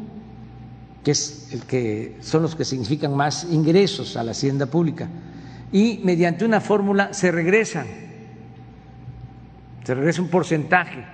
que 1.02 1.10
es 1.10 1.50
el 1.52 1.62
que 1.64 2.16
son 2.20 2.42
los 2.42 2.56
que 2.56 2.64
significan 2.64 3.14
más 3.14 3.46
ingresos 3.50 4.16
a 4.16 4.24
la 4.24 4.30
hacienda 4.32 4.66
pública. 4.66 5.08
Y 5.72 6.00
mediante 6.04 6.44
una 6.44 6.60
fórmula 6.60 7.12
se 7.12 7.30
regresan, 7.32 7.86
se 9.86 9.94
regresa 9.94 10.20
un 10.20 10.26
porcentaje 10.26 11.04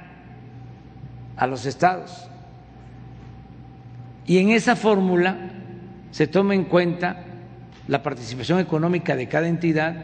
a 1.36 1.46
los 1.46 1.66
estados. 1.66 2.26
Y 4.26 4.38
en 4.38 4.48
esa 4.48 4.76
fórmula 4.76 5.36
se 6.10 6.26
toma 6.26 6.54
en 6.54 6.64
cuenta 6.64 7.22
la 7.86 8.02
participación 8.02 8.60
económica 8.60 9.14
de 9.14 9.28
cada 9.28 9.46
entidad, 9.46 9.94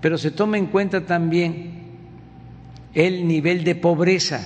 pero 0.00 0.18
se 0.18 0.32
toma 0.32 0.58
en 0.58 0.66
cuenta 0.66 1.06
también 1.06 1.82
el 2.94 3.28
nivel 3.28 3.62
de 3.62 3.76
pobreza 3.76 4.44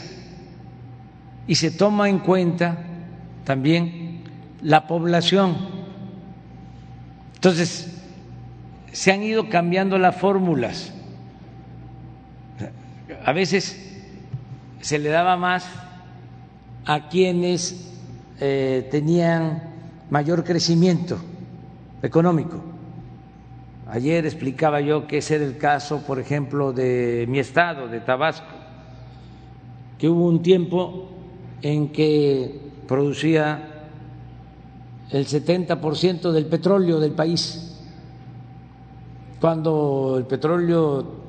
y 1.47 1.55
se 1.55 1.71
toma 1.71 2.11
en 2.11 2.19
cuenta 2.19 2.77
también 3.45 4.25
la 4.61 4.87
población. 4.87 5.57
Entonces, 7.37 7.99
se 8.93 9.11
han 9.11 9.23
ido 9.23 9.49
cambiando 9.49 9.97
las 9.97 10.17
fórmulas. 10.17 10.93
A 13.25 13.33
veces 13.33 13.81
se 14.83 14.99
le 14.99 15.09
daba 15.09 15.39
más 15.39 15.67
a 16.85 17.09
quienes 17.09 17.91
eh, 18.39 18.87
tenían 18.91 19.63
mayor 20.11 20.45
crecimiento 20.45 21.17
económico. 22.03 22.61
Ayer 23.89 24.27
explicaba 24.27 24.83
yo 24.83 25.07
que 25.07 25.19
ese 25.19 25.37
era 25.37 25.45
el 25.47 25.57
caso, 25.57 26.03
por 26.07 26.19
ejemplo, 26.19 26.75
de 26.75 27.25
mi 27.27 27.39
estado, 27.39 27.89
de 27.89 28.01
Tabasco, 28.01 28.47
que 29.99 30.07
hubo 30.09 30.27
un 30.27 30.43
tiempo 30.43 31.09
en 31.63 31.93
que 31.93 32.61
producía 32.87 33.87
el 35.11 35.27
70% 35.27 36.31
del 36.31 36.45
petróleo 36.45 37.01
del 37.01 37.13
país, 37.13 37.81
cuando 39.41 40.17
el 40.19 40.25
petróleo 40.27 41.24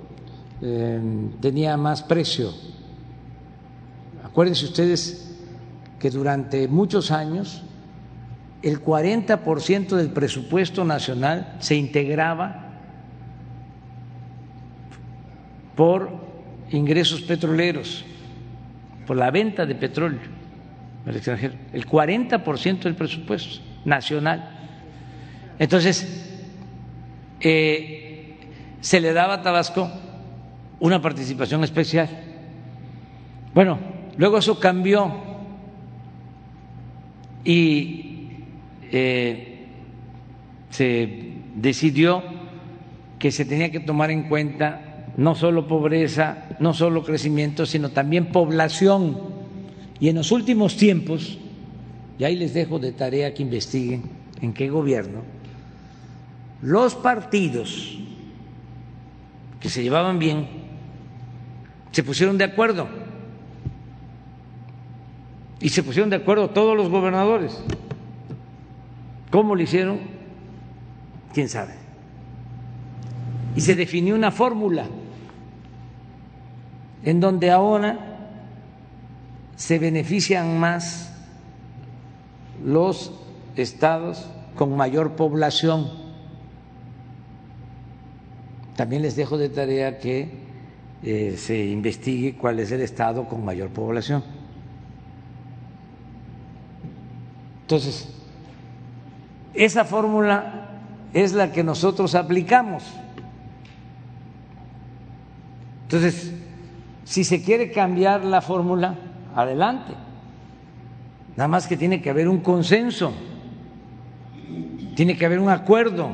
eh, 0.62 1.00
tenía 1.42 1.78
más 1.78 2.04
precio. 2.04 2.52
Acuérdense 4.24 4.66
ustedes 4.66 5.36
que 6.00 6.10
durante 6.10 6.68
muchos 6.68 7.12
años 7.12 7.64
el 8.62 8.84
40% 8.84 9.96
del 9.96 10.10
presupuesto 10.10 10.84
nacional 10.84 11.56
se 11.60 11.76
integraba 11.76 12.80
por 15.76 16.10
ingresos 16.72 17.22
petroleros, 17.22 18.04
por 19.06 19.18
la 19.18 19.30
venta 19.30 19.66
de 19.66 19.76
petróleo 19.76 20.20
al 21.06 21.16
extranjero, 21.16 21.54
el 21.74 21.86
40% 21.86 22.80
del 22.80 22.96
presupuesto 22.96 23.62
nacional. 23.86 24.50
Entonces, 25.60 26.26
eh, 27.40 28.38
se 28.82 29.00
le 29.00 29.14
daba 29.14 29.36
a 29.36 29.42
Tabasco 29.42 29.92
una 30.80 31.02
participación 31.02 31.64
especial. 31.64 32.10
Bueno, 33.54 33.80
luego 34.18 34.38
eso 34.38 34.60
cambió 34.60 35.14
y 37.44 38.30
eh, 38.92 39.66
se 40.70 41.34
decidió 41.56 42.24
que 43.20 43.32
se 43.32 43.46
tenía 43.46 43.72
que 43.72 43.80
tomar 43.80 44.12
en 44.12 44.24
cuenta 44.24 45.14
no 45.18 45.36
solo 45.36 45.68
pobreza, 45.68 46.50
no 46.60 46.74
solo 46.74 47.04
crecimiento, 47.04 47.66
sino 47.66 47.90
también 47.90 48.28
población. 48.28 49.18
Y 50.00 50.10
en 50.10 50.16
los 50.16 50.32
últimos 50.32 50.76
tiempos, 50.76 51.38
y 52.20 52.24
ahí 52.26 52.36
les 52.36 52.54
dejo 52.54 52.80
de 52.80 52.92
tarea 52.92 53.34
que 53.34 53.44
investiguen 53.44 54.04
en 54.42 54.54
qué 54.54 54.70
gobierno, 54.70 55.22
los 56.62 56.96
partidos 56.96 57.98
que 59.60 59.70
se 59.70 59.84
llevaban 59.84 60.20
bien 60.20 60.65
se 61.96 62.04
pusieron 62.04 62.38
de 62.38 62.44
acuerdo. 62.44 62.90
Y 65.62 65.70
se 65.70 65.82
pusieron 65.82 66.10
de 66.10 66.18
acuerdo 66.18 66.50
todos 66.50 66.76
los 66.76 66.90
gobernadores. 66.90 67.58
¿Cómo 69.32 69.56
lo 69.56 69.62
hicieron? 69.62 70.02
¿Quién 71.34 71.48
sabe? 71.48 71.72
Y 73.56 73.62
se 73.62 73.76
definió 73.76 74.14
una 74.14 74.32
fórmula 74.32 74.88
en 77.06 77.22
donde 77.22 77.50
ahora 77.50 78.18
se 79.56 79.80
benefician 79.80 80.60
más 80.60 81.14
los 82.62 83.14
estados 83.56 84.28
con 84.58 84.76
mayor 84.76 85.16
población. 85.16 85.90
También 88.76 89.02
les 89.02 89.16
dejo 89.16 89.38
de 89.38 89.48
tarea 89.48 89.98
que 89.98 90.45
eh, 91.08 91.36
se 91.38 91.64
investigue 91.64 92.34
cuál 92.34 92.60
es 92.60 92.72
el 92.72 92.82
estado 92.82 93.28
con 93.28 93.46
mayor 93.46 93.70
población. 93.70 94.24
Entonces, 97.62 98.10
esa 99.54 99.86
fórmula 99.86 100.68
es 101.14 101.34
la 101.34 101.52
que 101.52 101.64
nosotros 101.64 102.16
aplicamos. 102.16 102.84
Entonces, 105.84 106.34
si 107.04 107.24
se 107.24 107.44
quiere 107.44 107.72
cambiar 107.72 108.26
la 108.26 108.42
fórmula, 108.42 108.96
adelante. 109.36 109.94
Nada 111.36 111.48
más 111.48 111.68
que 111.68 111.78
tiene 111.78 112.02
que 112.02 112.10
haber 112.10 112.28
un 112.28 112.40
consenso, 112.40 113.14
tiene 114.96 115.16
que 115.16 115.28
haber 115.28 115.38
un 115.38 115.50
acuerdo, 115.50 116.10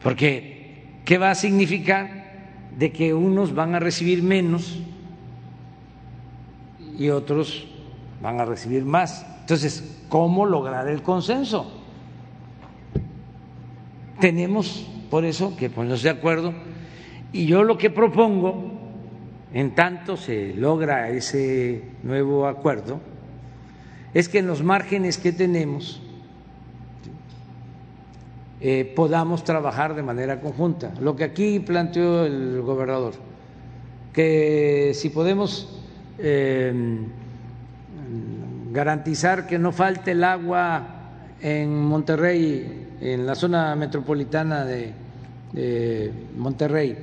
porque 0.00 0.57
¿qué 1.08 1.16
va 1.16 1.30
a 1.30 1.34
significar 1.34 2.10
de 2.76 2.92
que 2.92 3.14
unos 3.14 3.54
van 3.54 3.74
a 3.74 3.80
recibir 3.80 4.22
menos 4.22 4.78
y 6.98 7.08
otros 7.08 7.66
van 8.20 8.38
a 8.42 8.44
recibir 8.44 8.84
más? 8.84 9.24
Entonces, 9.40 10.02
¿cómo 10.10 10.44
lograr 10.44 10.86
el 10.86 11.00
consenso? 11.00 11.72
Tenemos 14.20 14.86
por 15.08 15.24
eso 15.24 15.56
que 15.56 15.70
ponernos 15.70 16.02
de 16.02 16.10
acuerdo 16.10 16.52
y 17.32 17.46
yo 17.46 17.62
lo 17.62 17.78
que 17.78 17.88
propongo, 17.88 18.70
en 19.54 19.74
tanto 19.74 20.18
se 20.18 20.52
logra 20.52 21.08
ese 21.08 21.84
nuevo 22.02 22.46
acuerdo, 22.46 23.00
es 24.12 24.28
que 24.28 24.40
en 24.40 24.46
los 24.46 24.62
márgenes 24.62 25.16
que 25.16 25.32
tenemos 25.32 26.02
eh, 28.60 28.92
podamos 28.96 29.44
trabajar 29.44 29.94
de 29.94 30.02
manera 30.02 30.40
conjunta. 30.40 30.92
Lo 31.00 31.14
que 31.16 31.24
aquí 31.24 31.60
planteó 31.60 32.24
el 32.24 32.62
gobernador, 32.62 33.14
que 34.12 34.92
si 34.94 35.10
podemos 35.10 35.80
eh, 36.18 36.72
garantizar 38.72 39.46
que 39.46 39.58
no 39.58 39.72
falte 39.72 40.12
el 40.12 40.24
agua 40.24 40.82
en 41.40 41.82
Monterrey, 41.82 42.86
en 43.00 43.26
la 43.26 43.34
zona 43.34 43.74
metropolitana 43.76 44.64
de, 44.64 44.92
Monterrey, 46.36 46.96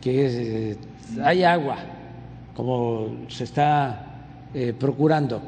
que 0.00 0.72
eh, 0.72 0.76
hay 1.22 1.42
agua, 1.42 1.78
como 2.54 3.26
se 3.28 3.44
está 3.44 4.04
eh, 4.52 4.74
procurando 4.78 5.40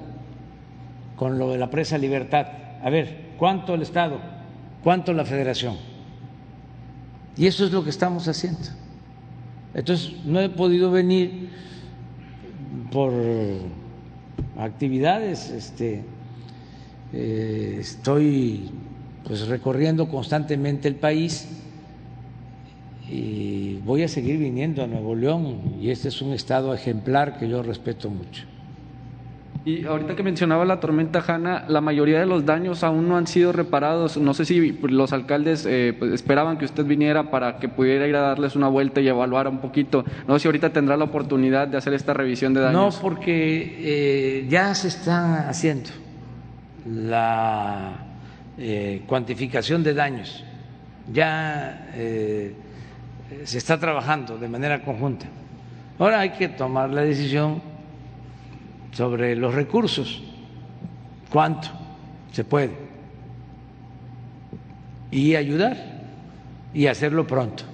con 1.16 1.38
lo 1.38 1.50
de 1.50 1.58
la 1.58 1.68
presa 1.68 1.98
Libertad. 1.98 2.46
A 2.82 2.88
ver, 2.88 3.25
¿cuánto 3.38 3.74
el 3.74 3.82
Estado? 3.82 4.18
¿Cuánto 4.82 5.12
la 5.12 5.24
Federación? 5.24 5.76
Y 7.36 7.46
eso 7.46 7.64
es 7.64 7.72
lo 7.72 7.84
que 7.84 7.90
estamos 7.90 8.26
haciendo. 8.28 8.68
Entonces, 9.74 10.12
no 10.24 10.40
he 10.40 10.48
podido 10.48 10.90
venir 10.90 11.50
por 12.90 13.12
actividades, 14.58 15.50
este, 15.50 16.02
eh, 17.12 17.76
estoy 17.80 18.70
pues 19.24 19.46
recorriendo 19.48 20.08
constantemente 20.08 20.88
el 20.88 20.94
país 20.94 21.48
y 23.10 23.76
voy 23.84 24.02
a 24.02 24.08
seguir 24.08 24.38
viniendo 24.38 24.82
a 24.82 24.86
Nuevo 24.86 25.14
León 25.14 25.76
y 25.80 25.90
este 25.90 26.08
es 26.08 26.22
un 26.22 26.32
estado 26.32 26.74
ejemplar 26.74 27.38
que 27.38 27.48
yo 27.48 27.62
respeto 27.62 28.08
mucho. 28.08 28.44
Y 29.66 29.84
ahorita 29.84 30.14
que 30.14 30.22
mencionaba 30.22 30.64
la 30.64 30.78
tormenta 30.78 31.24
Hanna, 31.26 31.64
la 31.66 31.80
mayoría 31.80 32.20
de 32.20 32.26
los 32.26 32.46
daños 32.46 32.84
aún 32.84 33.08
no 33.08 33.16
han 33.16 33.26
sido 33.26 33.50
reparados. 33.50 34.16
No 34.16 34.32
sé 34.32 34.44
si 34.44 34.70
los 34.70 35.12
alcaldes 35.12 35.66
eh, 35.66 35.92
pues, 35.98 36.12
esperaban 36.12 36.56
que 36.56 36.66
usted 36.66 36.84
viniera 36.84 37.32
para 37.32 37.56
que 37.58 37.68
pudiera 37.68 38.06
ir 38.06 38.14
a 38.14 38.20
darles 38.20 38.54
una 38.54 38.68
vuelta 38.68 39.00
y 39.00 39.08
evaluar 39.08 39.48
un 39.48 39.58
poquito. 39.58 40.04
No 40.28 40.34
sé 40.34 40.42
si 40.42 40.48
ahorita 40.48 40.70
tendrá 40.70 40.96
la 40.96 41.02
oportunidad 41.02 41.66
de 41.66 41.78
hacer 41.78 41.94
esta 41.94 42.14
revisión 42.14 42.54
de 42.54 42.60
daños. 42.60 42.94
No, 42.94 43.02
porque 43.02 43.74
eh, 43.80 44.46
ya 44.48 44.72
se 44.72 44.86
está 44.86 45.48
haciendo 45.48 45.90
la 46.88 48.06
eh, 48.58 49.02
cuantificación 49.08 49.82
de 49.82 49.94
daños. 49.94 50.44
Ya 51.12 51.88
se 51.92 53.58
está 53.58 53.80
trabajando 53.80 54.38
de 54.38 54.46
manera 54.46 54.84
conjunta. 54.84 55.26
Ahora 55.98 56.20
hay 56.20 56.30
que 56.30 56.46
tomar 56.46 56.90
la 56.90 57.00
decisión 57.00 57.60
sobre 58.96 59.36
los 59.36 59.54
recursos, 59.54 60.22
cuánto 61.30 61.68
se 62.32 62.44
puede, 62.44 62.70
y 65.10 65.34
ayudar 65.34 65.76
y 66.72 66.86
hacerlo 66.86 67.26
pronto. 67.26 67.64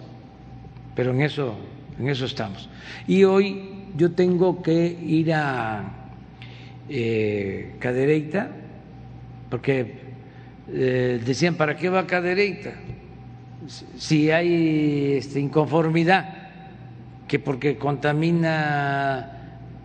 Pero 0.96 1.12
en 1.12 1.22
eso, 1.22 1.54
en 1.96 2.08
eso 2.08 2.24
estamos. 2.24 2.68
Y 3.06 3.22
hoy 3.22 3.84
yo 3.96 4.10
tengo 4.10 4.62
que 4.62 4.84
ir 4.84 5.32
a 5.32 5.84
eh, 6.88 7.76
Cadereyta, 7.78 8.50
porque 9.48 9.94
eh, 10.72 11.20
decían, 11.24 11.54
¿para 11.54 11.76
qué 11.76 11.88
va 11.88 12.04
Cadereyta? 12.04 12.72
si 13.96 14.32
hay 14.32 15.12
este, 15.18 15.38
inconformidad, 15.38 16.48
que 17.28 17.38
porque 17.38 17.78
contamina 17.78 19.41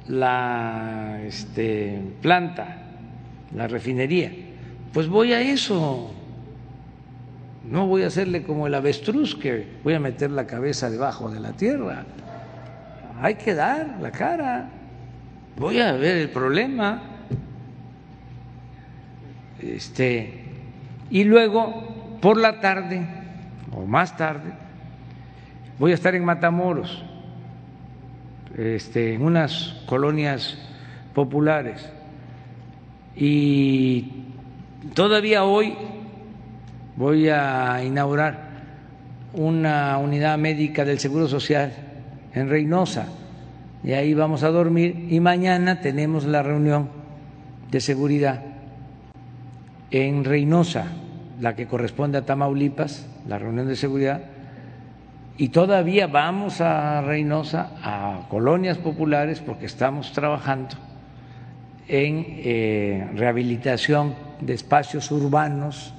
la 0.08 1.20
este, 1.26 2.02
planta, 2.22 2.84
la 3.56 3.68
refinería, 3.68 4.32
pues 4.94 5.08
voy 5.08 5.34
a 5.34 5.42
eso. 5.42 6.14
No 7.70 7.86
voy 7.86 8.04
a 8.04 8.08
hacerle 8.08 8.44
como 8.44 8.68
el 8.68 8.76
avestruz 8.76 9.36
que 9.36 9.68
voy 9.84 9.94
a 9.94 10.00
meter 10.00 10.32
la 10.32 10.48
cabeza 10.48 10.90
debajo 10.90 11.30
de 11.30 11.40
la 11.40 11.52
tierra. 11.52 12.06
Hay 13.22 13.36
que 13.36 13.54
dar 13.54 13.98
la 14.02 14.12
cara. 14.12 14.70
Voy 15.58 15.80
a 15.82 15.92
ver 15.94 16.18
el 16.18 16.30
problema. 16.30 17.02
Este, 19.60 20.46
y 21.10 21.24
luego 21.24 22.20
por 22.22 22.38
la 22.38 22.62
tarde 22.62 23.06
o 23.76 23.86
más 23.86 24.16
tarde, 24.16 24.52
voy 25.80 25.92
a 25.92 25.96
estar 25.96 26.16
en 26.16 26.26
Matamoros, 26.26 27.04
este, 28.58 29.14
en 29.14 29.22
unas 29.22 29.82
colonias 29.86 30.58
populares. 31.14 31.90
Y 33.16 34.12
todavía 34.94 35.44
hoy 35.44 35.76
voy 36.96 37.30
a 37.30 37.84
inaugurar 37.84 38.48
una 39.34 39.98
unidad 39.98 40.38
médica 40.38 40.84
del 40.84 41.00
Seguro 41.00 41.28
Social 41.28 41.72
en 42.34 42.50
Reynosa. 42.50 43.08
Y 43.84 43.94
ahí 43.94 44.14
vamos 44.14 44.44
a 44.44 44.50
dormir. 44.50 45.08
Y 45.10 45.20
mañana 45.20 45.80
tenemos 45.82 46.26
la 46.26 46.44
reunión 46.44 46.90
de 47.72 47.80
seguridad 47.80 48.44
en 49.92 50.24
Reynosa 50.24 50.88
la 51.40 51.56
que 51.56 51.68
corresponde 51.68 52.18
a 52.18 52.26
Tamaulipas, 52.26 53.08
la 53.28 53.38
reunión 53.38 53.68
de 53.68 53.76
seguridad, 53.76 54.22
y 55.38 55.50
todavía 55.50 56.08
vamos 56.08 56.62
a 56.62 57.02
Reynosa, 57.02 57.72
a 57.84 58.28
colonias 58.30 58.78
populares, 58.78 59.40
porque 59.40 59.68
estamos 59.68 60.12
trabajando 60.12 60.76
en 61.88 62.26
eh, 62.28 63.10
rehabilitación 63.14 64.16
de 64.42 64.54
espacios 64.54 65.12
urbanos 65.12 65.94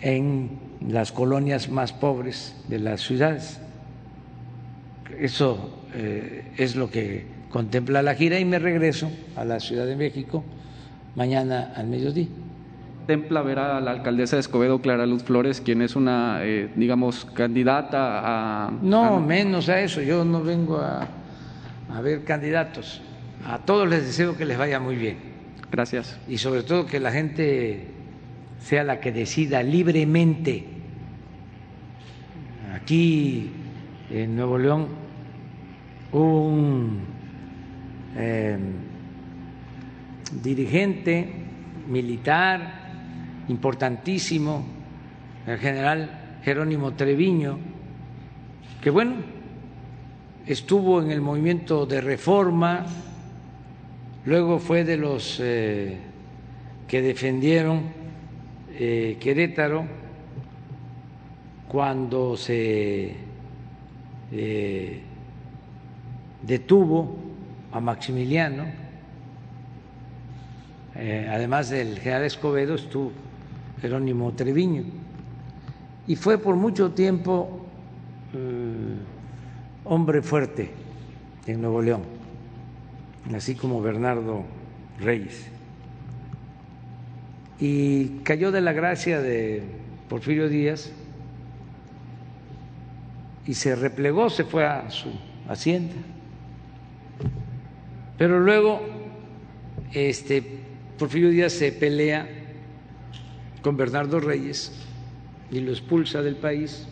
en 0.00 0.58
las 0.88 1.12
colonias 1.12 1.68
más 1.68 1.92
pobres 1.92 2.56
de 2.68 2.78
las 2.78 3.02
ciudades. 3.02 3.60
Eso 5.18 5.82
eh, 5.94 6.52
es 6.56 6.74
lo 6.74 6.90
que 6.90 7.26
contempla 7.50 8.02
la 8.02 8.14
gira 8.14 8.40
y 8.40 8.44
me 8.44 8.58
regreso 8.58 9.10
a 9.36 9.44
la 9.44 9.60
Ciudad 9.60 9.86
de 9.86 9.96
México 9.96 10.42
mañana 11.14 11.72
al 11.76 11.86
mediodía 11.86 12.28
contempla 13.06 13.40
ver 13.42 13.60
a 13.60 13.80
la 13.80 13.92
alcaldesa 13.92 14.34
de 14.34 14.40
Escobedo, 14.40 14.80
Clara 14.80 15.06
Luz 15.06 15.22
Flores, 15.22 15.60
quien 15.60 15.80
es 15.80 15.94
una, 15.94 16.40
eh, 16.42 16.68
digamos, 16.74 17.24
candidata 17.24 18.66
a... 18.66 18.70
No, 18.82 19.20
menos 19.20 19.68
a 19.68 19.80
eso, 19.80 20.02
yo 20.02 20.24
no 20.24 20.42
vengo 20.42 20.78
a, 20.78 21.06
a 21.88 22.00
ver 22.00 22.24
candidatos. 22.24 23.00
A 23.46 23.58
todos 23.58 23.88
les 23.88 24.04
deseo 24.06 24.36
que 24.36 24.44
les 24.44 24.58
vaya 24.58 24.80
muy 24.80 24.96
bien. 24.96 25.18
Gracias. 25.70 26.18
Y 26.26 26.38
sobre 26.38 26.64
todo 26.64 26.84
que 26.84 26.98
la 26.98 27.12
gente 27.12 27.86
sea 28.58 28.82
la 28.82 28.98
que 28.98 29.12
decida 29.12 29.62
libremente. 29.62 30.66
Aquí 32.74 33.52
en 34.10 34.34
Nuevo 34.34 34.58
León 34.58 34.88
un 36.10 37.02
eh, 38.16 38.58
dirigente 40.42 41.32
militar 41.86 42.85
importantísimo, 43.48 44.64
el 45.46 45.58
general 45.58 46.38
Jerónimo 46.42 46.94
Treviño, 46.94 47.58
que 48.80 48.90
bueno, 48.90 49.14
estuvo 50.46 51.02
en 51.02 51.10
el 51.10 51.20
movimiento 51.20 51.86
de 51.86 52.00
reforma, 52.00 52.86
luego 54.24 54.58
fue 54.58 54.84
de 54.84 54.96
los 54.96 55.38
eh, 55.40 55.98
que 56.86 57.02
defendieron 57.02 57.82
eh, 58.78 59.16
Querétaro 59.20 59.84
cuando 61.68 62.36
se 62.36 63.14
eh, 64.32 65.00
detuvo 66.42 67.16
a 67.72 67.80
Maximiliano 67.80 68.86
además 71.28 71.68
del 71.68 71.98
general 71.98 72.24
Escobedo, 72.24 72.74
estuvo 72.76 73.12
Jerónimo 73.80 74.32
Treviño. 74.32 74.84
Y 76.06 76.16
fue 76.16 76.38
por 76.38 76.56
mucho 76.56 76.92
tiempo 76.92 77.66
eh, 78.32 78.96
hombre 79.84 80.22
fuerte 80.22 80.70
en 81.46 81.60
Nuevo 81.60 81.82
León, 81.82 82.02
así 83.34 83.54
como 83.54 83.80
Bernardo 83.80 84.44
Reyes. 85.00 85.46
Y 87.58 88.18
cayó 88.22 88.52
de 88.52 88.60
la 88.60 88.72
gracia 88.72 89.20
de 89.20 89.62
Porfirio 90.08 90.48
Díaz 90.48 90.92
y 93.46 93.54
se 93.54 93.74
replegó, 93.74 94.28
se 94.28 94.44
fue 94.44 94.66
a 94.66 94.90
su 94.90 95.10
hacienda. 95.48 95.94
Pero 98.18 98.40
luego 98.40 98.80
este, 99.92 100.42
Porfirio 100.98 101.30
Díaz 101.30 101.52
se 101.52 101.72
pelea 101.72 102.28
con 103.66 103.76
Bernardo 103.76 104.20
Reyes 104.20 104.70
y 105.50 105.58
lo 105.58 105.72
expulsa 105.72 106.22
del 106.22 106.36
país. 106.36 106.86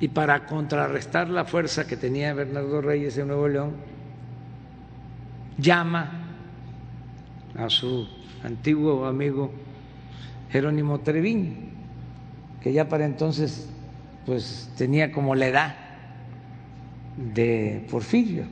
Y 0.00 0.08
para 0.08 0.46
contrarrestar 0.46 1.28
la 1.28 1.44
fuerza 1.44 1.86
que 1.86 1.98
tenía 1.98 2.32
Bernardo 2.32 2.80
Reyes 2.80 3.18
en 3.18 3.28
Nuevo 3.28 3.46
León, 3.46 3.72
llama 5.58 6.10
a 7.58 7.68
su 7.68 8.08
antiguo 8.42 9.04
amigo 9.04 9.50
Jerónimo 10.48 11.00
Treviño, 11.00 11.52
que 12.62 12.72
ya 12.72 12.88
para 12.88 13.04
entonces 13.04 13.68
pues 14.24 14.72
tenía 14.78 15.12
como 15.12 15.34
la 15.34 15.46
edad 15.48 15.76
de 17.34 17.86
Porfirio, 17.90 18.44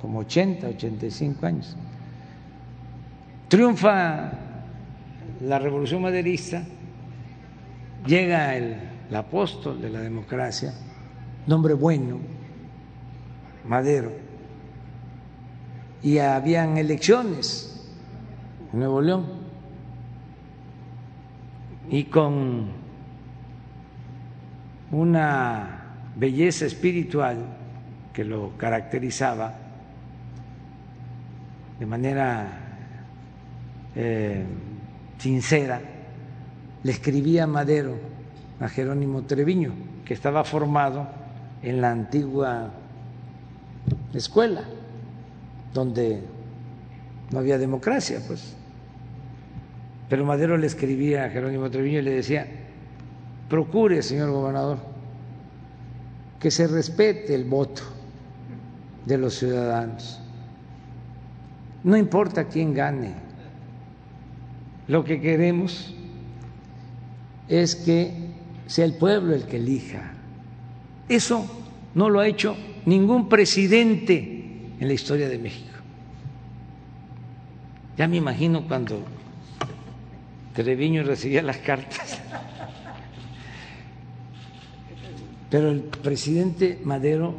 como 0.00 0.20
80, 0.20 0.66
85 0.66 1.44
años. 1.44 1.76
Triunfa 3.48 4.43
la 5.44 5.58
revolución 5.58 6.02
maderista, 6.02 6.62
llega 8.06 8.56
el, 8.56 8.90
apóstol 9.14 9.80
de 9.80 9.90
la 9.90 10.00
democracia, 10.00 10.74
nombre 11.46 11.74
bueno, 11.74 12.18
Madero, 13.64 14.10
y 16.02 16.18
habían 16.18 16.76
elecciones 16.78 17.88
en 18.72 18.78
Nuevo 18.80 19.00
León, 19.00 19.26
y 21.88 22.04
con 22.04 22.70
una 24.90 25.84
belleza 26.16 26.66
espiritual 26.66 27.38
que 28.12 28.24
lo 28.24 28.56
caracterizaba 28.56 29.54
de 31.78 31.86
manera 31.86 32.64
eh, 33.94 34.44
sincera, 35.24 35.80
le 36.82 36.92
escribía 36.92 37.46
Madero 37.46 37.94
a 38.60 38.68
Jerónimo 38.68 39.22
Treviño, 39.22 39.72
que 40.04 40.12
estaba 40.12 40.44
formado 40.44 41.08
en 41.62 41.80
la 41.80 41.92
antigua 41.92 42.70
escuela, 44.12 44.64
donde 45.72 46.20
no 47.30 47.38
había 47.38 47.56
democracia, 47.56 48.20
pues. 48.26 48.54
Pero 50.10 50.26
Madero 50.26 50.58
le 50.58 50.66
escribía 50.66 51.24
a 51.24 51.30
Jerónimo 51.30 51.70
Treviño 51.70 52.00
y 52.00 52.02
le 52.02 52.10
decía, 52.10 52.46
procure, 53.48 54.02
señor 54.02 54.30
gobernador, 54.30 54.76
que 56.38 56.50
se 56.50 56.66
respete 56.66 57.34
el 57.34 57.44
voto 57.44 57.80
de 59.06 59.16
los 59.16 59.38
ciudadanos. 59.38 60.20
No 61.82 61.96
importa 61.96 62.44
quién 62.44 62.74
gane, 62.74 63.23
lo 64.88 65.04
que 65.04 65.20
queremos 65.20 65.94
es 67.48 67.76
que 67.76 68.12
sea 68.66 68.84
el 68.84 68.94
pueblo 68.94 69.34
el 69.34 69.44
que 69.44 69.56
elija. 69.56 70.12
Eso 71.08 71.46
no 71.94 72.10
lo 72.10 72.20
ha 72.20 72.26
hecho 72.26 72.56
ningún 72.86 73.28
presidente 73.28 74.44
en 74.80 74.88
la 74.88 74.94
historia 74.94 75.28
de 75.28 75.38
México. 75.38 75.70
Ya 77.96 78.08
me 78.08 78.16
imagino 78.16 78.66
cuando 78.66 79.02
Treviño 80.54 81.02
recibía 81.02 81.42
las 81.42 81.58
cartas 81.58 82.20
Pero 85.54 85.70
el 85.70 85.82
presidente 85.82 86.80
Madero 86.82 87.32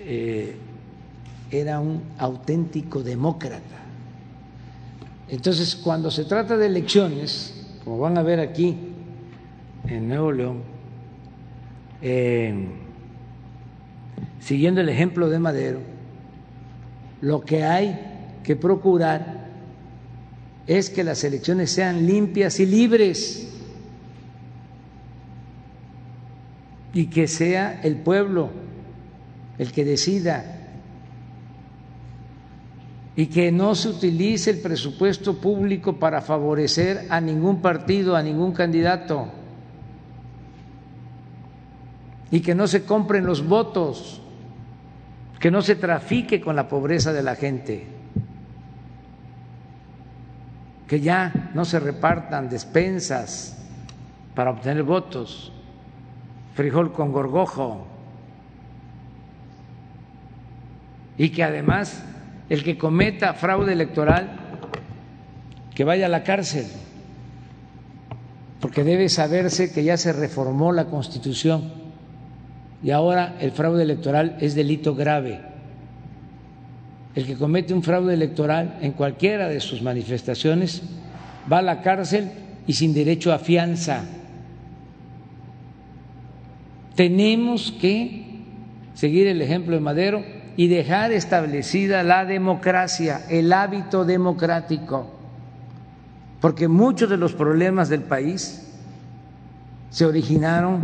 eh, 0.00 0.54
era 1.50 1.80
un 1.80 2.02
auténtico 2.18 3.02
demócrata. 3.02 3.85
Entonces, 5.28 5.74
cuando 5.76 6.10
se 6.10 6.24
trata 6.24 6.56
de 6.56 6.66
elecciones, 6.66 7.54
como 7.84 7.98
van 7.98 8.16
a 8.18 8.22
ver 8.22 8.40
aquí 8.40 8.76
en 9.88 10.08
Nuevo 10.08 10.32
León, 10.32 10.62
eh, 12.02 12.66
siguiendo 14.40 14.80
el 14.80 14.88
ejemplo 14.88 15.28
de 15.28 15.38
Madero, 15.38 15.80
lo 17.20 17.40
que 17.40 17.64
hay 17.64 17.98
que 18.44 18.56
procurar 18.56 19.46
es 20.66 20.90
que 20.90 21.02
las 21.04 21.24
elecciones 21.24 21.70
sean 21.70 22.06
limpias 22.06 22.60
y 22.60 22.66
libres. 22.66 23.46
y 26.96 27.08
que 27.08 27.28
sea 27.28 27.78
el 27.82 27.96
pueblo 27.96 28.48
el 29.58 29.70
que 29.70 29.84
decida 29.84 30.55
y 33.16 33.26
que 33.26 33.50
no 33.50 33.74
se 33.74 33.88
utilice 33.88 34.50
el 34.50 34.60
presupuesto 34.60 35.38
público 35.38 35.98
para 35.98 36.20
favorecer 36.20 37.06
a 37.08 37.20
ningún 37.20 37.62
partido, 37.62 38.14
a 38.14 38.22
ningún 38.22 38.52
candidato 38.52 39.28
y 42.30 42.40
que 42.40 42.54
no 42.54 42.66
se 42.66 42.84
compren 42.84 43.24
los 43.24 43.46
votos, 43.46 44.20
que 45.40 45.50
no 45.50 45.62
se 45.62 45.76
trafique 45.76 46.40
con 46.40 46.56
la 46.56 46.68
pobreza 46.68 47.12
de 47.12 47.22
la 47.22 47.36
gente, 47.36 47.86
que 50.86 51.00
ya 51.00 51.50
no 51.54 51.64
se 51.64 51.80
repartan 51.80 52.48
despensas 52.48 53.56
para 54.34 54.50
obtener 54.50 54.82
votos 54.82 55.52
frijol 56.56 56.92
con 56.92 57.12
gorgojo. 57.12 57.86
Y 61.18 61.30
que 61.30 61.44
además 61.44 62.02
el 62.48 62.62
que 62.62 62.78
cometa 62.78 63.34
fraude 63.34 63.72
electoral, 63.72 64.30
que 65.74 65.84
vaya 65.84 66.06
a 66.06 66.08
la 66.08 66.22
cárcel, 66.22 66.66
porque 68.60 68.84
debe 68.84 69.08
saberse 69.08 69.72
que 69.72 69.84
ya 69.84 69.96
se 69.96 70.12
reformó 70.12 70.72
la 70.72 70.86
Constitución 70.86 71.86
y 72.82 72.90
ahora 72.90 73.36
el 73.40 73.52
fraude 73.52 73.82
electoral 73.82 74.36
es 74.40 74.54
delito 74.54 74.94
grave. 74.94 75.40
El 77.14 77.26
que 77.26 77.34
comete 77.34 77.74
un 77.74 77.82
fraude 77.82 78.14
electoral 78.14 78.78
en 78.80 78.92
cualquiera 78.92 79.48
de 79.48 79.60
sus 79.60 79.82
manifestaciones 79.82 80.82
va 81.50 81.58
a 81.58 81.62
la 81.62 81.82
cárcel 81.82 82.30
y 82.66 82.74
sin 82.74 82.92
derecho 82.92 83.32
a 83.32 83.38
fianza. 83.38 84.04
Tenemos 86.94 87.72
que 87.72 88.24
seguir 88.94 89.26
el 89.26 89.42
ejemplo 89.42 89.74
de 89.74 89.80
Madero 89.80 90.35
y 90.56 90.68
dejar 90.68 91.12
establecida 91.12 92.02
la 92.02 92.24
democracia, 92.24 93.26
el 93.28 93.52
hábito 93.52 94.04
democrático, 94.04 95.06
porque 96.40 96.66
muchos 96.66 97.10
de 97.10 97.18
los 97.18 97.34
problemas 97.34 97.88
del 97.88 98.02
país 98.02 98.66
se 99.90 100.06
originaron 100.06 100.80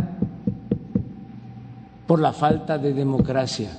por 2.07 2.21
la 2.21 2.33
falta 2.33 2.77
de 2.77 2.93
democracia. 2.93 3.71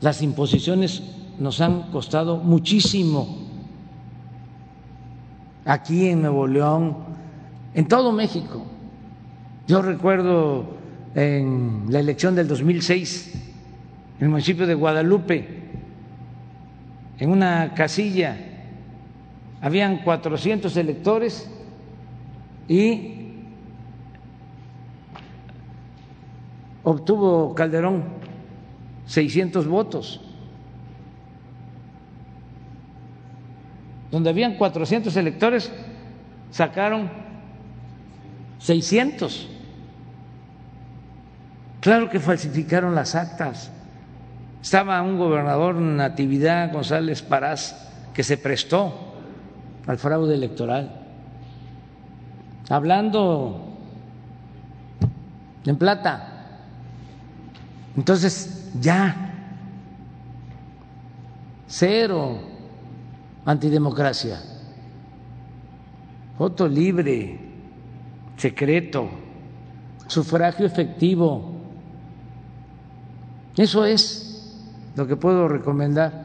Las 0.00 0.22
imposiciones 0.22 1.02
nos 1.38 1.60
han 1.60 1.90
costado 1.90 2.36
muchísimo 2.36 3.38
aquí 5.64 6.08
en 6.08 6.22
Nuevo 6.22 6.46
León, 6.46 6.96
en 7.74 7.88
todo 7.88 8.12
México. 8.12 8.64
Yo 9.66 9.82
recuerdo 9.82 10.64
en 11.14 11.86
la 11.88 12.00
elección 12.00 12.34
del 12.34 12.48
2006, 12.48 13.34
en 13.34 13.47
el 14.20 14.28
municipio 14.28 14.66
de 14.66 14.74
Guadalupe, 14.74 15.46
en 17.18 17.30
una 17.30 17.74
casilla, 17.74 18.36
habían 19.60 19.98
400 19.98 20.76
electores 20.76 21.50
y 22.68 23.14
obtuvo 26.84 27.54
Calderón 27.54 28.04
600 29.06 29.66
votos. 29.66 30.20
Donde 34.10 34.30
habían 34.30 34.56
400 34.56 35.14
electores, 35.16 35.72
sacaron 36.50 37.10
600. 38.58 39.48
Claro 41.80 42.08
que 42.08 42.20
falsificaron 42.20 42.94
las 42.94 43.14
actas. 43.14 43.70
Estaba 44.62 45.00
un 45.02 45.18
gobernador, 45.18 45.76
Natividad 45.76 46.72
González 46.72 47.22
Parás, 47.22 47.88
que 48.12 48.22
se 48.22 48.36
prestó 48.36 48.92
al 49.86 49.98
fraude 49.98 50.34
electoral, 50.34 50.90
hablando 52.68 53.76
en 55.64 55.76
plata. 55.76 56.34
Entonces, 57.96 58.70
ya, 58.80 59.32
cero 61.66 62.38
antidemocracia, 63.44 64.40
voto 66.38 66.68
libre, 66.68 67.38
secreto, 68.36 69.08
sufragio 70.06 70.66
efectivo. 70.66 71.54
Eso 73.56 73.84
es 73.84 74.27
lo 74.98 75.06
que 75.06 75.14
puedo 75.14 75.46
recomendar. 75.46 76.24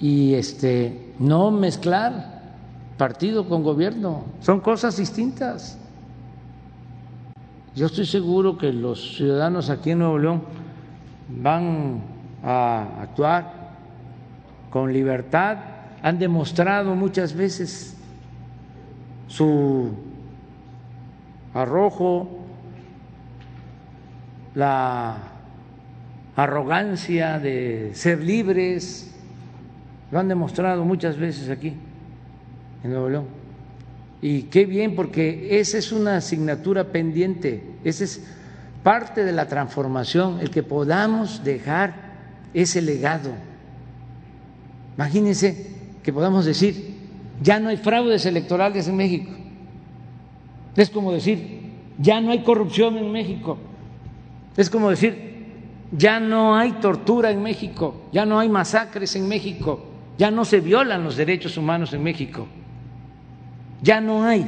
Y 0.00 0.34
este 0.34 1.14
no 1.20 1.52
mezclar 1.52 2.40
partido 2.96 3.48
con 3.48 3.62
gobierno, 3.62 4.24
son 4.40 4.58
cosas 4.58 4.96
distintas. 4.96 5.78
Yo 7.76 7.86
estoy 7.86 8.06
seguro 8.06 8.58
que 8.58 8.72
los 8.72 9.14
ciudadanos 9.16 9.70
aquí 9.70 9.92
en 9.92 10.00
Nuevo 10.00 10.18
León 10.18 10.42
van 11.28 12.02
a 12.42 13.00
actuar 13.00 13.70
con 14.70 14.92
libertad, 14.92 15.58
han 16.02 16.18
demostrado 16.18 16.96
muchas 16.96 17.34
veces 17.34 17.96
su 19.28 19.90
arrojo, 21.54 22.39
la 24.54 25.16
arrogancia 26.36 27.38
de 27.38 27.90
ser 27.94 28.22
libres, 28.22 29.14
lo 30.10 30.18
han 30.18 30.28
demostrado 30.28 30.84
muchas 30.84 31.16
veces 31.16 31.50
aquí 31.50 31.74
en 32.82 32.90
Nuevo 32.90 33.08
León. 33.08 33.24
Y 34.22 34.42
qué 34.42 34.66
bien, 34.66 34.94
porque 34.94 35.60
esa 35.60 35.78
es 35.78 35.92
una 35.92 36.16
asignatura 36.16 36.84
pendiente, 36.84 37.62
esa 37.84 38.04
es 38.04 38.22
parte 38.82 39.24
de 39.24 39.32
la 39.32 39.46
transformación, 39.46 40.40
el 40.40 40.50
que 40.50 40.62
podamos 40.62 41.42
dejar 41.44 41.94
ese 42.52 42.82
legado. 42.82 43.30
Imagínense 44.96 45.76
que 46.02 46.12
podamos 46.12 46.44
decir, 46.44 46.94
ya 47.42 47.58
no 47.60 47.68
hay 47.68 47.76
fraudes 47.76 48.26
electorales 48.26 48.88
en 48.88 48.96
México. 48.96 49.30
Es 50.76 50.90
como 50.90 51.12
decir, 51.12 51.60
ya 51.98 52.20
no 52.20 52.30
hay 52.30 52.42
corrupción 52.42 52.98
en 52.98 53.10
México. 53.10 53.58
Es 54.56 54.68
como 54.68 54.90
decir, 54.90 55.30
ya 55.92 56.20
no 56.20 56.56
hay 56.56 56.72
tortura 56.72 57.30
en 57.30 57.42
México, 57.42 58.08
ya 58.12 58.26
no 58.26 58.38
hay 58.38 58.48
masacres 58.48 59.16
en 59.16 59.28
México, 59.28 59.86
ya 60.18 60.30
no 60.30 60.44
se 60.44 60.60
violan 60.60 61.04
los 61.04 61.16
derechos 61.16 61.56
humanos 61.56 61.92
en 61.92 62.02
México. 62.02 62.46
Ya 63.82 64.00
no 64.00 64.24
hay 64.24 64.46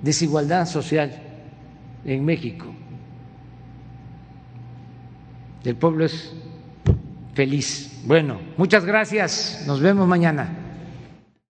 desigualdad 0.00 0.66
social 0.66 1.20
en 2.04 2.24
México. 2.24 2.66
El 5.64 5.74
pueblo 5.74 6.04
es 6.04 6.32
feliz. 7.34 8.02
Bueno, 8.06 8.38
muchas 8.56 8.84
gracias. 8.84 9.64
Nos 9.66 9.80
vemos 9.80 10.06
mañana. 10.06 10.65